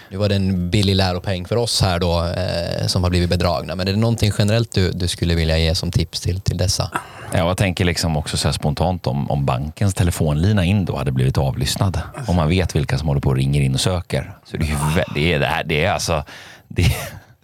nu 0.09 0.17
var 0.17 0.29
det 0.29 0.35
en 0.35 0.69
billig 0.69 0.95
läropeng 0.95 1.45
för 1.45 1.55
oss 1.55 1.81
här 1.81 1.99
då 1.99 2.25
eh, 2.25 2.87
som 2.87 3.03
har 3.03 3.09
blivit 3.09 3.29
bedragna. 3.29 3.75
Men 3.75 3.87
är 3.87 3.91
det 3.91 3.99
någonting 3.99 4.31
generellt 4.37 4.71
du, 4.71 4.91
du 4.91 5.07
skulle 5.07 5.35
vilja 5.35 5.57
ge 5.57 5.75
som 5.75 5.91
tips 5.91 6.21
till, 6.21 6.41
till 6.41 6.57
dessa? 6.57 6.91
Ja, 7.31 7.37
jag 7.37 7.57
tänker 7.57 7.85
liksom 7.85 8.17
också 8.17 8.37
så 8.37 8.53
spontant 8.53 9.07
om, 9.07 9.31
om 9.31 9.45
bankens 9.45 9.93
telefonlina 9.93 10.65
in 10.65 10.85
då 10.85 10.97
hade 10.97 11.11
blivit 11.11 11.37
avlyssnad. 11.37 12.01
Om 12.27 12.35
man 12.35 12.49
vet 12.49 12.75
vilka 12.75 12.97
som 12.97 13.07
håller 13.07 13.21
på 13.21 13.29
och 13.29 13.35
ringer 13.35 13.61
in 13.61 13.73
och 13.73 13.79
söker. 13.79 14.33
Så 14.45 14.57
det 14.57 14.65
är, 14.65 15.13
det 15.13 15.33
är, 15.33 15.39
det 15.39 15.45
här, 15.45 15.63
det 15.63 15.85
är 15.85 15.91
alltså... 15.91 16.23
Det, 16.67 16.95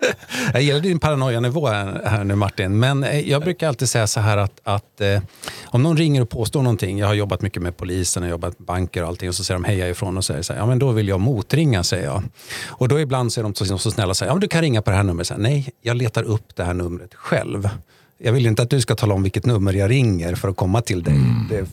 jag 0.54 0.62
gillar 0.62 0.80
din 0.80 0.99
paranoia-nivå 0.99 1.68
här, 1.68 2.02
här, 2.06 2.24
nu 2.24 2.36
Martin. 2.36 2.80
Men 2.80 3.04
eh, 3.04 3.30
jag 3.30 3.41
brukar 3.41 3.68
alltid 3.68 3.89
säga 3.89 4.08
så 4.08 4.20
här 4.20 4.38
att, 4.38 4.62
att 4.64 5.02
eh, 5.02 5.22
om 5.66 5.84
någon 5.84 5.97
ringer 5.97 6.22
och 6.22 6.30
påstår 6.30 6.62
någonting. 6.62 6.99
Jag 6.99 7.08
har 7.08 7.14
jobbat 7.14 7.41
mycket 7.41 7.62
med 7.62 7.78
polisen, 7.78 8.24
och 8.24 8.30
jobbat 8.30 8.60
med 8.60 8.66
banker 8.66 9.02
och 9.02 9.08
allting. 9.08 9.30
Och 9.30 9.36
så 9.36 9.43
säger 9.43 9.60
de 9.60 9.64
heja 9.64 9.89
ifrån 9.89 10.18
och 10.18 10.26
säger 10.26 10.41
så 10.41 10.54
här, 10.54 10.60
ja 10.60 10.66
men 10.66 10.80
då 10.80 10.91
vill 10.91 11.08
jag 11.08 11.20
motringa 11.20 11.84
säger 11.84 12.06
jag. 12.06 12.24
Och 12.68 12.88
då 12.88 12.99
ibland 12.99 13.34
så 13.34 13.41
är 13.41 13.43
de 13.43 13.56
så, 13.56 13.78
så 13.78 13.91
snälla 13.91 14.10
och 14.10 14.18
säger, 14.18 14.30
ja 14.30 14.34
men 14.34 14.41
du 14.41 14.47
kan 14.47 14.62
ringa 14.62 14.82
på 14.82 14.89
det 14.89 14.95
här 14.95 15.04
numret. 15.04 15.28
Så 15.28 15.34
här, 15.34 15.41
Nej, 15.41 15.70
jag 15.82 15.97
letar 15.97 16.24
upp 16.24 16.56
det 16.56 16.64
här 16.64 16.74
numret 16.74 17.14
själv. 17.14 17.70
Jag 18.18 18.34
vill 18.34 18.45
inte 18.45 18.62
att 18.62 18.70
du 18.70 18.82
ska 18.82 18.95
tala 18.95 19.14
om 19.14 19.24
vilket 19.24 19.45
nummer 19.45 19.74
jag 19.74 19.89
ringer 19.89 20.36
för 20.36 20.49
att 20.49 20.56
komma 20.56 20.82
till 20.82 21.04
dig. 21.04 21.14
Mm. 21.14 21.47
Det 21.49 21.66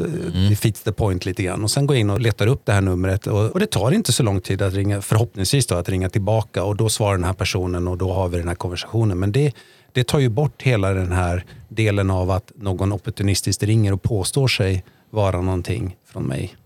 mm. 0.00 0.50
det 0.50 0.56
fits 0.56 0.82
the 0.82 0.92
point 0.92 1.26
lite 1.26 1.42
grann. 1.42 1.64
Och 1.64 1.70
sen 1.70 1.86
går 1.86 1.96
jag 1.96 2.00
in 2.00 2.10
och 2.10 2.20
letar 2.20 2.46
upp 2.46 2.60
det 2.64 2.72
här 2.72 2.80
numret 2.80 3.26
och, 3.26 3.50
och, 3.50 3.60
det 3.60 3.66
tar 3.66 3.92
inte 3.92 4.12
så 4.12 4.22
lång 4.22 4.40
tid 4.40 4.62
att 4.62 4.74
ringa, 4.74 5.02
förhoppningsvis 5.02 5.66
då, 5.66 5.74
att 5.74 5.88
ringa 5.88 6.08
tillbaka 6.08 6.64
och 6.64 6.76
då 6.76 6.88
svarar 6.88 7.16
den 7.16 7.24
här 7.24 7.32
personen 7.32 7.88
och 7.88 7.98
då 7.98 8.12
har 8.12 8.28
vi 8.28 8.38
den 8.38 8.48
här 8.48 8.54
konversationen. 8.54 9.18
Men 9.18 9.32
det, 9.32 9.52
det 9.92 10.04
tar 10.04 10.18
ju 10.18 10.28
bort 10.28 10.62
hela 10.62 10.94
den 10.94 11.12
här 11.12 11.44
delen 11.68 12.10
av 12.10 12.30
att 12.30 12.52
någon 12.56 12.92
opportunistiskt 12.92 13.62
ringer 13.62 13.92
och 13.92 14.02
påstår 14.02 14.48
sig 14.48 14.84
vara 15.10 15.40
någonting 15.40 15.96
från 16.06 16.22
mig 16.22 16.56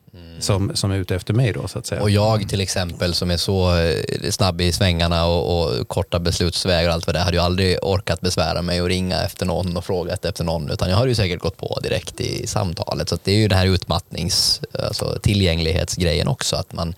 som, 0.40 0.76
som 0.76 0.90
är 0.90 0.96
ute 0.96 1.14
efter 1.14 1.34
mig 1.34 1.52
då 1.52 1.68
så 1.68 1.78
att 1.78 1.86
säga. 1.86 2.02
Och 2.02 2.10
jag 2.10 2.48
till 2.48 2.60
exempel 2.60 3.14
som 3.14 3.30
är 3.30 3.36
så 3.36 3.76
eh, 3.76 4.30
snabb 4.30 4.60
i 4.60 4.72
svängarna 4.72 5.26
och, 5.26 5.62
och 5.62 5.88
korta 5.88 6.18
beslutsvägar 6.18 6.88
och 6.88 6.94
allt 6.94 7.06
vad 7.06 7.16
det 7.16 7.20
hade 7.20 7.36
ju 7.36 7.42
aldrig 7.42 7.78
orkat 7.82 8.20
besvära 8.20 8.62
mig 8.62 8.82
och 8.82 8.88
ringa 8.88 9.22
efter 9.22 9.46
någon 9.46 9.76
och 9.76 9.84
fråga 9.84 10.16
efter 10.22 10.44
någon 10.44 10.70
utan 10.70 10.90
jag 10.90 10.96
hade 10.96 11.08
ju 11.08 11.14
säkert 11.14 11.40
gått 11.40 11.56
på 11.56 11.78
direkt 11.82 12.20
i 12.20 12.46
samtalet. 12.46 13.08
Så 13.08 13.18
det 13.24 13.32
är 13.32 13.36
ju 13.36 13.48
den 13.48 13.58
här 13.58 13.66
utmattnings, 13.66 14.60
alltså 14.78 15.18
tillgänglighetsgrejen 15.22 16.28
också 16.28 16.56
att 16.56 16.72
man 16.72 16.94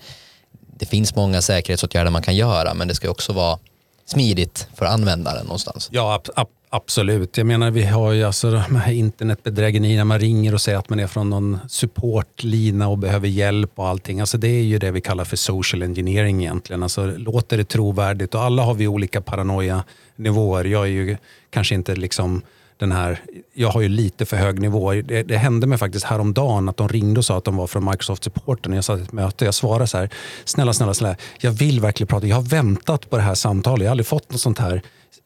det 0.79 0.85
finns 0.85 1.15
många 1.15 1.41
säkerhetsåtgärder 1.41 2.11
man 2.11 2.21
kan 2.21 2.35
göra 2.35 2.73
men 2.73 2.87
det 2.87 2.95
ska 2.95 3.09
också 3.09 3.33
vara 3.33 3.59
smidigt 4.05 4.67
för 4.75 4.85
användaren 4.85 5.43
någonstans. 5.45 5.89
Ja, 5.91 6.13
ab, 6.13 6.29
ab, 6.35 6.47
Absolut. 6.69 7.37
Jag 7.37 7.47
menar, 7.47 7.71
vi 7.71 7.83
har 7.83 8.11
ju 8.11 8.23
alltså 8.23 8.51
de 8.51 8.75
här 8.75 8.91
internetbedrägerierna. 8.91 10.05
Man 10.05 10.19
ringer 10.19 10.53
och 10.53 10.61
säger 10.61 10.77
att 10.77 10.89
man 10.89 10.99
är 10.99 11.07
från 11.07 11.29
någon 11.29 11.59
supportlina 11.69 12.87
och 12.87 12.97
behöver 12.97 13.27
hjälp 13.27 13.71
och 13.75 13.87
allting. 13.87 14.19
Alltså 14.19 14.37
det 14.37 14.47
är 14.47 14.63
ju 14.63 14.77
det 14.79 14.91
vi 14.91 15.01
kallar 15.01 15.23
för 15.23 15.37
social 15.37 15.83
engineering 15.83 16.41
egentligen. 16.41 16.83
Alltså 16.83 17.05
låter 17.05 17.57
det 17.57 17.63
trovärdigt 17.63 18.35
och 18.35 18.41
alla 18.41 18.63
har 18.63 18.73
vi 18.73 18.87
olika 18.87 19.21
paranoia-nivåer. 19.21 20.65
Jag 20.65 20.83
är 20.83 20.91
ju 20.91 21.17
kanske 21.49 21.75
inte 21.75 21.95
liksom 21.95 22.41
den 22.77 22.91
här, 22.91 23.21
jag 23.53 23.69
har 23.69 23.81
ju 23.81 23.87
lite 23.87 24.25
för 24.25 24.37
hög 24.37 24.59
nivå. 24.59 24.93
Det, 24.93 25.23
det 25.23 25.37
hände 25.37 25.67
mig 25.67 25.77
faktiskt 25.77 26.05
häromdagen 26.05 26.69
att 26.69 26.77
de 26.77 26.89
ringde 26.89 27.19
och 27.19 27.25
sa 27.25 27.37
att 27.37 27.43
de 27.43 27.55
var 27.55 27.67
från 27.67 27.89
Microsoft-supporten. 27.89 28.73
Jag 28.73 28.83
satt 28.83 28.99
i 28.99 29.03
ett 29.03 29.11
möte 29.11 29.45
jag 29.45 29.53
svarade 29.53 29.87
så 29.87 29.97
här, 29.97 30.09
snälla, 30.45 30.73
snälla, 30.73 30.93
snälla, 30.93 31.15
jag 31.39 31.51
vill 31.51 31.79
verkligen 31.79 32.07
prata. 32.07 32.27
Jag 32.27 32.35
har 32.35 32.43
väntat 32.43 33.09
på 33.09 33.15
det 33.15 33.23
här 33.23 33.35
samtalet. 33.35 33.81
Jag 33.81 33.89
har 33.89 33.91
aldrig 33.91 34.07
fått 34.07 34.31
något 34.31 34.41
sånt 34.41 34.59
här 34.59 34.81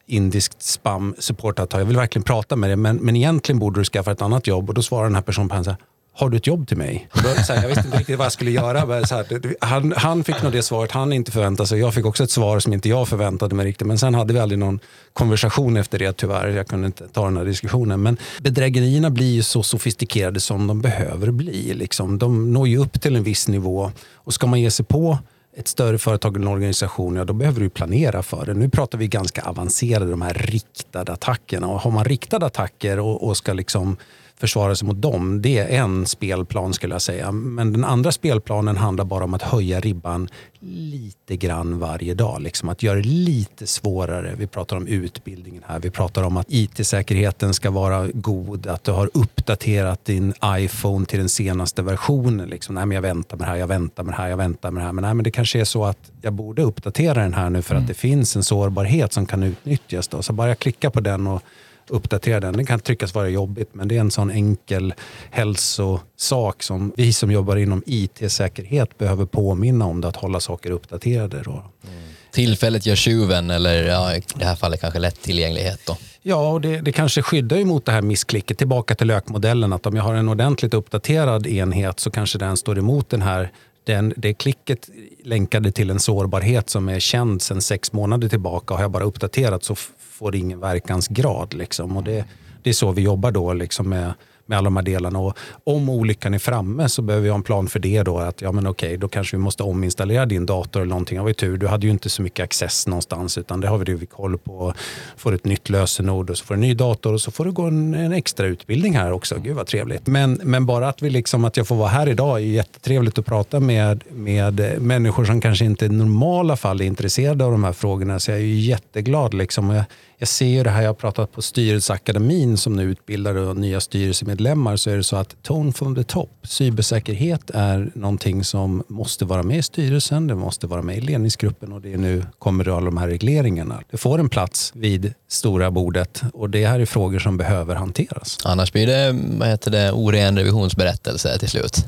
indiskt 0.05 0.61
spam 0.61 1.15
supportavtal. 1.19 1.79
Jag 1.79 1.85
vill 1.85 1.97
verkligen 1.97 2.23
prata 2.23 2.55
med 2.55 2.69
dig 2.69 2.77
men, 2.77 2.97
men 2.97 3.15
egentligen 3.15 3.59
borde 3.59 3.79
du 3.79 3.85
skaffa 3.85 4.11
ett 4.11 4.21
annat 4.21 4.47
jobb. 4.47 4.69
Och 4.69 4.75
då 4.75 4.81
svarar 4.81 5.03
den 5.03 5.15
här 5.15 5.21
personen 5.21 5.49
på 5.49 5.55
henne 5.55 5.63
så 5.63 5.69
här, 5.69 5.79
har 6.13 6.29
du 6.29 6.37
ett 6.37 6.47
jobb 6.47 6.67
till 6.67 6.77
mig? 6.77 7.07
Så 7.47 7.53
här, 7.53 7.61
jag 7.61 7.67
visste 7.69 7.85
inte 7.85 7.97
riktigt 7.97 8.17
vad 8.17 8.25
jag 8.25 8.31
skulle 8.31 8.51
göra. 8.51 8.85
Men 8.85 9.07
så 9.07 9.15
här, 9.15 9.55
han, 9.65 9.93
han 9.97 10.23
fick 10.23 10.41
nog 10.43 10.51
det 10.51 10.63
svaret 10.63 10.91
han 10.91 11.13
inte 11.13 11.31
förväntade 11.31 11.67
sig. 11.67 11.79
Jag 11.79 11.93
fick 11.93 12.05
också 12.05 12.23
ett 12.23 12.31
svar 12.31 12.59
som 12.59 12.73
inte 12.73 12.89
jag 12.89 13.07
förväntade 13.07 13.55
mig 13.55 13.65
riktigt. 13.65 13.87
Men 13.87 13.97
sen 13.97 14.15
hade 14.15 14.33
vi 14.33 14.39
aldrig 14.39 14.59
någon 14.59 14.79
konversation 15.13 15.77
efter 15.77 15.99
det 15.99 16.13
tyvärr. 16.13 16.47
Jag 16.47 16.67
kunde 16.67 16.85
inte 16.85 17.07
ta 17.07 17.25
den 17.25 17.37
här 17.37 17.45
diskussionen. 17.45 18.01
Men 18.01 18.17
bedrägerierna 18.41 19.09
blir 19.09 19.33
ju 19.33 19.43
så 19.43 19.63
sofistikerade 19.63 20.39
som 20.39 20.67
de 20.67 20.81
behöver 20.81 21.31
bli. 21.31 21.73
Liksom. 21.73 22.19
De 22.19 22.53
når 22.53 22.67
ju 22.67 22.77
upp 22.77 23.01
till 23.01 23.15
en 23.15 23.23
viss 23.23 23.47
nivå. 23.47 23.91
Och 24.15 24.33
ska 24.33 24.47
man 24.47 24.61
ge 24.61 24.71
sig 24.71 24.85
på 24.85 25.17
ett 25.57 25.67
större 25.67 25.97
företag 25.97 26.35
eller 26.35 26.45
en 26.45 26.53
organisation, 26.53 27.15
ja, 27.15 27.25
då 27.25 27.33
behöver 27.33 27.59
du 27.61 27.69
planera 27.69 28.23
för 28.23 28.45
det. 28.45 28.53
Nu 28.53 28.69
pratar 28.69 28.97
vi 28.97 29.07
ganska 29.07 29.41
avancerade, 29.41 30.11
de 30.11 30.21
här 30.21 30.33
riktade 30.33 31.11
attackerna. 31.11 31.67
Och 31.67 31.81
har 31.81 31.91
man 31.91 32.05
riktade 32.05 32.45
attacker 32.45 32.99
och, 32.99 33.27
och 33.27 33.37
ska 33.37 33.53
liksom 33.53 33.97
försvara 34.41 34.75
sig 34.75 34.87
mot 34.87 35.01
dem. 35.01 35.41
Det 35.41 35.59
är 35.59 35.67
en 35.67 36.05
spelplan 36.05 36.73
skulle 36.73 36.95
jag 36.95 37.01
säga. 37.01 37.31
Men 37.31 37.73
den 37.73 37.85
andra 37.85 38.11
spelplanen 38.11 38.77
handlar 38.77 39.05
bara 39.05 39.23
om 39.23 39.33
att 39.33 39.41
höja 39.41 39.79
ribban 39.79 40.29
lite 40.59 41.37
grann 41.37 41.79
varje 41.79 42.13
dag. 42.13 42.41
Liksom 42.41 42.69
att 42.69 42.83
göra 42.83 42.95
det 42.95 43.07
lite 43.07 43.67
svårare. 43.67 44.33
Vi 44.37 44.47
pratar 44.47 44.75
om 44.75 44.87
utbildningen 44.87 45.63
här. 45.67 45.79
Vi 45.79 45.89
pratar 45.89 46.23
om 46.23 46.37
att 46.37 46.45
IT-säkerheten 46.49 47.53
ska 47.53 47.71
vara 47.71 48.07
god. 48.13 48.67
Att 48.67 48.83
du 48.83 48.91
har 48.91 49.09
uppdaterat 49.13 50.05
din 50.05 50.33
iPhone 50.45 51.05
till 51.05 51.19
den 51.19 51.29
senaste 51.29 51.81
versionen. 51.81 52.49
Liksom, 52.49 52.75
nej, 52.75 52.85
men 52.85 52.95
jag 52.95 53.01
väntar 53.01 53.37
med 53.37 53.47
det 53.47 53.51
här, 53.51 53.57
jag 53.57 53.67
väntar 53.67 54.03
med 54.03 54.13
det 54.13 54.17
här, 54.17 54.29
jag 54.29 54.37
väntar 54.37 54.71
med 54.71 54.81
det 54.81 54.85
här. 54.85 54.93
Men, 54.93 55.01
nej, 55.01 55.13
men 55.13 55.23
det 55.23 55.31
kanske 55.31 55.59
är 55.59 55.65
så 55.65 55.85
att 55.85 56.11
jag 56.21 56.33
borde 56.33 56.61
uppdatera 56.61 57.21
den 57.21 57.33
här 57.33 57.49
nu 57.49 57.61
för 57.61 57.75
mm. 57.75 57.83
att 57.83 57.87
det 57.87 57.93
finns 57.93 58.35
en 58.35 58.43
sårbarhet 58.43 59.13
som 59.13 59.25
kan 59.25 59.43
utnyttjas. 59.43 60.07
Då. 60.07 60.21
Så 60.21 60.33
bara 60.33 60.47
jag 60.47 60.59
klickar 60.59 60.89
på 60.89 60.99
den 60.99 61.27
och 61.27 61.41
uppdatera 61.87 62.39
den. 62.39 62.53
Den 62.53 62.65
kan 62.65 62.79
tyckas 62.79 63.15
vara 63.15 63.29
jobbigt 63.29 63.69
men 63.73 63.87
det 63.87 63.95
är 63.95 63.99
en 63.99 64.11
sån 64.11 64.31
enkel 64.31 64.93
hälsosak 65.31 66.63
som 66.63 66.93
vi 66.97 67.13
som 67.13 67.31
jobbar 67.31 67.55
inom 67.55 67.83
IT-säkerhet 67.85 68.97
behöver 68.97 69.25
påminna 69.25 69.85
om 69.85 70.01
det, 70.01 70.07
att 70.07 70.15
hålla 70.15 70.39
saker 70.39 70.71
uppdaterade. 70.71 71.41
Då. 71.43 71.51
Mm. 71.51 72.01
Tillfället 72.31 72.85
gör 72.85 72.95
tjuven 72.95 73.49
eller 73.49 73.83
ja, 73.83 74.15
i 74.15 74.23
det 74.35 74.45
här 74.45 74.55
fallet 74.55 74.81
kanske 74.81 74.99
lättillgänglighet 74.99 75.79
då? 75.85 75.97
Ja, 76.21 76.49
och 76.49 76.61
det, 76.61 76.81
det 76.81 76.91
kanske 76.91 77.21
skyddar 77.21 77.57
ju 77.57 77.65
mot 77.65 77.85
det 77.85 77.91
här 77.91 78.01
missklicket. 78.01 78.57
Tillbaka 78.57 78.95
till 78.95 79.07
lökmodellen, 79.07 79.73
att 79.73 79.85
om 79.85 79.95
jag 79.95 80.03
har 80.03 80.13
en 80.13 80.29
ordentligt 80.29 80.73
uppdaterad 80.73 81.47
enhet 81.47 81.99
så 81.99 82.11
kanske 82.11 82.37
den 82.37 82.57
står 82.57 82.77
emot 82.77 83.09
den 83.09 83.21
här 83.21 83.51
den, 83.83 84.13
det 84.17 84.33
klicket 84.33 84.89
länkade 85.23 85.71
till 85.71 85.89
en 85.89 85.99
sårbarhet 85.99 86.69
som 86.69 86.89
är 86.89 86.99
känd 86.99 87.41
sedan 87.41 87.61
sex 87.61 87.93
månader 87.93 88.29
tillbaka. 88.29 88.73
Har 88.73 88.81
jag 88.81 88.91
bara 88.91 89.03
uppdaterat 89.03 89.63
så 89.63 89.75
får 90.21 90.35
ingen 90.35 90.59
verkansgrad. 90.59 91.53
Liksom. 91.53 91.97
Och 91.97 92.03
det, 92.03 92.25
det 92.63 92.69
är 92.69 92.73
så 92.73 92.91
vi 92.91 93.01
jobbar 93.01 93.31
då 93.31 93.53
liksom 93.53 93.89
med 93.89 94.13
med 94.51 94.57
alla 94.57 94.65
de 94.65 94.75
här 94.75 94.83
delarna. 94.83 95.19
Och 95.19 95.37
om 95.63 95.89
olyckan 95.89 96.33
är 96.33 96.39
framme 96.39 96.89
så 96.89 97.01
behöver 97.01 97.23
vi 97.23 97.29
ha 97.29 97.35
en 97.35 97.43
plan 97.43 97.67
för 97.67 97.79
det. 97.79 98.03
Då, 98.03 98.19
att 98.19 98.41
ja, 98.41 98.51
men 98.51 98.67
okej, 98.67 98.97
då 98.97 99.07
kanske 99.07 99.37
vi 99.37 99.43
måste 99.43 99.63
ominstallera 99.63 100.25
din 100.25 100.45
dator 100.45 100.81
eller 100.81 100.89
någonting. 100.89 101.19
Har 101.19 101.25
vi 101.25 101.33
tur, 101.33 101.57
du 101.57 101.67
hade 101.67 101.85
ju 101.85 101.91
inte 101.91 102.09
så 102.09 102.21
mycket 102.21 102.43
access 102.43 102.87
någonstans 102.87 103.37
utan 103.37 103.61
det 103.61 103.67
har 103.67 103.77
vi 103.77 103.85
det 103.85 103.93
vi 103.93 104.05
koll 104.05 104.37
på. 104.37 104.73
Får 105.17 105.33
ett 105.33 105.45
nytt 105.45 105.69
lösenord 105.69 106.29
och 106.29 106.37
så 106.37 106.45
får 106.45 106.55
du 106.55 106.57
en 106.57 106.61
ny 106.61 106.73
dator 106.73 107.13
och 107.13 107.21
så 107.21 107.31
får 107.31 107.45
du 107.45 107.51
gå 107.51 107.63
en, 107.63 107.93
en 107.93 108.11
extra 108.11 108.45
utbildning 108.45 108.95
här 108.95 109.11
också. 109.11 109.35
Gud 109.39 109.55
vad 109.55 109.67
trevligt. 109.67 110.07
Men, 110.07 110.39
men 110.43 110.65
bara 110.65 110.89
att, 110.89 111.01
vi 111.01 111.09
liksom, 111.09 111.45
att 111.45 111.57
jag 111.57 111.67
får 111.67 111.75
vara 111.75 111.89
här 111.89 112.09
idag 112.09 112.37
är 112.37 112.45
jättetrevligt 112.45 113.19
att 113.19 113.25
prata 113.25 113.59
med, 113.59 114.03
med 114.09 114.81
människor 114.81 115.25
som 115.25 115.41
kanske 115.41 115.65
inte 115.65 115.85
i 115.85 115.89
normala 115.89 116.55
fall 116.55 116.81
är 116.81 116.85
intresserade 116.85 117.45
av 117.45 117.51
de 117.51 117.63
här 117.63 117.73
frågorna. 117.73 118.19
Så 118.19 118.31
jag 118.31 118.39
är 118.39 118.43
jätteglad. 118.43 119.33
Liksom. 119.33 119.69
Jag, 119.69 119.83
jag 120.21 120.27
ser 120.27 120.45
ju 120.45 120.63
det 120.63 120.69
här, 120.69 120.81
jag 120.81 120.89
har 120.89 120.93
pratat 120.93 121.31
på 121.31 121.41
Styrelseakademin 121.41 122.57
som 122.57 122.75
nu 122.75 122.83
utbildar 122.83 123.53
nya 123.53 123.81
styrelsemedlemmar, 123.81 124.75
så 124.75 124.89
är 124.89 124.97
det 124.97 125.03
så 125.03 125.15
att 125.15 125.43
tone 125.43 125.73
from 125.73 125.95
the 125.95 126.03
top, 126.03 126.29
cybersäkerhet 126.43 127.49
är 127.53 127.91
någonting 127.95 128.43
som 128.43 128.83
måste 128.87 129.25
vara 129.25 129.43
med 129.43 129.57
i 129.57 129.61
styrelsen, 129.61 130.27
det 130.27 130.35
måste 130.35 130.67
vara 130.67 130.81
med 130.81 130.97
i 130.97 131.01
ledningsgruppen 131.01 131.71
och 131.71 131.81
det 131.81 131.93
är 131.93 131.97
nu 131.97 132.25
kommer 132.39 132.77
alla 132.77 132.85
de 132.85 132.97
här 132.97 133.07
regleringarna. 133.07 133.81
Det 133.91 133.97
får 133.97 134.19
en 134.19 134.29
plats 134.29 134.71
vid 134.75 135.13
stora 135.29 135.71
bordet 135.71 136.21
och 136.33 136.49
det 136.49 136.65
här 136.65 136.79
är 136.79 136.85
frågor 136.85 137.19
som 137.19 137.37
behöver 137.37 137.75
hanteras. 137.75 138.37
Annars 138.43 138.71
blir 138.71 138.87
det, 138.87 139.19
vad 139.39 139.47
heter 139.47 139.71
det 139.71 139.91
oren 139.91 140.37
revisionsberättelse 140.37 141.39
till 141.39 141.49
slut. 141.49 141.87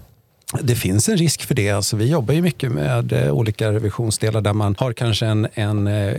Det 0.61 0.75
finns 0.75 1.09
en 1.09 1.17
risk 1.17 1.41
för 1.41 1.55
det. 1.55 1.71
Alltså, 1.71 1.97
vi 1.97 2.09
jobbar 2.09 2.33
ju 2.33 2.41
mycket 2.41 2.71
med 2.71 3.13
eh, 3.13 3.33
olika 3.33 3.71
revisionsdelar 3.71 4.41
där 4.41 4.53
man 4.53 4.75
har 4.79 4.93
kanske 4.93 5.25
en, 5.25 5.47
en, 5.53 5.87
eh, 5.87 6.17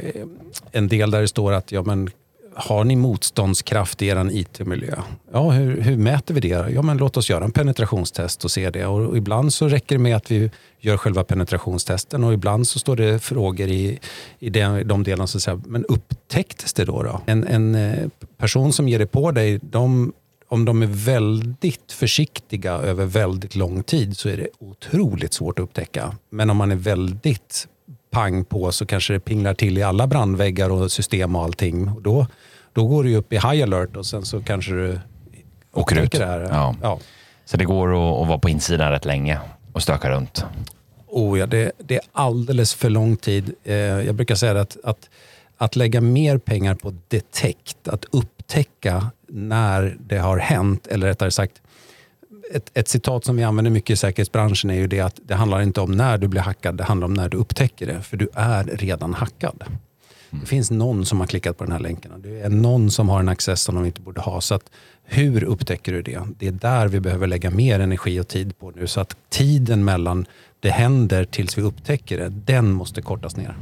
en 0.73 0.89
del 0.89 1.11
där 1.11 1.21
det 1.21 1.29
står 1.29 1.53
att 1.53 1.73
ja, 1.73 1.83
men, 1.83 2.11
har 2.55 2.85
ni 2.85 2.97
motståndskraft 2.97 4.03
i 4.03 4.07
er 4.07 4.29
IT-miljö? 4.33 4.95
Ja, 5.33 5.51
hur, 5.51 5.81
hur, 5.81 5.97
mäter 5.97 6.35
vi 6.35 6.41
det? 6.41 6.71
Ja, 6.75 6.83
men 6.83 6.97
låt 6.97 7.17
oss 7.17 7.31
göra 7.31 7.45
en 7.45 7.53
penetrationstest 7.53 8.45
och 8.45 8.51
se 8.51 8.71
det. 8.71 8.87
Och, 8.87 9.01
och 9.09 9.17
ibland 9.17 9.53
så 9.53 9.69
räcker 9.69 9.95
det 9.95 9.99
med 9.99 10.17
att 10.17 10.31
vi 10.31 10.51
gör 10.81 10.97
själva 10.97 11.25
penetrationstesten 11.25 12.25
och 12.25 12.33
ibland 12.33 12.69
så 12.69 12.79
står 12.79 12.97
det 12.97 13.19
frågor 13.19 13.69
i, 13.69 13.99
i 14.39 14.51
de, 14.51 14.83
de 14.85 15.03
delarna 15.03 15.27
som 15.27 15.41
säger, 15.41 15.61
men 15.67 15.85
upptäcktes 15.85 16.73
det 16.73 16.85
då? 16.85 17.03
då? 17.03 17.21
En, 17.27 17.47
en 17.47 17.75
eh, 17.75 18.09
person 18.39 18.73
som 18.73 18.89
ger 18.89 18.99
det 18.99 19.07
på 19.07 19.31
dig, 19.31 19.61
de 19.63 20.13
om 20.55 20.65
de 20.65 20.83
är 20.83 20.87
väldigt 20.87 21.93
försiktiga 21.93 22.73
över 22.73 23.05
väldigt 23.05 23.57
lång 23.57 23.83
tid 23.83 24.17
så 24.17 24.29
är 24.29 24.37
det 24.37 24.49
otroligt 24.59 25.33
svårt 25.33 25.59
att 25.59 25.63
upptäcka. 25.63 26.17
Men 26.31 26.51
om 26.51 26.57
man 26.57 26.73
är 26.73 26.77
väldigt 26.77 27.69
pang 28.11 28.45
på 28.45 28.73
så 28.73 28.87
kanske 28.87 29.13
det 29.13 29.21
pinglar 29.21 29.55
till 29.55 29.79
i 29.79 29.83
alla 29.83 30.07
brandväggar 30.07 30.71
och 30.71 30.93
system 30.93 31.37
och 31.37 31.43
allting. 31.43 31.89
Och 31.89 32.03
då, 32.03 32.27
då 32.73 32.87
går 32.87 33.05
du 33.05 33.17
upp 33.17 33.33
i 33.33 33.37
high 33.37 33.63
alert 33.63 33.97
och 33.97 34.07
sen 34.07 34.25
så 34.25 34.43
kanske 34.43 34.73
du 34.73 35.01
åker 35.73 36.03
ut. 36.03 36.13
Det 36.13 36.27
här. 36.27 36.41
Ja. 36.41 36.75
ja. 36.83 36.99
Så 37.45 37.57
det 37.57 37.65
går 37.65 37.89
att, 37.89 38.23
att 38.23 38.29
vara 38.29 38.39
på 38.39 38.49
insidan 38.49 38.91
rätt 38.91 39.05
länge 39.05 39.39
och 39.73 39.83
stöka 39.83 40.11
runt? 40.11 40.45
Oh 41.07 41.39
ja, 41.39 41.47
det, 41.47 41.73
det 41.79 41.95
är 41.95 42.03
alldeles 42.13 42.75
för 42.75 42.91
lång 42.91 43.17
tid. 43.17 43.55
Eh, 43.65 43.75
jag 43.75 44.15
brukar 44.15 44.35
säga 44.35 44.61
att, 44.61 44.77
att, 44.85 45.11
att 45.57 45.77
lägga 45.77 46.01
mer 46.01 46.39
pengar 46.39 46.75
på 46.75 46.95
detect, 47.09 47.89
att 47.89 48.05
upptäcka 48.05 49.11
när 49.35 49.97
det 50.01 50.19
har 50.19 50.39
hänt, 50.39 50.87
eller 50.87 51.07
rättare 51.07 51.31
sagt, 51.31 51.63
ett, 52.53 52.71
ett, 52.75 52.89
citat 52.89 53.25
som 53.25 53.37
vi 53.37 53.43
använder 53.43 53.71
mycket 53.71 53.91
i 53.91 53.97
säkerhetsbranschen 53.97 54.71
är 54.71 54.75
ju 54.75 54.87
det 54.87 55.01
att 55.01 55.21
det 55.25 55.35
handlar 55.35 55.61
inte 55.61 55.81
om 55.81 55.93
när 55.93 56.19
du 56.19 56.29
blir 56.29 56.41
hackad, 56.41 56.77
det 56.77 56.85
handlar 56.85 57.05
om 57.05 57.15
när 57.15 57.29
du 57.29 57.37
upptäcker 57.37 57.87
det. 57.87 58.03
För 58.03 58.17
du 58.17 58.29
är 58.35 58.65
redan 58.65 59.15
hackad. 59.15 59.65
Det 60.31 60.47
finns 60.47 60.71
någon 60.71 61.07
som 61.07 61.21
har 61.21 61.27
klickat 61.27 61.59
på 61.59 61.65
den 61.65 61.73
här 61.73 61.81
länken. 61.81 62.13
Det 62.23 62.41
är 62.41 62.49
någon 62.49 62.91
som 62.91 63.09
har 63.09 63.21
en 63.21 63.29
access 63.29 63.63
som 63.63 63.75
de 63.75 63.85
inte 63.85 64.01
borde 64.01 64.21
ha. 64.21 64.41
Så 64.41 64.55
att, 64.55 64.71
hur 65.05 65.45
upptäcker 65.45 65.93
du 65.93 66.03
det? 66.03 66.21
Det 66.39 66.47
är 66.47 66.53
där 66.53 66.89
vi 66.89 67.01
behöver 67.01 67.27
lägga 67.27 67.51
mer 67.51 67.81
energi 67.81 68.21
och 68.21 68.29
tid 68.29 68.59
på 68.59 68.71
nu. 68.71 68.87
Så 68.87 69.01
att 69.01 69.17
tiden 69.31 69.85
mellan 69.85 70.27
det 70.61 70.71
händer 70.71 71.25
tills 71.25 71.59
vi 71.59 71.63
upptäcker 71.63 72.19
det, 72.19 72.29
den 72.29 72.71
måste 72.71 73.03
kortas 73.03 73.37
ner. 73.37 73.57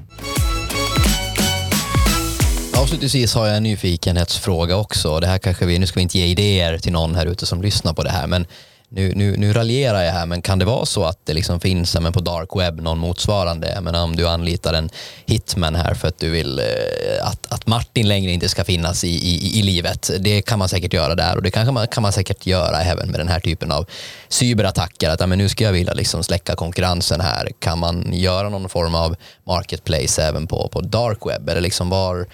Avslutningsvis 2.82 3.34
har 3.34 3.46
jag 3.46 3.56
en 3.56 3.62
nyfikenhetsfråga 3.62 4.76
också. 4.76 5.20
Det 5.20 5.26
här 5.26 5.38
kanske 5.38 5.66
vi, 5.66 5.78
nu 5.78 5.86
ska 5.86 5.98
vi 5.98 6.02
inte 6.02 6.18
ge 6.18 6.26
idéer 6.26 6.78
till 6.78 6.92
någon 6.92 7.14
här 7.14 7.26
ute 7.26 7.46
som 7.46 7.62
lyssnar 7.62 7.92
på 7.92 8.02
det 8.02 8.10
här, 8.10 8.26
men 8.26 8.46
nu, 8.88 9.12
nu, 9.14 9.36
nu 9.36 9.52
raljerar 9.52 10.02
jag 10.02 10.12
här, 10.12 10.26
men 10.26 10.42
kan 10.42 10.58
det 10.58 10.64
vara 10.64 10.86
så 10.86 11.04
att 11.04 11.18
det 11.24 11.34
liksom 11.34 11.60
finns 11.60 12.00
men 12.00 12.12
på 12.12 12.20
dark 12.20 12.48
web 12.56 12.80
någon 12.80 12.98
motsvarande? 12.98 13.78
Men 13.82 13.94
om 13.94 14.16
du 14.16 14.28
anlitar 14.28 14.74
en 14.74 14.90
hitman 15.26 15.74
här 15.74 15.94
för 15.94 16.08
att 16.08 16.18
du 16.18 16.30
vill 16.30 16.58
eh, 16.58 16.64
att, 17.22 17.52
att 17.52 17.66
Martin 17.66 18.08
längre 18.08 18.30
inte 18.30 18.48
ska 18.48 18.64
finnas 18.64 19.04
i, 19.04 19.08
i, 19.08 19.58
i 19.58 19.62
livet. 19.62 20.10
Det 20.20 20.42
kan 20.42 20.58
man 20.58 20.68
säkert 20.68 20.92
göra 20.92 21.14
där 21.14 21.36
och 21.36 21.42
det 21.42 21.50
kanske 21.50 21.72
man, 21.72 21.86
kan 21.86 22.02
man 22.02 22.12
säkert 22.12 22.46
göra 22.46 22.82
även 22.82 23.10
med 23.10 23.20
den 23.20 23.28
här 23.28 23.40
typen 23.40 23.72
av 23.72 23.86
cyberattacker. 24.28 25.10
Att 25.10 25.28
men 25.28 25.38
nu 25.38 25.48
ska 25.48 25.64
jag 25.64 25.72
vilja 25.72 25.92
liksom 25.92 26.22
släcka 26.22 26.54
konkurrensen 26.54 27.20
här. 27.20 27.48
Kan 27.58 27.78
man 27.78 28.12
göra 28.12 28.48
någon 28.48 28.68
form 28.68 28.94
av 28.94 29.16
marketplace 29.44 30.22
även 30.22 30.46
på, 30.46 30.68
på 30.68 30.80
dark 30.80 31.18
web? 31.26 31.48
Eller 31.48 31.60
liksom 31.60 31.88
var 31.88 32.26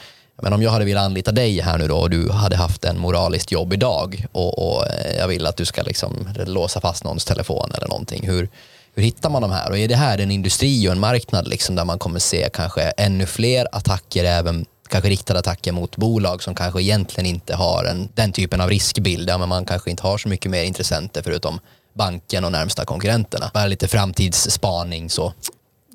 men 0.42 0.52
om 0.52 0.62
jag 0.62 0.70
hade 0.70 0.84
velat 0.84 1.04
anlita 1.04 1.32
dig 1.32 1.60
här 1.60 1.78
nu 1.78 1.88
då 1.88 1.96
och 1.96 2.10
du 2.10 2.30
hade 2.30 2.56
haft 2.56 2.84
en 2.84 2.98
moraliskt 2.98 3.52
jobb 3.52 3.72
idag 3.72 4.26
och, 4.32 4.58
och 4.58 4.86
eh, 4.86 5.18
jag 5.18 5.28
vill 5.28 5.46
att 5.46 5.56
du 5.56 5.64
ska 5.64 5.82
liksom 5.82 6.28
låsa 6.46 6.80
fast 6.80 7.04
någons 7.04 7.24
telefon 7.24 7.70
eller 7.74 7.88
någonting. 7.88 8.26
Hur, 8.26 8.48
hur 8.94 9.02
hittar 9.02 9.30
man 9.30 9.42
de 9.42 9.50
här? 9.50 9.70
Och 9.70 9.78
är 9.78 9.88
det 9.88 9.96
här 9.96 10.18
en 10.18 10.30
industri 10.30 10.88
och 10.88 10.92
en 10.92 11.00
marknad 11.00 11.48
liksom 11.48 11.74
där 11.74 11.84
man 11.84 11.98
kommer 11.98 12.20
se 12.20 12.48
kanske 12.52 12.82
ännu 12.82 13.26
fler 13.26 13.66
attacker, 13.72 14.24
även 14.24 14.66
kanske 14.88 15.10
riktade 15.10 15.38
attacker 15.38 15.72
mot 15.72 15.96
bolag 15.96 16.42
som 16.42 16.54
kanske 16.54 16.82
egentligen 16.82 17.26
inte 17.26 17.54
har 17.54 17.84
en, 17.84 18.08
den 18.14 18.32
typen 18.32 18.60
av 18.60 18.68
riskbild. 18.68 19.30
Ja, 19.30 19.38
men 19.38 19.48
man 19.48 19.64
kanske 19.64 19.90
inte 19.90 20.02
har 20.02 20.18
så 20.18 20.28
mycket 20.28 20.50
mer 20.50 20.62
intressenter 20.62 21.22
förutom 21.22 21.60
banken 21.94 22.44
och 22.44 22.52
närmsta 22.52 22.84
konkurrenterna. 22.84 23.50
Bara 23.54 23.66
lite 23.66 23.88
framtidsspaning 23.88 25.10
så. 25.10 25.32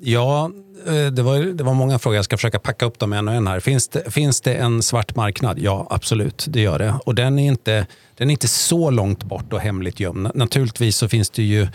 Ja, 0.06 0.50
eh, 0.86 1.06
det 1.06 1.22
var, 1.22 1.38
det 1.38 1.64
var 1.64 1.74
många 1.74 1.98
frågor. 1.98 2.16
Jag 2.16 2.24
ska 2.24 2.36
försöka 2.36 2.58
packa 2.58 2.86
upp 2.86 2.98
dem 2.98 3.12
en 3.12 3.28
och 3.28 3.34
en 3.34 3.46
här. 3.46 3.60
Finns 3.60 3.88
det, 3.88 4.10
finns 4.10 4.40
det 4.40 4.54
en 4.54 4.82
svart 4.82 5.16
marknad? 5.16 5.58
Ja, 5.58 5.86
absolut. 5.90 6.46
Det 6.48 6.60
gör 6.60 6.78
det. 6.78 6.94
Och 7.04 7.14
den 7.14 7.38
är 7.38 7.46
inte 7.46 7.86
den 8.16 8.30
är 8.30 8.32
inte 8.32 8.48
så 8.48 8.90
långt 8.90 9.24
bort 9.24 9.52
och 9.52 9.60
hemligt 9.60 10.00
gömd. 10.00 10.30
Naturligtvis 10.34 10.96
så 10.96 11.08
finns 11.08 11.30
det 11.30 11.42
ju 11.42 11.68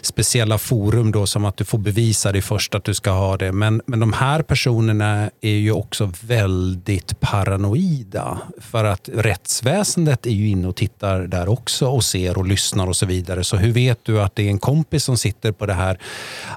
speciella 0.00 0.58
forum 0.58 1.12
då 1.12 1.26
som 1.26 1.44
att 1.44 1.56
du 1.56 1.64
får 1.64 1.78
bevisa 1.78 2.32
dig 2.32 2.42
först 2.42 2.74
att 2.74 2.84
du 2.84 2.94
ska 2.94 3.10
ha 3.10 3.36
det. 3.36 3.52
Men, 3.52 3.82
men 3.86 4.00
de 4.00 4.12
här 4.12 4.42
personerna 4.42 5.30
är 5.40 5.50
ju 5.50 5.72
också 5.72 6.12
väldigt 6.20 7.20
paranoida. 7.20 8.38
För 8.58 8.84
att 8.84 9.08
rättsväsendet 9.12 10.26
är 10.26 10.30
ju 10.30 10.48
inne 10.48 10.68
och 10.68 10.76
tittar 10.76 11.20
där 11.20 11.48
också 11.48 11.86
och 11.86 12.04
ser 12.04 12.38
och 12.38 12.46
lyssnar 12.46 12.86
och 12.86 12.96
så 12.96 13.06
vidare. 13.06 13.44
Så 13.44 13.56
hur 13.56 13.72
vet 13.72 13.98
du 14.02 14.20
att 14.20 14.36
det 14.36 14.42
är 14.42 14.50
en 14.50 14.58
kompis 14.58 15.04
som 15.04 15.16
sitter 15.16 15.52
på 15.52 15.66
det 15.66 15.74
här 15.74 15.98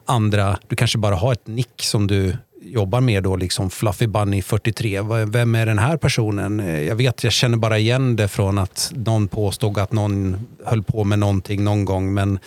andra, 0.06 0.58
du 0.68 0.76
kanske 0.76 0.98
bara 1.02 1.16
ha 1.16 1.32
ett 1.32 1.48
nick 1.48 1.84
som 1.84 2.08
du 2.08 2.38
jobbar 2.62 3.02
med 3.02 3.24
då 3.24 3.36
liksom 3.36 3.70
Fluffy 3.70 4.08
Bunny 4.08 4.42
43. 4.42 5.02
Vem 5.26 5.56
är 5.56 5.66
den 5.66 5.80
här 5.80 5.98
personen? 5.98 6.60
Eh, 6.60 6.82
jag 6.82 6.96
vet, 6.96 7.24
jag 7.24 7.34
känner 7.34 7.58
bara 7.58 7.78
igen 7.78 8.16
det 8.16 8.28
från 8.28 8.58
att 8.58 8.92
någon 8.96 9.28
påstod 9.28 9.78
att 9.78 9.92
någon 9.92 10.48
höll 10.66 10.84
på 10.84 11.04
med 11.04 11.20
någonting 11.20 11.64
någon 11.64 11.86
gång. 11.86 12.14
Men 12.14 12.40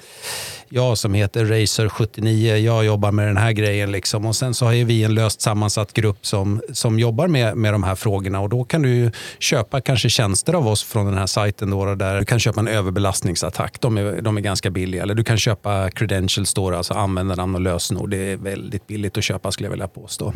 jag 0.74 0.98
som 0.98 1.14
heter 1.14 1.44
Racer79, 1.44 2.56
jag 2.56 2.84
jobbar 2.84 3.12
med 3.12 3.26
den 3.26 3.36
här 3.36 3.52
grejen. 3.52 3.92
Liksom. 3.92 4.26
Och 4.26 4.36
sen 4.36 4.54
så 4.54 4.64
har 4.64 4.84
vi 4.84 5.04
en 5.04 5.14
löst 5.14 5.40
sammansatt 5.40 5.92
grupp 5.92 6.26
som, 6.26 6.62
som 6.72 6.98
jobbar 6.98 7.28
med, 7.28 7.56
med 7.56 7.74
de 7.74 7.82
här 7.82 7.94
frågorna. 7.94 8.40
Och 8.40 8.48
då 8.48 8.64
kan 8.64 8.82
du 8.82 9.10
köpa 9.38 9.80
kanske 9.80 10.08
tjänster 10.08 10.52
av 10.52 10.68
oss 10.68 10.84
från 10.84 11.06
den 11.06 11.18
här 11.18 11.26
sajten. 11.26 11.70
Då, 11.70 11.94
där 11.94 12.18
du 12.18 12.24
kan 12.24 12.40
köpa 12.40 12.60
en 12.60 12.68
överbelastningsattack. 12.68 13.80
De 13.80 13.98
är, 13.98 14.20
de 14.20 14.36
är 14.36 14.40
ganska 14.40 14.70
billiga. 14.70 15.02
Eller 15.02 15.14
du 15.14 15.24
kan 15.24 15.38
köpa 15.38 15.90
credentials, 15.90 16.54
då, 16.54 16.74
alltså 16.74 16.94
användarnamn 16.94 17.54
och 17.54 17.60
lösenord. 17.60 18.10
Det 18.10 18.32
är 18.32 18.36
väldigt 18.36 18.86
billigt 18.86 19.18
att 19.18 19.24
köpa 19.24 19.52
skulle 19.52 19.66
jag 19.66 19.70
vilja 19.70 19.88
påstå. 19.88 20.32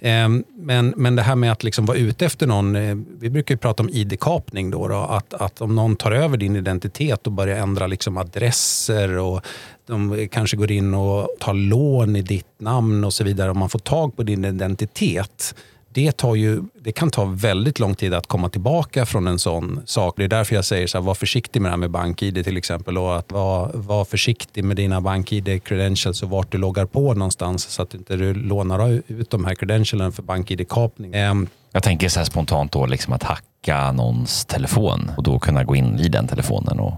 Ehm, 0.00 0.44
men, 0.56 0.94
men 0.96 1.16
det 1.16 1.22
här 1.22 1.36
med 1.36 1.52
att 1.52 1.64
liksom 1.64 1.86
vara 1.86 1.98
ute 1.98 2.26
efter 2.26 2.46
någon. 2.46 2.76
Eh, 2.76 2.96
vi 3.20 3.30
brukar 3.30 3.56
prata 3.56 3.82
om 3.82 3.88
id-kapning. 3.88 4.70
Då, 4.70 4.88
då, 4.88 4.96
att, 4.96 5.34
att 5.34 5.60
om 5.60 5.74
någon 5.74 5.96
tar 5.96 6.12
över 6.12 6.36
din 6.36 6.56
identitet 6.56 7.26
och 7.26 7.32
börjar 7.32 7.56
ändra 7.56 7.86
liksom 7.86 8.16
adresser 8.16 9.18
och 9.18 9.46
de 9.86 10.28
kanske 10.32 10.56
går 10.56 10.72
in 10.72 10.94
och 10.94 11.28
tar 11.40 11.54
lån 11.54 12.16
i 12.16 12.22
ditt 12.22 12.60
namn 12.60 13.04
och 13.04 13.14
så 13.14 13.24
vidare. 13.24 13.50
Om 13.50 13.58
man 13.58 13.68
får 13.68 13.78
tag 13.78 14.16
på 14.16 14.22
din 14.22 14.44
identitet. 14.44 15.54
Det, 15.94 16.12
tar 16.16 16.34
ju, 16.34 16.62
det 16.80 16.92
kan 16.92 17.10
ta 17.10 17.24
väldigt 17.24 17.78
lång 17.78 17.94
tid 17.94 18.14
att 18.14 18.26
komma 18.26 18.48
tillbaka 18.48 19.06
från 19.06 19.26
en 19.26 19.38
sån 19.38 19.82
sak. 19.86 20.14
Det 20.16 20.24
är 20.24 20.28
därför 20.28 20.54
jag 20.54 20.64
säger 20.64 20.86
så 20.86 20.98
här, 20.98 21.04
var 21.04 21.14
försiktig 21.14 21.62
med 21.62 21.68
det 21.68 21.72
här 21.72 21.78
med 21.78 21.90
bank-id 21.90 22.44
till 22.44 22.56
exempel. 22.56 22.98
Och 22.98 23.16
att 23.16 23.32
var, 23.32 23.70
var 23.74 24.04
försiktig 24.04 24.64
med 24.64 24.76
dina 24.76 25.00
bank-id-credentials 25.00 26.22
och 26.22 26.30
vart 26.30 26.52
du 26.52 26.58
loggar 26.58 26.86
på 26.86 27.14
någonstans. 27.14 27.62
Så 27.62 27.82
att 27.82 27.94
inte 27.94 28.16
du 28.16 28.34
lånar 28.34 29.02
ut 29.06 29.30
de 29.30 29.44
här 29.44 29.54
credentialen 29.54 30.12
för 30.12 30.22
bank-id-kapning. 30.22 31.14
Ehm, 31.14 31.48
jag 31.72 31.82
tänker 31.82 32.08
så 32.08 32.20
här 32.20 32.24
spontant 32.24 32.72
då, 32.72 32.86
liksom 32.86 33.12
att 33.12 33.22
hacka 33.22 33.92
någons 33.92 34.44
telefon 34.44 35.10
och 35.16 35.22
då 35.22 35.38
kunna 35.38 35.64
gå 35.64 35.76
in 35.76 35.98
i 35.98 36.08
den 36.08 36.28
telefonen 36.28 36.80
och 36.80 36.94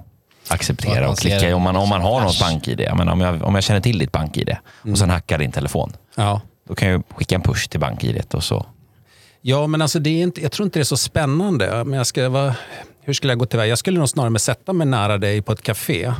acceptera 0.48 1.10
och 1.10 1.18
klicka 1.18 1.56
om 1.56 1.62
man, 1.62 1.76
om 1.76 1.88
man 1.88 2.00
har 2.00 2.20
något 2.20 2.40
bank-id. 2.40 2.78
Menar, 2.96 3.12
om, 3.12 3.20
jag, 3.20 3.42
om 3.42 3.54
jag 3.54 3.64
känner 3.64 3.80
till 3.80 3.98
ditt 3.98 4.12
bank-id 4.12 4.48
mm. 4.82 4.92
och 4.92 4.98
sen 4.98 5.10
hackar 5.10 5.38
din 5.38 5.52
telefon. 5.52 5.92
Ja. 6.14 6.40
Då 6.68 6.74
kan 6.74 6.88
jag 6.88 7.02
skicka 7.08 7.34
en 7.34 7.42
push 7.42 7.68
till 7.68 7.80
bank-id 7.80 8.24
och 8.30 8.44
så. 8.44 8.66
Ja, 9.40 9.66
men 9.66 9.82
alltså 9.82 9.98
det 9.98 10.10
är 10.10 10.22
inte, 10.22 10.42
jag 10.42 10.52
tror 10.52 10.64
inte 10.66 10.78
det 10.78 10.82
är 10.82 10.84
så 10.84 10.96
spännande. 10.96 11.84
Men 11.84 11.92
jag 11.92 12.06
ska, 12.06 12.28
vad, 12.28 12.52
hur 13.02 13.12
skulle 13.12 13.30
jag 13.32 13.38
gå 13.38 13.46
tillväga? 13.46 13.68
Jag 13.68 13.78
skulle 13.78 13.98
nog 13.98 14.08
snarare 14.08 14.38
sätta 14.38 14.72
mig 14.72 14.86
nära 14.86 15.18
dig 15.18 15.42
på 15.42 15.52
ett 15.52 15.62
café. 15.62 16.12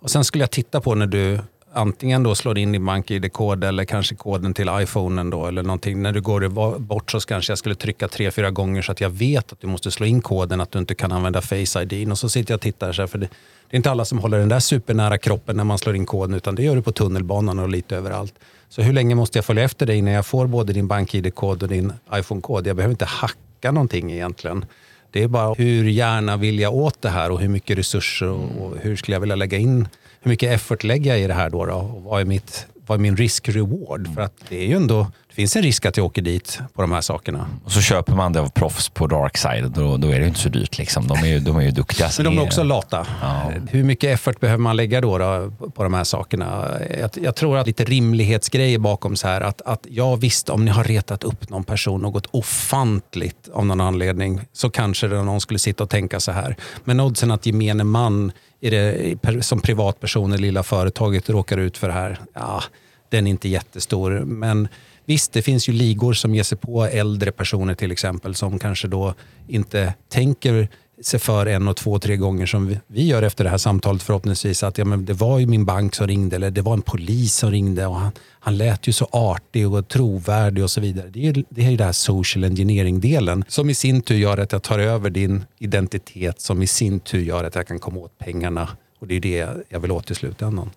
Och 0.00 0.10
sen 0.10 0.24
skulle 0.24 0.42
jag 0.42 0.50
titta 0.50 0.80
på 0.80 0.94
när 0.94 1.06
du 1.06 1.40
antingen 1.74 2.22
då 2.22 2.34
slår 2.34 2.58
in 2.58 2.72
din 2.72 2.84
BankID-kod 2.84 3.64
eller 3.64 3.84
kanske 3.84 4.14
koden 4.14 4.54
till 4.54 4.70
iPhonen 4.72 5.30
då 5.30 5.46
eller 5.46 5.62
någonting. 5.62 6.02
När 6.02 6.12
du 6.12 6.20
går 6.20 6.78
bort 6.78 7.10
så 7.10 7.20
kanske 7.20 7.50
jag 7.50 7.58
skulle 7.58 7.74
trycka 7.74 8.08
tre, 8.08 8.30
fyra 8.30 8.50
gånger 8.50 8.82
så 8.82 8.92
att 8.92 9.00
jag 9.00 9.10
vet 9.10 9.52
att 9.52 9.60
du 9.60 9.66
måste 9.66 9.90
slå 9.90 10.06
in 10.06 10.20
koden, 10.20 10.60
att 10.60 10.70
du 10.70 10.78
inte 10.78 10.94
kan 10.94 11.12
använda 11.12 11.40
Face 11.40 11.82
ID. 11.82 12.10
Och 12.10 12.18
så 12.18 12.28
sitter 12.28 12.52
jag 12.52 12.58
och 12.58 12.62
tittar 12.62 12.92
så 12.92 13.02
här, 13.02 13.06
för 13.06 13.18
det, 13.18 13.28
det 13.70 13.74
är 13.74 13.76
inte 13.76 13.90
alla 13.90 14.04
som 14.04 14.18
håller 14.18 14.38
den 14.38 14.48
där 14.48 14.60
supernära 14.60 15.18
kroppen 15.18 15.56
när 15.56 15.64
man 15.64 15.78
slår 15.78 15.96
in 15.96 16.06
koden 16.06 16.34
utan 16.34 16.54
det 16.54 16.62
gör 16.62 16.76
du 16.76 16.82
på 16.82 16.92
tunnelbanan 16.92 17.58
och 17.58 17.68
lite 17.68 17.96
överallt. 17.96 18.34
Så 18.68 18.82
hur 18.82 18.92
länge 18.92 19.14
måste 19.14 19.38
jag 19.38 19.44
följa 19.44 19.64
efter 19.64 19.86
dig 19.86 20.02
när 20.02 20.12
jag 20.12 20.26
får 20.26 20.46
både 20.46 20.72
din 20.72 20.86
BankID-kod 20.86 21.62
och 21.62 21.68
din 21.68 21.92
iPhone-kod? 22.14 22.66
Jag 22.66 22.76
behöver 22.76 22.92
inte 22.92 23.04
hacka 23.04 23.72
någonting 23.72 24.12
egentligen. 24.12 24.64
Det 25.10 25.22
är 25.22 25.28
bara 25.28 25.54
hur 25.54 25.84
gärna 25.84 26.36
vill 26.36 26.58
jag 26.58 26.74
åt 26.74 27.02
det 27.02 27.08
här 27.08 27.30
och 27.30 27.40
hur 27.40 27.48
mycket 27.48 27.78
resurser 27.78 28.28
och, 28.28 28.48
och 28.60 28.76
hur 28.80 28.96
skulle 28.96 29.14
jag 29.14 29.20
vilja 29.20 29.36
lägga 29.36 29.58
in 29.58 29.88
hur 30.24 30.30
mycket 30.30 30.52
effort 30.52 30.84
lägger 30.84 31.10
jag 31.10 31.20
i 31.20 31.26
det 31.26 31.34
här 31.34 31.50
då? 31.50 31.66
då? 31.66 31.74
Och 31.74 32.02
vad 32.02 32.20
är, 32.20 32.24
mitt, 32.24 32.66
vad 32.86 32.98
är 32.98 33.02
min 33.02 33.16
risk-reward? 33.16 34.14
För 34.14 34.20
att 34.20 34.32
det 34.48 34.64
är 34.64 34.66
ju 34.66 34.76
ändå, 34.76 35.06
det 35.28 35.34
finns 35.34 35.56
en 35.56 35.62
risk 35.62 35.86
att 35.86 35.96
jag 35.96 36.06
åker 36.06 36.22
dit 36.22 36.60
på 36.74 36.82
de 36.82 36.92
här 36.92 37.00
sakerna. 37.00 37.48
Och 37.64 37.72
så 37.72 37.80
köper 37.80 38.12
man 38.14 38.32
det 38.32 38.40
av 38.40 38.48
proffs 38.48 38.88
på 38.88 39.06
dark 39.06 39.36
side. 39.36 39.70
Då, 39.70 39.96
då 39.96 40.08
är 40.08 40.20
det 40.20 40.26
inte 40.26 40.40
så 40.40 40.48
dyrt. 40.48 40.78
Liksom. 40.78 41.06
De, 41.06 41.18
är 41.18 41.26
ju, 41.26 41.40
de 41.40 41.56
är 41.56 41.62
ju 41.62 41.70
duktiga. 41.70 42.10
Men 42.16 42.24
de 42.24 42.38
är 42.38 42.42
också 42.42 42.62
lata. 42.62 43.06
Ja. 43.22 43.52
Hur 43.70 43.84
mycket 43.84 44.14
effort 44.14 44.40
behöver 44.40 44.62
man 44.62 44.76
lägga 44.76 45.00
då, 45.00 45.18
då 45.18 45.50
på 45.74 45.82
de 45.82 45.94
här 45.94 46.04
sakerna? 46.04 46.68
Jag, 47.00 47.10
jag, 47.22 47.34
tror 47.34 47.58
att 47.58 47.66
lite 47.66 47.84
rimlighetsgrejer 47.84 48.78
bakom 48.78 49.16
så 49.16 49.28
här. 49.28 49.40
Att, 49.40 49.62
att 49.62 49.86
ja 49.90 50.16
visst, 50.16 50.50
om 50.50 50.64
ni 50.64 50.70
har 50.70 50.84
retat 50.84 51.24
upp 51.24 51.50
någon 51.50 51.64
person 51.64 52.00
något 52.00 52.26
ofantligt 52.30 53.48
av 53.52 53.66
någon 53.66 53.80
anledning 53.80 54.40
så 54.52 54.70
kanske 54.70 55.08
någon 55.08 55.40
skulle 55.40 55.58
sitta 55.58 55.84
och 55.84 55.90
tänka 55.90 56.20
så 56.20 56.32
här. 56.32 56.56
Men 56.84 57.00
oddsen 57.00 57.30
att 57.30 57.46
gemene 57.46 57.84
man 57.84 58.32
är 58.64 58.70
det, 58.70 59.42
som 59.42 59.60
privatperson 59.60 60.34
i 60.34 60.38
lilla 60.38 60.62
företaget 60.62 61.30
råkar 61.30 61.58
ut 61.58 61.78
för 61.78 61.88
det 61.88 61.94
här, 61.94 62.18
ja, 62.34 62.62
den 63.08 63.26
är 63.26 63.30
inte 63.30 63.48
jättestor. 63.48 64.10
Men 64.20 64.68
visst, 65.04 65.32
det 65.32 65.42
finns 65.42 65.68
ju 65.68 65.72
ligor 65.72 66.12
som 66.12 66.34
ger 66.34 66.42
sig 66.42 66.58
på 66.58 66.84
äldre 66.84 67.32
personer 67.32 67.74
till 67.74 67.92
exempel 67.92 68.34
som 68.34 68.58
kanske 68.58 68.88
då 68.88 69.14
inte 69.48 69.94
tänker 70.08 70.68
sig 71.02 71.20
för 71.20 71.46
en 71.46 71.68
och 71.68 71.76
två, 71.76 71.98
tre 71.98 72.16
gånger 72.16 72.46
som 72.46 72.76
vi 72.86 73.06
gör 73.06 73.22
efter 73.22 73.44
det 73.44 73.50
här 73.50 73.58
samtalet 73.58 74.02
förhoppningsvis. 74.02 74.62
Att 74.62 74.78
ja, 74.78 74.84
men 74.84 75.04
det 75.04 75.12
var 75.12 75.38
ju 75.38 75.46
min 75.46 75.64
bank 75.64 75.94
som 75.94 76.06
ringde 76.06 76.36
eller 76.36 76.50
det 76.50 76.62
var 76.62 76.72
en 76.72 76.82
polis 76.82 77.36
som 77.36 77.50
ringde 77.50 77.86
och 77.86 77.94
han, 77.94 78.12
han 78.40 78.56
lät 78.56 78.88
ju 78.88 78.92
så 78.92 79.08
artig 79.10 79.72
och 79.72 79.88
trovärdig 79.88 80.64
och 80.64 80.70
så 80.70 80.80
vidare. 80.80 81.08
Det 81.08 81.26
är, 81.26 81.44
det 81.48 81.66
är 81.66 81.70
ju 81.70 81.76
det 81.76 81.84
här 81.84 81.92
social 81.92 82.44
engineering-delen 82.44 83.44
som 83.48 83.70
i 83.70 83.74
sin 83.74 84.02
tur 84.02 84.16
gör 84.16 84.38
att 84.38 84.52
jag 84.52 84.62
tar 84.62 84.78
över 84.78 85.10
din 85.10 85.44
identitet 85.58 86.40
som 86.40 86.62
i 86.62 86.66
sin 86.66 87.00
tur 87.00 87.22
gör 87.22 87.44
att 87.44 87.54
jag 87.54 87.66
kan 87.66 87.78
komma 87.78 88.00
åt 88.00 88.18
pengarna. 88.18 88.68
Och 88.98 89.06
det 89.06 89.14
är 89.14 89.20
det 89.20 89.48
jag 89.68 89.80
vill 89.80 89.90
åt 89.90 90.10
i 90.10 90.14
slutändan. 90.14 90.70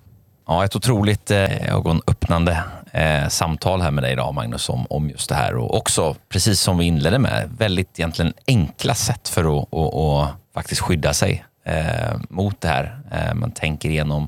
Ja, 0.50 0.66
ett 0.66 0.76
otroligt 0.76 1.32
eh, 1.32 1.74
ögonöppnande 1.74 2.64
eh, 2.92 3.28
samtal 3.28 3.82
här 3.82 3.92
med 3.92 4.04
dig 4.04 4.12
idag 4.12 4.34
Magnus 4.34 4.70
om, 4.70 4.86
om 4.90 5.10
just 5.10 5.30
det 5.30 5.36
här. 5.36 5.56
Och 5.56 5.78
också 5.78 6.16
precis 6.30 6.62
som 6.62 6.78
vi 6.78 6.86
inledde 6.86 7.20
med 7.20 7.50
väldigt 7.58 8.00
egentligen 8.00 8.34
enkla 8.48 8.94
sätt 8.94 9.28
för 9.28 9.42
att 9.42 9.68
och, 9.70 10.20
och 10.20 10.28
faktiskt 10.54 10.82
skydda 10.82 11.14
sig 11.14 11.46
eh, 11.64 12.18
mot 12.30 12.62
det 12.62 12.68
här. 12.68 13.00
Eh, 13.12 13.34
man 13.34 13.52
tänker 13.52 13.90
igenom 13.90 14.28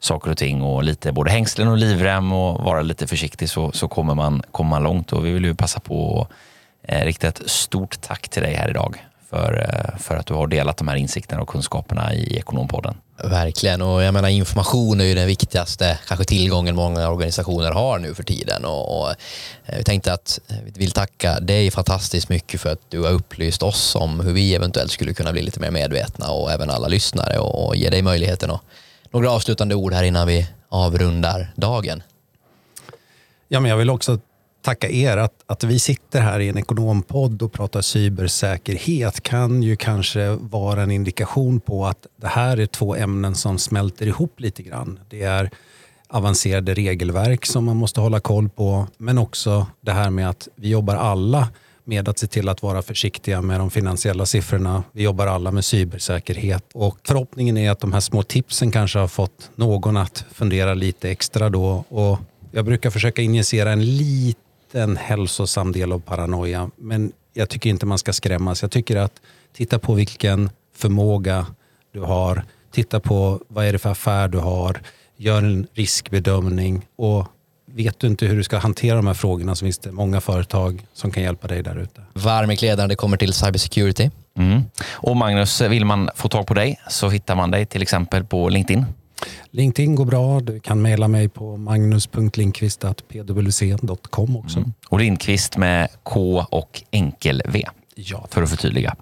saker 0.00 0.30
och 0.30 0.36
ting 0.36 0.62
och 0.62 0.82
lite 0.84 1.12
både 1.12 1.30
hängslen 1.30 1.68
och 1.68 1.76
livrem 1.76 2.32
och 2.32 2.64
vara 2.64 2.82
lite 2.82 3.06
försiktig 3.06 3.50
så, 3.50 3.72
så 3.72 3.88
kommer, 3.88 4.14
man, 4.14 4.42
kommer 4.52 4.70
man 4.70 4.82
långt. 4.82 5.12
Och 5.12 5.26
vi 5.26 5.32
vill 5.32 5.44
ju 5.44 5.54
passa 5.54 5.80
på 5.80 6.26
att 6.82 6.92
eh, 6.92 7.04
rikta 7.04 7.28
ett 7.28 7.50
stort 7.50 8.00
tack 8.00 8.28
till 8.28 8.42
dig 8.42 8.54
här 8.54 8.70
idag 8.70 9.07
för, 9.30 9.68
eh, 9.68 9.98
för 9.98 10.16
att 10.16 10.26
du 10.26 10.34
har 10.34 10.46
delat 10.46 10.76
de 10.76 10.88
här 10.88 10.96
insikterna 10.96 11.42
och 11.42 11.48
kunskaperna 11.48 12.14
i 12.14 12.36
Ekonompodden. 12.36 12.94
Verkligen, 13.24 13.82
och 13.82 14.02
jag 14.02 14.14
menar 14.14 14.28
information 14.28 15.00
är 15.00 15.04
ju 15.04 15.14
den 15.14 15.26
viktigaste 15.26 15.98
kanske 16.06 16.24
tillgången 16.24 16.76
många 16.76 17.08
organisationer 17.08 17.70
har 17.70 17.98
nu 17.98 18.14
för 18.14 18.22
tiden. 18.22 18.64
Och, 18.64 19.00
och 19.00 19.14
jag 19.66 19.86
tänkte 19.86 20.12
att 20.12 20.40
vi 20.64 20.70
vill 20.74 20.90
tacka 20.90 21.40
dig 21.40 21.70
fantastiskt 21.70 22.28
mycket 22.28 22.60
för 22.60 22.72
att 22.72 22.80
du 22.88 23.02
har 23.02 23.10
upplyst 23.10 23.62
oss 23.62 23.94
om 23.94 24.20
hur 24.20 24.32
vi 24.32 24.54
eventuellt 24.54 24.92
skulle 24.92 25.14
kunna 25.14 25.32
bli 25.32 25.42
lite 25.42 25.60
mer 25.60 25.70
medvetna 25.70 26.30
och 26.30 26.52
även 26.52 26.70
alla 26.70 26.88
lyssnare 26.88 27.38
och, 27.38 27.66
och 27.66 27.76
ge 27.76 27.90
dig 27.90 28.02
möjligheten 28.02 28.50
och 28.50 28.60
några 29.10 29.30
avslutande 29.30 29.74
ord 29.74 29.92
här 29.92 30.02
innan 30.02 30.26
vi 30.26 30.46
avrundar 30.68 31.52
dagen. 31.56 32.02
Ja, 33.48 33.60
men 33.60 33.70
jag 33.70 33.78
vill 33.78 33.90
också 33.90 34.18
tacka 34.62 34.88
er. 34.88 35.16
Att, 35.16 35.34
att 35.46 35.64
vi 35.64 35.78
sitter 35.78 36.20
här 36.20 36.40
i 36.40 36.48
en 36.48 36.58
ekonompodd 36.58 37.42
och 37.42 37.52
pratar 37.52 37.80
cybersäkerhet 37.80 39.20
kan 39.20 39.62
ju 39.62 39.76
kanske 39.76 40.30
vara 40.30 40.82
en 40.82 40.90
indikation 40.90 41.60
på 41.60 41.86
att 41.86 42.06
det 42.16 42.28
här 42.28 42.56
är 42.56 42.66
två 42.66 42.94
ämnen 42.94 43.34
som 43.34 43.58
smälter 43.58 44.06
ihop 44.06 44.40
lite 44.40 44.62
grann. 44.62 44.98
Det 45.08 45.22
är 45.22 45.50
avancerade 46.08 46.74
regelverk 46.74 47.46
som 47.46 47.64
man 47.64 47.76
måste 47.76 48.00
hålla 48.00 48.20
koll 48.20 48.48
på, 48.48 48.86
men 48.98 49.18
också 49.18 49.66
det 49.80 49.92
här 49.92 50.10
med 50.10 50.28
att 50.28 50.48
vi 50.56 50.68
jobbar 50.68 50.96
alla 50.96 51.48
med 51.84 52.08
att 52.08 52.18
se 52.18 52.26
till 52.26 52.48
att 52.48 52.62
vara 52.62 52.82
försiktiga 52.82 53.42
med 53.42 53.60
de 53.60 53.70
finansiella 53.70 54.26
siffrorna. 54.26 54.84
Vi 54.92 55.02
jobbar 55.02 55.26
alla 55.26 55.50
med 55.50 55.64
cybersäkerhet 55.64 56.64
och 56.74 56.98
förhoppningen 57.04 57.56
är 57.56 57.70
att 57.70 57.80
de 57.80 57.92
här 57.92 58.00
små 58.00 58.22
tipsen 58.22 58.70
kanske 58.70 58.98
har 58.98 59.08
fått 59.08 59.50
någon 59.54 59.96
att 59.96 60.24
fundera 60.32 60.74
lite 60.74 61.10
extra 61.10 61.50
då. 61.50 61.84
Och 61.88 62.18
jag 62.52 62.64
brukar 62.64 62.90
försöka 62.90 63.22
injicera 63.22 63.72
en 63.72 63.96
liten 63.96 64.47
en 64.74 64.96
hälsosam 64.96 65.72
del 65.72 65.92
av 65.92 65.98
paranoia. 66.00 66.70
Men 66.76 67.12
jag 67.34 67.48
tycker 67.48 67.70
inte 67.70 67.86
man 67.86 67.98
ska 67.98 68.12
skrämmas. 68.12 68.62
Jag 68.62 68.70
tycker 68.70 68.96
att 68.96 69.12
titta 69.56 69.78
på 69.78 69.94
vilken 69.94 70.50
förmåga 70.76 71.46
du 71.92 72.00
har. 72.00 72.44
Titta 72.72 73.00
på 73.00 73.40
vad 73.48 73.66
är 73.66 73.72
det 73.72 73.78
för 73.78 73.90
affär 73.90 74.28
du 74.28 74.38
har. 74.38 74.80
Gör 75.16 75.38
en 75.38 75.66
riskbedömning. 75.74 76.86
Och 76.96 77.26
vet 77.66 77.98
du 77.98 78.06
inte 78.06 78.26
hur 78.26 78.36
du 78.36 78.42
ska 78.42 78.58
hantera 78.58 78.96
de 78.96 79.06
här 79.06 79.14
frågorna 79.14 79.54
så 79.54 79.64
finns 79.64 79.78
det 79.78 79.92
många 79.92 80.20
företag 80.20 80.86
som 80.92 81.10
kan 81.10 81.22
hjälpa 81.22 81.48
dig 81.48 81.62
där 81.62 81.78
ute. 81.78 82.02
Varm 82.12 82.50
i 82.50 82.56
kläderna 82.56 82.88
det 82.88 82.96
kommer 82.96 83.16
till 83.16 83.32
cybersecurity. 83.32 84.10
Mm. 84.36 84.62
Och 84.90 85.16
Magnus, 85.16 85.60
vill 85.60 85.84
man 85.84 86.10
få 86.14 86.28
tag 86.28 86.46
på 86.46 86.54
dig 86.54 86.80
så 86.88 87.08
hittar 87.08 87.34
man 87.34 87.50
dig 87.50 87.66
till 87.66 87.82
exempel 87.82 88.24
på 88.24 88.48
LinkedIn. 88.48 88.84
LinkedIn 89.50 89.94
går 89.94 90.04
bra. 90.04 90.40
Du 90.40 90.60
kan 90.60 90.82
mejla 90.82 91.08
mig 91.08 91.28
på 91.28 91.56
magnus.lindqvist.pwc.com 91.56 94.36
också. 94.36 94.58
Mm. 94.58 94.72
Och 94.88 94.98
Lindqvist 94.98 95.56
med 95.56 95.88
K 96.02 96.46
och 96.50 96.82
enkel 96.90 97.42
V. 97.46 97.64
Ja, 97.94 98.26
för 98.30 98.42
att 98.42 98.50
förtydliga. 98.50 98.96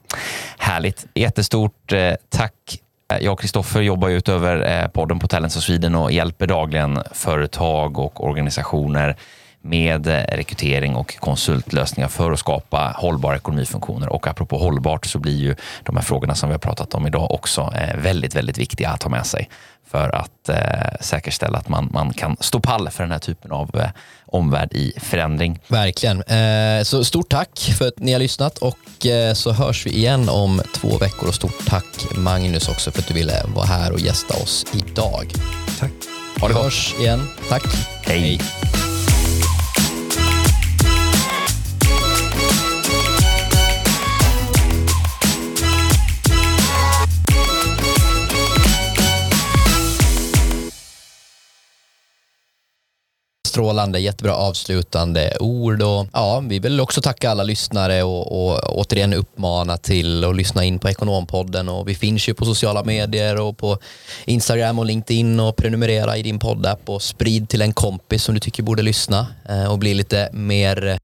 Härligt. 0.59 1.07
Jättestort 1.15 1.93
eh, 1.93 2.13
tack. 2.29 2.81
Jag 3.21 3.33
och 3.33 3.41
Kristoffer 3.41 3.81
jobbar 3.81 4.09
utöver 4.09 4.83
eh, 4.83 4.89
podden 4.89 5.19
på 5.19 5.29
Talents 5.29 5.57
of 5.57 5.63
Sweden 5.63 5.95
och 5.95 6.13
hjälper 6.13 6.47
dagligen 6.47 7.03
företag 7.13 7.99
och 7.99 8.25
organisationer 8.25 9.17
med 9.69 10.07
rekrytering 10.07 10.95
och 10.97 11.17
konsultlösningar 11.17 12.09
för 12.09 12.33
att 12.33 12.39
skapa 12.39 12.95
hållbara 12.97 13.37
ekonomifunktioner. 13.37 14.09
Och 14.09 14.27
apropå 14.27 14.59
hållbart 14.59 15.07
så 15.07 15.19
blir 15.19 15.37
ju 15.37 15.57
de 15.83 15.97
här 15.97 16.03
frågorna 16.03 16.35
som 16.35 16.49
vi 16.49 16.53
har 16.53 16.59
pratat 16.59 16.95
om 16.95 17.07
idag 17.07 17.31
också 17.31 17.73
eh, 17.77 17.97
väldigt, 17.97 18.35
väldigt 18.35 18.59
viktiga 18.59 18.91
att 18.91 19.03
ha 19.03 19.11
med 19.11 19.27
sig 19.27 19.49
för 19.91 20.15
att 20.15 20.49
eh, 20.49 20.57
säkerställa 21.01 21.59
att 21.59 21.69
man, 21.69 21.89
man 21.93 22.13
kan 22.13 22.37
stå 22.41 22.61
pall 22.61 22.91
för 22.91 23.03
den 23.03 23.13
här 23.13 23.19
typen 23.19 23.53
av 23.53 23.71
eh, 23.75 23.89
omvärld 24.27 24.73
i 24.73 24.93
förändring. 24.97 25.59
Verkligen. 25.69 26.23
Eh, 26.23 26.83
så 26.83 27.05
stort 27.05 27.29
tack 27.29 27.59
för 27.79 27.89
att 27.89 27.99
ni 27.99 28.13
har 28.13 28.19
lyssnat 28.19 28.59
och 28.59 29.07
eh, 29.07 29.35
så 29.35 29.53
hörs 29.53 29.87
vi 29.87 29.91
igen 29.91 30.29
om 30.29 30.63
två 30.75 30.99
veckor 30.99 31.29
och 31.29 31.35
stort 31.35 31.67
tack 31.67 32.17
Magnus 32.17 32.69
också 32.69 32.91
för 32.91 32.99
att 32.99 33.09
du 33.09 33.15
ville 33.15 33.43
vara 33.55 33.67
här 33.67 33.93
och 33.93 34.01
gästa 34.01 34.43
oss 34.43 34.65
idag. 34.75 35.33
Tack. 35.79 35.93
Ha 36.41 36.49
det 36.49 36.55
gott. 36.55 36.63
hörs 36.63 36.95
igen. 37.01 37.29
Tack. 37.49 37.65
Hej. 38.05 38.21
Hej. 38.21 38.86
Strålande, 53.57 53.99
jättebra 53.99 54.35
avslutande 54.35 55.37
ord 55.41 55.83
och 55.83 56.07
ja, 56.13 56.43
vi 56.49 56.59
vill 56.59 56.81
också 56.81 57.01
tacka 57.01 57.31
alla 57.31 57.43
lyssnare 57.43 58.03
och, 58.03 58.51
och 58.51 58.79
återigen 58.79 59.15
uppmana 59.15 59.77
till 59.77 60.25
att 60.25 60.37
lyssna 60.37 60.65
in 60.65 60.79
på 60.79 60.89
Ekonompodden 60.89 61.69
och 61.69 61.89
vi 61.89 61.95
finns 61.95 62.29
ju 62.29 62.35
på 62.35 62.45
sociala 62.45 62.85
medier 62.85 63.41
och 63.41 63.59
på 63.59 63.79
Instagram 64.25 64.79
och 64.79 64.87
LinkedIn 64.87 65.41
och 65.41 65.57
prenumerera 65.57 66.17
i 66.17 66.23
din 66.23 66.39
poddapp 66.39 66.89
och 66.89 67.03
sprid 67.03 67.49
till 67.49 67.63
en 67.63 67.73
kompis 67.73 68.23
som 68.23 68.35
du 68.35 68.41
tycker 68.41 68.63
borde 68.63 68.83
lyssna 68.83 69.27
eh, 69.49 69.73
och 69.73 69.79
bli 69.79 69.95
lite 69.95 70.29
mer 70.33 70.99